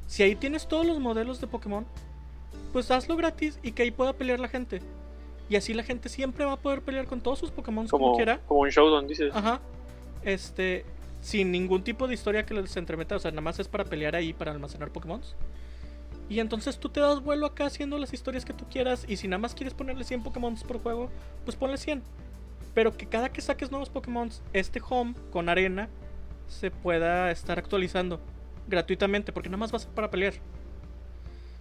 Si 0.06 0.22
ahí 0.22 0.34
tienes 0.34 0.68
todos 0.68 0.86
los 0.86 1.00
modelos 1.00 1.40
de 1.40 1.46
Pokémon, 1.46 1.86
pues 2.72 2.90
hazlo 2.90 3.16
gratis 3.16 3.58
y 3.62 3.72
que 3.72 3.82
ahí 3.82 3.90
pueda 3.90 4.12
pelear 4.12 4.40
la 4.40 4.48
gente. 4.48 4.80
Y 5.48 5.56
así 5.56 5.74
la 5.74 5.82
gente 5.82 6.08
siempre 6.08 6.44
va 6.44 6.52
a 6.52 6.56
poder 6.56 6.82
pelear 6.82 7.06
con 7.06 7.20
todos 7.20 7.38
sus 7.38 7.50
Pokémon 7.50 7.86
como, 7.88 8.06
Como, 8.06 8.16
quiera. 8.16 8.40
como 8.46 8.60
un 8.60 8.68
showdown, 8.70 9.06
dices. 9.06 9.34
Ajá. 9.34 9.60
Este, 10.22 10.84
sin 11.20 11.50
ningún 11.50 11.82
tipo 11.82 12.06
de 12.08 12.14
historia 12.14 12.44
que 12.44 12.54
les 12.54 12.76
entremeta, 12.76 13.16
o 13.16 13.18
sea, 13.18 13.30
nada 13.30 13.40
más 13.42 13.58
es 13.58 13.68
para 13.68 13.84
pelear 13.84 14.14
ahí, 14.16 14.32
para 14.32 14.52
almacenar 14.52 14.90
Pokémon. 14.90 15.20
Y 16.32 16.40
entonces 16.40 16.78
tú 16.78 16.88
te 16.88 16.98
das 16.98 17.20
vuelo 17.20 17.44
acá 17.44 17.66
haciendo 17.66 17.98
las 17.98 18.14
historias 18.14 18.46
que 18.46 18.54
tú 18.54 18.64
quieras. 18.66 19.04
Y 19.06 19.18
si 19.18 19.28
nada 19.28 19.38
más 19.38 19.54
quieres 19.54 19.74
ponerle 19.74 20.02
100 20.02 20.22
Pokémon 20.22 20.56
por 20.66 20.82
juego, 20.82 21.10
pues 21.44 21.58
ponle 21.58 21.76
100. 21.76 22.02
Pero 22.72 22.96
que 22.96 23.04
cada 23.06 23.30
que 23.30 23.42
saques 23.42 23.70
nuevos 23.70 23.90
Pokémon, 23.90 24.30
este 24.54 24.80
home 24.88 25.12
con 25.30 25.50
arena 25.50 25.90
se 26.46 26.70
pueda 26.70 27.30
estar 27.30 27.58
actualizando 27.58 28.18
gratuitamente, 28.66 29.30
porque 29.30 29.50
nada 29.50 29.58
más 29.58 29.74
va 29.74 29.76
a 29.76 29.80
ser 29.80 29.90
para 29.90 30.10
pelear. 30.10 30.32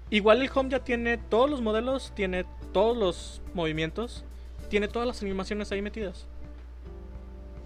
Igual 0.09 0.41
el 0.41 0.49
home 0.55 0.69
ya 0.69 0.85
tiene 0.85 1.17
todos 1.17 1.49
los 1.49 1.59
modelos, 1.59 2.13
tiene 2.15 2.45
todos 2.71 2.95
los 2.95 3.41
movimientos, 3.53 4.23
tiene 4.69 4.87
todas 4.87 5.05
las 5.05 5.21
animaciones 5.21 5.69
ahí 5.73 5.81
metidas. 5.81 6.27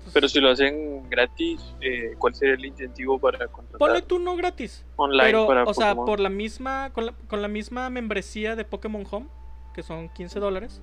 Entonces, 0.06 0.14
Pero 0.14 0.30
si 0.30 0.40
lo 0.40 0.52
hacen 0.52 1.10
gratis, 1.10 1.62
eh, 1.82 2.14
¿cuál 2.20 2.36
sería 2.36 2.54
el 2.54 2.66
incentivo 2.66 3.18
para 3.18 3.48
contratar 3.48 3.80
Ponle 3.80 4.02
tú 4.04 4.20
no 4.20 4.36
gratis. 4.36 4.86
online 4.98 5.24
Pero, 5.24 5.48
para 5.48 5.64
o 5.64 5.74
sea, 5.74 5.96
por 5.96 6.20
la 6.20 6.30
misma, 6.30 6.92
con 6.94 7.08
la, 7.08 7.14
con 7.28 7.42
la 7.42 7.48
misma 7.48 7.90
membresía 7.90 8.56
de 8.56 8.66
Pokémon 8.66 9.04
Home, 9.10 9.28
que 9.74 9.82
son 9.82 10.10
15 10.10 10.40
dólares, 10.40 10.80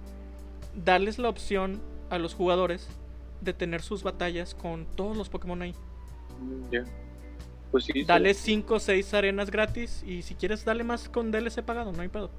darles 0.75 1.19
la 1.19 1.29
opción 1.29 1.81
a 2.11 2.19
los 2.19 2.35
jugadores 2.35 2.89
de 3.41 3.53
tener 3.53 3.83
sus 3.83 4.03
batallas 4.03 4.57
con 4.57 4.87
todos 4.97 5.17
los 5.17 5.29
Pokémon 5.29 5.63
ahí. 5.63 5.75
Mm, 6.41 6.73
ya. 6.73 6.85
Pues 7.71 7.85
sí, 7.85 7.93
sí. 7.93 8.05
Dale 8.05 8.35
5 8.35 8.75
o 8.75 8.81
6 8.81 9.15
arenas 9.15 9.51
gratis 9.51 10.03
y 10.05 10.23
si 10.23 10.35
quieres 10.35 10.65
dale 10.65 10.83
más 10.83 11.09
con 11.09 11.31
DLC 11.31 11.63
pagado, 11.63 11.93
no 11.93 12.03
hay 12.03 12.09
pedo. 12.09 12.31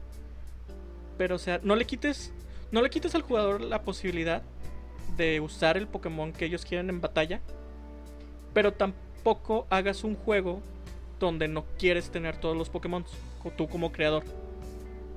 Pero 1.17 1.35
o 1.35 1.39
sea, 1.39 1.61
no 1.63 1.75
le 1.77 1.85
quites 1.85 2.33
no 2.73 2.81
le 2.81 2.89
quites 2.89 3.15
al 3.15 3.21
jugador 3.21 3.61
la 3.61 3.83
posibilidad 3.83 4.41
de 5.17 5.39
usar 5.39 5.77
el 5.77 5.87
Pokémon 5.87 6.33
que 6.33 6.45
ellos 6.45 6.65
quieren 6.65 6.89
en 6.89 7.01
batalla, 7.01 7.41
pero 8.53 8.73
tampoco 8.73 9.67
hagas 9.69 10.03
un 10.03 10.15
juego 10.15 10.61
donde 11.19 11.47
no 11.47 11.65
quieres 11.77 12.09
tener 12.09 12.37
todos 12.37 12.57
los 12.57 12.69
Pokémon 12.69 13.05
tú 13.55 13.67
como 13.67 13.91
creador. 13.91 14.23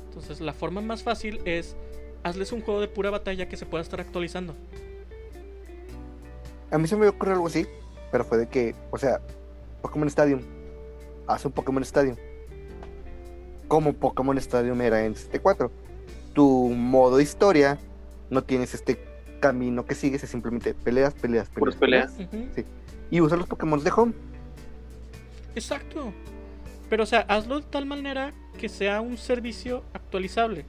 Entonces, 0.09 0.41
la 0.41 0.53
forma 0.53 0.81
más 0.81 1.03
fácil 1.03 1.41
es 1.45 1.77
hazles 2.23 2.53
un 2.53 2.61
juego 2.61 2.81
de 2.81 2.89
pura 2.89 3.11
batalla 3.11 3.49
que 3.49 3.57
se 3.57 3.67
pueda 3.67 3.83
estar 3.83 4.01
actualizando. 4.01 4.55
a 6.71 6.79
mí 6.79 6.89
se 6.89 6.97
me 6.97 7.07
ocurrió 7.09 7.35
algo 7.35 7.47
así, 7.47 7.67
pero 8.11 8.25
fue 8.25 8.39
de 8.39 8.49
que, 8.49 8.75
o 8.91 8.99
sea, 8.99 9.21
Pokémon 9.83 10.09
Stadium 10.09 10.41
hace 11.27 11.49
un 11.49 11.53
Pokémon 11.53 11.83
Stadium. 11.83 12.17
Como 13.69 13.93
Pokémon 13.93 14.39
Stadium 14.39 14.81
era 14.81 15.05
en 15.05 15.15
64. 15.15 15.71
Tu 16.33 16.71
modo 16.71 17.21
historia 17.21 17.79
no 18.31 18.43
tienes 18.43 18.75
este 18.75 18.99
camino 19.39 19.85
que 19.85 19.95
sigues, 19.95 20.23
es 20.23 20.31
simplemente 20.31 20.75
peleas, 20.75 21.15
peleas, 21.15 21.49
peleas. 21.49 21.59
Puras 21.59 21.77
peleas. 21.77 22.13
Ujú. 22.19 22.65
Y 23.11 23.21
usas 23.21 23.39
los 23.39 23.47
Pokémon 23.49 23.83
de 23.83 23.91
home. 23.95 24.13
Exacto. 25.55 26.13
Pero, 26.89 27.03
o 27.03 27.07
sea, 27.07 27.21
hazlo 27.21 27.61
de 27.61 27.67
tal 27.67 27.87
manera 27.87 28.33
que 28.59 28.69
sea 28.69 29.01
un 29.01 29.17
servicio 29.17 29.85
actualizable. 29.93 30.65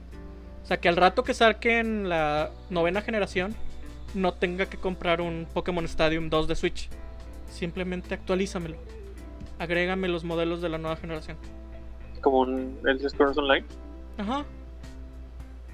O 0.62 0.66
sea, 0.66 0.78
que 0.78 0.88
al 0.88 0.96
rato 0.96 1.24
que 1.24 1.34
saquen 1.34 2.08
la 2.08 2.50
novena 2.70 3.00
generación, 3.02 3.54
no 4.14 4.34
tenga 4.34 4.66
que 4.66 4.76
comprar 4.76 5.20
un 5.20 5.46
Pokémon 5.52 5.84
Stadium 5.84 6.30
2 6.30 6.48
de 6.48 6.56
Switch. 6.56 6.88
Simplemente 7.50 8.14
actualízamelo. 8.14 8.76
Agrégame 9.58 10.08
los 10.08 10.24
modelos 10.24 10.60
de 10.60 10.68
la 10.68 10.78
nueva 10.78 10.96
generación. 10.96 11.36
Como 12.20 12.40
un 12.40 12.78
Elder 12.84 13.10
Scrolls 13.10 13.38
Online. 13.38 13.64
Ajá. 14.18 14.44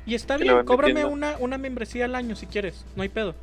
Y 0.06 0.14
está 0.14 0.36
Que 0.36 0.44
bien, 0.44 0.64
cóbrame 0.64 1.04
una, 1.04 1.36
una 1.38 1.58
membresía 1.58 2.04
al 2.04 2.14
año 2.14 2.36
si 2.36 2.46
quieres, 2.46 2.84
no 2.96 3.02
hay 3.02 3.08
pedo. 3.08 3.34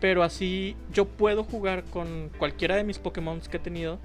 Pero 0.00 0.22
así 0.22 0.76
yo 0.92 1.06
puedo 1.06 1.44
jugar 1.44 1.84
con 1.84 2.30
cualquiera 2.38 2.76
de 2.76 2.84
mis 2.84 2.98
Pokémon 2.98 3.40
que 3.40 3.56
he 3.56 3.60
tenido. 3.60 3.98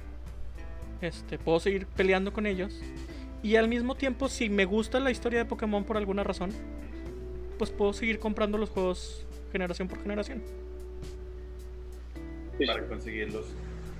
Este, 1.01 1.38
puedo 1.38 1.60
seguir 1.60 1.86
peleando 1.88 2.32
con 2.32 2.45
ellos. 2.45 2.80
Y 3.41 3.55
al 3.55 3.68
mismo 3.68 3.95
tiempo, 3.95 4.28
si 4.28 4.49
me 4.49 4.66
gusta 4.66 4.99
la 4.99 5.12
historia 5.12 5.39
de 5.39 5.45
Pokémon 5.45 5.84
por 5.84 5.97
alguna 5.97 6.24
razón, 6.24 6.51
pues 7.57 7.72
puedo 7.72 7.93
seguir 7.93 8.20
comprando 8.20 8.57
los 8.57 8.70
juegos 8.70 9.26
generación 9.51 9.88
por 9.88 10.01
generación. 10.01 10.41
Para 12.66 12.86
conseguir 12.88 13.34
los, 13.34 13.45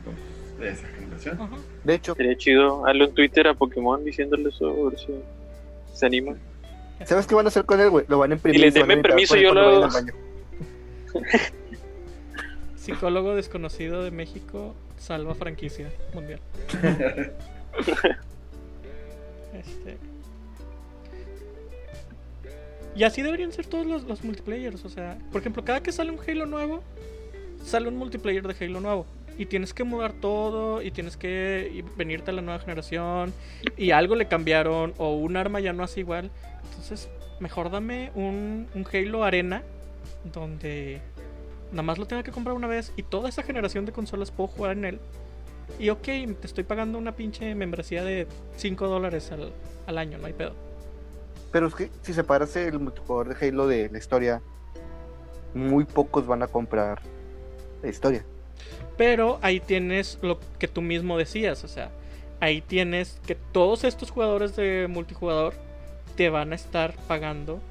los 0.06 0.60
de 0.60 0.70
esa 0.70 0.88
generación. 0.88 1.42
Ajá. 1.42 1.58
De 1.84 1.96
hecho, 1.96 2.16
Sería 2.16 2.38
chido. 2.38 2.86
Hazlo 2.86 3.06
en 3.06 3.14
Twitter 3.14 3.48
a 3.48 3.54
Pokémon 3.54 4.04
diciéndole 4.04 4.50
eso, 4.50 4.70
a 4.70 4.90
ver 4.90 5.00
si 5.00 5.14
se 5.94 6.06
anima. 6.06 6.36
¿Sabes 7.06 7.28
qué 7.28 7.36
van 7.36 7.46
a 7.46 7.50
hacer 7.50 7.66
con 7.66 7.80
él, 7.80 7.90
güey? 7.90 8.06
Lo 8.08 8.20
van 8.20 8.32
a 8.32 8.36
imprimir. 8.36 8.60
Y 8.60 8.64
les 8.64 8.74
denme 8.74 8.98
permiso, 8.98 9.36
yo 9.36 9.54
lo-. 9.54 9.90
Psicólogo 12.76 13.36
desconocido 13.36 14.04
de 14.04 14.12
México 14.12 14.74
salva 14.98 15.36
franquicia 15.36 15.92
mundial. 16.14 16.40
Este. 19.52 19.98
Y 22.96 23.04
así 23.04 23.22
deberían 23.22 23.52
ser 23.52 23.66
todos 23.66 23.86
los, 23.86 24.04
los 24.04 24.24
multiplayers. 24.24 24.86
O 24.86 24.90
sea, 24.90 25.18
por 25.32 25.42
ejemplo, 25.42 25.66
cada 25.66 25.82
que 25.82 25.92
sale 25.92 26.12
un 26.12 26.20
Halo 26.20 26.46
nuevo, 26.46 26.84
sale 27.64 27.88
un 27.88 27.98
multiplayer 27.98 28.48
de 28.48 28.66
Halo 28.66 28.80
nuevo. 28.80 29.06
Y 29.40 29.46
tienes 29.46 29.74
que 29.74 29.86
mudar 29.86 30.14
todo, 30.14 30.82
y 30.82 30.92
tienes 30.92 31.18
que 31.18 31.84
venirte 31.96 32.30
a 32.30 32.34
la 32.34 32.42
nueva 32.42 32.60
generación, 32.60 33.34
y 33.78 33.92
algo 33.92 34.16
le 34.16 34.28
cambiaron, 34.28 34.94
o 34.98 35.16
un 35.16 35.38
arma 35.38 35.62
ya 35.62 35.74
no 35.74 35.82
hace 35.82 36.02
igual. 36.02 36.30
Entonces, 36.66 37.10
mejor 37.40 37.72
dame 37.72 38.12
un, 38.16 38.68
un 38.76 38.86
Halo 38.92 39.24
Arena, 39.24 39.64
donde 40.26 41.02
nada 41.72 41.84
más 41.84 41.98
lo 41.98 42.06
tenga 42.06 42.22
que 42.22 42.32
comprar 42.32 42.54
una 42.54 42.68
vez, 42.68 42.92
y 42.98 43.04
toda 43.04 43.30
esa 43.30 43.42
generación 43.42 43.86
de 43.86 43.94
consolas 43.94 44.30
puedo 44.30 44.50
jugar 44.50 44.74
en 44.74 44.84
él. 44.84 45.00
Y 45.80 45.90
ok, 45.90 46.04
te 46.04 46.38
estoy 46.44 46.66
pagando 46.66 46.98
una 46.98 47.16
pinche 47.16 47.56
membresía 47.56 48.04
de 48.04 48.28
5 48.58 48.88
dólares 48.88 49.32
al, 49.32 49.54
al 49.88 49.98
año, 49.98 50.18
no 50.18 50.28
hay 50.28 50.34
pedo. 50.34 50.54
Pero 51.52 51.68
es 51.68 51.76
que 51.76 51.90
si 52.02 52.14
separas 52.14 52.56
el 52.58 52.78
multijugador 52.80 53.34
de 53.34 53.48
Halo 53.48 53.68
de 53.68 53.90
la 53.90 53.98
historia, 53.98 54.42
muy 55.54 55.86
pocos 55.86 56.28
van 56.28 56.44
a 56.44 56.48
comprar 56.48 57.02
la 57.82 57.90
historia. 57.90 58.26
Pero 59.00 59.40
ahí 59.42 59.62
tienes 59.62 60.20
lo 60.22 60.42
que 60.60 60.68
tú 60.68 60.82
mismo 60.82 61.18
decías, 61.18 61.64
o 61.64 61.70
sea, 61.70 61.90
ahí 62.42 62.60
tienes 62.60 63.18
que 63.26 63.34
todos 63.36 63.86
estos 63.86 64.12
jugadores 64.12 64.58
de 64.58 64.88
multijugador 64.90 65.54
te 66.18 66.30
van 66.30 66.52
a 66.52 66.56
estar 66.56 66.94
pagando 67.08 67.62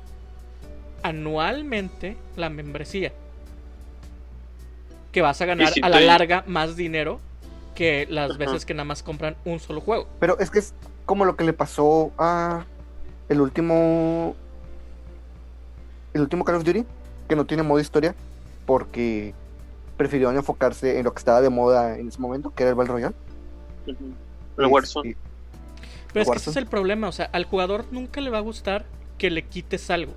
anualmente 1.02 2.16
la 2.34 2.48
membresía. 2.48 3.12
Que 5.12 5.20
vas 5.20 5.38
a 5.42 5.44
ganar 5.44 5.68
si 5.74 5.80
a 5.82 5.90
la 5.90 5.98
te- 5.98 6.06
larga 6.06 6.44
más 6.46 6.76
dinero 6.76 7.20
que 7.74 8.06
las 8.08 8.30
Ajá. 8.30 8.38
veces 8.38 8.64
que 8.64 8.72
nada 8.72 8.84
más 8.86 9.02
compran 9.02 9.36
un 9.44 9.60
solo 9.60 9.82
juego. 9.82 10.08
Pero 10.20 10.38
es 10.38 10.50
que 10.50 10.60
es 10.60 10.72
como 11.04 11.26
lo 11.26 11.36
que 11.36 11.44
le 11.44 11.52
pasó 11.52 12.10
a 12.16 12.64
el 13.28 13.42
último 13.42 14.34
el 16.14 16.22
último 16.22 16.42
Call 16.46 16.54
of 16.56 16.64
Duty, 16.64 16.86
que 17.28 17.36
no 17.36 17.44
tiene 17.44 17.62
modo 17.62 17.80
historia, 17.80 18.14
porque 18.64 19.34
prefirieron 19.98 20.34
enfocarse 20.36 20.98
en 20.98 21.04
lo 21.04 21.12
que 21.12 21.18
estaba 21.18 21.42
de 21.42 21.50
moda 21.50 21.98
en 21.98 22.08
ese 22.08 22.18
momento, 22.18 22.54
que 22.54 22.62
era 22.62 22.70
el 22.70 22.76
Battle 22.76 22.92
Royale. 22.94 23.14
El 24.56 24.66
Warzone. 24.66 25.10
Y- 25.10 25.16
Pero 26.12 26.22
es 26.22 26.30
que 26.30 26.36
ese 26.38 26.50
es 26.50 26.56
el 26.56 26.66
problema, 26.66 27.08
o 27.08 27.12
sea, 27.12 27.26
al 27.32 27.44
jugador 27.44 27.84
nunca 27.90 28.20
le 28.22 28.30
va 28.30 28.38
a 28.38 28.42
gustar 28.42 28.86
que 29.18 29.30
le 29.30 29.42
quites 29.44 29.90
algo. 29.90 30.12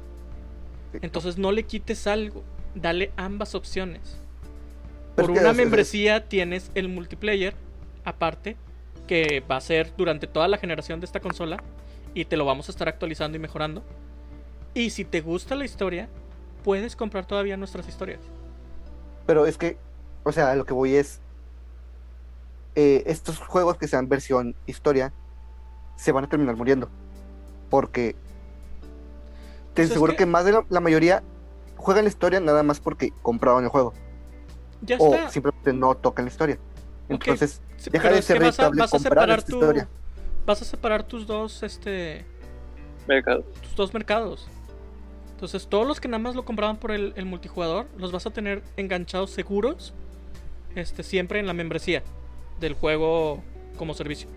Sí. 0.94 1.00
Entonces 1.02 1.38
no 1.38 1.52
le 1.52 1.64
quites 1.64 2.08
algo, 2.08 2.44
dale 2.76 3.12
ambas 3.18 3.56
opciones. 3.56 4.18
Pero 5.16 5.28
Por 5.28 5.36
es 5.36 5.42
una 5.42 5.52
es- 5.52 5.58
es- 5.58 5.64
membresía 5.64 6.30
tienes 6.30 6.72
el 6.76 6.88
multiplayer 6.88 7.54
aparte, 8.06 8.56
que 9.08 9.44
va 9.52 9.58
a 9.58 9.62
ser 9.62 9.92
durante 9.98 10.28
toda 10.28 10.48
la 10.48 10.58
generación 10.58 11.00
de 11.02 11.06
esta 11.06 11.20
consola 11.20 11.62
y 12.14 12.26
te 12.26 12.38
lo 12.38 12.46
vamos 12.46 12.70
a 12.70 12.72
estar 12.72 12.88
actualizando 12.88 13.36
y 13.38 13.42
mejorando. 13.42 13.84
Y 14.74 14.92
si 14.92 15.04
te 15.04 15.20
gusta 15.22 15.56
la 15.56 15.66
historia, 15.66 16.08
puedes 16.64 16.96
comprar 16.96 17.26
todavía 17.26 17.58
nuestras 17.58 17.88
historias. 17.90 18.20
Pero 19.32 19.46
es 19.46 19.58
que, 19.58 19.78
o 20.26 20.34
sea, 20.34 20.54
lo 20.56 20.66
que 20.66 20.74
voy 20.74 20.96
es. 20.96 21.22
eh, 22.76 23.04
estos 23.06 23.38
juegos 23.40 23.78
que 23.78 23.88
sean 23.88 24.10
versión 24.10 24.56
historia 24.66 25.14
se 25.96 26.12
van 26.12 26.26
a 26.26 26.28
terminar 26.28 26.58
muriendo. 26.58 26.90
Porque. 27.70 28.14
Te 29.74 29.76
Pues 29.76 29.86
es 29.86 29.92
aseguro 29.92 30.12
que- 30.12 30.18
que... 30.18 30.26
más 30.26 30.44
de 30.44 30.52
la, 30.52 30.66
la 30.68 30.82
mayoría 30.82 31.24
juegan 31.78 32.04
la 32.04 32.10
historia 32.10 32.42
nada 32.42 32.62
más 32.62 32.82
porque 32.82 33.14
compraron 33.22 33.64
el 33.64 33.70
juego. 33.70 33.94
Ya 34.82 34.98
O 35.00 35.16
está. 35.16 35.30
simplemente 35.30 35.72
no 35.72 35.96
tocan 35.96 36.26
la 36.26 36.32
historia. 36.32 36.60
Entonces, 37.08 37.62
Sí, 37.78 37.90
deja 37.90 38.04
pero 38.04 38.16
de 38.18 38.22
ser 38.24 38.38
vas 38.42 38.60
a, 38.60 38.64
rentable 38.64 38.80
vas 38.82 38.90
a 38.90 38.98
comprar 38.98 39.14
separar 39.14 39.40
esta 39.40 39.50
tu, 39.52 39.56
historia. 39.60 39.88
vas 40.46 40.62
a 40.62 40.66
separar 40.66 41.04
tus 41.04 41.26
dos 41.26 41.64
este 41.64 42.26
Mercado. 43.08 43.44
tus 43.64 43.76
dos 43.78 43.94
mercados. 43.94 44.50
Entonces, 45.42 45.66
todos 45.68 45.88
los 45.88 46.00
que 46.00 46.08
nada 46.08 46.20
más 46.20 46.36
lo 46.36 46.46
compraban 46.46 46.78
por 46.78 46.92
el, 46.92 47.26
multijugador, 47.26 47.88
los 47.98 48.12
vas 48.12 48.28
a 48.28 48.30
tener 48.30 48.62
enganchados 48.78 49.32
seguros, 49.32 49.92
este, 50.76 51.02
siempre 51.02 51.40
en 51.40 51.48
la 51.48 51.54
membresía 51.56 52.04
del 52.60 52.76
juego 52.76 53.42
como 53.76 53.96
servicio. 53.96 54.30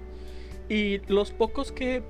Y 0.70 1.00
los 1.12 1.30
pocos 1.30 1.72
que 1.72 2.02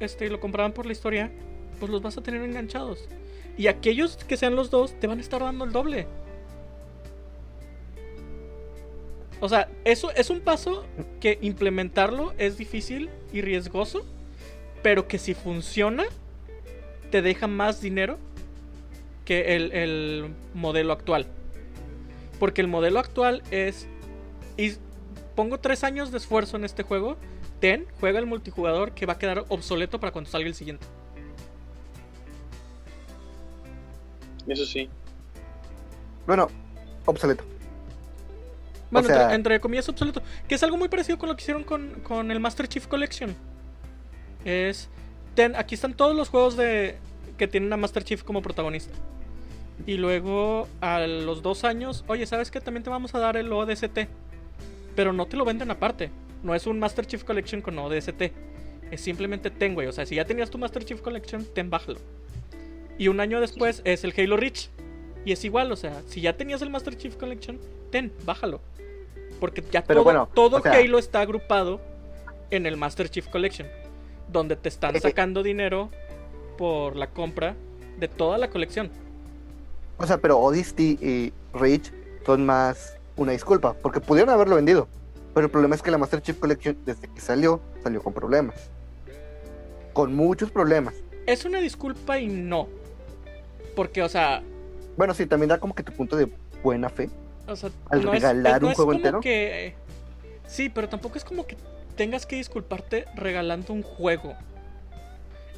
este, 0.00 0.28
lo 0.28 0.38
compraban 0.38 0.72
por 0.72 0.84
la 0.84 0.92
historia, 0.92 1.32
pues 1.80 1.90
los 1.90 2.02
vas 2.02 2.18
a 2.18 2.22
tener 2.22 2.42
enganchados. 2.42 3.08
Y 3.56 3.68
aquellos 3.68 4.16
que 4.16 4.36
sean 4.36 4.54
los 4.54 4.68
dos, 4.68 5.00
te 5.00 5.06
van 5.06 5.16
a 5.16 5.22
estar 5.22 5.40
dando 5.40 5.64
el 5.64 5.72
doble. 5.72 6.06
O 9.40 9.48
sea, 9.48 9.70
eso 9.86 10.10
es 10.10 10.28
un 10.28 10.40
paso 10.40 10.84
que 11.20 11.38
implementarlo 11.40 12.34
es 12.36 12.58
difícil 12.58 13.08
y 13.32 13.40
riesgoso, 13.40 14.04
pero 14.82 15.08
que 15.08 15.16
si 15.16 15.32
funciona, 15.32 16.04
te 17.10 17.22
deja 17.22 17.46
más 17.46 17.80
dinero 17.80 18.18
que 19.24 19.56
el, 19.56 19.72
el 19.72 20.34
modelo 20.54 20.92
actual. 20.92 21.26
Porque 22.38 22.60
el 22.60 22.68
modelo 22.68 22.98
actual 22.98 23.42
es. 23.50 23.86
Y 24.56 24.74
pongo 25.34 25.58
tres 25.60 25.84
años 25.84 26.10
de 26.10 26.18
esfuerzo 26.18 26.56
en 26.56 26.64
este 26.64 26.82
juego. 26.82 27.16
Ten, 27.60 27.86
juega 28.00 28.18
el 28.18 28.26
multijugador 28.26 28.92
que 28.92 29.06
va 29.06 29.12
a 29.12 29.18
quedar 29.18 29.44
obsoleto 29.48 30.00
para 30.00 30.12
cuando 30.12 30.28
salga 30.30 30.48
el 30.48 30.54
siguiente. 30.54 30.84
Eso 34.48 34.66
sí. 34.66 34.88
Bueno, 36.26 36.48
obsoleto. 37.06 37.44
Bueno, 38.90 39.06
sea- 39.08 39.22
entre, 39.22 39.34
entre 39.36 39.60
comillas 39.60 39.88
obsoleto. 39.88 40.22
Que 40.48 40.56
es 40.56 40.62
algo 40.62 40.76
muy 40.76 40.88
parecido 40.88 41.18
con 41.18 41.28
lo 41.28 41.36
que 41.36 41.42
hicieron 41.42 41.64
con, 41.64 42.00
con 42.02 42.30
el 42.30 42.40
Master 42.40 42.66
Chief 42.68 42.86
Collection. 42.86 43.34
Es. 44.44 44.88
Ten, 45.34 45.54
aquí 45.56 45.74
están 45.76 45.94
todos 45.94 46.16
los 46.16 46.28
juegos 46.28 46.56
de. 46.56 46.98
Que 47.36 47.48
tienen 47.48 47.72
a 47.72 47.76
Master 47.76 48.04
Chief 48.04 48.22
como 48.22 48.42
protagonista. 48.42 48.94
Y 49.86 49.94
luego, 49.94 50.68
a 50.80 51.00
los 51.00 51.42
dos 51.42 51.64
años, 51.64 52.04
oye, 52.06 52.26
¿sabes 52.26 52.50
qué? 52.50 52.60
También 52.60 52.84
te 52.84 52.90
vamos 52.90 53.14
a 53.14 53.18
dar 53.18 53.36
el 53.36 53.52
ODST. 53.52 54.06
Pero 54.94 55.12
no 55.12 55.26
te 55.26 55.36
lo 55.36 55.44
venden 55.44 55.70
aparte. 55.70 56.10
No 56.42 56.54
es 56.54 56.66
un 56.66 56.78
Master 56.78 57.06
Chief 57.06 57.24
Collection 57.24 57.62
con 57.62 57.78
ODST. 57.78 58.32
Es 58.90 59.00
simplemente 59.00 59.50
ten, 59.50 59.74
güey. 59.74 59.86
O 59.88 59.92
sea, 59.92 60.04
si 60.06 60.16
ya 60.16 60.24
tenías 60.24 60.50
tu 60.50 60.58
Master 60.58 60.84
Chief 60.84 61.00
Collection, 61.00 61.44
ten, 61.54 61.70
bájalo. 61.70 61.98
Y 62.98 63.08
un 63.08 63.20
año 63.20 63.40
después 63.40 63.80
es 63.84 64.04
el 64.04 64.12
Halo 64.16 64.36
Reach. 64.36 64.68
Y 65.24 65.32
es 65.32 65.44
igual, 65.44 65.72
o 65.72 65.76
sea, 65.76 66.02
si 66.06 66.20
ya 66.20 66.36
tenías 66.36 66.62
el 66.62 66.70
Master 66.70 66.96
Chief 66.96 67.16
Collection, 67.16 67.58
ten, 67.90 68.12
bájalo. 68.24 68.60
Porque 69.40 69.62
ya 69.70 69.82
Pero 69.82 70.00
todo, 70.00 70.04
bueno, 70.04 70.28
todo 70.34 70.58
o 70.58 70.60
sea- 70.60 70.72
Halo 70.72 70.98
está 70.98 71.20
agrupado 71.20 71.80
en 72.50 72.66
el 72.66 72.76
Master 72.76 73.08
Chief 73.08 73.26
Collection. 73.28 73.66
Donde 74.28 74.56
te 74.56 74.68
están 74.68 74.98
sacando 75.00 75.42
dinero 75.42 75.90
por 76.62 76.94
la 76.94 77.08
compra 77.08 77.56
de 77.98 78.06
toda 78.06 78.38
la 78.38 78.48
colección. 78.48 78.88
O 79.98 80.06
sea, 80.06 80.18
pero 80.18 80.38
Odyssey 80.38 80.96
y 81.02 81.32
Reach 81.52 81.90
son 82.24 82.46
más 82.46 82.96
una 83.16 83.32
disculpa, 83.32 83.72
porque 83.74 83.98
pudieron 83.98 84.32
haberlo 84.32 84.54
vendido. 84.54 84.86
Pero 85.34 85.46
el 85.46 85.50
problema 85.50 85.74
es 85.74 85.82
que 85.82 85.90
la 85.90 85.98
Master 85.98 86.22
Chief 86.22 86.38
Collection, 86.38 86.78
desde 86.86 87.08
que 87.08 87.20
salió, 87.20 87.60
salió 87.82 88.00
con 88.00 88.12
problemas. 88.12 88.54
Con 89.92 90.14
muchos 90.14 90.52
problemas. 90.52 90.94
Es 91.26 91.44
una 91.44 91.58
disculpa 91.58 92.20
y 92.20 92.28
no. 92.28 92.68
Porque, 93.74 94.00
o 94.04 94.08
sea, 94.08 94.40
Bueno, 94.96 95.14
sí, 95.14 95.26
también 95.26 95.48
da 95.48 95.58
como 95.58 95.74
que 95.74 95.82
tu 95.82 95.90
punto 95.92 96.14
de 96.14 96.30
buena 96.62 96.88
fe. 96.90 97.10
o 97.48 97.56
sea 97.56 97.70
Al 97.90 98.04
no 98.04 98.14
es- 98.14 98.22
regalar 98.22 98.60
no 98.62 98.68
un 98.68 98.70
es 98.70 98.76
juego 98.76 98.90
como 98.92 98.98
entero. 98.98 99.20
que- 99.20 99.74
Sí, 100.46 100.68
pero 100.68 100.88
tampoco 100.88 101.18
es 101.18 101.24
como 101.24 101.44
que 101.44 101.56
tengas 101.96 102.24
que 102.24 102.36
disculparte 102.36 103.06
regalando 103.16 103.72
un 103.72 103.82
juego. 103.82 104.34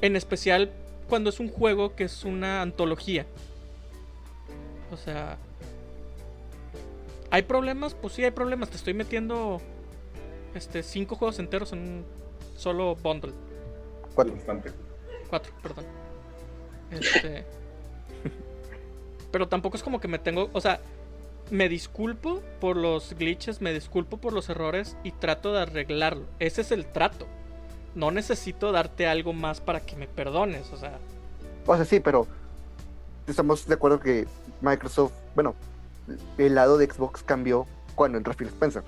En 0.01 0.17
especial 0.17 0.71
cuando 1.09 1.31
es 1.31 1.41
un 1.41 1.49
juego 1.49 1.95
que 1.95 2.05
es 2.05 2.25
una 2.25 2.63
antología. 2.63 3.27
O 4.91 4.97
sea... 4.97 5.39
¿Hay 7.31 7.43
problemas? 7.43 7.95
Pues 7.95 8.15
sí 8.15 8.25
hay 8.25 8.31
problemas. 8.31 8.71
Te 8.71 8.77
estoy 8.77 8.95
metiendo 8.95 9.61
este 10.55 10.85
cinco 10.85 11.17
juegos 11.17 11.41
enteros 11.41 11.73
en 11.73 11.81
un 11.81 12.05
solo 12.57 12.95
bundle. 12.95 13.33
Cuatro. 14.15 14.35
Bastante. 14.35 14.71
Cuatro, 15.29 15.53
perdón. 15.61 15.85
Este. 16.93 17.45
Pero 19.33 19.49
tampoco 19.49 19.77
es 19.77 19.83
como 19.83 20.01
que 20.01 20.07
me 20.07 20.21
tengo. 20.21 20.49
O 20.53 20.61
sea, 20.61 20.81
me 21.51 21.69
disculpo 21.69 22.41
por 22.61 22.77
los 22.77 23.15
glitches, 23.15 23.61
me 23.61 23.73
disculpo 23.73 24.19
por 24.19 24.33
los 24.33 24.49
errores 24.49 24.97
y 25.03 25.11
trato 25.11 25.53
de 25.53 25.63
arreglarlo. 25.63 26.27
Ese 26.39 26.61
es 26.61 26.71
el 26.71 26.87
trato. 26.87 27.27
No 27.95 28.11
necesito 28.11 28.73
darte 28.73 29.07
algo 29.07 29.33
más 29.33 29.61
para 29.61 29.81
que 29.81 29.97
me 29.97 30.07
perdones. 30.07 30.73
O 30.73 30.77
sea, 30.77 30.99
O 31.67 31.77
sea, 31.77 31.85
sí, 31.85 32.01
pero 32.01 32.27
estamos 33.27 33.67
de 33.67 33.75
acuerdo 33.75 34.01
que 34.01 34.27
Microsoft, 34.61 35.13
bueno, 35.35 35.55
el 36.39 36.55
lado 36.55 36.77
de 36.79 36.87
Xbox 36.87 37.23
cambió 37.23 37.67
cuando 37.95 38.19
entró 38.19 38.35
Phil 38.35 38.49
Spencer. 38.49 38.83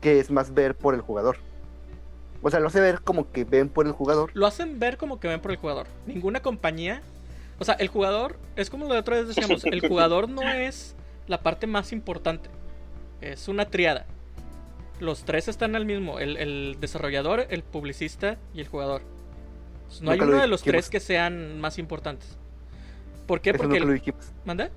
Que 0.00 0.18
es 0.18 0.30
más 0.30 0.52
ver 0.52 0.74
por 0.76 0.94
el 0.94 1.00
jugador. 1.00 1.36
O 2.42 2.50
sea, 2.50 2.58
lo 2.58 2.66
hace 2.66 2.80
ver 2.80 3.00
como 3.02 3.30
que 3.30 3.44
ven 3.44 3.68
por 3.68 3.86
el 3.86 3.92
jugador. 3.92 4.30
lo 4.34 4.46
hacen 4.46 4.80
ver 4.80 4.96
como 4.96 5.20
que 5.20 5.28
ven 5.28 5.40
por 5.40 5.52
el 5.52 5.56
jugador. 5.58 5.86
Ninguna 6.06 6.40
compañía. 6.40 7.02
O 7.60 7.64
sea, 7.64 7.74
el 7.74 7.86
jugador. 7.86 8.36
Es 8.56 8.68
como 8.68 8.86
lo 8.86 8.94
de 8.94 9.00
otra 9.00 9.16
vez 9.16 9.28
decíamos. 9.28 9.64
El 9.64 9.86
jugador 9.86 10.28
no 10.28 10.42
es 10.42 10.96
la 11.28 11.42
parte 11.42 11.68
más 11.68 11.92
importante. 11.92 12.50
Es 13.20 13.46
una 13.46 13.66
triada. 13.66 14.06
Los 15.02 15.24
tres 15.24 15.48
están 15.48 15.74
al 15.74 15.84
mismo. 15.84 16.20
El, 16.20 16.36
el 16.36 16.76
desarrollador, 16.80 17.46
el 17.50 17.64
publicista 17.64 18.38
y 18.54 18.60
el 18.60 18.68
jugador. 18.68 19.02
No 20.00 20.12
hay 20.12 20.20
uno 20.20 20.40
de 20.40 20.46
los 20.46 20.62
tres 20.62 20.88
que 20.88 21.00
sean 21.00 21.60
más 21.60 21.78
importantes. 21.78 22.38
¿Por 23.26 23.40
qué? 23.40 23.50
Eso 23.50 23.58
Porque 23.58 23.80
nunca 23.80 23.86
lo 23.86 23.92
dijimos. 23.94 24.32
¿Manda? 24.44 24.70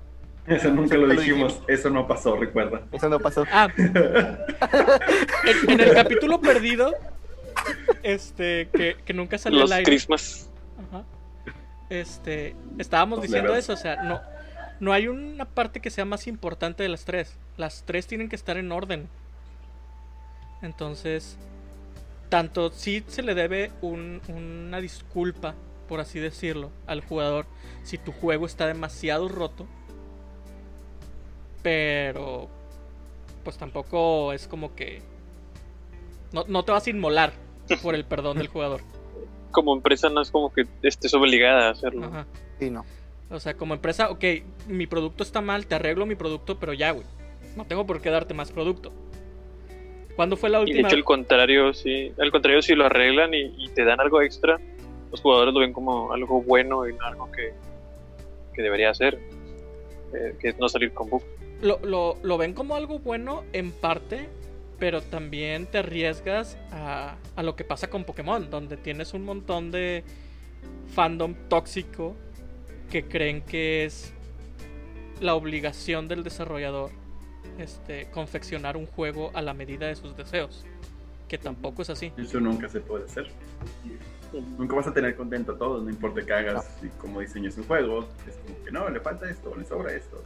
Eso 0.48 0.70
nunca 0.70 0.96
lo 0.96 1.06
lo 1.06 1.14
dijimos. 1.14 1.60
Eso 1.68 1.90
no 1.90 2.08
pasó, 2.08 2.34
recuerda. 2.36 2.82
Eso 2.90 3.08
no 3.08 3.20
pasó. 3.20 3.44
Ah. 3.52 3.68
en, 3.76 5.70
en 5.70 5.80
el 5.80 5.94
capítulo 5.94 6.40
perdido. 6.40 6.92
Este. 8.02 8.68
Que, 8.72 8.96
que 9.04 9.14
nunca 9.14 9.38
salió 9.38 9.60
Los 9.60 9.70
al 9.70 9.78
aire. 9.78 9.90
Christmas. 9.90 10.50
Ajá. 10.88 11.04
Este, 11.88 12.56
estábamos 12.78 13.18
Los 13.18 13.28
diciendo 13.28 13.54
eso, 13.54 13.74
o 13.74 13.76
sea, 13.76 14.02
no, 14.02 14.20
no 14.80 14.92
hay 14.92 15.06
una 15.06 15.44
parte 15.44 15.78
que 15.78 15.90
sea 15.90 16.04
más 16.04 16.26
importante 16.26 16.82
de 16.82 16.88
las 16.88 17.04
tres. 17.04 17.38
Las 17.56 17.84
tres 17.84 18.08
tienen 18.08 18.28
que 18.28 18.34
estar 18.34 18.56
en 18.56 18.72
orden. 18.72 19.08
Entonces, 20.62 21.36
tanto 22.28 22.70
sí 22.70 23.04
se 23.06 23.22
le 23.22 23.34
debe 23.34 23.70
un- 23.82 24.20
una 24.28 24.80
disculpa, 24.80 25.54
por 25.88 26.00
así 26.00 26.18
decirlo, 26.18 26.70
al 26.86 27.00
jugador 27.04 27.46
si 27.82 27.98
tu 27.98 28.12
juego 28.12 28.46
está 28.46 28.66
demasiado 28.66 29.28
roto. 29.28 29.66
Pero, 31.62 32.48
pues 33.44 33.56
tampoco 33.58 34.32
es 34.32 34.46
como 34.48 34.74
que... 34.74 35.02
No, 36.32 36.44
no 36.48 36.64
te 36.64 36.72
vas 36.72 36.86
a 36.86 36.90
inmolar 36.90 37.32
por 37.82 37.94
el 37.94 38.04
perdón 38.04 38.38
del 38.38 38.48
jugador. 38.48 38.80
Como 39.52 39.72
empresa 39.74 40.10
no 40.10 40.20
es 40.20 40.30
como 40.30 40.52
que 40.52 40.66
estés 40.82 41.14
obligada 41.14 41.68
a 41.68 41.70
hacerlo. 41.70 42.04
Ajá. 42.06 42.26
Sí, 42.58 42.68
no. 42.70 42.84
O 43.30 43.40
sea, 43.40 43.54
como 43.56 43.72
empresa, 43.72 44.10
ok, 44.10 44.22
mi 44.68 44.86
producto 44.86 45.22
está 45.22 45.40
mal, 45.40 45.66
te 45.66 45.74
arreglo 45.76 46.04
mi 46.04 46.14
producto, 46.14 46.58
pero 46.58 46.74
ya, 46.74 46.90
güey. 46.90 47.06
No 47.56 47.64
tengo 47.64 47.86
por 47.86 48.02
qué 48.02 48.10
darte 48.10 48.34
más 48.34 48.52
producto. 48.52 48.92
¿Cuándo 50.16 50.36
fue 50.36 50.48
la 50.50 50.58
Y 50.62 50.64
de 50.64 50.70
última? 50.70 50.88
hecho, 50.88 50.96
el 50.96 51.04
contrario, 51.04 51.72
sí. 51.74 52.12
Al 52.18 52.30
contrario, 52.30 52.62
si 52.62 52.74
lo 52.74 52.86
arreglan 52.86 53.34
y, 53.34 53.52
y 53.58 53.68
te 53.74 53.84
dan 53.84 54.00
algo 54.00 54.20
extra, 54.22 54.58
los 55.10 55.20
jugadores 55.20 55.52
lo 55.54 55.60
ven 55.60 55.72
como 55.72 56.12
algo 56.12 56.42
bueno 56.42 56.88
y 56.88 56.94
no 56.94 57.04
algo 57.04 57.30
que, 57.30 57.52
que 58.54 58.62
debería 58.62 58.90
hacer. 58.90 59.18
eh, 60.14 60.34
que 60.40 60.48
es 60.48 60.58
no 60.58 60.68
salir 60.68 60.92
con 60.92 61.10
bugs. 61.10 61.24
Lo, 61.62 61.78
lo- 61.84 62.16
lo 62.22 62.38
ven 62.38 62.54
como 62.54 62.74
algo 62.76 62.98
bueno 63.00 63.44
en 63.52 63.72
parte, 63.72 64.28
pero 64.78 65.02
también 65.02 65.66
te 65.66 65.78
arriesgas 65.78 66.56
a, 66.70 67.16
a 67.34 67.42
lo 67.42 67.56
que 67.56 67.64
pasa 67.64 67.88
con 67.90 68.04
Pokémon, 68.04 68.48
donde 68.50 68.76
tienes 68.76 69.14
un 69.14 69.24
montón 69.24 69.70
de 69.70 70.04
fandom 70.94 71.34
tóxico 71.48 72.14
que 72.90 73.04
creen 73.04 73.42
que 73.42 73.84
es 73.84 74.14
la 75.20 75.34
obligación 75.34 76.08
del 76.08 76.22
desarrollador 76.22 76.90
este, 77.58 78.10
confeccionar 78.10 78.76
un 78.76 78.86
juego 78.86 79.30
a 79.34 79.42
la 79.42 79.54
medida 79.54 79.86
de 79.86 79.96
sus 79.96 80.16
deseos. 80.16 80.64
Que 81.28 81.38
tampoco 81.38 81.82
es 81.82 81.90
así. 81.90 82.12
Eso 82.16 82.40
nunca 82.40 82.68
se 82.68 82.80
puede 82.80 83.04
hacer. 83.04 83.28
Nunca 84.58 84.76
vas 84.76 84.86
a 84.86 84.92
tener 84.92 85.16
contento 85.16 85.52
a 85.52 85.58
todos, 85.58 85.82
no 85.82 85.90
importa 85.90 86.24
que 86.24 86.32
hagas 86.32 86.78
y 86.82 86.88
cómo 87.00 87.20
diseñes 87.20 87.56
un 87.56 87.64
juego. 87.64 88.08
Es 88.28 88.36
como 88.36 88.64
que 88.64 88.70
no, 88.70 88.88
le 88.88 89.00
falta 89.00 89.28
esto, 89.28 89.54
le 89.56 89.64
sobra 89.64 89.92
esto. 89.94 90.22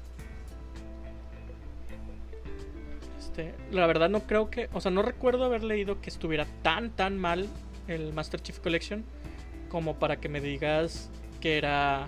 Este, 3.19 3.55
la 3.71 3.87
verdad 3.87 4.09
no 4.09 4.21
creo 4.21 4.51
que, 4.51 4.69
o 4.73 4.81
sea, 4.81 4.91
no 4.91 5.03
recuerdo 5.03 5.45
haber 5.45 5.63
leído 5.63 6.01
que 6.01 6.11
estuviera 6.11 6.47
tan 6.63 6.91
tan 6.91 7.19
mal 7.19 7.49
el 7.87 8.13
Master 8.13 8.41
Chief 8.41 8.59
Collection 8.59 9.05
como 9.69 9.99
para 9.99 10.17
que 10.17 10.29
me 10.29 10.41
digas 10.41 11.11
que 11.41 11.57
era 11.57 12.07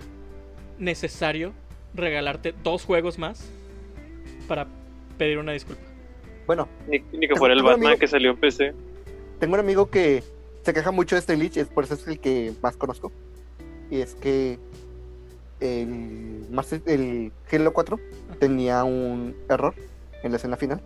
necesario 0.77 1.53
regalarte 1.93 2.53
dos 2.63 2.85
juegos 2.85 3.17
más 3.17 3.49
para 4.47 4.67
pedir 5.17 5.37
una 5.37 5.51
disculpa. 5.53 5.81
Bueno, 6.47 6.67
Ni, 6.87 6.99
ni 7.17 7.27
que 7.27 7.35
fuera 7.35 7.53
el 7.53 7.59
Tengo 7.59 7.69
un 7.69 7.73
Batman 7.75 7.87
amigo- 7.91 7.99
que 7.99 8.07
salió 8.07 8.31
en 8.31 8.37
PC. 8.37 8.73
tengo 9.39 9.53
un 9.53 9.59
amigo 9.59 9.89
que 9.89 10.23
se 10.63 10.73
queja 10.73 10.91
mucho 10.91 11.15
de 11.15 11.19
este 11.21 11.35
glitch, 11.35 11.57
es 11.57 11.67
por 11.67 11.83
eso 11.85 11.93
es 11.93 12.07
el 12.07 12.19
que 12.19 12.53
más 12.61 12.75
conozco. 12.77 13.11
Y 13.89 14.01
es 14.01 14.15
que 14.15 14.59
el, 15.59 16.45
Master- 16.51 16.81
el 16.85 17.31
Halo 17.51 17.73
4 17.73 17.99
tenía 18.39 18.83
un 18.83 19.35
error 19.49 19.73
en 20.23 20.31
la 20.31 20.37
escena 20.37 20.57
final. 20.57 20.81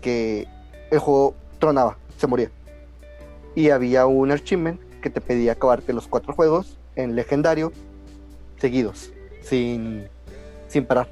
Que 0.00 0.46
el 0.90 0.98
juego 0.98 1.34
tronaba, 1.58 1.98
se 2.18 2.26
moría. 2.26 2.50
Y 3.54 3.70
había 3.70 4.06
un 4.06 4.30
achievement 4.30 4.80
que 5.00 5.10
te 5.10 5.20
pedía 5.20 5.52
acabarte 5.52 5.92
los 5.92 6.06
cuatro 6.08 6.32
juegos 6.32 6.78
en 6.96 7.14
legendario 7.16 7.72
seguidos, 8.58 9.12
sin, 9.42 10.06
sin 10.68 10.84
parar. 10.86 11.08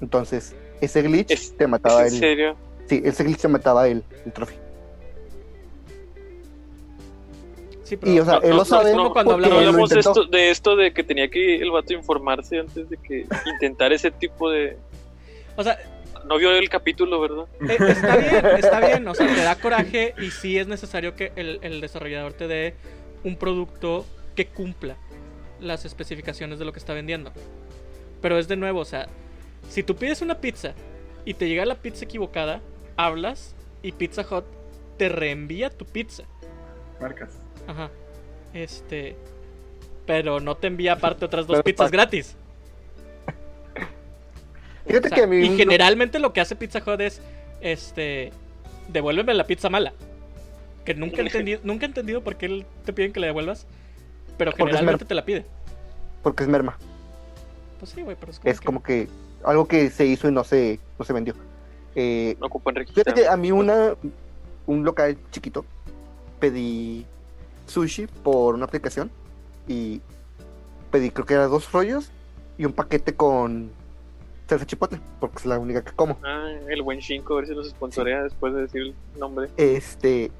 Entonces, 0.00 0.54
ese 0.80 1.02
glitch 1.02 1.30
Es- 1.30 1.56
te 1.56 1.64
¿Es 1.64 1.70
mataba 1.70 2.00
en 2.06 2.12
el. 2.14 2.18
serio? 2.18 2.56
Sí, 2.88 3.02
ese 3.04 3.24
glitch 3.24 3.40
te 3.40 3.48
mataba 3.48 3.88
el, 3.88 4.02
el 4.24 4.32
trofeo. 4.32 4.58
Sí, 7.84 7.96
pero 7.96 8.12
Y 8.12 8.18
o 8.18 8.24
sea, 8.24 8.34
No, 8.34 8.42
él 8.42 8.50
no, 8.50 8.56
lo 8.56 8.64
sabe 8.64 8.94
no, 8.94 9.12
cuando 9.12 9.34
hablamos 9.34 9.90
él 9.90 9.94
de 9.94 10.00
esto, 10.00 10.24
de 10.24 10.50
esto 10.50 10.76
de 10.76 10.92
que 10.92 11.04
tenía 11.04 11.28
que 11.28 11.56
el 11.56 11.70
vato 11.70 11.92
informarse 11.92 12.58
antes 12.58 12.88
de 12.88 12.96
que 12.96 13.26
intentar 13.54 13.92
ese 13.92 14.10
tipo 14.10 14.50
de... 14.50 14.76
o 15.56 15.62
sea, 15.62 15.78
No 16.26 16.36
vio 16.38 16.50
el 16.50 16.68
capítulo, 16.68 17.20
¿verdad? 17.20 17.44
eh, 17.68 17.76
está 17.88 18.16
bien, 18.16 18.46
está 18.58 18.80
bien, 18.80 19.06
o 19.08 19.14
sea, 19.14 19.26
te 19.32 19.40
da 19.42 19.54
coraje 19.56 20.14
y 20.18 20.30
sí 20.32 20.58
es 20.58 20.66
necesario 20.66 21.14
que 21.14 21.30
el, 21.36 21.60
el 21.62 21.80
desarrollador 21.80 22.32
te 22.32 22.48
dé 22.48 22.74
un 23.22 23.36
producto 23.36 24.04
que 24.34 24.46
cumpla 24.46 24.96
las 25.60 25.84
especificaciones 25.84 26.58
de 26.58 26.64
lo 26.64 26.72
que 26.72 26.80
está 26.80 26.92
vendiendo. 26.92 27.30
Pero 28.20 28.36
es 28.38 28.48
de 28.48 28.56
nuevo, 28.56 28.80
o 28.80 28.84
sea, 28.84 29.06
si 29.68 29.82
tú 29.82 29.96
pides 29.96 30.22
una 30.22 30.40
pizza 30.40 30.74
y 31.24 31.34
te 31.34 31.48
llega 31.48 31.64
la 31.64 31.74
pizza 31.76 32.04
equivocada, 32.04 32.60
hablas 32.96 33.54
y 33.82 33.92
Pizza 33.92 34.22
Hut 34.30 34.44
te 34.96 35.08
reenvía 35.08 35.70
tu 35.70 35.84
pizza. 35.84 36.24
Marcas. 37.00 37.30
Ajá. 37.66 37.90
Este. 38.54 39.16
Pero 40.06 40.40
no 40.40 40.56
te 40.56 40.68
envía 40.68 40.94
aparte 40.94 41.24
otras 41.24 41.46
dos 41.46 41.56
Pero 41.56 41.64
pizzas 41.64 41.90
gratis. 41.90 42.36
Fíjate 44.86 45.06
O 45.06 45.10
sea, 45.10 45.16
que 45.16 45.24
a 45.24 45.26
mí 45.26 45.38
y 45.38 45.56
generalmente 45.56 46.18
lo 46.18 46.32
que 46.32 46.40
hace 46.40 46.56
Pizza 46.56 46.78
Hut 46.86 47.00
es. 47.00 47.20
Este. 47.60 48.32
Devuélveme 48.88 49.34
la 49.34 49.44
pizza 49.46 49.68
mala. 49.68 49.92
Que 50.84 50.94
nunca 50.94 51.16
he 51.20 51.22
entendido, 51.26 51.60
nunca 51.64 51.84
he 51.86 51.88
entendido 51.88 52.22
por 52.22 52.36
qué 52.36 52.64
te 52.84 52.92
piden 52.92 53.12
que 53.12 53.18
la 53.20 53.26
devuelvas. 53.26 53.66
Pero 54.38 54.52
generalmente 54.52 55.04
te 55.04 55.14
la 55.14 55.24
pide. 55.24 55.44
porque 56.22 56.44
es 56.44 56.48
merma. 56.48 56.78
Pues 57.80 57.90
sí, 57.90 58.02
güey, 58.02 58.16
pero 58.18 58.30
es 58.32 58.38
como. 58.38 58.50
Es 58.52 58.60
que- 58.60 58.66
como 58.66 58.82
que 58.82 59.08
algo 59.44 59.66
que 59.66 59.90
se 59.90 60.06
hizo 60.06 60.28
y 60.28 60.32
no 60.32 60.44
se, 60.44 60.80
no 60.98 61.04
se 61.04 61.12
vendió. 61.12 61.34
Eh, 61.94 62.36
No 62.40 62.48
fíjate 62.48 63.14
que 63.14 63.28
a 63.28 63.36
mí 63.36 63.52
una 63.52 63.94
un 64.66 64.84
local 64.84 65.16
chiquito 65.30 65.64
pedí 66.40 67.06
sushi 67.66 68.06
por 68.06 68.54
una 68.54 68.64
aplicación 68.64 69.10
y 69.66 70.00
pedí 70.90 71.10
creo 71.10 71.26
que 71.26 71.34
eran 71.34 71.50
dos 71.50 71.70
rollos 71.72 72.10
y 72.58 72.64
un 72.64 72.72
paquete 72.72 73.14
con 73.14 73.70
salsa 74.48 74.66
chipotle, 74.66 75.00
porque 75.20 75.38
es 75.38 75.46
la 75.46 75.58
única 75.58 75.82
que 75.82 75.92
como. 75.92 76.18
Ah, 76.24 76.48
el 76.68 76.82
buen 76.82 77.00
Shinko, 77.00 77.34
a 77.34 77.36
ver 77.38 77.48
si 77.48 77.54
nos 77.54 77.68
sponsorea 77.68 78.22
después 78.22 78.54
de 78.54 78.62
decir 78.62 78.82
el 78.82 78.94
nombre. 79.18 79.50
Este, 79.56 80.30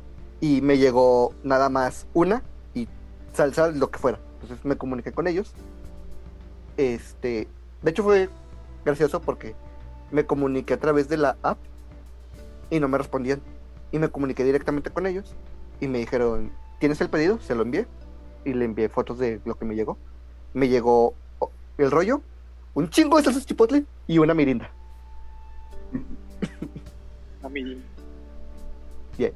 y 0.41 0.61
me 0.61 0.79
llegó 0.79 1.35
nada 1.43 1.69
más 1.69 2.07
una 2.15 2.43
y 2.75 2.89
salsa, 3.33 3.69
lo 3.69 3.91
que 3.91 3.99
fuera. 3.99 4.19
Entonces 4.41 4.65
me 4.65 4.77
comuniqué 4.77 5.13
con 5.13 5.27
ellos. 5.27 5.53
Este, 6.77 7.49
de 7.83 7.91
hecho 7.91 8.03
fue 8.03 8.29
gracioso 8.87 9.21
porque 9.21 9.55
me 10.11 10.25
comuniqué 10.25 10.75
a 10.75 10.81
través 10.81 11.09
de 11.09 11.19
la 11.19 11.37
app 11.43 11.59
y 12.71 12.81
no 12.81 12.89
me 12.89 12.97
respondían. 12.97 13.43
Y 13.93 13.99
me 13.99 14.09
comuniqué 14.09 14.45
directamente 14.45 14.91
con 14.91 15.07
ellos 15.07 15.35
y 15.81 15.89
me 15.89 15.99
dijeron, 15.99 16.51
¿tienes 16.81 17.01
el 17.01 17.11
pedido? 17.11 17.39
Se 17.41 17.55
lo 17.55 17.63
envié 17.63 17.87
y 18.45 18.55
le 18.55 18.65
envié 18.65 18.89
fotos 18.89 19.19
de 19.19 19.41
lo 19.45 19.57
que 19.57 19.65
me 19.65 19.75
llegó. 19.75 19.99
Me 20.55 20.69
llegó 20.69 21.15
oh, 21.39 21.51
el 21.77 21.91
rollo, 21.91 22.23
un 22.75 22.89
chingo 22.89 23.19
de 23.19 23.25
salsa 23.25 23.45
chipotle 23.45 23.85
y 24.07 24.19
una 24.19 24.35
mirinda. 24.35 24.71
A 27.43 27.49
mí. 27.49 27.83
Bien. 29.19 29.33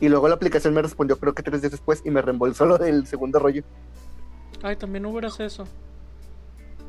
Y 0.00 0.08
luego 0.08 0.28
la 0.28 0.34
aplicación 0.34 0.72
me 0.72 0.82
respondió 0.82 1.18
creo 1.18 1.34
que 1.34 1.42
tres 1.42 1.60
días 1.60 1.72
después 1.72 2.02
y 2.04 2.10
me 2.10 2.22
reembolsó 2.22 2.64
lo 2.64 2.78
del 2.78 3.06
segundo 3.06 3.38
rollo. 3.38 3.62
Ay, 4.62 4.76
también 4.76 5.04
Uber 5.06 5.26
hace 5.26 5.46
eso. 5.46 5.64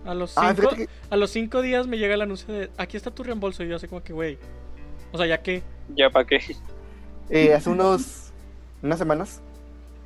A 0.06 0.14
los 0.16 0.38
Ah, 0.38 0.54
cinco, 0.56 0.76
que 0.76 0.88
a 1.10 1.16
los 1.16 1.30
cinco 1.30 1.62
días 1.62 1.88
me 1.88 1.98
llega 1.98 2.16
el 2.16 2.22
anuncio 2.22 2.54
de 2.54 2.72
aquí 2.78 2.98
está 2.98 3.12
tu 3.12 3.24
reembolso 3.24 3.64
y 3.64 3.68
yo 3.68 3.76
así 3.76 3.88
como 3.88 4.04
que, 4.04 4.14
güey. 4.14 4.38
O 5.12 5.18
sea, 5.18 5.28
ya 5.28 5.42
que 5.42 5.64
Ya 5.96 6.10
para 6.10 6.26
qué. 6.26 6.40
eh, 7.30 7.54
hace 7.54 7.70
unos 7.70 8.32
unas 8.82 8.98
semanas 8.98 9.42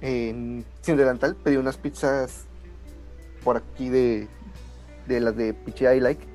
en 0.01 0.65
Sin 0.81 0.97
Delantal 0.97 1.35
pedí 1.35 1.55
unas 1.57 1.77
pizzas 1.77 2.45
por 3.43 3.57
aquí 3.57 3.89
de, 3.89 4.27
de 5.07 5.19
las 5.19 5.35
de 5.35 5.53
Pichi 5.53 5.85
I 5.85 5.99
Like, 5.99 6.25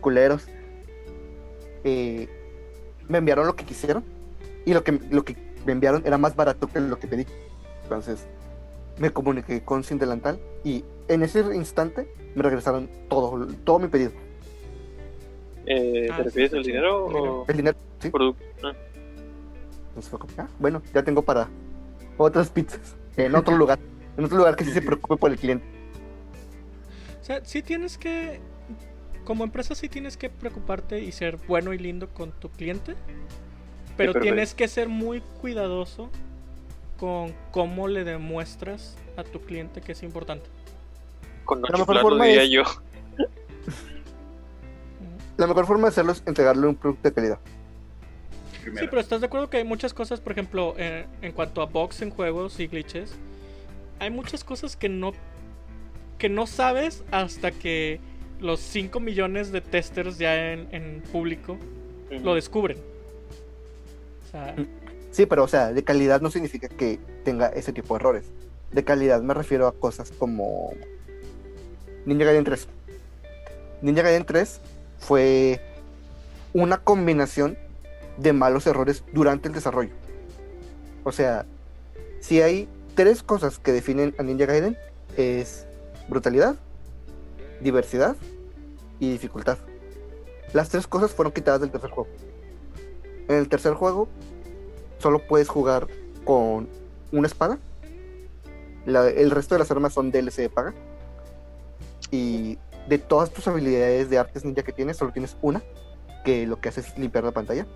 culeros. 0.00 0.46
Eh, 1.84 2.28
me 3.08 3.18
enviaron 3.18 3.46
lo 3.46 3.54
que 3.54 3.64
quisieron 3.64 4.04
y 4.64 4.72
lo 4.72 4.82
que, 4.82 4.92
lo 5.10 5.24
que 5.24 5.36
me 5.66 5.72
enviaron 5.72 6.02
era 6.06 6.16
más 6.16 6.34
barato 6.34 6.68
que 6.68 6.80
lo 6.80 6.98
que 6.98 7.06
pedí. 7.06 7.26
Entonces 7.82 8.26
me 8.98 9.10
comuniqué 9.10 9.62
con 9.62 9.84
Sin 9.84 9.98
Delantal 9.98 10.40
y 10.62 10.84
en 11.08 11.22
ese 11.22 11.40
instante 11.54 12.08
me 12.34 12.42
regresaron 12.42 12.88
todo, 13.08 13.46
todo 13.64 13.78
mi 13.78 13.88
pedido. 13.88 14.12
Eh, 15.66 16.08
Ah, 16.10 16.16
¿Te 16.18 16.22
refieres 16.24 16.50
sí, 16.50 16.56
al 16.58 16.64
sí, 16.64 16.70
dinero 16.70 17.06
o 17.06 17.46
El 17.48 17.56
dinero, 17.56 17.76
sí. 18.00 18.10
producto? 18.10 18.44
Ah, 18.62 18.74
ah, 20.38 20.48
bueno, 20.58 20.82
ya 20.92 21.02
tengo 21.02 21.22
para 21.22 21.48
otras 22.18 22.50
pizzas 22.50 22.96
en 23.16 23.34
otro 23.34 23.56
lugar. 23.56 23.78
En 24.16 24.24
otro 24.24 24.36
lugar 24.38 24.56
que 24.56 24.64
sí 24.64 24.70
se 24.72 24.82
preocupe 24.82 25.16
por 25.16 25.30
el 25.30 25.38
cliente. 25.38 25.64
O 27.20 27.24
sea, 27.24 27.44
sí 27.44 27.62
tienes 27.62 27.96
que. 27.98 28.40
Como 29.24 29.42
empresa, 29.42 29.74
sí 29.74 29.88
tienes 29.88 30.16
que 30.18 30.28
preocuparte 30.28 31.00
y 31.02 31.10
ser 31.10 31.38
bueno 31.48 31.72
y 31.72 31.78
lindo 31.78 32.08
con 32.10 32.30
tu 32.32 32.50
cliente. 32.50 32.94
Pero 33.96 34.12
pero- 34.12 34.22
tienes 34.22 34.54
que 34.54 34.68
ser 34.68 34.88
muy 34.88 35.20
cuidadoso 35.40 36.10
con 36.98 37.32
cómo 37.50 37.88
le 37.88 38.04
demuestras 38.04 38.96
a 39.16 39.24
tu 39.24 39.40
cliente 39.40 39.80
que 39.80 39.92
es 39.92 40.02
importante. 40.02 40.50
Con 41.44 41.62
La 41.62 41.76
mejor 41.78 42.00
forma 42.00 42.24
diría 42.26 42.42
es- 42.44 42.50
yo. 42.50 42.62
La 45.36 45.46
mejor 45.46 45.66
forma 45.66 45.82
de 45.84 45.88
hacerlo 45.88 46.12
es 46.12 46.22
entregarle 46.26 46.66
un 46.68 46.76
producto 46.76 47.08
de 47.08 47.14
calidad. 47.14 47.38
Sí, 48.64 48.86
pero 48.88 49.00
estás 49.00 49.20
de 49.20 49.26
acuerdo 49.26 49.50
que 49.50 49.58
hay 49.58 49.64
muchas 49.64 49.92
cosas, 49.92 50.20
por 50.20 50.32
ejemplo, 50.32 50.74
eh, 50.78 51.06
en 51.20 51.32
cuanto 51.32 51.60
a 51.60 51.66
bugs 51.66 52.00
en 52.02 52.10
juegos 52.10 52.58
y 52.60 52.66
glitches, 52.66 53.14
hay 53.98 54.10
muchas 54.10 54.44
cosas 54.44 54.76
que 54.76 54.88
no 54.88 55.12
que 56.18 56.28
no 56.28 56.46
sabes 56.46 57.04
hasta 57.10 57.50
que 57.50 58.00
los 58.40 58.60
5 58.60 59.00
millones 59.00 59.50
de 59.52 59.60
testers 59.60 60.16
ya 60.18 60.52
en, 60.52 60.68
en 60.72 61.02
público 61.12 61.58
lo 62.22 62.34
descubren. 62.34 62.78
O 64.26 64.30
sea, 64.30 64.54
Sí, 65.10 65.26
pero 65.26 65.44
o 65.44 65.48
sea, 65.48 65.72
de 65.72 65.82
calidad 65.84 66.20
no 66.20 66.30
significa 66.30 66.68
que 66.68 66.98
tenga 67.24 67.48
ese 67.48 67.72
tipo 67.72 67.94
de 67.94 68.00
errores. 68.00 68.30
De 68.72 68.84
calidad 68.84 69.20
me 69.22 69.34
refiero 69.34 69.66
a 69.66 69.72
cosas 69.72 70.10
como 70.12 70.72
Ninja 72.06 72.24
Gaiden 72.24 72.44
3. 72.44 72.68
Ninja 73.82 74.02
Gaiden 74.02 74.24
3 74.24 74.60
fue 74.98 75.60
una 76.52 76.78
combinación 76.78 77.58
de 78.18 78.32
malos 78.32 78.66
errores 78.66 79.04
durante 79.12 79.48
el 79.48 79.54
desarrollo. 79.54 79.92
O 81.02 81.12
sea, 81.12 81.46
si 82.20 82.40
hay 82.40 82.68
tres 82.94 83.22
cosas 83.22 83.58
que 83.58 83.72
definen 83.72 84.14
a 84.18 84.22
Ninja 84.22 84.46
Gaiden 84.46 84.76
es 85.16 85.66
brutalidad, 86.08 86.56
diversidad 87.60 88.16
y 89.00 89.10
dificultad. 89.10 89.58
Las 90.52 90.68
tres 90.68 90.86
cosas 90.86 91.12
fueron 91.12 91.32
quitadas 91.32 91.60
del 91.60 91.70
tercer 91.70 91.90
juego. 91.90 92.08
En 93.28 93.36
el 93.36 93.48
tercer 93.48 93.74
juego 93.74 94.08
solo 94.98 95.26
puedes 95.26 95.48
jugar 95.48 95.88
con 96.24 96.68
una 97.12 97.26
espada. 97.26 97.58
El 98.86 99.30
resto 99.30 99.54
de 99.54 99.60
las 99.60 99.70
armas 99.70 99.92
son 99.94 100.10
DLC 100.10 100.36
de 100.36 100.50
paga. 100.50 100.74
Y 102.14 102.60
de 102.88 102.98
todas 102.98 103.32
tus 103.32 103.48
habilidades 103.48 104.08
de 104.08 104.18
artes 104.18 104.44
ninja 104.44 104.62
que 104.62 104.70
tienes, 104.70 104.96
solo 104.96 105.10
tienes 105.10 105.36
una, 105.42 105.64
que 106.24 106.46
lo 106.46 106.60
que 106.60 106.68
hace 106.68 106.80
es 106.80 106.96
limpiar 106.96 107.24
la 107.24 107.32
pantalla. 107.32 107.66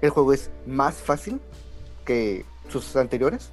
El 0.00 0.08
juego 0.08 0.32
es 0.32 0.50
más 0.66 0.94
fácil 0.94 1.42
que 2.06 2.46
sus 2.70 2.96
anteriores. 2.96 3.50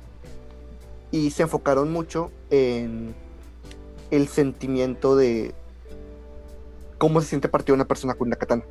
Y 1.12 1.32
se 1.32 1.44
enfocaron 1.44 1.92
mucho 1.92 2.32
en 2.50 3.14
el 4.12 4.30
sentimiento 4.30 5.18
de 5.18 5.54
cómo 6.98 7.20
se 7.20 7.28
siente 7.28 7.50
partido 7.50 7.76
una 7.76 7.86
persona 7.86 8.14
con 8.14 8.30
una 8.30 8.38
katana. 8.38 8.64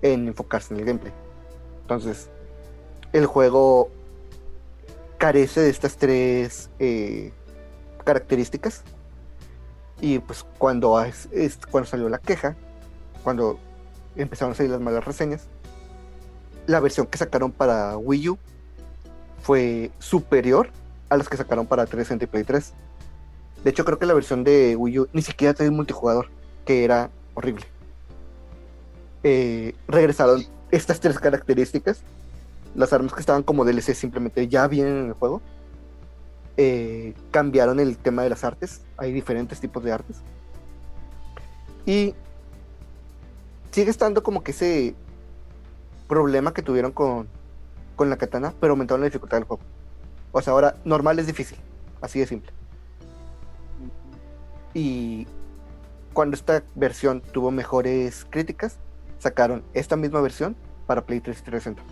En 0.00 0.26
enfocarse 0.26 0.72
en 0.72 0.80
el 0.80 0.86
gameplay. 0.86 1.12
Entonces, 1.82 2.30
el 3.12 3.26
juego 3.26 3.90
carece 5.18 5.60
de 5.60 5.68
estas 5.68 5.98
tres 5.98 6.70
eh, 6.78 7.30
características. 8.04 8.82
Y 10.00 10.18
pues 10.18 10.44
cuando, 10.58 11.02
cuando 11.70 11.88
salió 11.88 12.08
la 12.08 12.18
queja, 12.18 12.56
cuando 13.22 13.58
empezaron 14.14 14.52
a 14.52 14.54
salir 14.54 14.72
las 14.72 14.80
malas 14.80 15.04
reseñas, 15.04 15.48
la 16.66 16.80
versión 16.80 17.06
que 17.06 17.18
sacaron 17.18 17.52
para 17.52 17.96
Wii 17.96 18.30
U 18.30 18.38
fue 19.42 19.90
superior 19.98 20.70
a 21.08 21.16
las 21.16 21.28
que 21.28 21.36
sacaron 21.36 21.66
para 21.66 21.86
360 21.86 22.24
y 22.24 22.26
Play 22.26 22.44
3. 22.44 22.72
De 23.64 23.70
hecho, 23.70 23.84
creo 23.84 23.98
que 23.98 24.06
la 24.06 24.14
versión 24.14 24.44
de 24.44 24.76
Wii 24.76 24.98
U 24.98 25.08
ni 25.12 25.22
siquiera 25.22 25.54
trae 25.54 25.70
multijugador, 25.70 26.28
que 26.64 26.84
era 26.84 27.10
horrible. 27.34 27.64
Eh, 29.22 29.74
regresaron 29.88 30.44
estas 30.70 31.00
tres 31.00 31.18
características. 31.18 32.02
Las 32.74 32.92
armas 32.92 33.14
que 33.14 33.20
estaban 33.20 33.42
como 33.42 33.64
DLC 33.64 33.94
simplemente 33.94 34.46
ya 34.48 34.68
vienen 34.68 34.96
en 34.98 35.06
el 35.06 35.12
juego. 35.14 35.40
Eh, 36.56 37.14
cambiaron 37.30 37.80
el 37.80 37.96
tema 37.98 38.22
de 38.22 38.30
las 38.30 38.44
artes. 38.44 38.82
Hay 38.96 39.12
diferentes 39.12 39.60
tipos 39.60 39.82
de 39.84 39.92
artes. 39.92 40.18
Y 41.84 42.14
sigue 43.70 43.90
estando 43.90 44.22
como 44.22 44.42
que 44.42 44.52
ese 44.52 44.94
problema 46.08 46.54
que 46.54 46.62
tuvieron 46.62 46.92
con, 46.92 47.28
con 47.94 48.10
la 48.10 48.16
katana, 48.16 48.54
pero 48.60 48.72
aumentaron 48.72 49.00
la 49.00 49.06
dificultad 49.06 49.38
del 49.38 49.44
juego. 49.44 49.62
O 50.32 50.40
sea, 50.40 50.52
ahora 50.52 50.76
normal 50.84 51.18
es 51.18 51.26
difícil. 51.26 51.58
Así 52.00 52.18
de 52.18 52.26
simple. 52.26 52.52
Y 54.74 55.26
cuando 56.12 56.36
esta 56.36 56.62
versión 56.74 57.20
tuvo 57.20 57.50
mejores 57.50 58.26
críticas, 58.28 58.78
sacaron 59.18 59.62
esta 59.74 59.96
misma 59.96 60.20
versión 60.20 60.56
para 60.86 61.04
Play 61.04 61.20
3 61.20 61.38
y 61.38 61.42
360. 61.42 61.82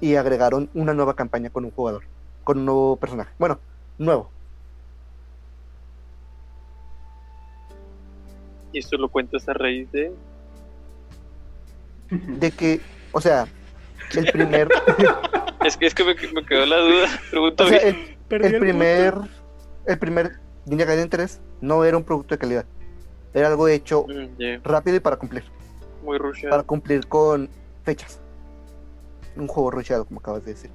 Y 0.00 0.16
agregaron 0.16 0.70
una 0.74 0.94
nueva 0.94 1.14
campaña 1.14 1.50
con 1.50 1.64
un 1.64 1.70
jugador, 1.70 2.04
con 2.44 2.58
un 2.58 2.66
nuevo 2.66 2.96
personaje. 2.96 3.30
Bueno, 3.38 3.58
nuevo. 3.98 4.30
Y 8.72 8.78
esto 8.78 8.96
lo 8.96 9.08
cuentas 9.08 9.48
a 9.48 9.52
raíz 9.54 9.90
de. 9.92 10.12
De 12.10 12.50
que, 12.50 12.80
o 13.12 13.20
sea, 13.20 13.46
el 14.14 14.30
primer, 14.30 14.68
Es 15.64 15.76
que, 15.76 15.86
es 15.86 15.94
que 15.94 16.04
me, 16.04 16.14
me 16.32 16.44
quedó 16.44 16.66
la 16.66 16.76
duda. 16.78 17.06
o 17.26 17.30
Pregúntame. 17.30 17.70
sea, 17.70 17.80
el, 17.88 17.96
el 18.30 18.44
el 18.54 18.60
primer, 18.60 19.14
punto. 19.14 19.28
el 19.86 19.98
primer 19.98 20.32
Ninja 20.66 20.84
Gaiden 20.84 21.08
3 21.08 21.40
no 21.62 21.84
era 21.84 21.96
un 21.96 22.04
producto 22.04 22.34
de 22.34 22.38
calidad. 22.38 22.64
Era 23.32 23.48
algo 23.48 23.66
hecho 23.68 24.06
Mm, 24.08 24.62
rápido 24.62 24.96
y 24.96 25.00
para 25.00 25.16
cumplir. 25.16 25.44
Muy 26.02 26.18
rushado. 26.18 26.50
Para 26.50 26.62
cumplir 26.62 27.06
con 27.08 27.48
fechas. 27.84 28.20
Un 29.36 29.48
juego 29.48 29.70
rusheado, 29.70 30.04
como 30.04 30.20
acabas 30.20 30.44
de 30.44 30.52
decir. 30.52 30.70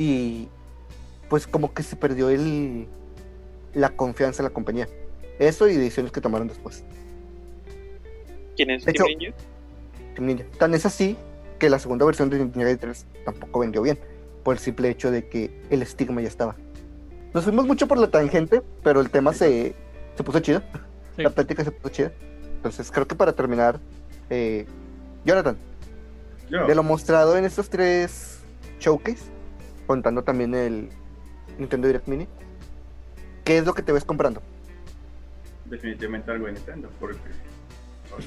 Y 0.00 0.48
pues 1.28 1.46
como 1.46 1.74
que 1.74 1.82
se 1.82 1.94
perdió 1.96 2.30
el 2.30 2.86
la 3.74 3.90
confianza 3.90 4.42
en 4.42 4.44
la 4.44 4.50
compañía. 4.50 4.88
Eso 5.38 5.68
y 5.68 5.76
decisiones 5.76 6.10
que 6.12 6.20
tomaron 6.20 6.48
después. 6.48 6.84
¿Quién 8.56 8.70
es 8.70 8.84
de 8.84 8.92
Team 8.92 9.06
hecho- 9.08 9.18
Ninja? 9.18 9.34
Team 10.14 10.26
Ninja. 10.26 10.44
Tan 10.58 10.74
es 10.74 10.86
así 10.86 11.16
que 11.58 11.70
la 11.70 11.78
segunda 11.78 12.04
versión 12.06 12.30
de 12.30 12.38
Ninja 12.38 12.60
Gaiden 12.60 12.78
3 12.78 13.06
tampoco 13.24 13.60
vendió 13.60 13.82
bien. 13.82 13.98
Por 14.42 14.54
el 14.54 14.58
simple 14.58 14.88
hecho 14.88 15.10
de 15.10 15.28
que 15.28 15.50
el 15.70 15.82
estigma 15.82 16.20
ya 16.22 16.28
estaba. 16.28 16.56
Nos 17.34 17.44
fuimos 17.44 17.66
mucho 17.66 17.86
por 17.86 17.98
la 17.98 18.10
tangente, 18.10 18.62
pero 18.82 19.00
el 19.00 19.10
tema 19.10 19.32
se, 19.34 19.74
se 20.16 20.24
puso 20.24 20.40
chido. 20.40 20.62
Sí. 21.16 21.22
La 21.22 21.30
plática 21.30 21.62
se 21.62 21.70
puso 21.70 21.90
chida. 21.90 22.12
Entonces, 22.56 22.90
creo 22.90 23.06
que 23.06 23.14
para 23.14 23.32
terminar, 23.34 23.78
eh, 24.30 24.64
Jonathan, 25.24 25.56
Yo, 26.50 26.66
de 26.66 26.74
lo 26.74 26.82
mostrado 26.82 27.36
en 27.36 27.44
estos 27.44 27.68
tres 27.70 28.38
showcase, 28.80 29.24
contando 29.90 30.22
también 30.22 30.54
el 30.54 30.88
Nintendo 31.58 31.88
Direct 31.88 32.06
Mini, 32.06 32.28
¿qué 33.42 33.58
es 33.58 33.66
lo 33.66 33.74
que 33.74 33.82
te 33.82 33.90
ves 33.90 34.04
comprando? 34.04 34.40
definitivamente 35.64 36.30
algo 36.30 36.46
de 36.46 36.52
Nintendo, 36.52 36.88
porque 37.00 37.18
soy 38.08 38.24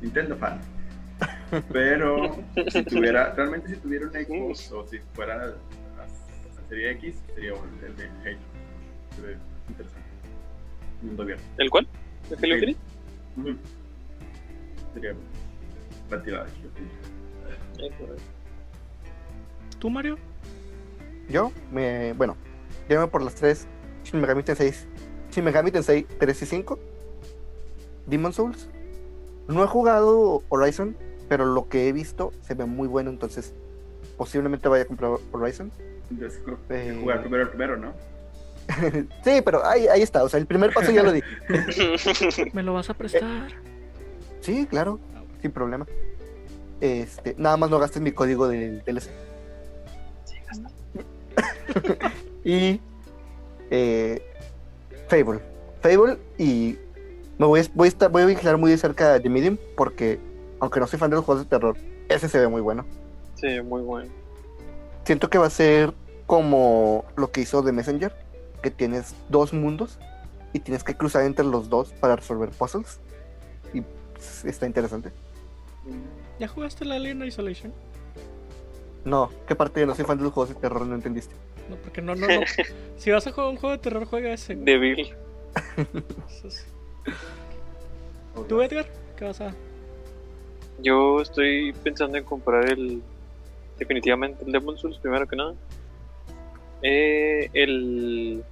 Nintendo 0.00 0.34
fan. 0.36 0.58
Pero 1.72 2.38
si 2.70 2.82
tuviera, 2.84 3.34
realmente 3.34 3.68
si 3.68 3.76
tuviera 3.76 4.06
un 4.06 4.12
Xbox 4.12 4.72
o 4.72 4.86
si 4.86 4.98
fuera 5.14 5.36
la, 5.36 5.46
la 5.46 6.68
serie 6.70 6.90
X, 6.92 7.16
sería 7.34 7.52
un- 7.52 7.84
el 7.84 7.94
de 7.96 8.04
Halo. 8.06 8.38
Se 9.14 9.20
ve 9.22 9.36
interesante. 9.68 10.08
Mundo 11.02 11.22
abierto. 11.22 11.44
¿El 11.58 11.68
cuál? 11.70 11.86
¿El 12.30 12.38
Halo 12.38 12.54
Infinite? 12.54 12.80
Sería 14.94 15.14
tirada 16.24 16.44
de 16.44 16.50
Halo 16.50 16.68
Infinite. 17.78 18.22
¿Tú, 19.78 19.90
Mario? 19.90 20.18
Yo, 21.28 21.52
me, 21.72 22.12
bueno, 22.12 22.36
llévame 22.88 23.08
por 23.08 23.22
las 23.22 23.34
tres 23.34 23.66
Shin 24.04 24.20
Megami 24.20 24.42
Tensei, 24.42 24.72
Shin 25.30 25.44
Megami 25.44 25.70
Tensei 25.70 26.04
3 26.04 26.42
y 26.42 26.46
5, 26.46 26.78
Demon 28.06 28.32
Souls. 28.32 28.68
No 29.48 29.62
he 29.62 29.66
jugado 29.66 30.42
Horizon, 30.48 30.96
pero 31.28 31.44
lo 31.44 31.68
que 31.68 31.88
he 31.88 31.92
visto 31.92 32.32
se 32.42 32.54
ve 32.54 32.64
muy 32.66 32.88
bueno, 32.88 33.10
entonces 33.10 33.54
posiblemente 34.16 34.68
vaya 34.68 34.84
a 34.84 34.86
comprar 34.86 35.12
Horizon. 35.32 35.72
Eh. 36.70 36.98
jugar 37.00 37.20
primero 37.20 37.42
el 37.42 37.48
primero, 37.48 37.76
¿no? 37.76 37.92
sí, 39.24 39.42
pero 39.44 39.64
ahí, 39.64 39.86
ahí 39.88 40.02
está, 40.02 40.22
o 40.24 40.28
sea, 40.28 40.38
el 40.38 40.46
primer 40.46 40.72
paso 40.72 40.90
ya 40.92 41.02
lo 41.02 41.12
di. 41.12 41.22
¿Me 42.52 42.62
lo 42.62 42.74
vas 42.74 42.90
a 42.90 42.94
prestar? 42.94 43.48
Sí, 44.40 44.66
claro, 44.66 45.00
sin 45.42 45.50
problema. 45.50 45.86
Este, 46.80 47.34
nada 47.38 47.56
más 47.56 47.70
no 47.70 47.78
gastes 47.78 48.02
mi 48.02 48.12
código 48.12 48.48
del 48.48 48.82
DLC. 48.84 49.08
y 52.44 52.80
eh, 53.70 54.22
Fable. 55.08 55.40
Fable 55.80 56.18
y 56.38 56.78
me 57.38 57.46
voy, 57.46 57.60
a- 57.60 57.66
voy 57.74 57.86
a 57.86 57.88
estar, 57.88 58.10
voy 58.10 58.22
a 58.22 58.26
vigilar 58.26 58.56
muy 58.58 58.70
de 58.70 58.78
cerca 58.78 59.18
de 59.18 59.28
Medium 59.28 59.56
porque 59.76 60.18
aunque 60.60 60.80
no 60.80 60.86
soy 60.86 60.98
fan 60.98 61.10
de 61.10 61.16
los 61.16 61.24
juegos 61.24 61.44
de 61.44 61.50
terror, 61.50 61.76
ese 62.08 62.28
se 62.28 62.38
ve 62.38 62.48
muy 62.48 62.60
bueno. 62.60 62.84
Sí, 63.34 63.60
muy 63.60 63.82
bueno. 63.82 64.10
Siento 65.04 65.28
que 65.30 65.38
va 65.38 65.46
a 65.46 65.50
ser 65.50 65.92
como 66.26 67.04
lo 67.16 67.30
que 67.30 67.42
hizo 67.42 67.62
The 67.62 67.72
Messenger, 67.72 68.12
que 68.62 68.70
tienes 68.70 69.14
dos 69.28 69.52
mundos 69.52 69.98
y 70.52 70.60
tienes 70.60 70.82
que 70.82 70.96
cruzar 70.96 71.24
entre 71.24 71.44
los 71.44 71.68
dos 71.68 71.92
para 72.00 72.16
resolver 72.16 72.48
puzzles. 72.50 72.98
Y 73.74 73.84
está 74.48 74.66
interesante. 74.66 75.10
¿Ya 76.40 76.48
jugaste 76.48 76.84
la 76.84 76.96
Alien 76.96 77.22
Isolation? 77.22 77.72
No, 79.04 79.30
¿qué 79.46 79.54
parte 79.54 79.80
de 79.80 79.86
no 79.86 79.94
soy 79.94 80.04
fan 80.04 80.18
de 80.18 80.24
los 80.24 80.32
juegos 80.32 80.48
de 80.54 80.60
terror 80.60 80.84
no 80.86 80.94
entendiste? 80.94 81.34
No, 81.68 81.76
porque 81.76 82.00
no, 82.02 82.14
no, 82.14 82.26
no. 82.26 82.40
si 82.96 83.10
vas 83.10 83.26
a 83.26 83.32
jugar 83.32 83.50
un 83.50 83.56
juego 83.56 83.72
de 83.76 83.82
terror, 83.82 84.04
juega 84.06 84.32
ese. 84.32 84.54
güey. 84.54 85.14
Es- 86.44 86.66
¿Tú, 88.48 88.60
Edgar? 88.62 88.86
¿Qué 89.16 89.24
vas 89.24 89.40
a...? 89.40 89.54
Yo 90.82 91.22
estoy 91.22 91.72
pensando 91.82 92.18
en 92.18 92.24
comprar 92.24 92.70
el. 92.70 93.02
Definitivamente 93.78 94.44
el 94.44 94.52
Demon 94.52 94.76
Souls, 94.76 94.98
primero 94.98 95.26
que 95.26 95.34
nada. 95.36 95.54
Eh, 96.82 97.48
el. 97.54 98.44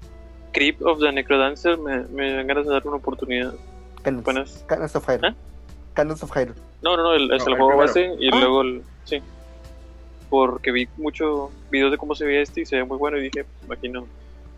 Creep 0.53 0.81
of 0.87 1.01
the 1.01 1.13
Necrodancer 1.13 1.77
me, 1.77 2.05
me 2.05 2.33
dan 2.33 2.47
ganas 2.47 2.65
de 2.67 2.73
dar 2.73 2.87
una 2.87 2.97
oportunidad. 2.97 3.53
Candles 4.03 4.97
of 4.97 5.07
Hyrule. 5.07 5.29
¿Eh? 5.29 5.35
Candles 5.93 6.23
of 6.23 6.31
Hyrule. 6.35 6.55
No, 6.81 6.97
no, 6.97 7.03
no, 7.03 7.13
el, 7.15 7.31
es 7.33 7.43
el 7.47 7.53
el 7.53 7.59
juego 7.59 7.79
primero. 7.83 7.87
base 7.87 8.15
y 8.19 8.29
Ah. 8.33 8.37
luego 8.41 8.63
el. 8.63 8.83
Sí. 9.05 9.23
Porque 10.31 10.73
vi 10.73 10.89
mucho 10.97 11.51
videos 11.71 11.91
de 11.91 11.99
cómo 11.99 12.15
se 12.15 12.25
veía 12.25 12.41
este 12.41 12.63
y 12.63 12.67
se 12.67 12.77
ve 12.77 12.85
muy 12.85 12.97
bueno 12.97 13.19
y 13.19 13.23
dije, 13.23 13.45
pues, 13.45 13.65
imagino, 13.65 14.07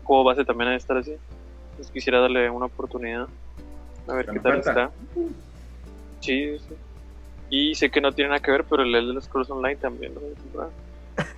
juego 0.03 0.23
base 0.23 0.45
también 0.45 0.71
de 0.71 0.77
estar 0.77 0.97
así. 0.97 1.15
Entonces 1.71 1.91
quisiera 1.91 2.19
darle 2.19 2.49
una 2.49 2.65
oportunidad. 2.67 3.27
A 4.07 4.13
ver 4.13 4.27
qué 4.27 4.39
tal 4.39 4.59
está. 4.59 4.91
Sí, 6.21 6.57
sí. 6.59 6.75
Y 7.49 7.75
sé 7.75 7.89
que 7.89 8.01
no 8.01 8.11
tiene 8.11 8.29
nada 8.29 8.41
que 8.41 8.51
ver, 8.51 8.63
pero 8.63 8.83
el 8.83 8.91
de 8.91 9.01
los 9.01 9.25
Scrolls 9.25 9.49
Online 9.49 9.75
también 9.77 10.13
lo 10.15 10.21
voy 10.21 10.31
a 10.31 10.41
comprar. 10.41 10.69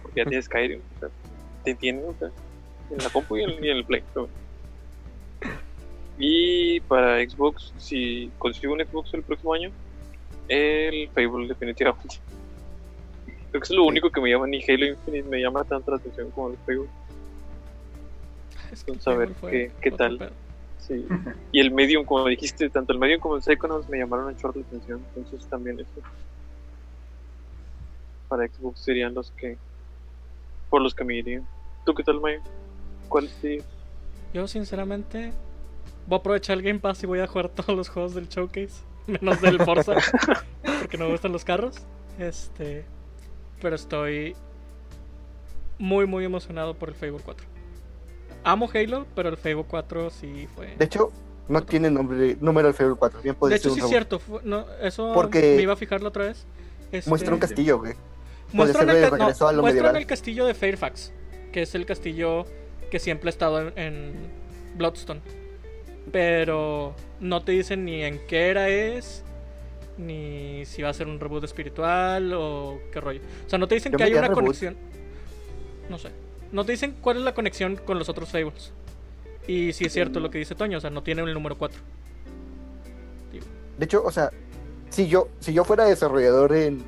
Porque 0.01 0.21
ya 0.21 0.25
tiene 0.25 0.41
Skyrim. 0.41 0.81
o 0.95 0.99
sea, 0.99 1.09
te 1.63 1.71
entiendo, 1.71 2.07
o 2.07 2.15
sea, 2.17 2.29
en 2.89 2.97
la 2.97 3.09
compu 3.09 3.37
y 3.37 3.43
en, 3.43 3.63
y 3.63 3.69
en 3.69 3.77
el 3.77 3.85
Play. 3.85 4.03
pero. 4.13 4.29
Y 6.17 6.81
para 6.81 7.17
Xbox, 7.23 7.73
si 7.77 8.29
consigo 8.37 8.73
un 8.73 8.81
Xbox 8.81 9.13
el 9.13 9.23
próximo 9.23 9.53
año, 9.53 9.71
el 10.49 11.09
Fable 11.09 11.47
definitivamente. 11.47 12.17
Creo 13.51 13.61
que 13.61 13.65
es 13.65 13.71
lo 13.71 13.83
único 13.85 14.09
que 14.11 14.21
me 14.21 14.29
llama, 14.29 14.47
ni 14.47 14.61
Halo 14.63 14.85
Infinite 14.85 15.27
me 15.27 15.39
llama 15.41 15.63
tanto 15.63 15.91
la 15.91 15.97
atención 15.97 16.29
como 16.31 16.49
el 16.49 16.57
Fable. 16.65 16.87
Es 18.71 18.83
que 18.83 18.91
Vamos 18.91 19.07
a 19.07 19.11
ver 19.15 19.29
Fable 19.29 19.39
fue 19.39 19.51
qué- 19.51 19.71
qué 19.81 19.91
tal. 19.91 20.17
pedo. 20.17 20.31
Sí. 20.79 21.05
Y 21.51 21.59
el 21.59 21.71
Medium, 21.71 22.05
como 22.05 22.25
dijiste, 22.27 22.69
tanto 22.69 22.93
el 22.93 22.99
Medium 22.99 23.19
como 23.19 23.35
el 23.35 23.41
Psychonauts 23.43 23.89
me 23.89 23.97
llamaron 23.97 24.29
a 24.29 24.37
chorro 24.37 24.59
la 24.59 24.65
atención. 24.67 25.01
Entonces 25.15 25.47
también 25.49 25.79
eso. 25.79 25.89
Para 28.27 28.47
Xbox 28.47 28.79
serían 28.81 29.13
los 29.13 29.31
que. 29.31 29.57
Por 30.69 30.81
los 30.81 30.93
que 30.93 31.03
me 31.03 31.15
iría. 31.15 31.41
¿Tú 31.85 31.93
qué 31.95 32.03
tal, 32.03 32.19
Mayo? 32.21 32.39
¿Cuál 33.07 33.27
sí? 33.41 33.59
Yo, 34.33 34.47
sinceramente, 34.47 35.31
voy 36.05 36.17
a 36.17 36.19
aprovechar 36.19 36.57
el 36.57 36.63
Game 36.63 36.79
Pass 36.79 37.01
y 37.03 37.07
voy 37.07 37.19
a 37.19 37.27
jugar 37.27 37.49
todos 37.55 37.75
los 37.75 37.89
juegos 37.89 38.13
del 38.13 38.27
Showcase. 38.29 38.83
Menos 39.07 39.41
del 39.41 39.57
Forza. 39.63 39.95
porque 40.81 40.97
no 40.99 41.05
me 41.05 41.11
gustan 41.11 41.31
los 41.31 41.43
carros. 41.43 41.75
Este. 42.19 42.85
Pero 43.61 43.75
estoy 43.75 44.35
muy, 45.77 46.05
muy 46.05 46.25
emocionado 46.25 46.75
por 46.75 46.89
el 46.89 46.95
Fable 46.95 47.19
4. 47.23 47.47
Amo 48.43 48.69
Halo, 48.73 49.05
pero 49.15 49.29
el 49.29 49.37
Fable 49.37 49.65
4 49.67 50.09
sí 50.09 50.47
fue. 50.55 50.75
De 50.77 50.85
hecho, 50.85 51.11
no 51.47 51.63
tiene 51.63 51.89
nombre, 51.89 52.37
número 52.39 52.67
el 52.67 52.73
Fable 52.73 52.95
4. 52.95 53.21
Bien 53.21 53.35
De 53.41 53.55
hecho, 53.55 53.73
sí 53.73 53.79
es 53.79 53.87
cierto. 53.87 54.21
no, 54.43 54.65
eso 54.81 55.11
Porque 55.13 55.55
me 55.57 55.63
iba 55.63 55.73
a 55.73 55.77
fijar 55.77 56.01
la 56.01 56.09
otra 56.09 56.25
vez. 56.25 56.45
Este, 56.91 57.09
Muestra 57.09 57.33
un 57.33 57.39
castillo, 57.39 57.79
güey. 57.79 57.93
muestran 58.51 58.89
el, 58.89 59.11
no, 59.17 59.61
muestran 59.61 59.95
el 59.95 60.05
castillo 60.07 60.45
de 60.45 60.53
Fairfax, 60.55 61.13
que 61.51 61.61
es 61.61 61.75
el 61.75 61.85
castillo 61.85 62.45
que 62.89 62.99
siempre 62.99 63.29
ha 63.29 63.31
estado 63.31 63.61
en, 63.61 63.77
en 63.77 64.13
Bloodstone. 64.75 65.21
Pero 66.11 66.95
no 67.19 67.43
te 67.43 67.51
dicen 67.51 67.85
ni 67.85 68.03
en 68.03 68.19
qué 68.27 68.49
era 68.49 68.69
es, 68.69 69.23
ni 69.99 70.65
si 70.65 70.81
va 70.81 70.89
a 70.89 70.93
ser 70.93 71.07
un 71.07 71.19
reboot 71.19 71.43
espiritual 71.43 72.33
o 72.33 72.79
qué 72.91 72.99
rollo. 73.01 73.21
O 73.45 73.49
sea, 73.49 73.59
no 73.59 73.67
te 73.67 73.75
dicen 73.75 73.91
Yo 73.91 73.97
que 73.97 74.05
hay 74.05 74.13
una 74.13 74.21
reboot. 74.23 74.39
conexión. 74.39 74.75
No 75.89 75.97
sé. 75.97 76.09
No 76.51 76.65
te 76.65 76.71
dicen 76.71 76.95
cuál 77.01 77.17
es 77.17 77.23
la 77.23 77.33
conexión 77.33 77.75
con 77.75 77.99
los 77.99 78.09
otros 78.09 78.29
Fables. 78.29 78.71
Y 79.47 79.73
si 79.73 79.85
es 79.85 79.93
cierto 79.93 80.19
lo 80.19 80.29
que 80.29 80.37
dice 80.37 80.55
Toño, 80.55 80.77
o 80.77 80.81
sea, 80.81 80.89
no 80.89 81.03
tiene 81.03 81.21
el 81.21 81.33
número 81.33 81.57
4. 81.57 81.79
De 83.77 83.85
hecho, 83.85 84.03
o 84.03 84.11
sea, 84.11 84.29
si 84.89 85.07
yo, 85.07 85.29
si 85.39 85.53
yo 85.53 85.63
fuera 85.63 85.85
desarrollador 85.85 86.53
en. 86.53 86.83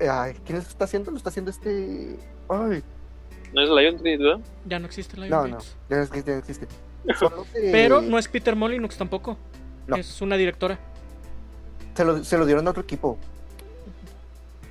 Ay, 0.00 0.34
¿Quién 0.44 0.58
lo 0.58 0.64
está 0.64 0.84
haciendo? 0.84 1.10
Lo 1.10 1.16
está 1.16 1.30
haciendo 1.30 1.50
este. 1.50 2.16
Ay, 2.48 2.82
¿No 3.54 3.62
es 3.62 3.68
Lion 3.70 3.96
Tree, 3.98 4.16
verdad? 4.16 4.40
Ya 4.66 4.78
no 4.80 4.86
existe 4.86 5.16
la 5.16 5.28
no, 5.28 5.46
no. 5.46 5.58
Ya 5.88 5.96
no 5.96 6.02
existe, 6.02 6.30
ya 6.30 6.34
no 6.34 6.38
existe. 6.40 6.66
Pero 7.72 8.02
no 8.02 8.18
es 8.18 8.26
Peter 8.26 8.56
Molyneux 8.56 8.96
tampoco. 8.96 9.38
No. 9.86 9.96
Es 9.96 10.20
una 10.20 10.36
directora. 10.36 10.78
Se 11.96 12.04
lo, 12.04 12.24
se 12.24 12.38
lo 12.38 12.46
dieron 12.46 12.66
a 12.66 12.70
otro 12.70 12.82
equipo. 12.82 13.18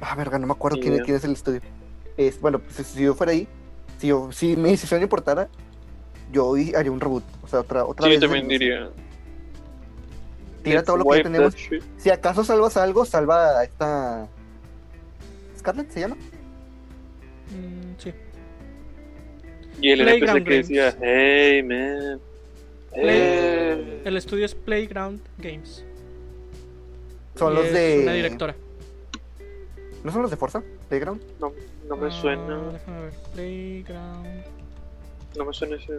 Ah, 0.01 0.15
verga, 0.15 0.37
no 0.37 0.47
me 0.47 0.53
acuerdo 0.53 0.77
Ni 0.77 0.83
quién, 0.83 1.03
quién 1.03 1.17
es 1.17 1.23
el 1.23 1.31
estudio. 1.31 1.61
Es, 2.17 2.39
bueno, 2.41 2.59
pues 2.59 2.85
si 2.87 3.03
yo 3.03 3.13
fuera 3.15 3.31
ahí, 3.31 3.47
si, 3.97 4.07
yo, 4.07 4.31
si 4.31 4.55
mi 4.57 4.71
decisión 4.71 5.01
importara, 5.01 5.47
yo 6.31 6.53
haría 6.75 6.91
un 6.91 6.99
reboot. 6.99 7.23
O 7.41 7.47
sea, 7.47 7.61
otra, 7.61 7.85
otra 7.85 8.05
Sí, 8.05 8.11
vez. 8.11 8.19
yo 8.19 8.27
también 8.27 8.47
diría. 8.47 8.89
Tira 10.63 10.75
let's 10.75 10.85
todo 10.85 10.97
lo 10.97 11.05
que 11.05 11.23
tenemos. 11.23 11.55
Si 11.97 12.09
acaso 12.09 12.43
salvas 12.43 12.75
algo, 12.77 13.05
salva 13.05 13.59
a 13.59 13.63
esta. 13.63 14.27
¿Scarlett 15.57 15.89
se 15.91 15.99
llama? 16.01 16.15
Mm, 17.49 17.97
sí. 17.97 18.13
Y 19.81 19.89
el 19.91 20.01
NPC 20.01 20.43
que 20.43 20.53
decía, 20.55 20.97
hey 21.01 21.63
man. 21.63 22.19
Hey. 22.93 24.01
El 24.05 24.17
estudio 24.17 24.45
es 24.45 24.53
Playground 24.55 25.21
Games. 25.37 25.83
Son 27.35 27.53
los 27.55 27.65
es 27.65 27.73
de. 27.73 27.99
Una 28.03 28.13
directora. 28.13 28.55
¿No 30.03 30.11
son 30.11 30.21
los 30.23 30.31
de 30.31 30.37
Forza? 30.37 30.61
Playground. 30.89 31.21
No, 31.39 31.51
no 31.87 31.95
me 31.97 32.07
Ah, 32.07 32.11
suena. 32.11 32.71
déjame 32.73 33.01
ver. 33.01 33.13
Playground. 33.33 34.43
No 35.37 35.45
me 35.45 35.53
suena 35.53 35.75
ese. 35.77 35.97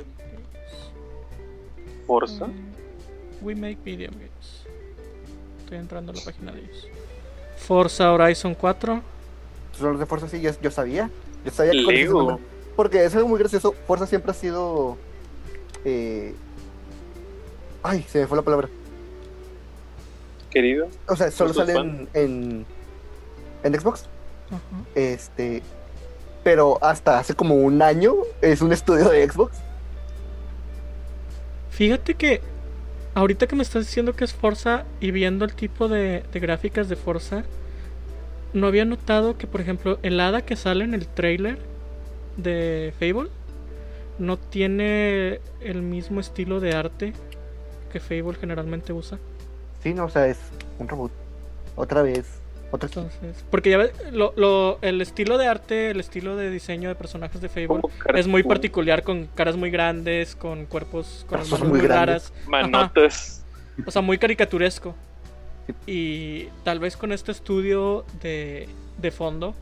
Forza. 2.06 2.47
Mm, 2.47 2.73
We 3.43 3.55
make 3.55 3.78
video 3.85 4.11
games. 4.11 4.65
Estoy 5.61 5.78
entrando 5.78 6.12
a 6.12 6.15
la 6.15 6.23
página 6.23 6.52
de 6.52 6.61
ellos. 6.61 6.89
Forza 7.56 8.12
Horizon 8.12 8.55
4. 8.55 9.02
Son 9.78 9.90
los 9.90 9.98
de 10.01 10.06
Forza, 10.06 10.28
sí, 10.28 10.40
yo, 10.40 10.51
yo 10.61 10.70
sabía. 10.70 11.11
Yo 11.44 11.51
sabía 11.51 11.73
que 11.73 11.78
Lego. 11.93 12.39
Porque 12.77 13.05
es 13.05 13.15
algo 13.15 13.28
muy 13.28 13.39
gracioso. 13.39 13.73
Forza 13.86 14.06
siempre 14.06 14.31
ha 14.31 14.35
sido. 14.35 14.97
eh, 15.85 16.35
Ay, 17.82 18.02
se 18.09 18.20
me 18.20 18.27
fue 18.27 18.36
la 18.36 18.43
palabra. 18.43 18.69
Querido. 20.55 20.89
O 21.06 21.16
sea, 21.16 21.31
solo 21.31 21.48
¿No 21.48 21.55
sos 21.55 21.66
sale 21.66 21.78
en, 21.78 22.09
en, 22.14 22.66
en 23.62 23.81
Xbox. 23.81 24.06
Este. 24.94 25.62
Pero 26.43 26.78
hasta 26.82 27.18
hace 27.18 27.35
como 27.35 27.56
un 27.56 27.82
año 27.82 28.14
es 28.40 28.62
un 28.62 28.72
estudio 28.72 29.09
de 29.09 29.28
Xbox. 29.28 29.59
Fíjate 31.70 32.14
que 32.14 32.40
ahorita 33.14 33.47
que 33.47 33.56
me 33.56 33.62
estás 33.62 33.86
diciendo 33.86 34.14
que 34.14 34.24
es 34.24 34.32
Forza 34.32 34.85
y 35.01 35.10
viendo 35.10 35.44
el 35.44 35.55
tipo 35.55 35.89
de, 35.89 36.22
de 36.32 36.40
gráficas 36.40 36.89
de 36.89 36.97
Forza, 36.97 37.44
no 38.52 38.66
había 38.68 38.85
notado 38.85 39.36
que, 39.36 39.47
por 39.47 39.60
ejemplo, 39.60 39.98
el 40.02 40.20
hada 40.20 40.43
que 40.43 40.55
sale 40.55 40.85
en 40.85 40.94
el 40.94 41.09
trailer 41.09 41.59
de 42.36 42.94
Fable 42.98 43.31
no 44.18 44.36
tiene 44.36 45.40
el 45.60 45.82
mismo 45.82 46.20
estilo 46.20 46.60
de 46.60 46.74
arte 46.74 47.12
que 47.90 48.01
Fable 48.01 48.35
generalmente 48.39 48.93
usa. 48.93 49.18
Sí, 49.85 49.94
no, 49.94 50.06
o 50.06 50.09
sea, 50.09 50.27
es 50.27 50.39
un 50.81 50.89
reboot. 50.89 51.12
Otra 51.77 52.02
vez. 52.02 52.40
Otra 52.73 52.89
Entonces, 52.89 53.44
porque 53.52 53.70
ya 53.70 53.78
ves, 53.78 53.93
lo, 54.11 54.32
lo- 54.36 54.78
el 54.82 55.01
estilo 55.01 55.39
de 55.39 55.47
arte, 55.47 55.90
el 55.90 56.01
estilo 56.01 56.35
de 56.35 56.51
diseño 56.51 56.89
de 56.89 56.97
personajes 56.97 57.40
de 57.40 57.48
Fable 57.48 57.82
es 58.16 58.27
muy 58.27 58.43
particular, 58.43 59.05
con 59.05 59.27
caras 59.27 59.56
muy 59.56 59.70
grandes, 59.70 60.35
con 60.35 60.66
cuerpos, 60.66 61.24
con 61.28 61.39
manos 61.39 61.61
muy 61.61 61.69
muy 61.69 61.81
grandes. 61.82 62.32
raras. 62.32 62.32
Manotas. 62.48 63.44
O 63.86 63.90
sea, 63.93 64.02
muy 64.02 64.19
caricaturesco. 64.19 64.97
Y 65.86 66.47
tal 66.65 66.81
vez 66.81 66.97
con 66.97 67.12
este 67.12 67.31
estudio 67.31 68.05
de, 68.20 68.69
de 68.98 69.11
fondo 69.12 69.55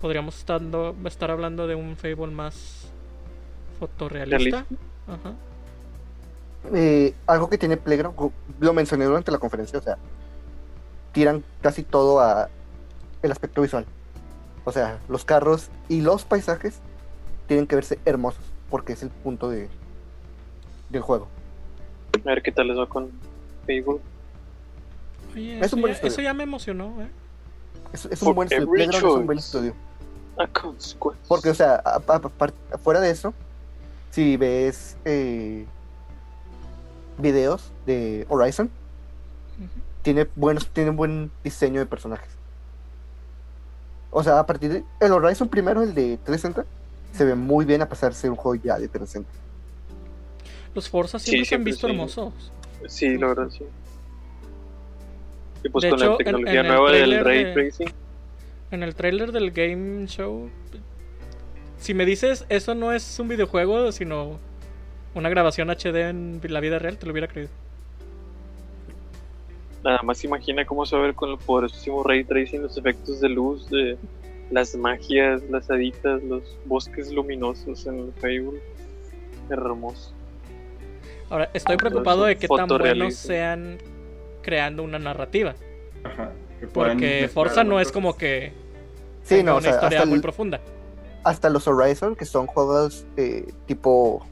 podríamos 0.00 0.38
estando, 0.38 0.96
estar 1.04 1.30
hablando 1.30 1.66
de 1.66 1.74
un 1.74 1.94
Fable 1.96 2.28
más 2.28 2.86
fotorrealista. 3.78 4.64
Realista. 4.66 4.66
Ajá. 5.08 5.34
Eh, 6.74 7.14
algo 7.26 7.48
que 7.48 7.58
tiene 7.58 7.76
Playground, 7.76 8.16
lo 8.60 8.72
mencioné 8.74 9.04
durante 9.06 9.30
la 9.32 9.38
conferencia, 9.38 9.78
o 9.78 9.82
sea, 9.82 9.96
tiran 11.12 11.42
casi 11.62 11.82
todo 11.82 12.20
a 12.20 12.48
el 13.22 13.32
aspecto 13.32 13.62
visual. 13.62 13.86
O 14.64 14.72
sea, 14.72 14.98
los 15.08 15.24
carros 15.24 15.70
y 15.88 16.02
los 16.02 16.24
paisajes 16.24 16.80
tienen 17.46 17.66
que 17.66 17.76
verse 17.76 17.98
hermosos, 18.04 18.44
porque 18.68 18.92
es 18.92 19.02
el 19.02 19.08
punto 19.10 19.48
de 19.48 19.68
del 20.90 21.02
juego. 21.02 21.28
A 22.24 22.28
ver 22.28 22.42
qué 22.42 22.52
tal 22.52 22.68
les 22.68 22.76
va 22.78 22.86
con. 22.88 23.10
Oye, 25.34 25.58
Es 25.60 25.66
eso, 25.66 25.76
un 25.76 25.82
buen 25.82 25.92
ya, 25.92 25.96
estudio. 25.96 26.12
eso 26.12 26.22
ya 26.22 26.34
me 26.34 26.42
emocionó, 26.42 27.00
¿eh? 27.00 27.08
Es, 27.92 28.04
es 28.06 28.22
un 28.22 28.34
buen 28.34 28.46
estudio. 28.46 28.64
every 28.64 28.84
Playground 28.86 29.06
es 29.06 29.20
un 29.20 29.26
buen 29.26 29.38
choice. 29.38 29.46
estudio. 29.46 29.74
A 30.38 30.46
consequence. 30.48 31.20
Porque, 31.28 31.50
o 31.50 31.54
sea, 31.54 31.76
a- 31.76 32.78
fuera 32.78 33.00
de 33.00 33.10
eso, 33.10 33.32
si 34.10 34.36
ves 34.36 34.96
eh, 35.04 35.66
videos 37.20 37.70
de 37.86 38.26
Horizon, 38.28 38.66
Ujú. 39.58 39.68
tiene 40.02 40.26
buenos, 40.36 40.68
tiene 40.68 40.90
buen 40.90 41.30
diseño 41.44 41.80
de 41.80 41.86
personajes. 41.86 42.28
O 44.10 44.22
sea, 44.24 44.38
a 44.40 44.46
partir 44.46 44.72
de 44.72 44.84
el 45.00 45.12
Horizon 45.12 45.48
primero, 45.48 45.82
el 45.82 45.94
de 45.94 46.18
360, 46.24 46.64
se 47.12 47.24
ve 47.24 47.34
muy 47.34 47.64
bien 47.64 47.82
a 47.82 47.88
pasar 47.88 48.10
de 48.12 48.16
ser 48.18 48.30
un 48.30 48.36
juego 48.36 48.60
ya 48.64 48.74
de 48.78 48.88
360. 48.88 49.28
Los 50.74 50.88
Forza 50.88 51.18
Sí, 51.18 51.30
siempre 51.30 51.44
se 51.48 51.54
han 51.54 51.58
siempre 51.64 51.72
visto 51.72 51.86
sí. 51.86 51.92
hermosos. 51.92 52.52
Sí, 52.88 53.18
la 53.18 53.26
verdad, 53.28 53.48
sí. 53.50 53.64
Y 55.62 55.68
pues 55.68 55.82
De 55.82 55.90
con 55.90 55.98
hecho, 55.98 56.06
la 56.06 56.12
en- 56.12 56.18
tecnología 56.18 56.60
en 56.60 56.66
el 56.66 56.72
nueva 56.72 56.92
del 56.92 57.24
Ray 57.24 57.44
de- 57.44 57.52
Tracing. 57.52 57.92
En 58.70 58.82
el 58.82 58.94
trailer 58.94 59.32
del 59.32 59.50
Game 59.50 60.06
Show, 60.06 60.48
si 61.78 61.92
me 61.92 62.04
dices 62.06 62.46
eso 62.48 62.74
no 62.74 62.92
es 62.92 63.18
un 63.18 63.26
videojuego, 63.28 63.90
sino 63.92 64.38
una 65.14 65.28
grabación 65.28 65.70
HD 65.70 66.08
en 66.10 66.40
la 66.42 66.60
vida 66.60 66.78
real, 66.78 66.96
te 66.98 67.06
lo 67.06 67.12
hubiera 67.12 67.28
creído. 67.28 67.50
Nada 69.84 70.00
más 70.02 70.22
imagina 70.24 70.64
cómo 70.66 70.84
se 70.84 70.94
va 70.94 71.02
a 71.02 71.06
ver 71.06 71.14
con 71.14 71.30
el 71.30 71.38
poderosísimo 71.38 72.02
Ray 72.02 72.24
Tracing, 72.24 72.62
los 72.62 72.76
efectos 72.76 73.20
de 73.20 73.28
luz, 73.30 73.68
de 73.70 73.96
las 74.50 74.74
magias, 74.76 75.42
las 75.48 75.70
haditas, 75.70 76.22
los 76.22 76.42
bosques 76.66 77.10
luminosos 77.12 77.86
en 77.86 77.98
el 77.98 78.12
Fable. 78.14 78.60
Hermoso. 79.48 80.12
Ahora, 81.30 81.48
estoy 81.54 81.76
preocupado 81.76 82.24
de 82.24 82.36
que 82.36 82.46
tan 82.46 82.68
buenos 82.68 83.14
sean 83.14 83.78
creando 84.42 84.82
una 84.82 84.98
narrativa. 84.98 85.54
Ajá. 86.04 86.30
Porque 86.74 87.30
Forza 87.32 87.64
no 87.64 87.80
es 87.80 87.90
como 87.90 88.16
que 88.16 88.52
Sí, 89.22 89.42
no, 89.42 89.52
o 89.54 89.58
una 89.58 89.62
sea, 89.62 89.72
historia 89.72 89.98
hasta, 90.00 90.06
muy 90.08 90.16
el- 90.16 90.22
profunda. 90.22 90.60
hasta 91.24 91.48
los 91.48 91.66
Horizon, 91.66 92.16
que 92.16 92.24
son 92.26 92.46
juegos 92.46 93.06
eh, 93.16 93.50
tipo. 93.66 94.26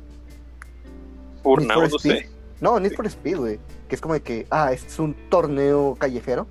Burnout, 1.48 1.74
for 1.74 1.90
no 1.90 1.96
Speed. 1.98 2.12
sé. 2.12 2.28
No, 2.60 2.80
Need 2.80 2.92
for 2.94 3.06
Speed, 3.06 3.36
güey. 3.36 3.58
Que 3.88 3.94
es 3.94 4.00
como 4.00 4.14
de 4.14 4.20
que, 4.22 4.46
ah, 4.50 4.72
este 4.72 4.88
es 4.88 4.98
un 4.98 5.14
torneo 5.30 5.94
callejero. 5.98 6.46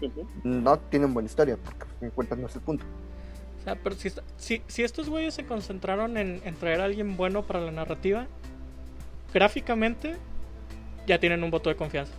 Ujú. 0.00 0.26
No 0.44 0.78
tiene 0.78 1.04
una 1.06 1.14
buena 1.14 1.26
historia, 1.28 1.56
porque 1.62 1.84
en 2.00 2.10
cuentas 2.10 2.38
no 2.38 2.46
es 2.46 2.54
el 2.54 2.60
punto. 2.62 2.84
O 3.60 3.64
sea, 3.64 3.76
pero 3.76 3.94
si, 3.94 4.08
esta- 4.08 4.22
si, 4.36 4.62
si 4.66 4.82
estos 4.82 5.08
güeyes 5.08 5.34
se 5.34 5.44
concentraron 5.46 6.16
en, 6.18 6.40
en 6.44 6.54
traer 6.56 6.80
a 6.80 6.84
alguien 6.84 7.16
bueno 7.16 7.42
para 7.42 7.60
la 7.60 7.70
narrativa, 7.70 8.26
gráficamente 9.32 10.16
ya 11.06 11.18
tienen 11.18 11.42
un 11.44 11.50
voto 11.50 11.70
de 11.70 11.76
confianza. 11.76 12.12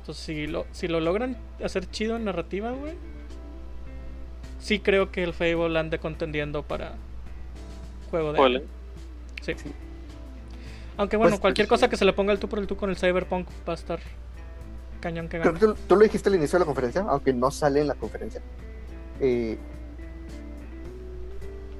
Entonces, 0.00 0.24
si 0.24 0.46
lo, 0.46 0.66
si 0.72 0.88
lo 0.88 1.00
logran 1.00 1.36
hacer 1.62 1.88
chido 1.90 2.16
en 2.16 2.24
narrativa, 2.24 2.70
güey, 2.72 2.94
sí 4.58 4.80
creo 4.80 5.10
que 5.12 5.22
el 5.22 5.32
Fable 5.34 5.78
ande 5.78 5.98
contendiendo 5.98 6.62
para 6.62 6.94
juego 8.10 8.32
de. 8.32 8.40
Órale. 8.40 8.64
Sí. 9.42 9.52
Aunque 10.98 11.16
bueno, 11.16 11.30
Pues, 11.30 11.40
cualquier 11.40 11.66
pues, 11.68 11.80
cosa 11.80 11.88
que 11.88 11.96
se 11.96 12.04
le 12.04 12.12
ponga 12.12 12.32
el 12.32 12.38
tú 12.38 12.48
por 12.48 12.58
el 12.58 12.66
tú 12.66 12.76
con 12.76 12.90
el 12.90 12.96
Cyberpunk 12.96 13.48
va 13.66 13.72
a 13.72 13.76
estar 13.76 14.00
cañón 15.00 15.28
que 15.28 15.38
Creo 15.40 15.52
gane. 15.54 15.58
que 15.60 15.66
tú, 15.66 15.76
tú 15.88 15.96
lo 15.96 16.02
dijiste 16.02 16.28
al 16.28 16.34
inicio 16.34 16.58
de 16.58 16.60
la 16.60 16.66
conferencia, 16.66 17.06
aunque 17.08 17.32
no 17.32 17.50
sale 17.50 17.80
en 17.80 17.86
la 17.86 17.94
conferencia. 17.94 18.42
Eh, 19.20 19.56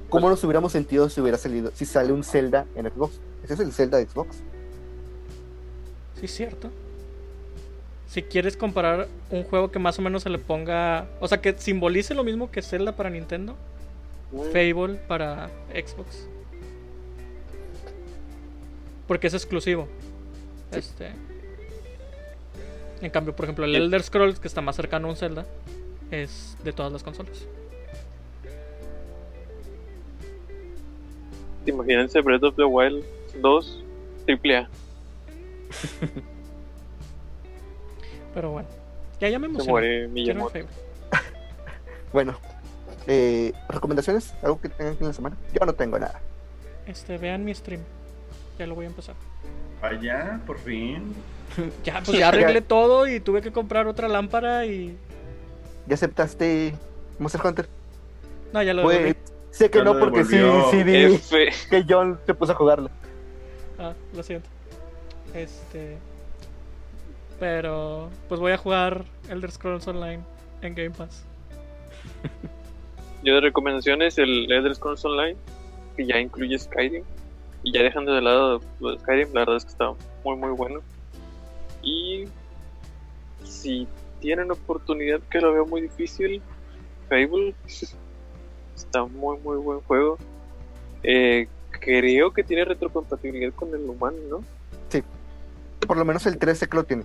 ¿Cómo 0.09 0.29
nos 0.29 0.43
hubiéramos 0.43 0.71
sentido 0.71 1.07
si 1.09 1.21
hubiera 1.21 1.37
salido, 1.37 1.71
si 1.75 1.85
sale 1.85 2.11
un 2.11 2.23
Zelda 2.23 2.65
en 2.75 2.89
Xbox? 2.89 3.19
Ese 3.43 3.53
es 3.53 3.59
el 3.59 3.71
Zelda 3.73 3.97
de 3.99 4.05
Xbox. 4.07 4.37
Sí, 6.19 6.25
es 6.25 6.31
cierto. 6.33 6.71
Si 8.07 8.23
quieres 8.23 8.57
comparar 8.57 9.07
un 9.29 9.43
juego 9.43 9.69
que 9.69 9.77
más 9.77 9.99
o 9.99 10.01
menos 10.01 10.23
se 10.23 10.29
le 10.31 10.39
ponga. 10.39 11.07
O 11.19 11.27
sea, 11.27 11.41
que 11.41 11.53
simbolice 11.57 12.15
lo 12.15 12.23
mismo 12.23 12.49
que 12.49 12.61
Zelda 12.63 12.95
para 12.95 13.11
Nintendo, 13.11 13.55
Fable 14.51 14.95
para 15.07 15.49
Xbox. 15.71 16.27
Porque 19.09 19.25
es 19.25 19.33
exclusivo. 19.33 19.87
Sí. 20.71 20.77
Este. 20.77 21.11
En 23.01 23.09
cambio, 23.09 23.35
por 23.35 23.45
ejemplo, 23.45 23.65
el. 23.65 23.75
Elder 23.75 24.03
Scrolls, 24.03 24.39
que 24.39 24.47
está 24.47 24.61
más 24.61 24.75
cercano 24.75 25.07
a 25.07 25.09
un 25.09 25.17
Zelda, 25.17 25.47
es 26.11 26.55
de 26.63 26.71
todas 26.73 26.93
las 26.93 27.01
consolas. 27.01 27.47
Imagínense 31.65 32.21
Breath 32.21 32.43
of 32.43 32.55
the 32.55 32.65
Wild 32.65 33.03
2 33.41 33.83
AAA. 34.27 34.69
Pero 38.35 38.51
bueno, 38.51 38.69
ya, 39.19 39.29
ya 39.29 39.39
me 39.39 39.47
emocioné. 39.47 40.07
Bueno, 42.13 42.37
eh, 43.07 43.53
¿recomendaciones? 43.69 44.35
¿Algo 44.43 44.61
que 44.61 44.69
tengan 44.69 44.97
en 44.99 45.07
la 45.07 45.13
semana? 45.13 45.35
Yo 45.53 45.65
no 45.65 45.73
tengo 45.73 45.97
nada. 45.97 46.21
Este, 46.85 47.17
vean 47.17 47.43
mi 47.43 47.53
stream. 47.55 47.81
Ya 48.59 48.67
lo 48.67 48.75
voy 48.75 48.85
a 48.85 48.89
empezar. 48.89 49.15
Allá, 49.81 50.39
por 50.45 50.59
fin. 50.59 51.13
Ya, 51.83 52.01
pues 52.05 52.19
ya 52.19 52.27
arreglé 52.27 52.61
todo 52.61 53.07
y 53.07 53.19
tuve 53.19 53.41
que 53.41 53.51
comprar 53.51 53.87
otra 53.87 54.07
lámpara 54.07 54.67
y. 54.67 54.95
¿Ya 55.87 55.95
aceptaste 55.95 56.75
Monster 57.17 57.41
Hunter? 57.43 57.67
No, 58.53 58.61
ya 58.61 58.73
lo 58.75 58.83
Güey, 58.83 58.97
devolví. 58.99 59.17
sé 59.49 59.71
que 59.71 59.79
Ya 59.79 59.83
no, 59.83 59.97
porque 59.97 60.25
sí, 60.25 60.37
sí 60.69 60.83
vi 60.83 61.15
F. 61.15 61.49
que 61.71 61.85
John 61.89 62.19
se 62.27 62.35
puso 62.35 62.51
a 62.51 62.55
jugarlo. 62.55 62.91
Ah, 63.79 63.93
lo 64.15 64.21
siento. 64.21 64.47
Este. 65.33 65.97
Pero. 67.39 68.09
Pues 68.27 68.39
voy 68.39 68.51
a 68.51 68.57
jugar 68.57 69.05
Elder 69.29 69.51
Scrolls 69.51 69.87
Online 69.87 70.21
en 70.61 70.75
Game 70.75 70.91
Pass. 70.91 71.23
Yo 73.23 73.33
de 73.35 73.41
recomendaciones 73.41 74.17
el 74.19 74.51
Elder 74.51 74.75
Scrolls 74.75 75.03
Online, 75.03 75.35
que 75.97 76.05
ya 76.05 76.19
incluye 76.19 76.57
Skyrim. 76.59 77.03
Y 77.63 77.73
ya 77.73 77.83
dejando 77.83 78.13
de 78.13 78.21
lado 78.21 78.61
lo 78.79 78.91
de 78.91 78.99
Skyrim, 78.99 79.33
la 79.33 79.41
verdad 79.41 79.57
es 79.57 79.65
que 79.65 79.71
está 79.71 79.93
muy 80.23 80.35
muy 80.37 80.51
bueno. 80.51 80.81
Y 81.81 82.25
si 83.43 83.87
tienen 84.19 84.51
oportunidad, 84.51 85.19
que 85.29 85.41
lo 85.41 85.53
veo 85.53 85.65
muy 85.65 85.81
difícil, 85.81 86.41
Fable 87.09 87.53
está 88.75 89.05
muy 89.05 89.37
muy 89.39 89.57
buen 89.57 89.81
juego. 89.81 90.17
Eh, 91.03 91.47
creo 91.71 92.31
que 92.33 92.43
tiene 92.43 92.65
retrocompatibilidad 92.65 93.53
con 93.53 93.73
el 93.73 93.89
humano, 93.89 94.17
¿no? 94.29 94.43
Por 95.87 95.97
lo 95.97 96.05
menos 96.05 96.25
el 96.25 96.37
3 96.37 96.57
sé 96.57 96.67
que 96.67 96.77
lo 96.77 96.83
tiene. 96.83 97.03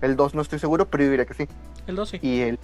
El 0.00 0.16
2 0.16 0.34
no 0.34 0.42
estoy 0.42 0.58
seguro, 0.58 0.86
pero 0.86 1.04
yo 1.04 1.10
diría 1.10 1.24
que 1.24 1.34
sí. 1.34 1.48
El 1.86 1.96
2 1.96 2.08
sí. 2.08 2.18
Y 2.22 2.40
el, 2.42 2.58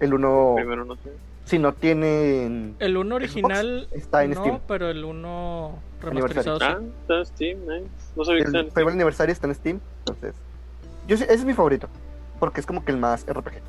el 0.00 0.14
1, 0.14 0.52
Primero 0.56 0.84
no 0.84 0.96
sé. 0.96 1.10
Si 1.48 1.58
no 1.58 1.72
tiene... 1.72 2.74
El 2.78 2.96
1 2.96 3.14
original. 3.14 3.88
está 3.92 4.24
en 4.24 4.32
no, 4.32 4.40
Steam. 4.42 4.60
pero 4.68 4.88
el 4.90 5.04
1 5.04 5.78
remasterizado 6.00 6.58
Ah, 6.60 6.80
está 7.00 7.18
en 7.18 7.26
Steam, 7.26 7.58
nice. 7.60 7.88
No 8.16 8.24
sabía 8.24 8.44
que 8.44 8.50
El 8.50 8.56
en 8.56 8.70
Fable 8.70 8.70
Steam. 8.70 8.88
Aniversario 8.88 9.32
está 9.32 9.46
en 9.46 9.54
Steam, 9.54 9.80
entonces 10.00 10.34
Yo 11.06 11.14
ese 11.14 11.32
es 11.32 11.44
mi 11.44 11.54
favorito. 11.54 11.88
Porque 12.38 12.60
es 12.60 12.66
como 12.66 12.84
que 12.84 12.92
el 12.92 12.98
más 12.98 13.26
RPG. 13.26 13.60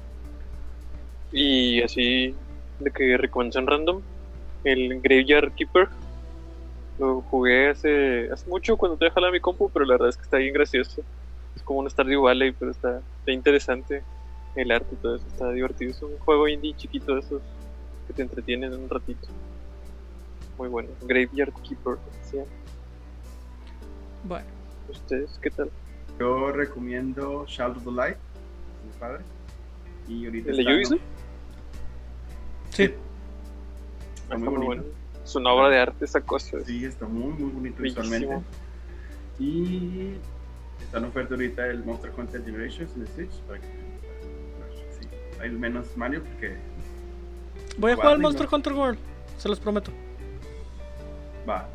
Y 1.32 1.82
así, 1.82 2.36
de 2.80 2.92
que 2.92 3.18
recomendación 3.18 3.66
random, 3.66 4.02
el 4.64 5.02
Graveyard 5.02 5.54
Keeper. 5.54 5.88
Lo 7.00 7.22
jugué 7.22 7.70
hace, 7.70 8.30
hace 8.32 8.48
mucho 8.50 8.76
cuando 8.76 8.98
te 8.98 9.10
jalaba 9.10 9.32
mi 9.32 9.40
compu, 9.40 9.70
pero 9.70 9.86
la 9.86 9.94
verdad 9.94 10.10
es 10.10 10.18
que 10.18 10.24
está 10.24 10.38
bien 10.38 10.54
gracioso. 10.54 11.02
Es 11.56 11.64
como 11.64 11.80
un 11.80 11.90
Stardew 11.90 12.24
Valley, 12.24 12.52
pero 12.52 12.72
está, 12.72 13.02
está 13.20 13.32
interesante. 13.32 14.04
El 14.56 14.72
arte 14.72 14.88
y 14.92 14.98
todo 14.98 15.16
eso 15.16 15.26
está 15.28 15.50
divertido. 15.52 15.92
Es 15.92 16.02
un 16.02 16.18
juego 16.20 16.48
indie 16.48 16.76
chiquito 16.76 17.14
de 17.14 17.22
esos 17.22 17.42
que 18.10 18.14
te 18.16 18.22
entretienen 18.24 18.74
un 18.74 18.90
ratito. 18.90 19.28
Muy 20.58 20.68
bueno. 20.68 20.90
Graveyard 21.04 21.54
Keeper. 21.62 21.98
llama. 22.34 22.46
Bueno, 24.24 24.46
¿Ustedes 24.90 25.40
qué 25.44 25.52
tal? 25.52 25.70
Yo 26.20 26.52
recomiendo 26.52 27.46
Shadow 27.48 27.78
of 27.78 27.84
the 27.86 27.92
Light, 27.92 28.18
muy 28.84 28.94
padre. 29.00 29.24
Y 30.08 30.26
ahorita 30.26 30.50
¿El 30.50 30.58
de. 30.58 30.76
Ubisoft? 30.76 31.00
sí. 32.72 32.94
Está 34.24 34.38
muy 34.38 34.48
bonito. 34.66 34.86
Es 35.24 35.36
una 35.36 35.52
obra 35.54 35.70
de 35.70 35.80
arte 35.80 36.06
esa 36.06 36.22
cosa. 36.22 36.58
Sí, 36.66 36.84
está 36.86 37.06
muy, 37.06 37.32
muy 37.34 37.52
bonito 37.52 37.78
Bellísimo. 37.84 38.04
visualmente. 38.04 38.46
Y 39.40 40.16
está 40.82 40.98
en 40.98 41.06
oferta 41.06 41.36
ahorita 41.36 41.68
el 41.68 41.84
Monster 41.86 42.12
Hunter 42.18 42.44
Generations 42.44 42.96
en 42.96 43.02
el 43.04 43.08
Switch. 43.10 43.32
Para 43.48 43.60
que, 43.60 43.68
para- 43.68 45.00
sí, 45.00 45.08
hay 45.40 45.52
menos 45.52 45.96
Mario 45.96 46.24
porque 46.24 46.58
Voy 47.80 47.92
a 47.92 47.96
jugar 47.96 48.14
al 48.14 48.20
Monster. 48.20 48.48
Hunter 48.52 48.74
World, 48.74 49.00
se 49.38 49.50
los 49.50 49.60
prometo. 49.60 49.92
va. 51.48 51.68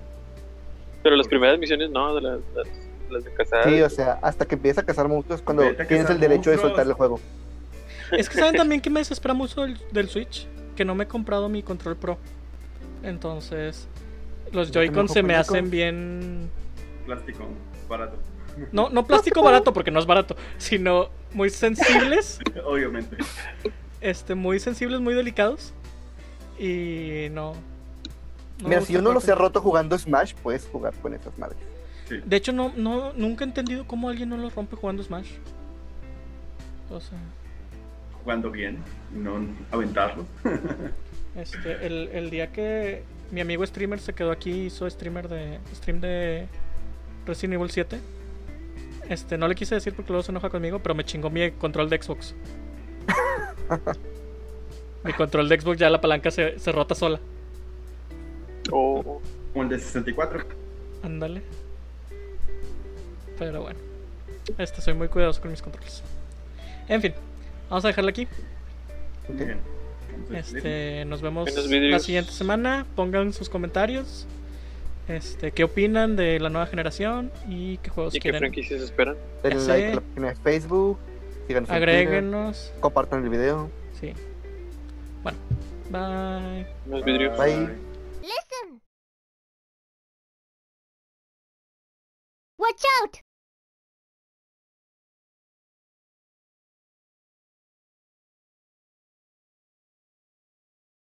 Pero 1.03 1.17
las 1.17 1.29
primeras 1.29 1.59
misiones 1.59 1.91
no, 1.91 2.15
de 2.15 2.21
las, 2.21 2.41
las, 2.55 2.69
las 3.11 3.25
de 3.25 3.35
cazar. 3.35 3.69
Sí, 3.69 3.81
o 3.81 3.91
sea, 3.91 4.19
hasta 4.23 4.47
que 4.47 4.55
empieza 4.55 4.83
a 4.83 4.85
cazar 4.85 5.09
monstruos 5.09 5.43
cuando 5.43 5.65
tienes 5.89 6.09
el 6.09 6.21
derecho 6.21 6.51
de 6.51 6.59
soltar 6.59 6.87
el 6.87 6.93
juego. 6.93 7.21
Es 8.13 8.29
que 8.29 8.39
saben 8.39 8.55
también 8.57 8.81
que 8.81 8.91
me 8.91 9.01
desespera 9.01 9.35
mucho 9.35 9.63
del, 9.63 9.79
del 9.93 10.09
Switch, 10.09 10.47
que 10.77 10.85
no 10.85 10.95
me 10.95 11.05
he 11.05 11.07
comprado 11.07 11.49
mi 11.49 11.63
control 11.63 11.97
pro. 11.97 12.19
Entonces, 13.03 13.87
los 14.53 14.71
Joy-Con 14.71 15.09
se 15.09 15.23
me 15.23 15.35
hacen 15.35 15.71
bien... 15.71 16.51
Plástico 17.05 17.47
barato. 17.89 18.17
No, 18.73 18.89
no 18.89 19.07
plástico 19.07 19.43
barato, 19.43 19.73
porque 19.73 19.91
no 19.91 20.01
es 20.01 20.07
barato, 20.07 20.37
sino 20.59 21.09
muy 21.33 21.51
sensibles, 21.51 22.41
Obviamente. 22.65 23.17
este, 24.01 24.35
muy 24.35 24.59
sensibles, 24.61 25.01
muy 25.01 25.15
delicados. 25.15 25.75
Y 26.59 27.29
no... 27.31 27.55
Mira, 28.65 28.81
si 28.83 28.93
yo 28.93 29.03
no 29.03 29.13
los 29.13 29.27
he 29.29 29.35
roto 29.35 29.61
jugando 29.61 29.99
Smash, 29.99 30.35
puedes 30.35 30.67
jugar 30.67 30.95
con 30.95 31.13
esas 31.13 31.37
madres. 31.39 31.59
Sí. 32.09 32.21
De 32.25 32.37
hecho, 32.37 32.53
no, 32.53 32.73
no, 32.77 33.13
nunca 33.15 33.45
he 33.45 33.49
entendido 33.49 33.87
cómo 33.87 34.09
alguien 34.09 34.29
no 34.29 34.37
los 34.37 34.55
rompe 34.55 34.77
jugando 34.77 35.03
Smash. 35.03 35.31
O 36.91 37.01
sea... 37.01 37.19
Jugando 38.23 38.51
bien, 38.51 38.79
no 39.13 39.47
aventarlo. 39.71 40.25
Este, 41.37 41.85
el, 41.85 42.11
el 42.13 42.31
día 42.31 42.53
que 42.53 43.03
mi 43.33 43.41
amigo 43.41 43.67
streamer 43.67 43.99
se 43.99 44.13
quedó 44.13 44.31
aquí, 44.31 44.67
hizo 44.67 44.89
streamer 44.89 45.29
de 45.29 45.59
stream 45.75 46.01
de 46.01 46.47
Resident 47.27 47.55
Evil 47.55 47.71
7. 47.71 47.99
Este, 49.09 49.37
no 49.37 49.49
le 49.49 49.55
quise 49.55 49.75
decir 49.75 49.95
porque 49.95 50.13
luego 50.13 50.23
se 50.23 50.33
enoja 50.33 50.49
conmigo, 50.49 50.79
pero 50.79 50.95
me 50.95 51.05
chingó 51.05 51.31
mi 51.31 51.51
control 51.51 51.91
de 51.91 52.01
Xbox. 52.01 52.35
mi 55.05 55.13
control 55.13 55.49
de 55.49 55.61
Xbox 55.61 55.79
ya 55.79 55.91
la 55.91 56.01
palanca 56.01 56.31
se, 56.31 56.59
se 56.59 56.73
rota 56.73 56.95
sola. 56.95 57.21
O 58.71 59.21
Como 59.53 59.63
el 59.63 59.69
de 59.69 59.79
64. 59.79 60.45
Ándale. 61.03 61.43
Pero 63.39 63.63
bueno. 63.63 63.79
Este, 64.59 64.81
soy 64.81 64.95
muy 64.95 65.09
cuidadoso 65.09 65.41
con 65.41 65.51
mis 65.51 65.63
controles. 65.63 66.03
En 66.89 67.01
fin, 67.01 67.15
vamos 67.69 67.85
a 67.85 67.89
dejarlo 67.89 68.11
aquí. 68.11 68.27
Muy 69.29 69.45
bien. 69.45 69.59
Este, 70.33 71.05
nos 71.07 71.21
vemos 71.23 71.51
la 71.55 71.99
siguiente 71.99 72.31
semana. 72.33 72.87
Pongan 72.95 73.33
sus 73.33 73.49
comentarios. 73.49 74.27
Este, 75.09 75.51
qué 75.53 75.65
opinan 75.65 76.17
de 76.17 76.41
la 76.41 76.49
nueva 76.49 76.67
generación 76.67 77.31
y 77.47 77.77
qué 77.79 77.91
juegos 77.91 78.15
¿Y 78.15 78.19
qué 78.19 78.23
quieren. 78.31 78.39
franquicias 78.39 78.81
esperan? 78.81 79.17
Denle 79.43 79.67
like 79.67 79.87
a 79.93 79.95
la 79.97 80.01
página 80.01 80.29
de 80.29 80.35
Facebook, 80.37 80.99
síganos 81.47 81.69
en 81.69 81.77
Twitter, 81.77 81.89
Agréguenos. 81.91 82.73
compartan 82.81 83.23
el 83.25 83.29
video. 83.29 83.69
Sí. 84.01 84.15
Bueno, 85.25 85.39
bye. 85.91 86.67
Los 86.87 87.05
vidrios. 87.05 87.37
Bye. 87.39 87.67
Listen. 88.21 88.81
Watch 92.59 92.83
out! 93.03 93.19